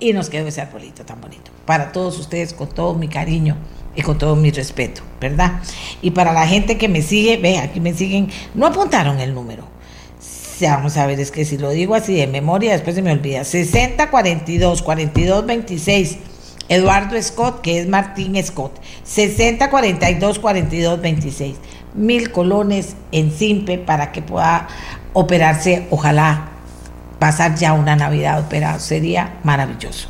Y 0.00 0.12
nos 0.12 0.28
quedó 0.28 0.48
ese 0.48 0.60
arbolito 0.60 1.04
tan 1.04 1.20
bonito. 1.20 1.50
Para 1.64 1.92
todos 1.92 2.18
ustedes, 2.18 2.52
con 2.52 2.68
todo 2.68 2.94
mi 2.94 3.08
cariño 3.08 3.56
y 3.94 4.02
con 4.02 4.18
todo 4.18 4.36
mi 4.36 4.50
respeto, 4.50 5.02
¿verdad? 5.20 5.60
Y 6.02 6.10
para 6.12 6.32
la 6.32 6.46
gente 6.46 6.78
que 6.78 6.88
me 6.88 7.02
sigue, 7.02 7.36
ve, 7.36 7.58
aquí 7.58 7.80
me 7.80 7.94
siguen, 7.94 8.28
no 8.54 8.66
apuntaron 8.66 9.20
el 9.20 9.34
número. 9.34 9.77
Vamos 10.60 10.96
a 10.96 11.06
ver, 11.06 11.20
es 11.20 11.30
que 11.30 11.44
si 11.44 11.58
lo 11.58 11.70
digo 11.70 11.94
así 11.94 12.14
de 12.14 12.26
memoria, 12.26 12.72
después 12.72 12.96
se 12.96 13.02
me 13.02 13.12
olvida. 13.12 13.44
60 13.44 14.10
42 14.10 14.82
42 14.82 15.46
26. 15.46 16.18
Eduardo 16.68 17.20
Scott, 17.22 17.60
que 17.62 17.80
es 17.80 17.88
Martín 17.88 18.42
Scott. 18.42 18.78
60 19.04 19.70
42 19.70 20.38
42 20.38 21.00
26. 21.00 21.56
Mil 21.94 22.30
colones 22.32 22.96
en 23.12 23.32
Simpe 23.32 23.78
para 23.78 24.12
que 24.12 24.22
pueda 24.22 24.68
operarse, 25.12 25.86
ojalá 25.90 26.50
pasar 27.18 27.54
ya 27.56 27.72
una 27.72 27.96
Navidad 27.96 28.40
operado. 28.40 28.78
Sería 28.80 29.38
maravilloso. 29.44 30.08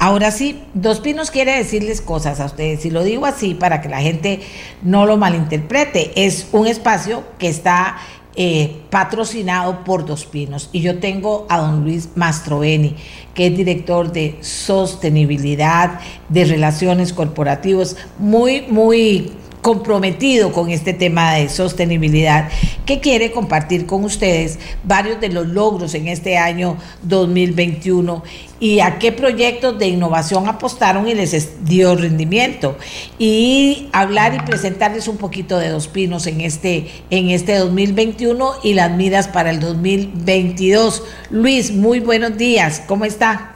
Ahora 0.00 0.30
sí, 0.30 0.62
Dos 0.74 1.00
Pinos 1.00 1.32
quiere 1.32 1.56
decirles 1.56 2.00
cosas 2.00 2.38
a 2.38 2.44
ustedes. 2.44 2.84
Y 2.84 2.90
lo 2.90 3.02
digo 3.02 3.26
así 3.26 3.54
para 3.54 3.80
que 3.80 3.88
la 3.88 4.00
gente 4.00 4.40
no 4.82 5.06
lo 5.06 5.16
malinterprete. 5.16 6.24
Es 6.24 6.46
un 6.52 6.68
espacio 6.68 7.24
que 7.38 7.48
está 7.48 7.96
eh, 8.40 8.82
patrocinado 8.88 9.82
por 9.82 10.06
Dos 10.06 10.24
Pinos. 10.24 10.70
Y 10.72 10.80
yo 10.80 11.00
tengo 11.00 11.44
a 11.48 11.58
don 11.58 11.82
Luis 11.82 12.10
Mastroveni, 12.14 12.94
que 13.34 13.48
es 13.48 13.56
director 13.56 14.12
de 14.12 14.38
sostenibilidad, 14.42 15.98
de 16.28 16.44
relaciones 16.44 17.12
corporativas, 17.12 17.96
muy, 18.16 18.62
muy 18.62 19.32
comprometido 19.68 20.50
con 20.50 20.70
este 20.70 20.94
tema 20.94 21.34
de 21.34 21.50
sostenibilidad, 21.50 22.48
que 22.86 23.00
quiere 23.00 23.32
compartir 23.32 23.84
con 23.84 24.02
ustedes 24.02 24.58
varios 24.82 25.20
de 25.20 25.28
los 25.28 25.46
logros 25.46 25.94
en 25.94 26.08
este 26.08 26.38
año 26.38 26.78
2021 27.02 28.22
y 28.60 28.80
a 28.80 28.98
qué 28.98 29.12
proyectos 29.12 29.78
de 29.78 29.88
innovación 29.88 30.48
apostaron 30.48 31.06
y 31.06 31.14
les 31.14 31.66
dio 31.66 31.94
rendimiento. 31.94 32.78
Y 33.18 33.90
hablar 33.92 34.34
y 34.34 34.38
presentarles 34.38 35.06
un 35.06 35.18
poquito 35.18 35.58
de 35.58 35.68
Dos 35.68 35.86
Pinos 35.86 36.26
en 36.26 36.40
este, 36.40 36.88
en 37.10 37.28
este 37.28 37.58
2021 37.58 38.52
y 38.62 38.72
las 38.72 38.90
miras 38.92 39.28
para 39.28 39.50
el 39.50 39.60
2022. 39.60 41.02
Luis, 41.28 41.74
muy 41.74 42.00
buenos 42.00 42.38
días, 42.38 42.82
¿cómo 42.86 43.04
está? 43.04 43.52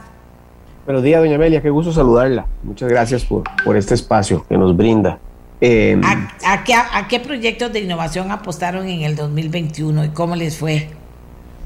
Buenos 0.85 1.01
días, 1.01 1.19
doña 1.21 1.37
Amelia, 1.37 1.59
qué 1.59 1.71
gusto 1.71 1.91
saludarla. 1.91 2.45
Muchas 2.61 2.87
gracias 2.87 3.25
por, 3.25 3.41
por 3.65 3.75
este 3.77 3.95
espacio 3.95 4.45
que 4.47 4.55
nos 4.59 4.77
brinda. 4.77 5.17
Em, 5.65 6.01
¿A, 6.03 6.65
qué, 6.65 6.73
¿A 6.73 7.07
qué 7.07 7.21
proyectos 7.21 7.71
de 7.71 7.79
innovación 7.79 8.31
apostaron 8.31 8.85
en 8.89 9.03
el 9.03 9.15
2021 9.15 10.03
y 10.03 10.09
cómo 10.09 10.35
les 10.35 10.57
fue? 10.57 10.89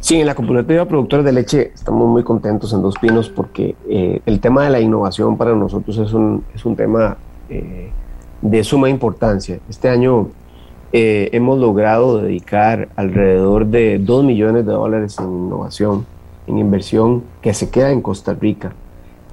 Sí, 0.02 0.20
en 0.20 0.28
la 0.28 0.36
cooperativa 0.36 0.86
productora 0.86 1.24
de 1.24 1.32
leche 1.32 1.72
estamos 1.74 2.08
muy 2.08 2.24
contentos 2.24 2.72
en 2.74 2.84
Dos 2.84 2.94
Pinos 3.02 3.28
porque 3.30 3.76
eh, 3.90 4.22
el 4.28 4.40
tema 4.40 4.66
de 4.66 4.70
la 4.70 4.80
innovación 4.80 5.36
para 5.36 5.56
nosotros 5.56 5.98
es 5.98 6.14
un, 6.14 6.44
es 6.54 6.64
un 6.64 6.76
tema 6.76 7.18
eh, 7.50 7.90
de 8.44 8.64
suma 8.64 8.88
importancia. 8.88 9.58
Este 9.68 9.90
año 9.90 10.28
eh, 10.94 11.30
hemos 11.32 11.58
logrado 11.58 12.22
dedicar 12.22 12.90
alrededor 12.98 13.66
de 13.66 13.98
2 13.98 14.24
millones 14.24 14.64
de 14.68 14.74
dólares 14.74 15.18
en 15.18 15.26
innovación, 15.26 16.06
en 16.46 16.60
inversión 16.60 17.24
que 17.42 17.56
se 17.56 17.72
queda 17.72 17.90
en 17.90 18.04
Costa 18.04 18.36
Rica 18.40 18.74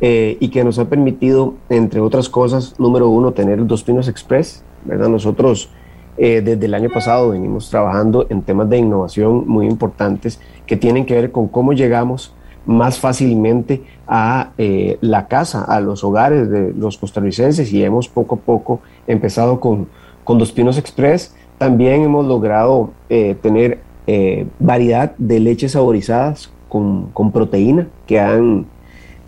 y 0.07 0.49
que 0.49 0.65
nos 0.65 0.79
ha 0.79 0.85
permitido, 0.85 1.55
entre 1.71 2.01
otras 2.01 2.29
cosas, 2.29 2.79
número 2.79 3.09
uno, 3.09 3.33
tener 3.33 3.67
Dos 3.67 3.83
Pinos 3.83 4.07
Express. 4.07 4.63
¿verdad? 4.85 5.09
Nosotros 5.09 5.71
desde 6.17 6.67
el 6.67 6.75
año 6.75 6.91
pasado 6.91 7.31
venimos 7.31 7.71
trabajando 7.71 8.27
en 8.29 8.43
temas 8.43 8.69
de 8.69 8.79
innovación 8.79 9.49
muy 9.49 9.67
importantes 9.67 10.41
que 10.67 10.77
tienen 10.77 11.07
que 11.07 11.15
ver 11.15 11.33
con 11.33 11.49
cómo 11.49 11.73
llegamos 11.73 12.35
más 12.67 12.99
fácilmente 12.99 13.83
a 14.07 14.53
eh, 14.59 14.99
la 15.01 15.29
casa, 15.29 15.65
a 15.65 15.81
los 15.81 16.05
hogares 16.05 16.51
de 16.51 16.73
los 16.73 16.99
costarricenses 16.99 17.73
y 17.73 17.83
hemos 17.83 18.09
poco 18.09 18.37
a 18.37 18.39
poco 18.39 18.81
empezado 19.07 19.61
con, 19.61 19.89
con 20.25 20.39
Dos 20.39 20.53
Pinos 20.53 20.79
Express. 20.79 21.35
También 21.59 22.03
hemos 22.03 22.27
logrado 22.27 22.91
eh, 23.09 23.37
tener 23.41 23.81
eh, 24.07 24.47
variedad 24.59 25.15
de 25.19 25.41
leches 25.41 25.73
saborizadas 25.73 26.51
con, 26.69 27.11
con, 27.13 27.33
proteína 27.33 27.89
que 28.07 28.19
han, 28.21 28.67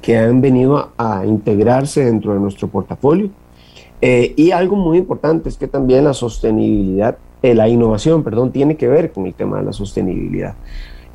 que 0.07 0.17
han 0.17 0.41
venido 0.41 0.79
a, 0.79 1.19
a 1.19 1.27
integrarse 1.27 2.05
dentro 2.05 2.33
de 2.33 2.39
nuestro 2.39 2.69
portafolio. 2.69 3.29
y 4.01 4.53
algo 4.53 4.77
muy 4.77 4.99
importante 4.99 5.49
es 5.49 5.57
que 5.57 5.67
también 5.67 6.05
la 6.05 6.15
sostenibilidad, 6.15 7.19
la 7.43 7.69
innovación, 7.69 8.23
perdón, 8.23 8.53
tiene 8.53 8.77
que 8.77 8.87
ver 8.87 9.11
con 9.11 9.27
el 9.27 9.35
tema 9.35 9.59
de 9.59 9.65
la 9.65 9.73
sostenibilidad. 9.73 10.55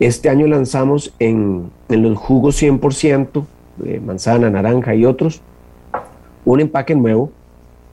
Este 0.02 0.28
año 0.28 0.46
lanzamos 0.46 1.14
en, 1.20 1.72
los 1.88 2.18
jugos 2.18 2.62
100%, 2.62 3.46
de 3.78 4.02
manzana, 4.02 4.50
naranja 4.50 4.94
y 4.94 5.06
otros, 5.06 5.40
un 6.44 6.60
empaque 6.60 6.94
nuevo 6.94 7.32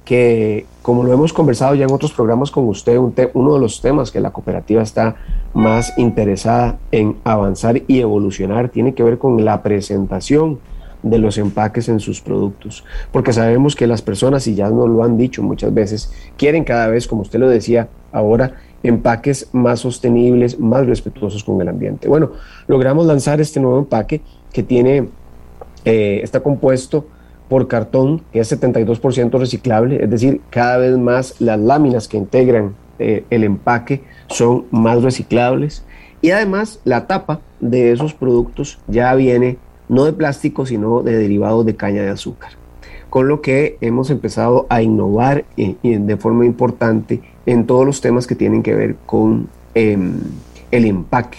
que, 0.05 0.66
como 0.83 1.05
lo 1.05 1.12
hemos 1.12 1.33
conversado 1.33 1.77
ya 1.77 1.85
en 1.85 1.93
otros 1.93 2.12
programas 2.12 2.51
con 2.51 2.66
usted, 2.66 2.99
uno 3.35 3.55
de 3.55 3.61
los 3.61 3.81
temas 3.81 4.11
que 4.11 4.19
la 4.19 4.33
cooperativa 4.33 4.83
está 4.83 5.15
más 5.55 5.97
interesada 5.97 6.77
en 6.91 7.19
avanzar 7.23 7.83
y 7.87 8.01
evolucionar 8.01 8.69
tiene 8.69 8.95
que 8.95 9.05
ver 9.05 9.19
con 9.19 9.45
la 9.45 9.62
presentación 9.62 10.59
de 11.03 11.19
los 11.19 11.39
empaques 11.39 11.89
en 11.89 12.01
sus 12.01 12.20
productos, 12.20 12.85
porque 13.12 13.33
sabemos 13.33 13.77
que 13.77 13.87
las 13.87 14.03
personas, 14.03 14.47
y 14.47 14.55
ya 14.55 14.69
nos 14.70 14.89
lo 14.89 15.05
han 15.05 15.16
dicho 15.16 15.43
muchas 15.43 15.73
veces, 15.73 16.12
quieren 16.37 16.65
cada 16.65 16.89
vez, 16.89 17.07
como 17.07 17.23
usted 17.23 17.39
lo 17.39 17.49
decía 17.49 17.89
ahora, 18.12 18.55
empaques 18.83 19.49
más 19.53 19.81
sostenibles, 19.81 20.59
más 20.59 20.87
respetuosos 20.87 21.45
con 21.45 21.61
el 21.61 21.69
ambiente. 21.69 22.09
Bueno, 22.09 22.33
logramos 22.66 23.07
lanzar 23.07 23.41
este 23.41 23.61
nuevo 23.61 23.79
empaque 23.79 24.23
que 24.53 24.62
tiene, 24.62 25.09
eh, 25.85 26.20
está 26.23 26.41
compuesto 26.41 27.07
por 27.49 27.66
cartón, 27.66 28.23
que 28.33 28.41
es 28.41 28.53
72% 28.53 29.39
reciclable, 29.39 30.03
es 30.03 30.11
decir, 30.11 30.41
cada 30.51 30.79
vez 30.79 30.97
más 30.99 31.41
las 31.41 31.59
láminas 31.59 32.07
que 32.07 32.19
integran 32.19 32.75
eh, 32.99 33.25
el 33.31 33.45
empaque 33.45 34.03
son 34.29 34.66
más 34.70 35.03
reciclables 35.03 35.85
y 36.20 36.33
además 36.33 36.81
la 36.85 37.07
tapa 37.07 37.41
de 37.61 37.93
esos 37.93 38.12
productos 38.12 38.79
ya 38.89 39.15
viene 39.15 39.57
no 39.89 40.05
de 40.05 40.12
plástico, 40.12 40.66
sino 40.66 41.02
de 41.02 41.16
derivados 41.16 41.65
de 41.66 41.77
caña 41.77 42.02
de 42.02 42.10
azúcar. 42.10 42.52
Con 43.10 43.28
lo 43.28 43.40
que 43.40 43.78
hemos 43.81 44.10
empezado 44.10 44.66
a 44.69 44.82
innovar 44.82 45.44
eh, 45.56 45.77
de 45.82 46.16
forma 46.16 46.44
importante 46.44 47.23
en 47.47 47.66
todos 47.66 47.86
los 47.86 48.01
temas 48.01 48.27
que 48.27 48.35
tienen 48.35 48.62
que 48.62 48.74
ver 48.74 48.97
con 49.06 49.48
em, 49.74 50.20
el 50.70 50.85
empaque. 50.85 51.39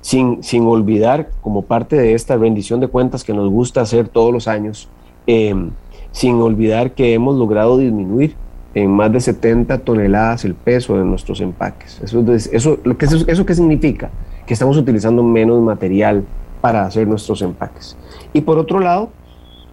Sin, 0.00 0.42
sin, 0.44 0.64
olvidar, 0.64 1.30
como 1.40 1.62
parte 1.62 1.96
de 1.96 2.14
esta 2.14 2.36
rendición 2.36 2.78
de 2.78 2.86
cuentas 2.86 3.24
que 3.24 3.34
nos 3.34 3.50
gusta 3.50 3.80
hacer 3.80 4.08
todos 4.08 4.32
los 4.32 4.46
años, 4.46 4.88
em, 5.26 5.70
sin 6.12 6.36
olvidar 6.36 6.92
que 6.92 7.14
hemos 7.14 7.36
logrado 7.36 7.78
disminuir 7.78 8.36
en 8.74 8.90
más 8.90 9.12
de 9.12 9.20
70 9.20 9.78
toneladas 9.78 10.44
el 10.44 10.54
peso 10.54 10.96
de 10.96 11.04
nuestros 11.04 11.40
empaques. 11.40 12.00
Eso, 12.02 12.24
eso, 12.52 12.78
¿Eso 13.26 13.46
qué 13.46 13.54
significa? 13.54 14.10
Que 14.46 14.54
estamos 14.54 14.76
utilizando 14.76 15.22
menos 15.22 15.60
material 15.60 16.24
para 16.60 16.84
hacer 16.84 17.06
nuestros 17.06 17.42
empaques. 17.42 17.96
Y 18.32 18.42
por 18.42 18.58
otro 18.58 18.80
lado, 18.80 19.10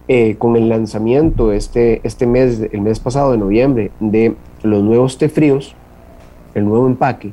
eh, 0.08 0.36
con 0.38 0.56
el 0.56 0.68
lanzamiento 0.68 1.52
este, 1.52 2.00
este 2.04 2.26
mes, 2.26 2.60
el 2.70 2.80
mes 2.80 3.00
pasado 3.00 3.32
de 3.32 3.38
noviembre, 3.38 3.90
de 3.98 4.36
los 4.62 4.82
nuevos 4.82 5.18
té 5.18 5.28
fríos, 5.28 5.74
el 6.54 6.64
nuevo 6.64 6.86
empaque, 6.86 7.32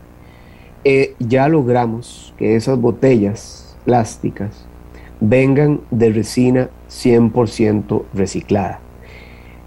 eh, 0.83 1.15
ya 1.19 1.47
logramos 1.47 2.33
que 2.37 2.55
esas 2.55 2.79
botellas 2.79 3.77
plásticas 3.85 4.65
vengan 5.19 5.81
de 5.91 6.11
resina 6.11 6.69
100% 6.89 8.03
reciclada. 8.13 8.79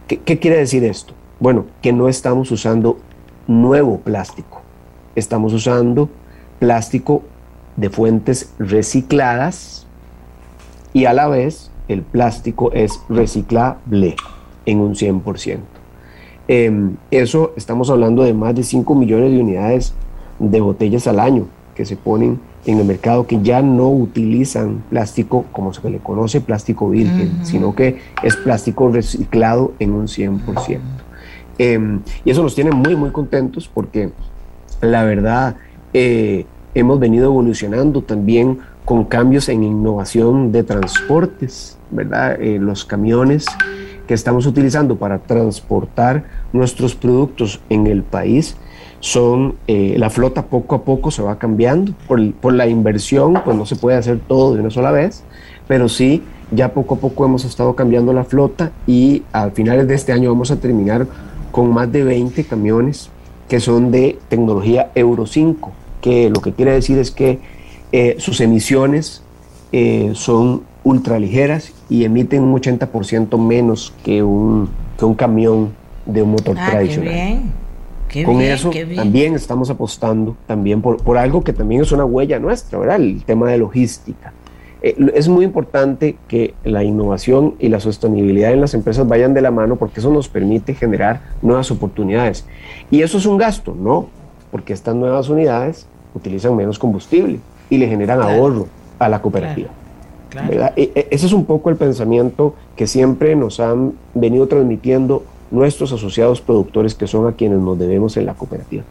¿Qué, 0.09 0.19
¿Qué 0.19 0.39
quiere 0.39 0.59
decir 0.59 0.85
esto? 0.85 1.15
Bueno, 1.39 1.67
que 1.83 1.93
no 1.93 2.09
estamos 2.09 2.51
usando 2.51 2.99
nuevo 3.47 4.01
plástico, 4.01 4.63
estamos 5.15 5.53
usando 5.53 6.09
plástico 6.59 7.23
de 7.77 7.91
fuentes 7.91 8.53
recicladas 8.59 9.87
y 10.93 11.05
a 11.05 11.13
la 11.13 11.29
vez 11.29 11.71
el 11.89 12.03
plástico 12.03 12.73
es 12.73 13.01
reciclable 13.09 14.17
en 14.65 14.81
un 14.81 14.95
100%. 14.95 15.59
Em, 16.49 16.97
eso 17.11 17.53
estamos 17.57 17.91
hablando 17.91 18.23
de 18.23 18.33
más 18.33 18.55
de 18.55 18.63
5 18.63 18.95
millones 18.95 19.33
de 19.33 19.41
unidades 19.41 19.95
de 20.39 20.61
botellas 20.61 21.07
al 21.07 21.21
año 21.21 21.49
que 21.75 21.85
se 21.85 21.97
ponen 21.97 22.41
en 22.67 22.79
el 22.79 22.85
mercado 22.85 23.27
que 23.27 23.41
ya 23.43 23.63
no 23.63 23.91
utilizan 23.91 24.83
plástico 24.91 25.45
como 25.53 25.73
se 25.73 25.89
le 25.89 25.99
conoce 25.99 26.41
plástico 26.41 26.89
virgen, 26.91 27.45
sino 27.45 27.75
que 27.75 27.99
es 28.23 28.37
plástico 28.37 28.89
reciclado 28.89 29.75
en 29.79 29.93
un 29.93 30.09
100%. 30.09 30.81
Em, 31.59 32.01
y 32.25 32.31
eso 32.31 32.43
nos 32.43 32.55
tiene 32.55 32.71
muy, 32.71 32.97
muy 32.97 33.11
contentos 33.11 33.71
porque 33.73 34.11
la 34.81 35.05
verdad 35.05 35.57
eh, 35.93 36.45
hemos 36.77 37.01
venido 37.01 37.25
evolucionando 37.25 38.03
también 38.03 38.59
con 38.85 39.05
cambios 39.05 39.49
en 39.49 39.65
innovación 39.65 40.53
de 40.53 40.63
transportes, 40.63 41.79
¿verdad? 41.91 42.39
Eh, 42.39 42.59
los 42.61 42.85
camiones 42.85 43.47
que 44.07 44.13
estamos 44.13 44.45
utilizando 44.45 44.97
para 44.97 45.21
transportar 45.21 46.25
nuestros 46.53 46.95
productos 46.95 47.61
en 47.71 47.87
el 47.87 48.03
país 48.03 48.59
son, 49.01 49.55
eh, 49.67 49.95
la 49.97 50.11
flota 50.11 50.47
poco 50.47 50.75
a 50.75 50.85
poco 50.85 51.11
se 51.11 51.23
va 51.23 51.39
cambiando, 51.39 51.95
por, 52.07 52.33
por, 52.35 52.53
la 52.53 52.67
inversión, 52.67 53.41
pues 53.43 53.57
no 53.57 53.65
se 53.65 53.77
puede 53.77 53.97
hacer 53.97 54.21
todo 54.29 54.55
de 54.55 54.61
una 54.61 54.71
sola 54.71 54.91
vez, 54.91 55.25
pero 55.67 55.89
sí, 55.89 56.23
ya 56.51 56.75
poco 56.75 56.97
a 56.97 56.99
poco 56.99 57.25
hemos 57.25 57.47
estado 57.47 57.75
cambiando 57.75 58.13
la 58.13 58.25
flota 58.25 58.71
y 58.87 59.23
a 59.33 59.49
finales 59.49 59.89
de 59.89 59.95
este 59.95 60.13
año 60.13 60.31
vamos 60.31 60.51
a 60.51 60.57
terminar 60.57 61.07
con 61.53 61.73
más 61.73 61.91
de 61.91 62.05
20 62.05 62.45
camiones 62.45 63.09
que 63.49 63.61
son 63.61 63.91
de 63.91 64.19
tecnología 64.29 64.91
Euro 64.95 65.25
5, 65.25 65.73
que 66.07 66.31
lo 66.31 66.41
que 66.41 66.53
quiere 66.53 66.71
decir 66.71 66.99
es 66.99 67.11
que 67.11 67.41
eh, 67.91 68.15
sus 68.19 68.41
emisiones 68.41 69.25
eh, 69.73 70.13
son 70.15 70.63
ultraligeras 70.85 71.73
y 71.91 72.05
emiten 72.05 72.45
un 72.45 72.55
80% 72.55 73.37
menos 73.45 73.93
que 74.05 74.23
un, 74.23 74.71
que 74.97 75.05
un 75.05 75.17
camión 75.17 75.73
de 76.05 76.23
un 76.23 76.31
motor 76.31 76.57
ah, 76.61 76.71
tradicional. 76.71 77.13
Qué 77.13 77.15
bien. 77.15 77.53
Qué 78.09 78.23
Con 78.23 78.41
eso 78.41 78.71
también 78.95 79.35
estamos 79.35 79.69
apostando 79.69 80.37
también 80.47 80.81
por, 80.81 81.03
por, 81.03 81.19
algo 81.19 81.43
que 81.43 81.53
también 81.53 81.83
es 81.83 81.91
una 81.91 82.05
huella 82.05 82.39
nuestra, 82.39 82.79
¿verdad? 82.79 83.01
El 83.01 83.25
tema 83.25 83.51
de 83.51 83.59
logística. 83.59 84.33
Eh, 84.83 84.95
es 85.13 85.27
muy 85.27 85.45
importante 85.45 86.17
que 86.29 86.55
la 86.63 86.85
innovación 86.85 87.57
y 87.59 87.69
la 87.69 87.81
sostenibilidad 87.81 88.53
en 88.53 88.61
las 88.61 88.75
empresas 88.75 89.09
vayan 89.09 89.35
de 89.35 89.41
la 89.41 89.51
mano 89.51 89.75
porque 89.75 89.99
eso 89.99 90.13
nos 90.13 90.29
permite 90.29 90.73
generar 90.73 91.23
nuevas 91.43 91.73
oportunidades. 91.73 92.47
Y 92.93 93.03
eso 93.03 93.19
es 93.19 93.27
un 93.27 93.39
gasto, 93.39 93.75
¿no? 93.77 94.07
Porque 94.53 94.73
estas 94.73 94.95
nuevas 94.95 95.29
unidades 95.29 95.89
utilizan 96.17 96.57
menos 96.57 96.79
combustible 96.79 97.41
y 97.71 97.79
le 97.79 97.89
generan 97.89 98.23
ahorro 98.23 98.67
a 98.99 99.09
la 99.09 99.21
cooperativa. 99.21 99.69
E, 100.77 100.93
e, 100.95 101.09
ese 101.11 101.27
es 101.27 101.33
un 101.33 101.45
poco 101.45 101.71
el 101.71 101.77
pensamiento 101.77 102.55
que 102.75 102.87
siempre 102.87 103.35
nos 103.37 103.61
han 103.61 103.93
venido 104.15 104.47
transmitiendo 104.49 105.25
nuestros 105.51 105.93
asociados 105.93 106.41
productores 106.41 106.95
que 106.95 107.07
son 107.07 107.27
a 107.27 107.33
quienes 107.33 107.61
nos 107.61 107.79
debemos 107.79 108.17
en 108.17 108.27
la 108.27 108.35
cooperativa. 108.35 108.83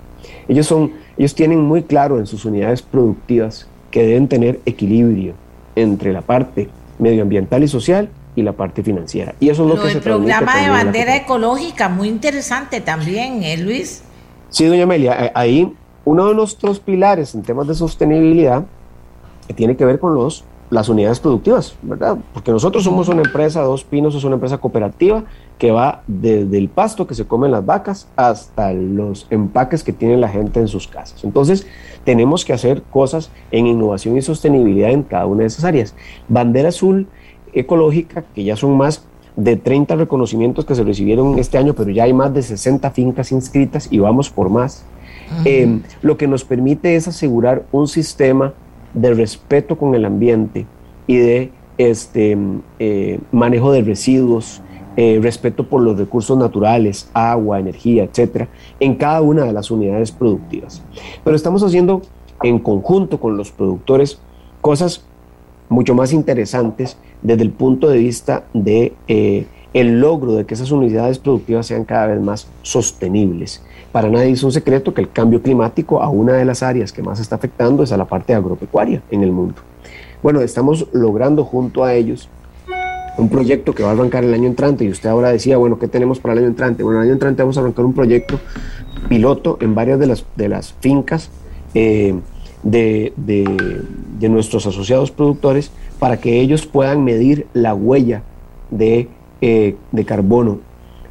Ellos, 0.47 0.65
son, 0.65 0.91
ellos 1.17 1.35
tienen 1.35 1.61
muy 1.61 1.83
claro 1.83 2.19
en 2.19 2.27
sus 2.27 2.45
unidades 2.45 2.81
productivas 2.81 3.67
que 3.91 4.03
deben 4.05 4.27
tener 4.27 4.59
equilibrio 4.65 5.33
entre 5.75 6.13
la 6.13 6.21
parte 6.21 6.69
medioambiental 6.99 7.63
y 7.63 7.67
social 7.67 8.09
y 8.35 8.41
la 8.41 8.53
parte 8.53 8.83
financiera. 8.83 9.35
Y 9.39 9.49
eso 9.49 9.63
es 9.63 9.75
lo, 9.75 9.81
que 9.81 9.91
se 9.91 10.01
programa 10.01 10.61
de 10.61 10.69
bandera 10.69 11.15
ecológica, 11.15 11.89
muy 11.89 12.07
interesante 12.07 12.81
también, 12.81 13.43
¿eh, 13.43 13.57
Luis? 13.57 14.03
Sí, 14.49 14.65
doña 14.65 14.83
Amelia, 14.83 15.31
ahí 15.33 15.73
uno 16.05 16.27
de 16.27 16.35
nuestros 16.35 16.79
pilares 16.79 17.35
en 17.35 17.43
temas 17.43 17.67
de 17.67 17.75
sostenibilidad 17.75 18.63
tiene 19.55 19.75
que 19.75 19.85
ver 19.85 19.99
con 19.99 20.15
los 20.15 20.45
las 20.69 20.89
unidades 20.89 21.19
productivas, 21.19 21.75
¿verdad? 21.83 22.17
Porque 22.33 22.51
nosotros 22.51 22.83
somos 22.83 23.07
una 23.07 23.21
empresa, 23.21 23.61
Dos 23.61 23.83
Pinos 23.83 24.15
es 24.15 24.23
una 24.23 24.35
empresa 24.35 24.57
cooperativa 24.57 25.23
que 25.59 25.71
va 25.71 26.01
desde 26.07 26.57
el 26.57 26.69
pasto 26.69 27.05
que 27.05 27.13
se 27.13 27.25
comen 27.25 27.51
las 27.51 27.65
vacas 27.65 28.07
hasta 28.15 28.73
los 28.73 29.27
empaques 29.29 29.83
que 29.83 29.93
tiene 29.93 30.17
la 30.17 30.27
gente 30.27 30.59
en 30.59 30.67
sus 30.67 30.87
casas. 30.87 31.23
Entonces, 31.23 31.67
tenemos 32.03 32.43
que 32.43 32.53
hacer 32.53 32.81
cosas 32.81 33.29
en 33.51 33.67
innovación 33.67 34.17
y 34.17 34.21
sostenibilidad 34.21 34.89
en 34.89 35.03
cada 35.03 35.27
una 35.27 35.41
de 35.41 35.47
esas 35.47 35.65
áreas. 35.65 35.95
Bandera 36.27 36.69
Azul 36.69 37.07
Ecológica, 37.53 38.23
que 38.33 38.43
ya 38.43 38.55
son 38.55 38.75
más 38.75 39.05
de 39.35 39.57
30 39.57 39.95
reconocimientos 39.95 40.65
que 40.65 40.75
se 40.75 40.83
recibieron 40.83 41.37
este 41.37 41.57
año, 41.57 41.73
pero 41.73 41.91
ya 41.91 42.03
hay 42.05 42.13
más 42.13 42.33
de 42.33 42.41
60 42.41 42.89
fincas 42.91 43.31
inscritas 43.31 43.87
y 43.91 43.99
vamos 43.99 44.29
por 44.29 44.49
más. 44.49 44.83
Eh, 45.43 45.79
lo 46.01 46.17
que 46.17 46.27
nos 46.27 46.43
permite 46.43 46.95
es 46.95 47.07
asegurar 47.07 47.65
un 47.71 47.87
sistema 47.87 48.53
de 48.93 49.13
respeto 49.13 49.77
con 49.77 49.95
el 49.95 50.05
ambiente 50.05 50.65
y 51.07 51.17
de 51.17 51.51
este, 51.77 52.37
eh, 52.79 53.19
manejo 53.31 53.71
de 53.71 53.81
residuos, 53.81 54.61
eh, 54.97 55.19
respeto 55.21 55.67
por 55.67 55.81
los 55.81 55.97
recursos 55.97 56.37
naturales, 56.37 57.09
agua, 57.13 57.59
energía, 57.59 58.03
etcétera, 58.03 58.47
en 58.79 58.95
cada 58.95 59.21
una 59.21 59.43
de 59.43 59.51
las 59.51 59.69
unidades 59.69 60.11
productivas. 60.11 60.81
Pero 61.23 61.35
estamos 61.35 61.63
haciendo 61.63 62.01
en 62.43 62.59
conjunto 62.59 63.19
con 63.19 63.35
los 63.35 63.51
productores 63.51 64.19
cosas 64.61 65.05
mucho 65.67 65.95
más 65.95 66.13
interesantes 66.13 66.97
desde 67.21 67.43
el 67.43 67.51
punto 67.51 67.89
de 67.89 67.97
vista 67.97 68.45
de 68.53 68.93
eh, 69.07 69.47
el 69.75 69.99
logro 69.99 70.35
de 70.35 70.45
que 70.45 70.53
esas 70.53 70.71
unidades 70.71 71.19
productivas 71.19 71.67
sean 71.67 71.83
cada 71.83 72.07
vez 72.07 72.21
más 72.21 72.47
sostenibles. 72.61 73.61
Para 73.91 74.09
nadie 74.09 74.31
es 74.31 74.41
un 74.41 74.53
secreto 74.53 74.93
que 74.93 75.01
el 75.01 75.11
cambio 75.11 75.41
climático 75.41 76.01
a 76.01 76.07
una 76.07 76.31
de 76.31 76.45
las 76.45 76.63
áreas 76.63 76.93
que 76.93 77.03
más 77.03 77.19
está 77.19 77.35
afectando 77.35 77.83
es 77.83 77.91
a 77.91 77.97
la 77.97 78.05
parte 78.05 78.33
agropecuaria 78.33 79.01
en 79.11 79.21
el 79.21 79.33
mundo. 79.33 79.55
Bueno, 80.23 80.39
estamos 80.39 80.87
logrando 80.93 81.43
junto 81.43 81.83
a 81.83 81.93
ellos 81.93 82.29
un 83.17 83.27
proyecto 83.27 83.75
que 83.75 83.83
va 83.83 83.89
a 83.89 83.91
arrancar 83.91 84.23
el 84.23 84.33
año 84.33 84.47
entrante 84.47 84.85
y 84.85 84.89
usted 84.89 85.09
ahora 85.09 85.33
decía, 85.33 85.57
bueno, 85.57 85.77
¿qué 85.77 85.89
tenemos 85.89 86.19
para 86.19 86.31
el 86.33 86.39
año 86.39 86.47
entrante? 86.47 86.81
Bueno, 86.81 86.99
el 86.99 87.07
año 87.07 87.13
entrante 87.13 87.41
vamos 87.41 87.57
a 87.57 87.59
arrancar 87.59 87.83
un 87.83 87.93
proyecto 87.93 88.39
piloto 89.09 89.57
en 89.59 89.75
varias 89.75 89.99
de 89.99 90.07
las, 90.07 90.25
de 90.37 90.47
las 90.47 90.73
fincas 90.79 91.29
eh, 91.73 92.15
de, 92.63 93.11
de, 93.17 94.29
nuestros 94.29 94.65
asociados 94.67 95.11
productores 95.11 95.69
para 95.99 96.17
que 96.17 96.39
ellos 96.39 96.65
puedan 96.65 97.03
medir 97.03 97.45
la 97.53 97.75
huella 97.75 98.23
de, 98.71 99.09
eh, 99.41 99.75
de 99.91 100.05
carbono 100.05 100.59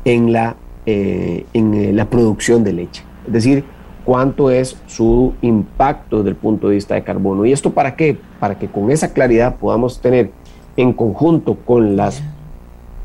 en 0.05 0.32
la, 0.32 0.56
eh, 0.86 1.46
en 1.52 1.96
la 1.96 2.06
producción 2.06 2.64
de 2.64 2.72
leche. 2.72 3.05
Es 3.26 3.32
decir, 3.32 3.64
cuánto 4.05 4.51
es 4.51 4.76
su 4.86 5.32
impacto 5.42 6.18
desde 6.18 6.30
el 6.30 6.36
punto 6.36 6.68
de 6.68 6.74
vista 6.74 6.94
de 6.94 7.02
carbono. 7.02 7.44
¿Y 7.44 7.52
esto 7.52 7.72
para 7.72 7.96
qué? 7.96 8.16
Para 8.38 8.59
que 8.59 8.68
con 8.68 8.90
esa 8.90 9.12
claridad 9.12 9.56
podamos 9.56 10.01
tener 10.01 10.30
en 10.76 10.92
conjunto 10.92 11.56
con 11.64 11.96
las 11.96 12.22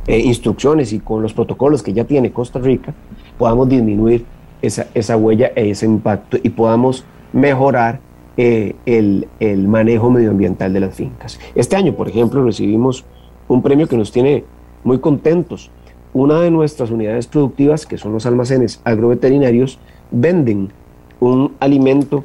eh, 0.08 0.20
instrucciones 0.20 0.92
y 0.94 1.00
con 1.00 1.22
los 1.22 1.34
protocolos 1.34 1.84
que 1.84 1.94
ya 1.94 2.04
tiene 2.04 2.32
Costa 2.32 2.60
Rica, 2.60 2.94
podamos 3.38 3.70
disminuir 3.70 4.26
esa, 4.62 4.88
esa 4.94 5.16
huella 5.16 5.52
e 5.56 5.70
ese 5.70 5.86
impacto 5.86 6.38
y 6.42 6.50
podamos 6.50 7.06
mejorar 7.32 8.00
eh, 8.36 8.76
el, 8.86 9.28
el, 9.40 9.68
manejo 9.68 10.10
medioambiental 10.10 10.74
de 10.74 10.80
las 10.80 10.96
fincas. 10.96 11.40
Este 11.56 11.76
año, 11.76 11.94
por 11.94 12.10
ejemplo, 12.10 12.44
recibimos 12.44 13.06
un 13.48 13.62
premio 13.62 13.88
que 13.88 13.98
nos 13.98 14.12
tiene 14.12 14.46
muy 14.84 15.00
contentos. 15.00 15.72
Una 16.14 16.40
de 16.42 16.52
nuestras 16.52 16.92
unidades 16.92 17.28
productivas, 17.28 17.86
que 17.86 17.98
son 17.98 18.14
los 18.14 18.26
almacenes 18.26 18.82
agroveterinarios, 18.84 19.80
venden 20.12 20.72
un 21.20 21.56
alimento 21.60 22.24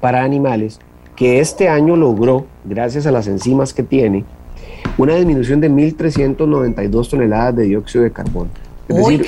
para 0.00 0.22
animales 0.22 0.78
que 1.16 1.40
este 1.40 1.68
año 1.68 1.96
logró, 1.96 2.46
gracias 2.64 3.06
a 3.06 3.10
las 3.10 3.26
enzimas 3.26 3.74
que 3.74 3.82
tiene, 3.82 4.24
una 4.96 5.14
disminución 5.14 5.60
de 5.60 5.70
1.392 5.70 7.10
toneladas 7.10 7.56
de 7.56 7.64
dióxido 7.64 8.04
de 8.04 8.12
carbono. 8.12 8.50
Es 8.88 8.96
decir, 8.96 9.26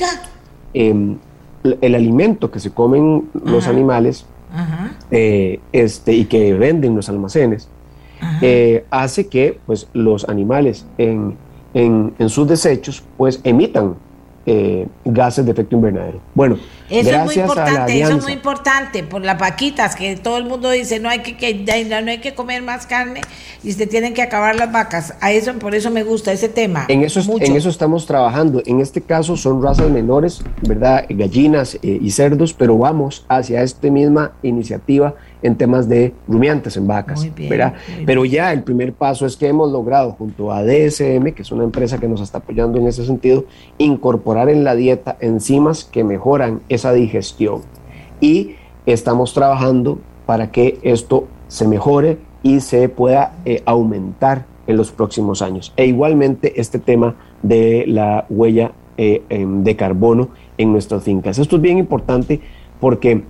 em, 0.75 1.17
el 1.63 1.95
alimento 1.95 2.51
que 2.51 2.61
se 2.61 2.71
comen 2.71 3.29
los 3.45 3.67
animales 3.67 4.25
eh, 5.11 5.61
este, 5.73 6.13
y 6.13 6.25
que 6.25 6.55
venden 6.55 6.97
los 6.97 7.09
almacenes 7.09 7.69
eh, 8.43 8.85
hace 8.91 9.29
que 9.29 9.59
pues, 9.67 9.89
los 9.93 10.29
animales 10.29 10.87
en, 10.99 11.37
en, 11.75 12.15
en 12.19 12.29
sus 12.29 12.49
desechos 12.49 13.03
pues, 13.17 13.41
emitan 13.45 13.97
eh, 14.47 14.89
gases 15.05 15.45
de 15.45 15.53
efecto 15.53 15.77
invernadero. 15.77 16.19
Bueno, 16.35 16.59
eso 16.89 17.11
es 17.11 17.25
muy 17.25 17.35
importante, 17.35 18.01
eso 18.01 18.17
es 18.17 18.23
muy 18.23 18.33
importante 18.33 19.03
por 19.05 19.23
las 19.23 19.39
vaquitas, 19.39 19.95
que 19.95 20.17
todo 20.17 20.39
el 20.39 20.47
mundo 20.47 20.71
dice 20.71 20.99
no 20.99 21.11
hay 21.11 21.21
que, 21.21 21.37
que 21.37 21.55
no 22.03 22.11
hay 22.11 22.19
que 22.19 22.35
comer 22.35 22.63
más 22.63 22.87
carne 22.87 23.21
y 23.63 23.73
se 23.73 23.87
tienen 23.87 24.15
que 24.15 24.23
acabar 24.23 24.57
las 24.57 24.73
vacas. 24.73 25.15
A 25.21 25.31
eso 25.31 25.53
por 25.59 25.75
eso 25.75 25.91
me 25.91 26.05
gusta 26.05 26.33
ese 26.33 26.49
tema. 26.49 26.87
En 26.89 27.03
eso 27.03 27.21
en 27.39 27.55
eso 27.55 27.69
estamos 27.69 28.07
trabajando. 28.07 28.63
En 28.65 28.81
este 28.81 29.03
caso 29.03 29.37
son 29.37 29.63
razas 29.63 29.91
menores, 29.91 30.43
verdad, 30.63 31.05
gallinas 31.11 31.75
eh, 31.75 31.99
y 32.01 32.11
cerdos, 32.11 32.55
pero 32.55 32.79
vamos 32.79 33.27
hacia 33.29 33.63
esta 33.63 33.91
misma 33.91 34.33
iniciativa 34.43 35.15
en 35.43 35.57
temas 35.57 35.89
de 35.89 36.13
rumiantes 36.29 36.77
en 36.77 36.87
vacas, 36.87 37.27
¿verdad? 37.49 37.75
Pero 38.07 38.25
ya 38.25 38.53
el 38.53 38.63
primer 38.63 38.93
paso 38.93 39.27
es 39.27 39.37
que 39.37 39.49
hemos 39.49 39.71
logrado 39.73 40.13
junto 40.13 40.53
a 40.53 40.63
DSM, 40.63 41.33
que 41.33 41.43
es 41.43 41.53
una 41.53 41.65
empresa 41.65 41.99
que 41.99 42.09
nos 42.09 42.21
está 42.21 42.39
apoyando 42.39 42.79
en 42.79 42.87
ese 42.87 43.05
sentido, 43.05 43.45
incorporar 43.79 44.49
en 44.49 44.65
la 44.65 44.75
dieta 44.75 45.17
enzimas 45.21 45.85
que 45.85 46.05
mejoran 46.05 46.61
esa 46.69 46.93
digestión. 46.93 47.63
Y 48.21 48.57
estamos 48.87 49.35
trabajando 49.35 49.99
para 50.27 50.51
que 50.51 50.79
esto 50.83 51.27
se 51.49 51.67
mejore 51.67 52.19
y 52.43 52.61
se 52.61 52.89
pueda 52.89 53.35
eh, 53.45 53.63
aumentar 53.67 54.47
en 54.67 54.77
los 54.77 54.93
próximos 54.93 55.43
años. 55.43 55.73
E 55.77 55.87
igualmente 55.87 56.61
este 56.61 56.79
tema 56.79 57.17
de 57.43 57.85
la 57.87 58.27
huella 58.29 58.73
eh, 58.97 59.23
em, 59.29 59.65
de 59.65 59.77
carbono 59.77 60.29
en 60.59 60.73
nuestras 60.73 61.03
fincas. 61.03 61.39
Esto 61.39 61.57
es 61.57 61.63
bien 61.63 61.79
importante 61.79 62.41
porque 62.81 63.25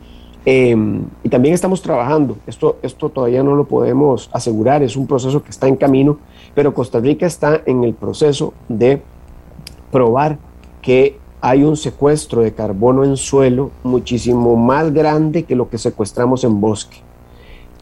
Em, 0.46 1.04
y 1.22 1.28
también 1.28 1.54
estamos 1.54 1.82
trabajando, 1.82 2.36
esto, 2.46 2.78
esto 2.82 3.10
todavía 3.10 3.42
no 3.42 3.54
lo 3.54 3.64
podemos 3.64 4.30
asegurar, 4.32 4.82
es 4.82 4.96
un 4.96 5.06
proceso 5.06 5.42
que 5.42 5.50
está 5.50 5.68
en 5.68 5.76
camino, 5.76 6.18
pero 6.54 6.72
Costa 6.72 6.98
Rica 6.98 7.26
está 7.26 7.60
en 7.66 7.84
el 7.84 7.92
proceso 7.92 8.54
de 8.68 9.02
probar 9.90 10.38
que 10.80 11.18
hay 11.42 11.62
un 11.62 11.76
secuestro 11.76 12.42
de 12.42 12.52
carbono 12.52 13.04
en 13.04 13.16
suelo 13.16 13.70
muchísimo 13.82 14.56
más 14.56 14.92
grande 14.92 15.44
que 15.44 15.56
lo 15.56 15.68
que 15.68 15.78
secuestramos 15.78 16.44
en 16.44 16.60
bosque. 16.60 16.98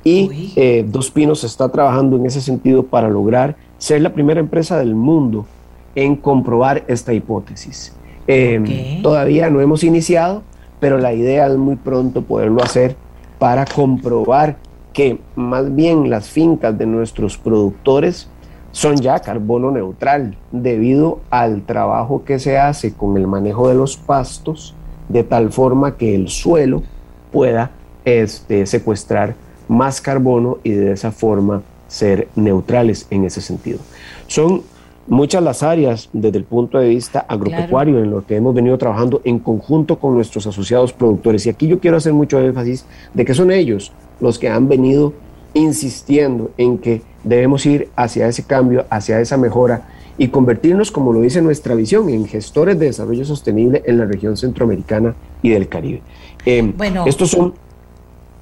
Y 0.04 0.52
eh, 0.56 0.84
Dos 0.88 1.10
Pinos 1.10 1.44
está 1.44 1.68
trabajando 1.68 2.16
en 2.16 2.26
ese 2.26 2.40
sentido 2.40 2.84
para 2.84 3.08
lograr 3.08 3.56
ser 3.78 4.00
la 4.00 4.12
primera 4.12 4.40
empresa 4.40 4.78
del 4.78 4.94
mundo 4.94 5.46
en 5.94 6.16
comprobar 6.16 6.84
esta 6.88 7.12
hipótesis. 7.12 7.92
Em, 8.26 9.02
todavía 9.02 9.50
no 9.50 9.60
hemos 9.60 9.82
iniciado, 9.82 10.42
pero 10.80 10.98
la 10.98 11.12
idea 11.12 11.46
es 11.46 11.56
muy 11.56 11.76
pronto 11.76 12.22
poderlo 12.22 12.62
hacer 12.62 12.96
para 13.38 13.64
comprobar 13.64 14.56
que 14.92 15.18
más 15.36 15.74
bien 15.74 16.10
las 16.10 16.28
fincas 16.28 16.76
de 16.76 16.86
nuestros 16.86 17.38
productores 17.38 18.28
son 18.72 18.96
ya 18.96 19.20
carbono 19.20 19.70
neutral 19.70 20.36
debido 20.52 21.20
al 21.30 21.62
trabajo 21.62 22.24
que 22.24 22.38
se 22.38 22.58
hace 22.58 22.92
con 22.92 23.16
el 23.16 23.26
manejo 23.26 23.68
de 23.68 23.74
los 23.74 23.96
pastos 23.96 24.74
de 25.08 25.24
tal 25.24 25.52
forma 25.52 25.96
que 25.96 26.14
el 26.14 26.28
suelo 26.28 26.82
pueda 27.32 27.70
este, 28.04 28.66
secuestrar 28.66 29.34
más 29.68 30.00
carbono 30.00 30.58
y 30.62 30.70
de 30.70 30.92
esa 30.92 31.12
forma 31.12 31.62
ser 31.88 32.28
neutrales 32.36 33.06
en 33.10 33.24
ese 33.24 33.40
sentido. 33.40 33.78
Son 34.26 34.62
muchas 35.08 35.42
las 35.42 35.62
áreas 35.62 36.08
desde 36.12 36.38
el 36.38 36.44
punto 36.44 36.78
de 36.78 36.88
vista 36.88 37.20
agropecuario 37.20 37.98
en 37.98 38.10
lo 38.10 38.24
que 38.24 38.36
hemos 38.36 38.54
venido 38.54 38.76
trabajando 38.78 39.20
en 39.24 39.38
conjunto 39.38 39.98
con 39.98 40.14
nuestros 40.14 40.46
asociados 40.46 40.92
productores. 40.92 41.46
Y 41.46 41.50
aquí 41.50 41.66
yo 41.66 41.80
quiero 41.80 41.96
hacer 41.96 42.12
mucho 42.12 42.38
énfasis 42.38 42.84
de 43.14 43.24
que 43.24 43.34
son 43.34 43.50
ellos 43.50 43.92
los 44.20 44.38
que 44.38 44.48
han 44.48 44.68
venido 44.68 45.12
insistiendo 45.54 46.50
en 46.58 46.78
que 46.78 47.02
debemos 47.24 47.64
ir 47.66 47.88
hacia 47.96 48.28
ese 48.28 48.44
cambio, 48.44 48.84
hacia 48.90 49.20
esa 49.20 49.36
mejora 49.36 49.88
y 50.18 50.28
convertirnos, 50.28 50.90
como 50.90 51.12
lo 51.12 51.20
dice 51.20 51.40
nuestra 51.40 51.74
visión, 51.74 52.08
en 52.10 52.26
gestores 52.26 52.78
de 52.78 52.86
desarrollo 52.86 53.24
sostenible 53.24 53.82
en 53.86 53.98
la 53.98 54.04
región 54.04 54.36
centroamericana 54.36 55.14
y 55.42 55.50
del 55.50 55.68
Caribe. 55.68 56.02
Eh, 56.44 56.72
bueno, 56.76 57.04
estos 57.06 57.30
son... 57.30 57.54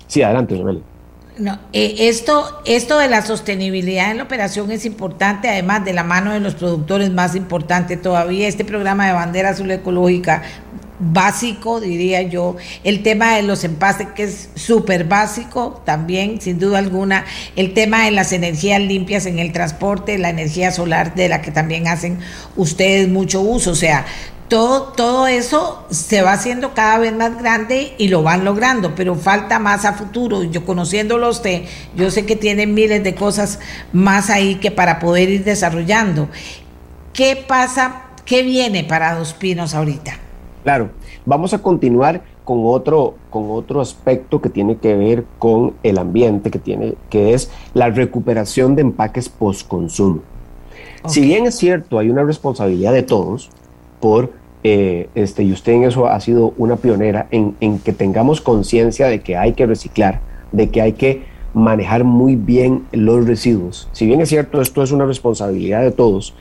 Sí, 0.06 0.22
adelante, 0.22 0.54
Isabel. 0.54 0.82
No, 1.38 1.58
eh, 1.74 1.96
esto, 1.98 2.62
esto 2.64 2.98
de 2.98 3.08
la 3.08 3.20
sostenibilidad 3.20 4.10
en 4.10 4.16
la 4.16 4.22
operación 4.22 4.70
es 4.70 4.86
importante, 4.86 5.50
además 5.50 5.84
de 5.84 5.92
la 5.92 6.02
mano 6.02 6.32
de 6.32 6.40
los 6.40 6.54
productores, 6.54 7.10
más 7.10 7.34
importante 7.34 7.98
todavía. 7.98 8.48
Este 8.48 8.64
programa 8.64 9.06
de 9.06 9.12
bandera 9.12 9.50
azul 9.50 9.70
ecológica 9.70 10.42
básico, 10.98 11.80
diría 11.80 12.22
yo. 12.22 12.56
El 12.84 13.02
tema 13.02 13.36
de 13.36 13.42
los 13.42 13.64
empastes, 13.64 14.08
que 14.14 14.24
es 14.24 14.48
súper 14.54 15.04
básico 15.04 15.82
también, 15.84 16.40
sin 16.40 16.58
duda 16.58 16.78
alguna. 16.78 17.24
El 17.54 17.74
tema 17.74 18.04
de 18.04 18.12
las 18.12 18.32
energías 18.32 18.80
limpias 18.80 19.26
en 19.26 19.38
el 19.38 19.52
transporte, 19.52 20.18
la 20.18 20.30
energía 20.30 20.72
solar, 20.72 21.14
de 21.14 21.28
la 21.28 21.42
que 21.42 21.50
también 21.50 21.88
hacen 21.88 22.18
ustedes 22.56 23.08
mucho 23.08 23.40
uso. 23.40 23.72
O 23.72 23.76
sea, 23.76 24.06
todo, 24.48 24.92
todo 24.92 25.26
eso 25.26 25.84
se 25.90 26.22
va 26.22 26.32
haciendo 26.32 26.74
cada 26.74 26.98
vez 26.98 27.14
más 27.14 27.38
grande 27.38 27.94
y 27.98 28.08
lo 28.08 28.22
van 28.22 28.44
logrando, 28.44 28.94
pero 28.94 29.14
falta 29.14 29.58
más 29.58 29.84
a 29.84 29.94
futuro. 29.94 30.44
Yo 30.44 30.64
conociéndolo 30.64 31.26
a 31.26 31.30
usted, 31.30 31.62
yo 31.96 32.10
sé 32.10 32.26
que 32.26 32.36
tiene 32.36 32.66
miles 32.66 33.02
de 33.02 33.14
cosas 33.14 33.60
más 33.92 34.30
ahí 34.30 34.56
que 34.56 34.70
para 34.70 34.98
poder 34.98 35.28
ir 35.28 35.44
desarrollando. 35.44 36.28
¿Qué 37.12 37.44
pasa? 37.48 38.02
¿Qué 38.24 38.42
viene 38.42 38.84
para 38.84 39.14
Dos 39.14 39.32
Pinos 39.32 39.74
ahorita? 39.74 40.12
Claro, 40.62 40.90
vamos 41.24 41.54
a 41.54 41.58
continuar 41.58 42.22
con 42.44 42.60
otro, 42.64 43.16
con 43.30 43.50
otro 43.50 43.80
aspecto 43.80 44.40
que 44.40 44.50
tiene 44.50 44.76
que 44.76 44.94
ver 44.94 45.24
con 45.38 45.74
el 45.82 45.98
ambiente, 45.98 46.50
que, 46.50 46.58
tiene, 46.58 46.94
que 47.10 47.34
es 47.34 47.50
la 47.74 47.90
recuperación 47.90 48.76
de 48.76 48.82
empaques 48.82 49.28
post-consumo. 49.28 50.20
Si 51.06 51.20
bien 51.20 51.46
es 51.46 51.56
cierto, 51.56 51.98
hay 51.98 52.10
una 52.10 52.24
responsabilidad 52.24 52.92
de 52.92 53.02
todos 53.02 53.50
eh, 54.62 55.08
este, 55.14 55.44
y 55.44 55.52
usted 55.52 55.72
en 55.72 55.84
eso 55.84 56.06
ha 56.08 56.18
sido 56.20 56.54
una 56.56 56.76
pionera, 56.76 57.28
en, 57.30 57.56
en 57.60 57.78
que 57.78 57.92
tengamos 57.92 58.40
conciencia 58.40 59.06
de 59.06 59.20
que 59.20 59.36
hay 59.36 59.52
que 59.52 59.66
reciclar, 59.66 60.20
de 60.52 60.70
que 60.70 60.80
hay 60.82 60.92
que 60.92 61.22
manejar 61.54 62.04
muy 62.04 62.36
bien 62.36 62.84
los 62.92 63.26
residuos. 63.26 63.88
Si 63.92 64.06
bien 64.06 64.20
es 64.20 64.28
cierto, 64.28 64.60
esto 64.60 64.82
es 64.82 64.92
una 64.92 65.06
responsabilidad 65.06 65.82
de 65.82 65.90
todos, 65.90 66.34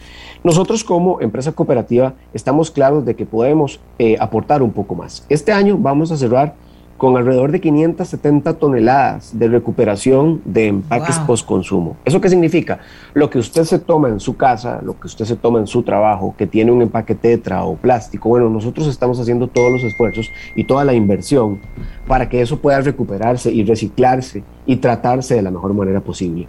nosotros 0.43 0.83
como 0.83 1.21
empresa 1.21 1.53
cooperativa 1.53 2.13
estamos 2.33 2.69
claros 2.69 3.05
de 3.05 3.15
que 3.15 3.25
podemos 3.25 3.79
eh, 3.97 4.15
aportar 4.19 4.61
un 4.61 4.71
poco 4.71 4.93
más. 4.93 5.25
Este 5.27 5.51
año 5.51 5.77
vamos 5.77 6.11
a 6.11 6.17
cerrar 6.17 6.53
con 6.97 7.17
alrededor 7.17 7.51
de 7.51 7.59
570 7.59 8.53
toneladas 8.53 9.37
de 9.37 9.47
recuperación 9.47 10.41
de 10.45 10.67
empaques 10.67 11.19
post-consumo. 11.19 11.97
¿Eso 12.05 12.21
qué 12.21 12.29
significa? 12.29 12.79
Lo 13.13 13.29
que 13.29 13.37
usted 13.37 13.63
se 13.63 13.79
toma 13.79 14.09
en 14.09 14.19
su 14.19 14.37
casa, 14.37 14.81
lo 14.81 14.97
que 14.99 15.07
usted 15.07 15.25
se 15.25 15.35
toma 15.35 15.59
en 15.59 15.67
su 15.67 15.83
trabajo, 15.83 16.33
que 16.37 16.47
tiene 16.47 16.71
un 16.71 16.81
empaque 16.81 17.15
tetra 17.15 17.65
o 17.65 17.75
plástico, 17.75 18.29
bueno, 18.29 18.49
nosotros 18.49 18.87
estamos 18.87 19.19
haciendo 19.19 19.47
todos 19.47 19.71
los 19.71 19.83
esfuerzos 19.83 20.31
y 20.55 20.63
toda 20.63 20.85
la 20.85 20.93
inversión 20.93 21.59
para 22.07 22.29
que 22.29 22.41
eso 22.41 22.59
pueda 22.59 22.79
recuperarse 22.79 23.51
y 23.51 23.63
reciclarse 23.63 24.43
y 24.65 24.77
tratarse 24.77 25.35
de 25.35 25.41
la 25.41 25.51
mejor 25.51 25.73
manera 25.73 25.99
posible. 25.99 26.47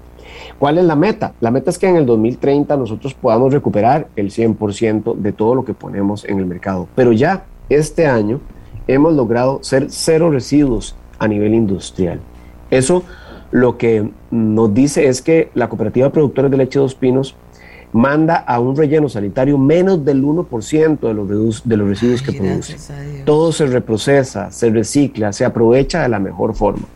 ¿Cuál 0.59 0.78
es 0.78 0.85
la 0.85 0.97
meta? 0.97 1.32
La 1.40 1.51
meta 1.51 1.70
es 1.70 1.78
que 1.78 1.89
en 1.89 1.97
el 1.97 2.06
2030 2.06 2.77
nosotros 2.77 3.14
podamos 3.14 3.52
recuperar 3.52 4.09
el 4.16 4.31
100% 4.31 5.16
de 5.16 5.32
todo 5.32 5.55
lo 5.55 5.64
que 5.64 5.74
ponemos 5.74 6.24
en 6.24 6.39
el 6.39 6.47
mercado. 6.47 6.89
Pero 6.94 7.12
ya 7.12 7.44
este 7.68 8.06
año 8.06 8.40
hemos 8.86 9.14
logrado 9.14 9.58
ser 9.62 9.86
cero 9.90 10.30
residuos 10.30 10.96
a 11.18 11.28
nivel 11.28 11.54
industrial. 11.54 12.20
Eso 12.70 13.04
lo 13.50 13.78
que 13.78 14.10
nos 14.30 14.74
dice 14.74 15.08
es 15.08 15.22
que 15.22 15.50
la 15.54 15.68
cooperativa 15.68 16.06
de 16.06 16.12
productores 16.12 16.50
de 16.50 16.56
leche 16.56 16.78
Dos 16.78 16.94
Pinos 16.94 17.36
manda 17.92 18.36
a 18.36 18.60
un 18.60 18.76
relleno 18.76 19.08
sanitario 19.08 19.56
menos 19.56 20.04
del 20.04 20.22
1% 20.22 20.98
de 21.00 21.14
los, 21.14 21.62
de 21.64 21.76
los 21.76 21.88
residuos 21.88 22.22
que 22.22 22.32
produce. 22.32 22.76
Todo 23.24 23.52
se 23.52 23.66
reprocesa, 23.66 24.50
se 24.50 24.70
recicla, 24.70 25.32
se 25.32 25.44
aprovecha 25.44 26.02
de 26.02 26.08
la 26.08 26.18
mejor 26.18 26.54
forma. 26.54 26.86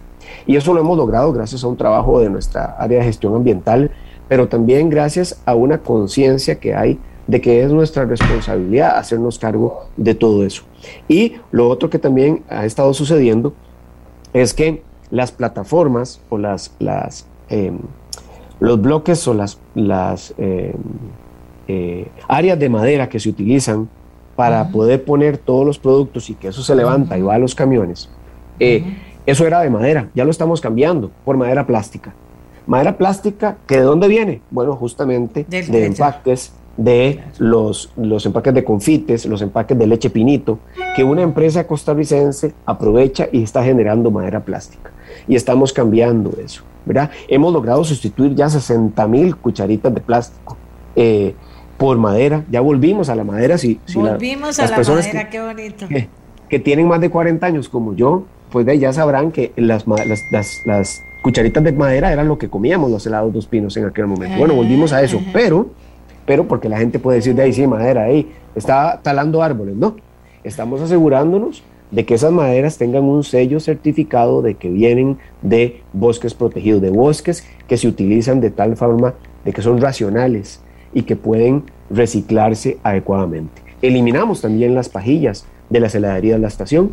Y 0.46 0.56
eso 0.56 0.74
lo 0.74 0.80
hemos 0.80 0.96
logrado 0.96 1.32
gracias 1.32 1.64
a 1.64 1.68
un 1.68 1.76
trabajo 1.76 2.20
de 2.20 2.28
nuestra 2.28 2.76
área 2.78 2.98
de 2.98 3.04
gestión 3.04 3.34
ambiental, 3.34 3.90
pero 4.28 4.48
también 4.48 4.90
gracias 4.90 5.40
a 5.46 5.54
una 5.54 5.78
conciencia 5.78 6.56
que 6.56 6.74
hay 6.74 6.98
de 7.26 7.40
que 7.40 7.62
es 7.62 7.70
nuestra 7.70 8.04
responsabilidad 8.04 8.98
hacernos 8.98 9.38
cargo 9.38 9.86
de 9.96 10.14
todo 10.14 10.44
eso. 10.44 10.64
Y 11.08 11.34
lo 11.50 11.68
otro 11.68 11.90
que 11.90 11.98
también 11.98 12.42
ha 12.48 12.64
estado 12.64 12.94
sucediendo 12.94 13.52
es 14.32 14.54
que 14.54 14.82
las 15.10 15.32
plataformas 15.32 16.20
o 16.28 16.38
las, 16.38 16.74
las 16.78 17.26
em, 17.48 17.78
los 18.60 18.80
bloques 18.80 19.26
o 19.26 19.34
las, 19.34 19.58
las 19.74 20.34
em, 20.38 20.72
eh, 21.66 22.08
áreas 22.28 22.58
de 22.58 22.68
madera 22.68 23.08
que 23.08 23.18
se 23.18 23.28
utilizan 23.28 23.88
para 24.36 24.68
poder 24.68 25.04
poner 25.04 25.38
todos 25.38 25.66
los 25.66 25.78
productos 25.78 26.30
y 26.30 26.34
que 26.34 26.48
eso 26.48 26.62
se 26.62 26.74
levanta 26.74 27.18
y 27.18 27.22
va 27.22 27.34
a 27.34 27.38
los 27.38 27.54
camiones, 27.54 28.08
eh, 28.58 28.96
eso 29.26 29.46
era 29.46 29.60
de 29.60 29.70
madera, 29.70 30.10
ya 30.14 30.24
lo 30.24 30.30
estamos 30.30 30.60
cambiando 30.60 31.10
por 31.24 31.36
madera 31.36 31.66
plástica. 31.66 32.14
Madera 32.66 32.96
plástica, 32.96 33.56
¿que 33.66 33.78
de 33.78 33.82
dónde 33.82 34.06
viene? 34.08 34.42
Bueno, 34.50 34.76
justamente 34.76 35.44
de 35.44 35.86
empaques 35.86 36.52
de 36.76 37.20
los, 37.38 37.92
los 37.96 38.24
empaques 38.26 38.54
de 38.54 38.64
confites, 38.64 39.26
los 39.26 39.42
empaques 39.42 39.78
de 39.78 39.86
leche 39.86 40.10
pinito, 40.10 40.58
que 40.96 41.04
una 41.04 41.22
empresa 41.22 41.66
costarricense 41.66 42.54
aprovecha 42.64 43.28
y 43.30 43.42
está 43.42 43.62
generando 43.62 44.10
madera 44.10 44.40
plástica. 44.40 44.90
Y 45.28 45.36
estamos 45.36 45.72
cambiando 45.72 46.32
eso, 46.42 46.62
¿verdad? 46.86 47.10
Hemos 47.28 47.52
logrado 47.52 47.84
sustituir 47.84 48.34
ya 48.34 48.48
60 48.48 49.06
mil 49.08 49.36
cucharitas 49.36 49.94
de 49.94 50.00
plástico. 50.00 50.56
Eh, 50.96 51.34
por 51.76 51.96
madera, 51.96 52.44
ya 52.50 52.60
volvimos 52.60 53.08
a 53.08 53.14
la 53.14 53.24
madera. 53.24 53.56
Si, 53.56 53.80
volvimos 53.94 54.58
a 54.58 54.66
la 54.68 54.78
madera, 54.78 55.30
qué 55.30 55.40
bonito. 55.40 55.88
Que, 55.88 56.08
que, 56.48 56.58
tienen 56.58 56.86
más 56.86 57.00
de 57.00 57.08
40 57.08 57.46
años 57.46 57.70
como 57.70 57.94
yo, 57.94 58.24
pues 58.50 58.66
de 58.66 58.78
ya 58.78 58.92
sabrán 58.92 59.32
que 59.32 59.52
las, 59.56 59.86
las, 59.86 61.02
cucharitas 61.22 61.62
de 61.62 61.72
madera 61.72 62.12
eran 62.12 62.28
lo 62.28 62.38
que 62.38 62.48
comíamos 62.48 62.90
los 62.90 63.06
helados 63.06 63.32
dos 63.32 63.46
pinos 63.46 63.76
en 63.76 63.86
aquel 63.86 64.06
momento. 64.06 64.38
Bueno, 64.38 64.54
volvimos 64.54 64.92
a 64.92 65.02
eso, 65.02 65.20
pero, 65.32 65.70
pero 66.26 66.46
porque 66.46 66.68
la 66.68 66.78
gente 66.78 66.98
puede 66.98 67.18
decir 67.18 67.34
de 67.34 67.42
ahí 67.42 67.52
sí, 67.52 67.66
madera, 67.66 68.04
ahí 68.04 68.30
está 68.54 69.00
talando 69.02 69.42
árboles, 69.42 69.76
no. 69.76 69.96
Estamos 70.44 70.80
asegurándonos 70.80 71.62
de 71.90 72.04
que 72.04 72.14
esas 72.14 72.32
maderas 72.32 72.78
tengan 72.78 73.04
un 73.04 73.24
sello 73.24 73.60
certificado 73.60 74.42
de 74.42 74.54
que 74.54 74.70
vienen 74.70 75.18
de 75.42 75.82
bosques 75.92 76.34
protegidos, 76.34 76.80
de 76.80 76.90
bosques 76.90 77.44
que 77.66 77.76
se 77.76 77.88
utilizan 77.88 78.40
de 78.40 78.50
tal 78.50 78.76
forma 78.76 79.14
de 79.44 79.52
que 79.52 79.62
son 79.62 79.80
racionales 79.80 80.60
y 80.94 81.02
que 81.02 81.16
pueden 81.16 81.64
reciclarse 81.90 82.78
adecuadamente. 82.82 83.62
Eliminamos 83.82 84.40
también 84.40 84.74
las 84.74 84.88
pajillas 84.88 85.46
de 85.68 85.80
las 85.80 85.94
heladerías 85.94 86.36
de 86.36 86.42
la 86.42 86.48
estación 86.48 86.92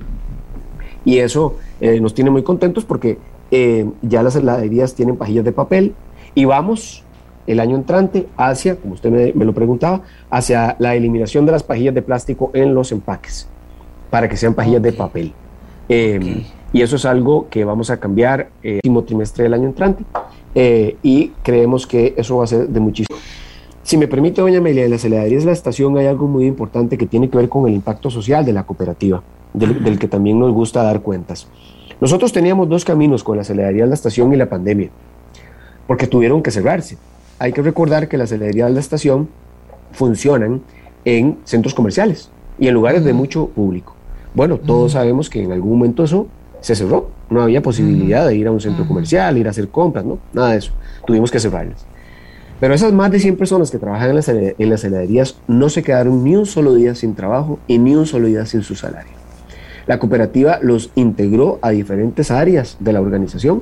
y 1.06 1.20
eso 1.20 1.56
eh, 1.80 2.00
nos 2.00 2.14
tiene 2.14 2.32
muy 2.32 2.44
contentos 2.44 2.86
porque 2.86 3.18
eh, 3.52 3.90
ya 4.02 4.24
las 4.24 4.36
heladerías 4.36 4.96
tienen 4.96 5.16
pajillas 5.16 5.46
de 5.46 5.52
papel 5.52 5.94
y 6.36 6.46
vamos 6.46 7.04
el 7.48 7.60
año 7.60 7.76
entrante 7.76 8.28
hacia, 8.38 8.76
como 8.76 8.94
usted 8.94 9.34
me, 9.34 9.46
lo 9.46 9.54
preguntaba, 9.54 10.02
hacia 10.30 10.76
la 10.80 10.96
eliminación 10.96 11.46
de 11.46 11.54
las 11.54 11.64
pajillas 11.64 11.96
de 11.96 12.02
plástico 12.02 12.52
en 12.54 12.76
los 12.76 12.92
empaques 12.92 13.48
para 14.10 14.30
que 14.30 14.38
sean 14.38 14.54
pajillas 14.54 14.82
de 14.82 14.94
papel. 14.94 15.34
Em, 15.90 16.44
y 16.74 16.82
eso 16.82 16.98
es 16.98 17.06
algo 17.06 17.48
que 17.50 17.64
vamos 17.64 17.90
a 17.90 17.98
cambiar 17.98 18.50
el 18.62 18.76
último 18.76 19.04
trimestre 19.04 19.46
del 19.46 19.54
año 19.54 19.68
entrante 19.68 20.04
eh, 20.54 20.98
y 21.02 21.30
creemos 21.44 21.88
que 21.88 22.14
eso 22.18 22.38
va 22.38 22.44
a 22.44 22.48
ser 22.48 22.68
de 22.68 22.80
muchísimo. 22.80 23.18
Si 23.84 23.96
me 23.96 24.10
permite, 24.10 24.42
doña 24.42 24.58
Amelia, 24.58 24.84
en 24.84 24.92
las 24.92 25.06
heladerías 25.06 25.44
de 25.44 25.48
la 25.48 25.54
estación 25.54 25.98
hay 25.98 26.08
algo 26.08 26.28
muy 26.28 26.46
importante 26.46 26.98
que 26.98 27.06
tiene 27.06 27.30
que 27.30 27.38
ver 27.38 27.48
con 27.48 27.68
el 27.68 27.74
impacto 27.74 28.10
social 28.10 28.44
de 28.44 28.52
la 28.52 28.64
cooperativa 28.64 29.24
del, 29.54 29.98
que 29.98 30.08
también 30.10 30.40
nos 30.40 30.52
gusta 30.52 30.84
dar 30.84 31.02
cuentas. 31.02 31.48
Nosotros 32.02 32.32
teníamos 32.34 32.68
dos 32.68 32.84
caminos 32.84 33.24
con 33.24 33.38
la 33.38 33.44
heladerías 33.44 33.86
de 33.86 33.90
la 33.90 33.96
estación 33.96 34.34
y 34.34 34.36
la 34.36 34.50
pandemia, 34.50 34.90
porque 35.88 36.06
tuvieron 36.06 36.44
que 36.44 36.52
cerrarse. 36.52 36.98
Hay 37.40 37.54
que 37.54 37.62
recordar 37.62 38.08
que 38.08 38.18
las 38.18 38.32
heladerías 38.32 38.70
de 38.70 38.74
la 38.74 38.80
estación 38.80 39.30
funcionan 39.92 40.62
en 41.06 41.38
centros 41.44 41.74
comerciales 41.74 42.32
y 42.58 42.68
en 42.68 42.74
lugares 42.74 43.04
de 43.04 43.14
mucho 43.14 43.48
público. 43.50 43.96
Bueno, 44.34 44.58
todos 44.58 44.94
sabemos 44.94 45.30
que 45.30 45.44
en 45.44 45.52
algún 45.52 45.78
momento 45.78 46.04
eso 46.04 46.28
se 46.62 46.76
cerró. 46.76 47.12
No 47.30 47.42
había 47.42 47.62
posibilidad 47.62 48.28
de 48.28 48.36
ir 48.36 48.48
a 48.48 48.52
un 48.52 48.60
centro 48.60 48.88
comercial, 48.88 49.38
ir 49.38 49.48
a 49.48 49.52
hacer 49.52 49.70
compras, 49.70 50.06
¿no? 50.06 50.18
Nada 50.34 50.52
de 50.52 50.58
eso. 50.58 50.72
Tuvimos 51.06 51.30
que 51.30 51.40
cerrarlas. 51.40 51.86
Pero 52.60 52.74
esas 52.74 52.92
más 52.92 53.12
de 53.12 53.20
100 53.20 53.38
personas 53.38 53.70
que 53.70 53.78
trabajan 53.78 54.10
en 54.10 54.16
las, 54.16 54.30
en 54.30 54.70
las 54.70 54.84
heladerías 54.84 55.38
no 55.48 55.70
se 55.70 55.84
quedaron 55.84 56.24
ni 56.24 56.36
un 56.36 56.48
solo 56.48 56.74
día 56.74 56.96
sin 56.96 57.14
trabajo 57.14 57.60
y 57.68 57.78
ni 57.78 57.96
un 57.96 58.08
solo 58.08 58.28
día 58.28 58.46
sin 58.48 58.64
su 58.64 58.76
salario. 58.76 59.12
La 59.86 60.00
cooperativa 60.00 60.60
los 60.62 60.92
integró 60.96 61.60
a 61.62 61.70
diferentes 61.70 62.32
áreas 62.32 62.78
de 62.80 62.94
la 62.94 63.02
organización 63.02 63.62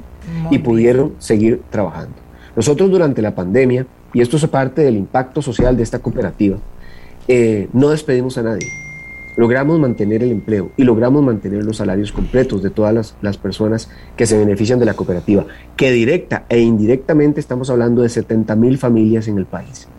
y 0.49 0.59
pudieron 0.59 1.13
seguir 1.19 1.61
trabajando. 1.69 2.24
Nosotros 2.55 2.89
durante 2.89 3.21
la 3.21 3.35
pandemia, 3.35 3.85
y 4.13 4.21
esto 4.21 4.37
es 4.37 4.47
parte 4.47 4.81
del 4.83 4.95
impacto 4.95 5.41
social 5.41 5.75
de 5.75 5.83
esta 5.83 5.99
cooperativa, 5.99 6.57
eh, 7.27 7.67
no 7.73 7.89
despedimos 7.89 8.37
a 8.37 8.43
nadie. 8.43 8.67
Logramos 9.37 9.79
mantener 9.79 10.23
el 10.23 10.31
empleo 10.31 10.71
y 10.77 10.83
logramos 10.83 11.21
mantener 11.21 11.65
los 11.65 11.77
salarios 11.77 12.13
completos 12.13 12.63
de 12.63 12.69
todas 12.69 12.93
las, 12.93 13.15
las 13.21 13.37
personas 13.37 13.89
que 14.15 14.25
se 14.25 14.37
benefician 14.37 14.79
de 14.79 14.85
la 14.85 14.93
cooperativa, 14.93 15.45
que 15.75 15.91
directa 15.91 16.45
e 16.47 16.59
indirectamente 16.59 17.41
estamos 17.41 17.69
hablando 17.69 18.01
de 18.01 18.09
70 18.09 18.55
mil 18.55 18.77
familias 18.77 19.27
en 19.27 19.37
el 19.37 19.45
país. 19.45 19.89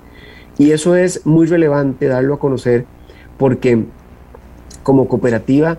Y 0.57 0.71
eso 0.71 0.97
es 0.97 1.27
muy 1.27 1.47
relevante 1.47 2.07
darlo 2.07 2.35
a 2.35 2.39
conocer 2.39 2.87
porque 3.37 3.85
como 4.83 5.07
cooperativa 5.07 5.79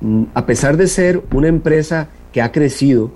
Mm, 0.00 0.24
a 0.34 0.46
pesar 0.46 0.76
de 0.76 0.86
ser 0.86 1.22
una 1.32 1.48
empresa 1.48 2.08
que 2.32 2.40
ha 2.40 2.52
crecido, 2.52 3.10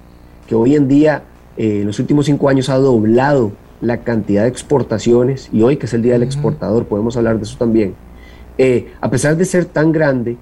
que 0.49 0.55
hoy 0.55 0.75
en 0.75 0.89
día, 0.89 1.23
eh, 1.57 1.81
en 1.81 1.87
los 1.87 1.99
últimos 1.99 2.27
cinco 2.27 2.49
años, 2.49 2.69
ha 2.69 2.77
doblado 2.77 3.53
la 3.81 3.99
cantidad 3.99 4.43
de 4.43 4.49
exportaciones, 4.49 5.49
y 5.53 5.63
hoy 5.63 5.77
que 5.77 5.87
es 5.87 5.95
el 5.95 6.03
Día 6.03 6.13
del 6.15 6.23
Exportador, 6.23 6.87
podemos 6.87 7.17
hablar 7.17 7.37
de 7.39 7.43
eso 7.43 7.59
también, 7.59 7.95
eh, 8.59 8.93
a 9.01 9.11
pesar 9.11 9.37
de 9.37 9.45
ser 9.45 9.65
tan 9.65 9.93
grande, 9.93 10.37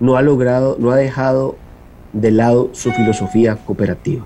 no 0.00 0.16
ha 0.16 0.22
logrado, 0.22 0.76
no 0.78 0.90
ha 0.90 0.96
dejado 0.96 1.56
de 2.12 2.30
lado 2.30 2.70
su 2.72 2.92
filosofía 2.92 3.56
cooperativa, 3.56 4.24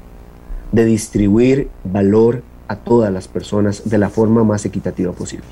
de 0.73 0.85
distribuir 0.85 1.69
valor 1.85 2.43
a 2.69 2.77
todas 2.77 3.13
las 3.13 3.29
personas 3.29 3.89
de 3.89 3.99
la 3.99 4.11
forma 4.11 4.45
más 4.45 4.65
equitativa 4.67 5.13
posible. 5.13 5.47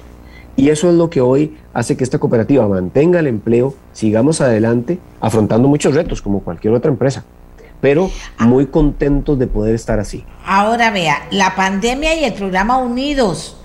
Y 0.56 0.70
eso 0.70 0.88
es 0.88 0.94
lo 0.94 1.10
que 1.10 1.20
hoy 1.20 1.56
hace 1.74 1.96
que 1.96 2.04
esta 2.04 2.18
cooperativa 2.18 2.66
mantenga 2.66 3.20
el 3.20 3.26
empleo, 3.26 3.74
sigamos 3.92 4.40
adelante, 4.40 4.98
afrontando 5.20 5.68
muchos 5.68 5.94
retos 5.94 6.22
como 6.22 6.40
cualquier 6.40 6.74
otra 6.74 6.90
empresa, 6.90 7.24
pero 7.86 8.10
muy 8.40 8.66
contentos 8.66 9.38
de 9.38 9.46
poder 9.46 9.76
estar 9.76 10.00
así. 10.00 10.24
Ahora 10.44 10.90
vea, 10.90 11.28
la 11.30 11.54
pandemia 11.54 12.16
y 12.16 12.24
el 12.24 12.32
programa 12.32 12.78
Unidos. 12.78 13.58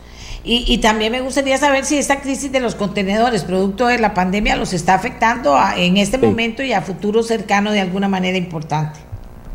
Y, 0.43 0.77
también 0.77 1.11
me 1.11 1.21
gustaría 1.21 1.57
saber 1.57 1.85
si 1.85 1.97
esta 1.97 2.21
crisis 2.21 2.51
de 2.51 2.59
los 2.59 2.75
contenedores, 2.75 3.43
producto 3.43 3.87
de 3.87 3.97
la 3.97 4.13
pandemia, 4.13 4.55
los 4.57 4.73
está 4.73 4.93
afectando 4.93 5.57
en 5.75 5.97
este 5.97 6.19
momento 6.19 6.61
y 6.61 6.71
a 6.71 6.81
futuro 6.83 7.23
cercano 7.23 7.71
de 7.71 7.79
alguna 7.79 8.07
manera 8.07 8.37
importante. 8.37 8.99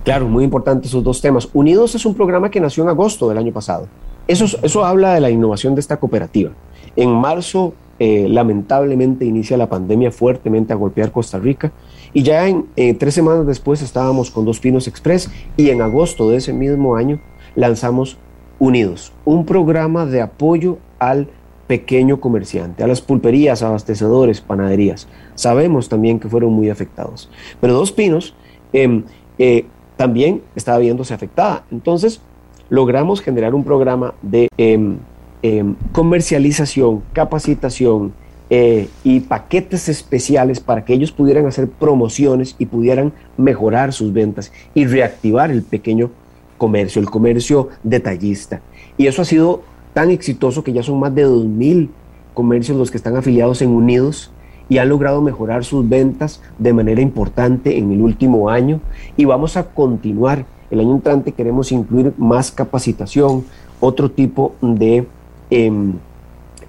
Claro, 0.03 0.27
muy 0.27 0.43
importante 0.43 0.89
esos 0.89 1.05
dos 1.05 1.21
temas. 1.21 1.49
Unidos 1.53 1.95
es 1.95 2.05
un 2.05 2.17
programa 2.17 2.51
que 2.51 2.61
nació 2.61 2.83
en 2.83 2.89
agosto 2.89 3.29
del 3.29 3.39
año 3.39 3.53
pasado. 3.53 3.87
Eso, 4.27 4.47
eso 4.65 4.85
habla 4.85 5.15
de 5.15 5.21
la 5.21 5.31
innovación 5.31 5.77
de 5.77 5.81
esta 5.81 5.97
cooperativa. 5.99 6.51
En 6.97 7.13
marzo, 7.13 7.73
eh, 7.98 8.27
lamentablemente, 8.28 9.24
inicia 9.24 9.56
la 9.56 9.68
pandemia 9.68 10.10
fuertemente 10.10 10.73
a 10.73 10.77
golpear 10.77 11.12
Costa 11.12 11.39
Rica 11.39 11.73
y 12.12 12.23
ya 12.23 12.47
en 12.48 12.66
eh, 12.77 12.94
tres 12.94 13.14
semanas 13.14 13.47
después 13.47 13.82
estábamos 13.82 14.31
con 14.31 14.44
Dos 14.44 14.60
Pinos 14.60 14.89
Express 14.89 15.31
y 15.56 15.70
en 15.70 15.82
agosto 15.82 16.31
de 16.31 16.36
ese 16.36 16.52
mismo 16.52 16.97
año 16.97 17.20
lanzamos 17.55 18.18
Unidos, 18.59 19.12
un 19.27 19.44
programa 19.44 20.06
de 20.06 20.23
apoyo 20.23 20.78
al 20.98 21.28
pequeño 21.66 22.20
comerciante, 22.20 22.82
a 22.82 22.86
las 22.86 23.02
pulperías, 23.02 23.62
abastecedores, 23.62 24.40
panaderías. 24.40 25.09
Sabemos 25.35 25.90
también 25.90 26.18
que 26.18 26.28
fueron 26.28 26.55
muy 26.55 26.70
afectados. 26.70 27.28
Pero 27.60 27.74
Dos 27.74 27.93
Pinos 27.93 28.35
em, 28.73 29.05
eh, 29.39 29.66
también 29.97 30.43
estaba 30.55 30.78
viéndose 30.78 31.12
afectada. 31.12 31.64
Entonces, 31.70 32.23
logramos 32.70 33.20
generar 33.20 33.55
un 33.55 33.64
programa 33.64 34.14
de 34.23 34.48
em, 34.56 34.97
em, 35.43 35.75
comercialización, 35.93 37.03
capacitación 37.13 38.13
eh, 38.49 38.89
y 39.03 39.21
paquetes 39.21 39.89
especiales 39.89 40.61
para 40.61 40.85
que 40.85 40.95
ellos 40.95 41.11
pudieran 41.11 41.47
hacer 41.47 41.69
promociones 41.69 42.55
y 42.59 42.67
pudieran 42.67 43.13
mejorar 43.37 43.93
sus 43.93 44.13
ventas 44.13 44.53
y 44.75 44.87
reactivar 44.87 45.51
el 45.51 45.63
pequeño 45.63 46.11
comercio, 46.57 47.01
el 47.01 47.11
comercio 47.11 47.71
detallista. 47.83 48.61
Y 48.97 49.09
eso 49.09 49.23
ha 49.23 49.25
sido 49.25 49.63
tan 49.95 50.11
exitoso 50.11 50.63
que 50.63 50.73
ya 50.73 50.83
son 50.83 51.01
más 51.01 51.15
de 51.15 51.27
2.000 51.27 51.89
comercios 52.35 52.77
los 52.77 52.91
que 52.91 52.99
están 52.99 53.17
afiliados 53.17 53.63
en 53.63 53.71
Unidos 53.71 54.31
y 54.69 54.79
han 54.79 54.89
logrado 54.89 55.23
mejorar 55.23 55.65
sus 55.65 55.89
ventas 55.89 56.43
de 56.59 56.73
manera 56.73 57.01
importante 57.01 57.79
en 57.79 57.93
el 57.93 58.01
último 58.01 58.51
año 58.51 58.81
y 59.17 59.25
vamos 59.25 59.57
a 59.57 59.65
continuar. 59.65 60.45
El 60.71 60.81
año 60.81 60.93
entrante 60.93 61.33
queremos 61.33 61.73
incluir 61.73 62.13
más 62.17 62.51
capacitación, 62.51 63.45
otro 63.81 64.11
tipo 64.11 64.55
de 64.61 65.07
em, 65.51 65.94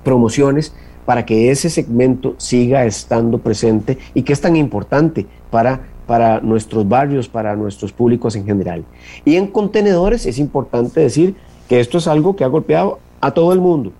promociones 0.03 0.73
para 1.05 1.25
que 1.25 1.51
ese 1.51 1.69
segmento 1.69 2.35
siga 2.37 2.85
estando 2.85 3.37
presente 3.37 3.97
y 4.13 4.23
que 4.23 4.33
es 4.33 4.41
tan 4.41 4.55
importante 4.55 5.25
para, 5.49 5.81
para 6.05 6.41
nuestros 6.41 6.87
barrios, 6.87 7.29
para 7.29 7.55
nuestros 7.55 7.93
públicos 7.93 8.35
en 8.35 8.45
general. 8.45 8.83
Y 9.23 9.37
en 9.37 9.47
contenedores 9.47 10.25
es 10.25 10.37
importante 10.37 10.99
decir 10.99 11.35
que 11.69 11.79
esto 11.79 11.97
es 11.97 12.07
algo 12.07 12.35
que 12.35 12.43
ha 12.43 12.47
golpeado 12.47 12.99
a 13.21 13.31
todo 13.31 13.53
el 13.53 13.61
mundo 13.61 13.93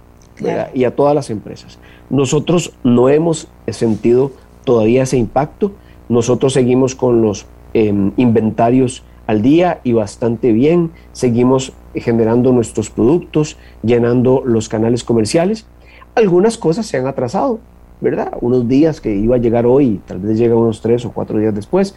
y 0.74 0.84
a 0.84 0.96
todas 0.96 1.16
las 1.16 1.30
empresas. 1.30 1.80
Nosotros 2.10 2.74
no 2.84 3.10
hemos 3.10 3.48
sentido 3.68 4.32
todavía 4.64 5.04
ese 5.04 5.18
impacto. 5.18 5.72
Nosotros 6.10 6.54
seguimos 6.54 6.96
con 6.96 7.22
los 7.22 7.46
em, 7.74 8.12
inventarios 8.18 9.04
al 9.28 9.42
día 9.42 9.82
y 9.84 9.94
bastante 9.94 10.52
bien. 10.52 10.92
Seguimos 11.12 11.74
generando 11.94 12.52
nuestros 12.52 12.90
productos, 12.90 13.58
llenando 13.84 14.42
los 14.46 14.70
canales 14.70 15.04
comerciales. 15.04 15.68
Algunas 16.16 16.58
cosas 16.58 16.88
se 16.88 16.98
han 16.98 17.06
atrasado, 17.06 17.60
¿verdad? 18.02 18.32
Unos 18.42 18.68
días 18.68 19.02
que 19.02 19.14
iba 19.14 19.36
a 19.36 19.40
llegar 19.40 19.66
hoy, 19.66 20.02
tal 20.08 20.20
vez 20.20 20.38
llega 20.38 20.56
unos 20.56 20.82
tres 20.82 21.06
o 21.06 21.12
cuatro 21.12 21.38
días 21.38 21.54
después, 21.54 21.96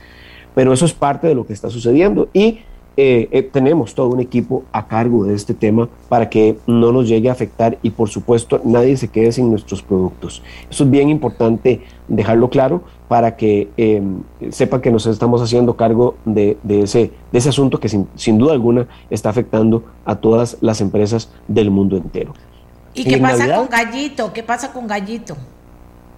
pero 0.54 0.72
eso 0.72 0.84
es 0.84 0.92
parte 0.92 1.26
de 1.28 1.34
lo 1.34 1.46
que 1.46 1.54
está 1.54 1.70
sucediendo. 1.70 2.28
Y 2.34 2.58
eh, 2.96 3.28
eh, 3.30 3.42
tenemos 3.42 3.94
todo 3.94 4.08
un 4.08 4.20
equipo 4.20 4.64
a 4.72 4.88
cargo 4.88 5.24
de 5.24 5.34
este 5.34 5.54
tema 5.54 5.88
para 6.08 6.28
que 6.28 6.58
no 6.66 6.92
nos 6.92 7.08
llegue 7.08 7.28
a 7.28 7.32
afectar 7.32 7.78
y 7.82 7.90
por 7.90 8.08
supuesto 8.08 8.60
nadie 8.64 8.96
se 8.96 9.08
quede 9.08 9.32
sin 9.32 9.48
nuestros 9.48 9.82
productos. 9.82 10.42
Eso 10.68 10.84
es 10.84 10.90
bien 10.90 11.08
importante 11.08 11.80
dejarlo 12.08 12.50
claro 12.50 12.82
para 13.10 13.34
que 13.34 13.68
eh, 13.76 14.00
sepa 14.50 14.80
que 14.80 14.92
nos 14.92 15.04
estamos 15.06 15.42
haciendo 15.42 15.74
cargo 15.74 16.14
de, 16.24 16.56
ese, 16.68 17.10
de 17.32 17.38
ese 17.40 17.48
asunto 17.48 17.80
que 17.80 17.88
sin, 17.88 18.38
duda 18.38 18.52
alguna 18.52 18.86
está 19.10 19.30
afectando 19.30 19.82
a 20.04 20.14
todas 20.14 20.58
las 20.60 20.80
empresas 20.80 21.28
del 21.48 21.72
mundo 21.72 21.96
entero. 21.96 22.34
¿Y 22.94 23.02
qué 23.02 23.18
pasa 23.18 23.52
con 23.52 23.68
Gallito? 23.68 24.32
¿Qué 24.32 24.44
pasa 24.44 24.72
con 24.72 24.86
Gallito? 24.86 25.36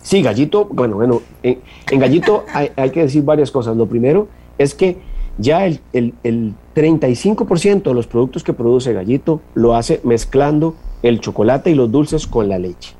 Sí, 0.03 0.21
Gallito, 0.21 0.67
bueno, 0.71 0.97
bueno, 0.97 1.23
en, 1.43 1.63
Gallito 1.99 2.45
hay, 2.53 2.71
hay 2.77 2.91
que 2.91 3.01
decir 3.01 3.25
varias 3.25 3.51
cosas. 3.51 3.75
Lo 3.75 3.87
primero 3.87 4.29
es 4.59 4.75
que 4.75 4.99
ya 5.39 5.65
el, 5.65 5.81
el, 5.95 6.53
35% 6.75 7.85
de 7.85 7.95
los 7.95 8.07
productos 8.07 8.45
que 8.45 8.53
produce 8.53 8.93
Gallito 8.93 9.41
lo 9.55 9.77
hace 9.77 10.03
mezclando 10.05 10.75
el 11.03 11.21
chocolate 11.21 11.71
y 11.71 11.75
los 11.75 11.91
dulces 11.91 12.27
con 12.27 12.51
la 12.51 12.59
leche. 12.59 12.93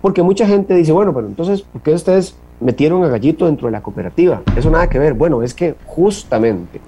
Porque 0.00 0.22
mucha 0.22 0.46
gente 0.46 0.74
dice, 0.74 0.92
bueno, 0.92 1.12
pero 1.12 1.26
entonces, 1.26 1.60
¿por 1.60 1.82
qué 1.82 1.92
ustedes 1.92 2.34
metieron 2.60 3.04
a 3.04 3.08
Gallito 3.08 3.46
dentro 3.46 3.66
de 3.66 3.72
la 3.72 3.82
cooperativa? 3.82 4.42
Eso 4.56 4.70
nada 4.70 4.88
que 4.88 4.98
ver. 4.98 5.14
Bueno, 5.14 5.42
es 5.42 5.54
que 5.54 5.74
justamente 5.86 6.80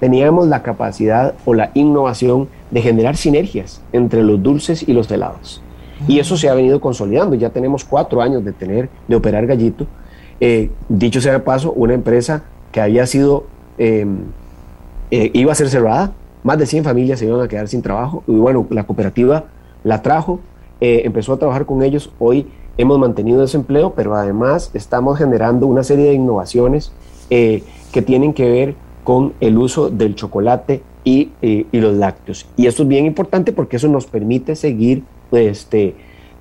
teníamos 0.00 0.48
la 0.48 0.62
capacidad 0.62 1.34
o 1.44 1.54
la 1.54 1.70
innovación 1.74 2.48
de 2.70 2.82
generar 2.82 3.16
sinergias 3.16 3.80
entre 3.92 4.22
los 4.22 4.42
dulces 4.42 4.86
y 4.88 4.92
los 4.92 5.10
helados. 5.10 5.62
Y 6.08 6.18
eso 6.18 6.36
se 6.36 6.48
ha 6.48 6.54
venido 6.54 6.80
consolidando. 6.80 7.36
Ya 7.36 7.50
tenemos 7.50 7.84
cuatro 7.84 8.20
años 8.20 8.44
de 8.44 8.52
tener, 8.52 8.90
de 9.08 9.16
operar 9.16 9.46
Gallito. 9.46 9.86
Eh, 10.40 10.70
dicho 10.88 11.20
sea 11.20 11.32
de 11.32 11.40
paso, 11.40 11.72
una 11.72 11.94
empresa 11.94 12.42
que 12.72 12.80
había 12.80 13.06
sido 13.06 13.44
Em, 13.78 14.18
eh, 15.10 15.30
iba 15.34 15.52
a 15.52 15.54
ser 15.54 15.68
cerrada, 15.68 16.12
más 16.42 16.58
de 16.58 16.66
100 16.66 16.84
familias 16.84 17.18
se 17.18 17.26
iban 17.26 17.40
a 17.40 17.48
quedar 17.48 17.68
sin 17.68 17.82
trabajo 17.82 18.22
y 18.26 18.32
bueno, 18.32 18.66
la 18.70 18.84
cooperativa 18.84 19.44
la 19.82 20.02
trajo, 20.02 20.40
eh, 20.80 21.02
empezó 21.04 21.32
a 21.32 21.38
trabajar 21.38 21.66
con 21.66 21.82
ellos, 21.82 22.12
hoy 22.18 22.46
hemos 22.78 22.98
mantenido 22.98 23.42
ese 23.42 23.56
empleo, 23.56 23.94
pero 23.94 24.14
además 24.14 24.70
estamos 24.74 25.18
generando 25.18 25.66
una 25.66 25.84
serie 25.84 26.06
de 26.06 26.14
innovaciones 26.14 26.92
eh, 27.30 27.62
que 27.92 28.02
tienen 28.02 28.32
que 28.32 28.50
ver 28.50 28.74
con 29.04 29.34
el 29.40 29.58
uso 29.58 29.90
del 29.90 30.14
chocolate 30.14 30.82
y, 31.04 31.30
y, 31.42 31.66
los 31.72 31.94
lácteos. 31.94 32.46
Y 32.56 32.66
esto 32.66 32.82
es 32.82 32.88
bien 32.88 33.04
importante 33.04 33.52
porque 33.52 33.76
eso 33.76 33.88
nos 33.88 34.06
permite 34.06 34.56
seguir 34.56 35.04
este, 35.32 35.94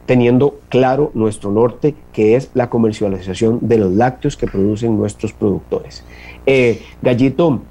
teniendo 0.05 0.59
claro 0.69 1.11
nuestro 1.13 1.51
norte, 1.51 1.95
que 2.13 2.35
es 2.35 2.49
la 2.53 2.69
comercialización 2.69 3.59
de 3.61 3.77
los 3.77 3.93
lácteos 3.93 4.37
que 4.37 4.47
producen 4.47 4.97
nuestros 4.97 5.33
productores. 5.33 6.03
Eh, 6.45 6.81
Gallito, 7.01 7.61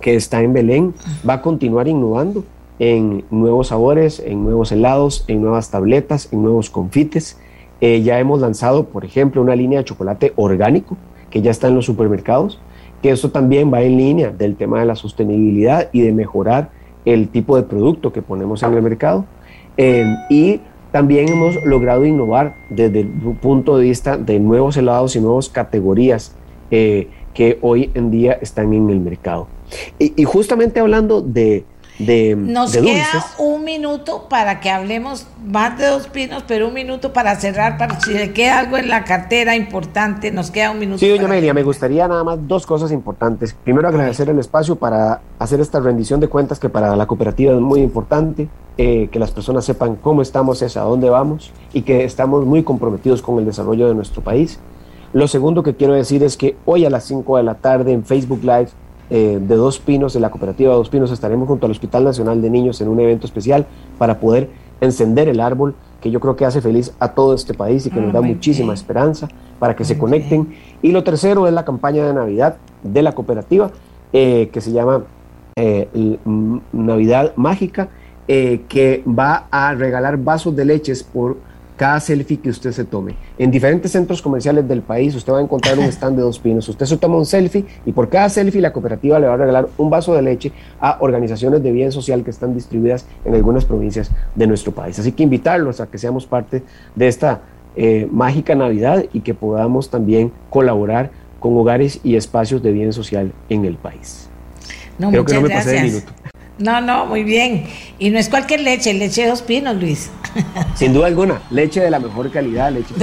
que 0.00 0.14
está 0.14 0.42
en 0.42 0.52
Belén, 0.52 0.94
va 1.28 1.34
a 1.34 1.42
continuar 1.42 1.88
innovando 1.88 2.44
en 2.78 3.24
nuevos 3.30 3.68
sabores, 3.68 4.20
en 4.20 4.42
nuevos 4.44 4.72
helados, 4.72 5.24
en 5.28 5.40
nuevas 5.40 5.70
tabletas, 5.70 6.32
en 6.32 6.42
nuevos 6.42 6.70
confites. 6.70 7.38
Eh, 7.82 8.02
ya 8.02 8.20
hemos 8.20 8.40
lanzado, 8.40 8.84
por 8.84 9.04
ejemplo, 9.04 9.42
una 9.42 9.56
línea 9.56 9.80
de 9.80 9.84
chocolate 9.84 10.32
orgánico 10.36 10.96
que 11.30 11.42
ya 11.42 11.50
está 11.50 11.66
en 11.66 11.74
los 11.74 11.84
supermercados, 11.84 12.60
que 13.02 13.10
esto 13.10 13.32
también 13.32 13.74
va 13.74 13.82
en 13.82 13.96
línea 13.96 14.30
del 14.30 14.54
tema 14.54 14.78
de 14.78 14.86
la 14.86 14.94
sostenibilidad 14.94 15.88
y 15.92 16.02
de 16.02 16.12
mejorar 16.12 16.70
el 17.04 17.28
tipo 17.28 17.56
de 17.56 17.64
producto 17.64 18.12
que 18.12 18.22
ponemos 18.22 18.62
en 18.62 18.72
el 18.74 18.82
mercado. 18.82 19.24
Eh, 19.76 20.06
y 20.30 20.60
también 20.92 21.28
hemos 21.28 21.56
logrado 21.64 22.06
innovar 22.06 22.54
desde 22.70 23.00
el 23.00 23.08
punto 23.40 23.76
de 23.76 23.84
vista 23.84 24.16
de 24.16 24.38
nuevos 24.38 24.76
helados 24.76 25.16
y 25.16 25.20
nuevas 25.20 25.48
categorías 25.48 26.36
eh, 26.70 27.08
que 27.34 27.58
hoy 27.62 27.90
en 27.94 28.12
día 28.12 28.34
están 28.34 28.72
en 28.74 28.90
el 28.90 29.00
mercado. 29.00 29.48
Y, 29.98 30.22
justamente 30.22 30.78
hablando 30.78 31.20
de, 31.20 31.64
de 32.06 32.36
Nos 32.36 32.72
queda 32.72 33.26
un 33.38 33.64
minuto 33.64 34.26
para 34.28 34.60
que 34.60 34.70
hablemos 34.70 35.26
más 35.44 35.78
de 35.78 35.86
dos 35.86 36.06
pinos, 36.08 36.44
pero 36.46 36.68
un 36.68 36.74
minuto 36.74 37.12
para 37.12 37.36
cerrar, 37.36 37.78
para 37.78 38.00
si 38.00 38.12
le 38.12 38.32
queda 38.32 38.60
algo 38.60 38.76
en 38.76 38.88
la 38.88 39.04
cartera 39.04 39.56
importante, 39.56 40.30
nos 40.30 40.50
queda 40.50 40.70
un 40.70 40.78
minuto. 40.78 40.98
Sí, 40.98 41.08
doña 41.08 41.24
Amelia, 41.24 41.54
me 41.54 41.62
gustaría 41.62 42.06
nada 42.08 42.24
más 42.24 42.38
dos 42.46 42.66
cosas 42.66 42.92
importantes. 42.92 43.54
Primero, 43.64 43.88
agradecer 43.88 44.28
el 44.28 44.38
espacio 44.38 44.76
para 44.76 45.20
hacer 45.38 45.60
esta 45.60 45.80
rendición 45.80 46.20
de 46.20 46.28
cuentas 46.28 46.58
que 46.58 46.68
para 46.68 46.94
la 46.96 47.06
cooperativa 47.06 47.52
es 47.52 47.60
muy 47.60 47.80
importante. 47.80 48.48
Eh, 48.78 49.10
que 49.12 49.18
las 49.18 49.30
personas 49.30 49.66
sepan 49.66 49.96
cómo 49.96 50.22
estamos, 50.22 50.62
es 50.62 50.78
a 50.78 50.80
dónde 50.80 51.10
vamos 51.10 51.52
y 51.74 51.82
que 51.82 52.04
estamos 52.04 52.46
muy 52.46 52.62
comprometidos 52.62 53.20
con 53.20 53.38
el 53.38 53.44
desarrollo 53.44 53.86
de 53.86 53.94
nuestro 53.94 54.22
país. 54.22 54.60
Lo 55.12 55.28
segundo 55.28 55.62
que 55.62 55.76
quiero 55.76 55.92
decir 55.92 56.22
es 56.22 56.38
que 56.38 56.56
hoy 56.64 56.86
a 56.86 56.90
las 56.90 57.04
5 57.04 57.36
de 57.36 57.42
la 57.42 57.56
tarde 57.56 57.92
en 57.92 58.02
Facebook 58.02 58.40
Live 58.42 58.68
eh, 59.12 59.38
de 59.40 59.56
Dos 59.56 59.78
Pinos, 59.78 60.14
de 60.14 60.20
la 60.20 60.30
cooperativa 60.30 60.74
Dos 60.74 60.88
Pinos, 60.88 61.12
estaremos 61.12 61.46
junto 61.46 61.66
al 61.66 61.72
Hospital 61.72 62.04
Nacional 62.04 62.40
de 62.40 62.48
Niños 62.48 62.80
en 62.80 62.88
un 62.88 62.98
evento 62.98 63.26
especial 63.26 63.66
para 63.98 64.18
poder 64.18 64.48
encender 64.80 65.28
el 65.28 65.40
árbol 65.40 65.74
que 66.00 66.10
yo 66.10 66.18
creo 66.18 66.34
que 66.34 66.44
hace 66.44 66.60
feliz 66.60 66.94
a 66.98 67.12
todo 67.12 67.34
este 67.34 67.54
país 67.54 67.86
y 67.86 67.90
que 67.90 68.00
nos 68.00 68.12
da 68.12 68.20
muchísima 68.20 68.74
esperanza 68.74 69.28
para 69.58 69.76
que 69.76 69.84
se 69.84 69.98
conecten. 69.98 70.54
Y 70.80 70.90
lo 70.90 71.04
tercero 71.04 71.46
es 71.46 71.52
la 71.52 71.64
campaña 71.64 72.06
de 72.06 72.14
Navidad 72.14 72.56
de 72.82 73.02
la 73.02 73.12
cooperativa 73.12 73.70
eh, 74.12 74.48
que 74.52 74.60
se 74.60 74.72
llama 74.72 75.04
Navidad 76.72 77.32
Mágica 77.36 77.90
eh, 78.28 78.62
que 78.68 79.02
va 79.06 79.48
a 79.50 79.74
regalar 79.74 80.16
vasos 80.16 80.54
de 80.54 80.64
leches 80.64 81.02
por 81.02 81.36
cada 81.76 82.00
selfie 82.00 82.38
que 82.38 82.50
usted 82.50 82.72
se 82.72 82.84
tome. 82.84 83.14
En 83.38 83.50
diferentes 83.50 83.90
centros 83.90 84.22
comerciales 84.22 84.66
del 84.68 84.82
país 84.82 85.14
usted 85.14 85.32
va 85.32 85.38
a 85.38 85.42
encontrar 85.42 85.78
un 85.78 85.84
stand 85.92 86.16
de 86.16 86.22
dos 86.22 86.38
pinos. 86.38 86.68
Usted 86.68 86.86
se 86.86 86.96
toma 86.96 87.16
un 87.16 87.26
selfie 87.26 87.64
y 87.86 87.92
por 87.92 88.08
cada 88.08 88.28
selfie 88.28 88.60
la 88.60 88.72
cooperativa 88.72 89.18
le 89.18 89.26
va 89.26 89.34
a 89.34 89.36
regalar 89.36 89.68
un 89.78 89.90
vaso 89.90 90.14
de 90.14 90.22
leche 90.22 90.52
a 90.80 90.98
organizaciones 91.00 91.62
de 91.62 91.72
bien 91.72 91.92
social 91.92 92.22
que 92.24 92.30
están 92.30 92.54
distribuidas 92.54 93.06
en 93.24 93.34
algunas 93.34 93.64
provincias 93.64 94.10
de 94.34 94.46
nuestro 94.46 94.72
país. 94.72 94.98
Así 94.98 95.12
que 95.12 95.22
invitarlos 95.22 95.80
a 95.80 95.86
que 95.86 95.98
seamos 95.98 96.26
parte 96.26 96.62
de 96.94 97.08
esta 97.08 97.40
eh, 97.74 98.06
mágica 98.10 98.54
Navidad 98.54 99.04
y 99.12 99.20
que 99.20 99.34
podamos 99.34 99.88
también 99.88 100.30
colaborar 100.50 101.10
con 101.40 101.56
hogares 101.56 102.00
y 102.04 102.16
espacios 102.16 102.62
de 102.62 102.70
bien 102.72 102.92
social 102.92 103.32
en 103.48 103.64
el 103.64 103.76
país. 103.76 104.28
No, 104.98 105.10
Creo 105.10 105.24
que 105.24 105.34
no 105.34 105.40
me 105.40 105.48
pasé 105.48 105.72
de 105.72 105.82
minuto. 105.82 106.12
No, 106.58 106.80
no, 106.80 107.06
muy 107.06 107.24
bien. 107.24 107.66
Y 107.98 108.10
no 108.10 108.18
es 108.18 108.28
cualquier 108.28 108.60
leche, 108.60 108.92
leche 108.92 109.22
de 109.22 109.28
dos 109.28 109.42
pinos, 109.42 109.76
Luis. 109.76 110.10
Sin 110.74 110.92
duda 110.92 111.06
alguna, 111.06 111.42
leche 111.50 111.80
de 111.80 111.90
la 111.90 111.98
mejor 111.98 112.30
calidad, 112.30 112.72
leche 112.72 112.94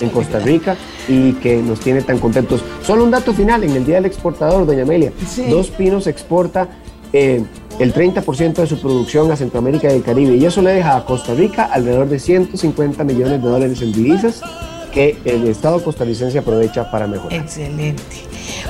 en 0.00 0.10
Costa 0.10 0.38
Rica 0.38 0.76
y 1.08 1.32
que 1.34 1.56
nos 1.56 1.80
tiene 1.80 2.02
tan 2.02 2.18
contentos. 2.18 2.62
Solo 2.82 3.04
un 3.04 3.10
dato 3.10 3.32
final, 3.32 3.64
en 3.64 3.72
el 3.72 3.84
Día 3.84 3.96
del 3.96 4.06
Exportador, 4.06 4.66
doña 4.66 4.82
Amelia, 4.82 5.12
Dos 5.48 5.70
Pinos 5.70 6.06
exporta 6.06 6.68
eh, 7.12 7.42
el 7.78 7.92
30% 7.92 8.54
de 8.54 8.66
su 8.66 8.80
producción 8.80 9.30
a 9.30 9.36
Centroamérica 9.36 9.90
y 9.90 9.96
el 9.96 10.02
Caribe 10.02 10.36
y 10.36 10.44
eso 10.44 10.62
le 10.62 10.72
deja 10.72 10.96
a 10.96 11.04
Costa 11.04 11.34
Rica 11.34 11.64
alrededor 11.64 12.08
de 12.08 12.18
150 12.18 13.04
millones 13.04 13.42
de 13.42 13.48
dólares 13.48 13.82
en 13.82 13.92
divisas 13.92 14.42
que 14.96 15.18
el 15.26 15.46
Estado 15.46 15.84
costarricense 15.84 16.38
aprovecha 16.38 16.90
para 16.90 17.06
mejorar. 17.06 17.38
Excelente. 17.38 18.02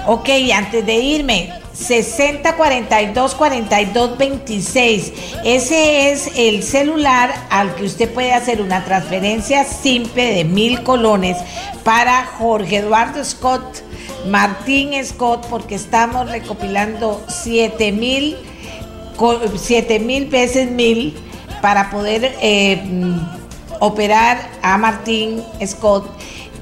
Ok, 0.09 0.29
antes 0.53 0.85
de 0.85 0.95
irme, 0.95 1.53
60 1.73 2.57
42 2.57 3.35
42 3.37 4.19
26. 4.19 5.13
Ese 5.45 6.11
es 6.11 6.33
el 6.37 6.65
celular 6.65 7.33
al 7.49 7.77
que 7.77 7.85
usted 7.85 8.13
puede 8.13 8.33
hacer 8.33 8.61
una 8.61 8.85
transferencia 8.85 9.63
simple 9.63 10.35
de 10.35 10.45
mil 10.45 10.83
colones 10.83 11.37
para 11.85 12.25
Jorge 12.25 12.79
Eduardo 12.79 13.25
Scott, 13.25 13.85
Martín 14.27 14.93
Scott, 15.05 15.47
porque 15.49 15.77
estamos 15.77 16.29
recopilando 16.29 17.25
7 17.29 17.93
mil, 17.93 18.37
7 19.55 20.01
mil 20.01 20.27
veces 20.27 20.73
mil 20.73 21.15
para 21.63 21.89
poder 21.89 22.35
eh, 22.43 22.83
operar 23.81 24.39
a 24.63 24.79
Martín 24.79 25.43
Scott 25.65 26.09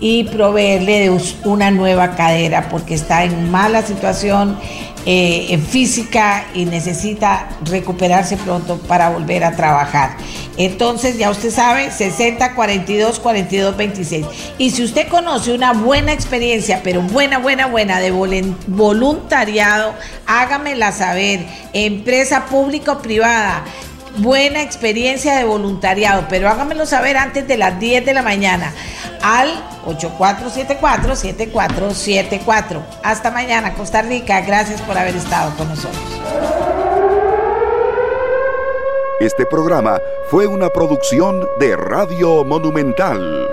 y 0.01 0.25
proveerle 0.25 1.09
de 1.09 1.21
una 1.45 1.71
nueva 1.71 2.15
cadera 2.15 2.69
porque 2.69 2.95
está 2.95 3.25
en 3.25 3.51
mala 3.51 3.83
situación 3.83 4.59
eh, 5.07 5.59
física 5.69 6.47
y 6.55 6.65
necesita 6.65 7.49
recuperarse 7.63 8.39
pronto 8.39 8.79
para 8.79 9.11
volver 9.11 9.45
a 9.45 9.55
trabajar. 9.55 10.17
Entonces, 10.57 11.19
ya 11.19 11.31
usted 11.31 11.51
sabe, 11.51 11.91
60 11.91 12.55
42 12.55 13.21
42 13.21 13.77
26. 13.77 14.27
Y 14.57 14.71
si 14.71 14.83
usted 14.83 15.09
conoce 15.09 15.53
una 15.53 15.73
buena 15.73 16.13
experiencia, 16.13 16.81
pero 16.83 17.03
buena, 17.03 17.39
buena, 17.39 17.67
buena 17.67 18.01
de 18.01 18.13
voluntariado, 18.67 19.95
hágamela 20.27 20.93
saber. 20.93 21.47
Empresa 21.73 22.47
pública 22.47 22.93
o 22.93 22.99
privada 23.03 23.65
buena 24.17 24.63
experiencia 24.63 25.37
de 25.37 25.45
voluntariado, 25.45 26.27
pero 26.29 26.49
hágamelo 26.49 26.87
saber 26.87 27.17
antes 27.17 27.47
de 27.47 27.57
las 27.57 27.79
10 27.79 28.05
de 28.07 28.15
la 28.15 28.23
mañana 28.23 28.75
al 29.23 29.51
8474-7474. 29.87 32.83
Hasta 33.03 33.31
mañana, 33.31 33.75
Costa 33.75 34.03
Rica. 34.03 34.41
Gracias 34.43 34.83
por 34.83 34.99
haber 34.99 35.17
estado 35.17 35.57
con 35.57 35.69
nosotros. 35.69 36.03
Este 39.21 39.47
programa 39.47 39.99
fue 40.29 40.47
una 40.47 40.69
producción 40.71 41.47
de 41.59 41.77
Radio 41.77 42.45
Monumental. 42.45 43.49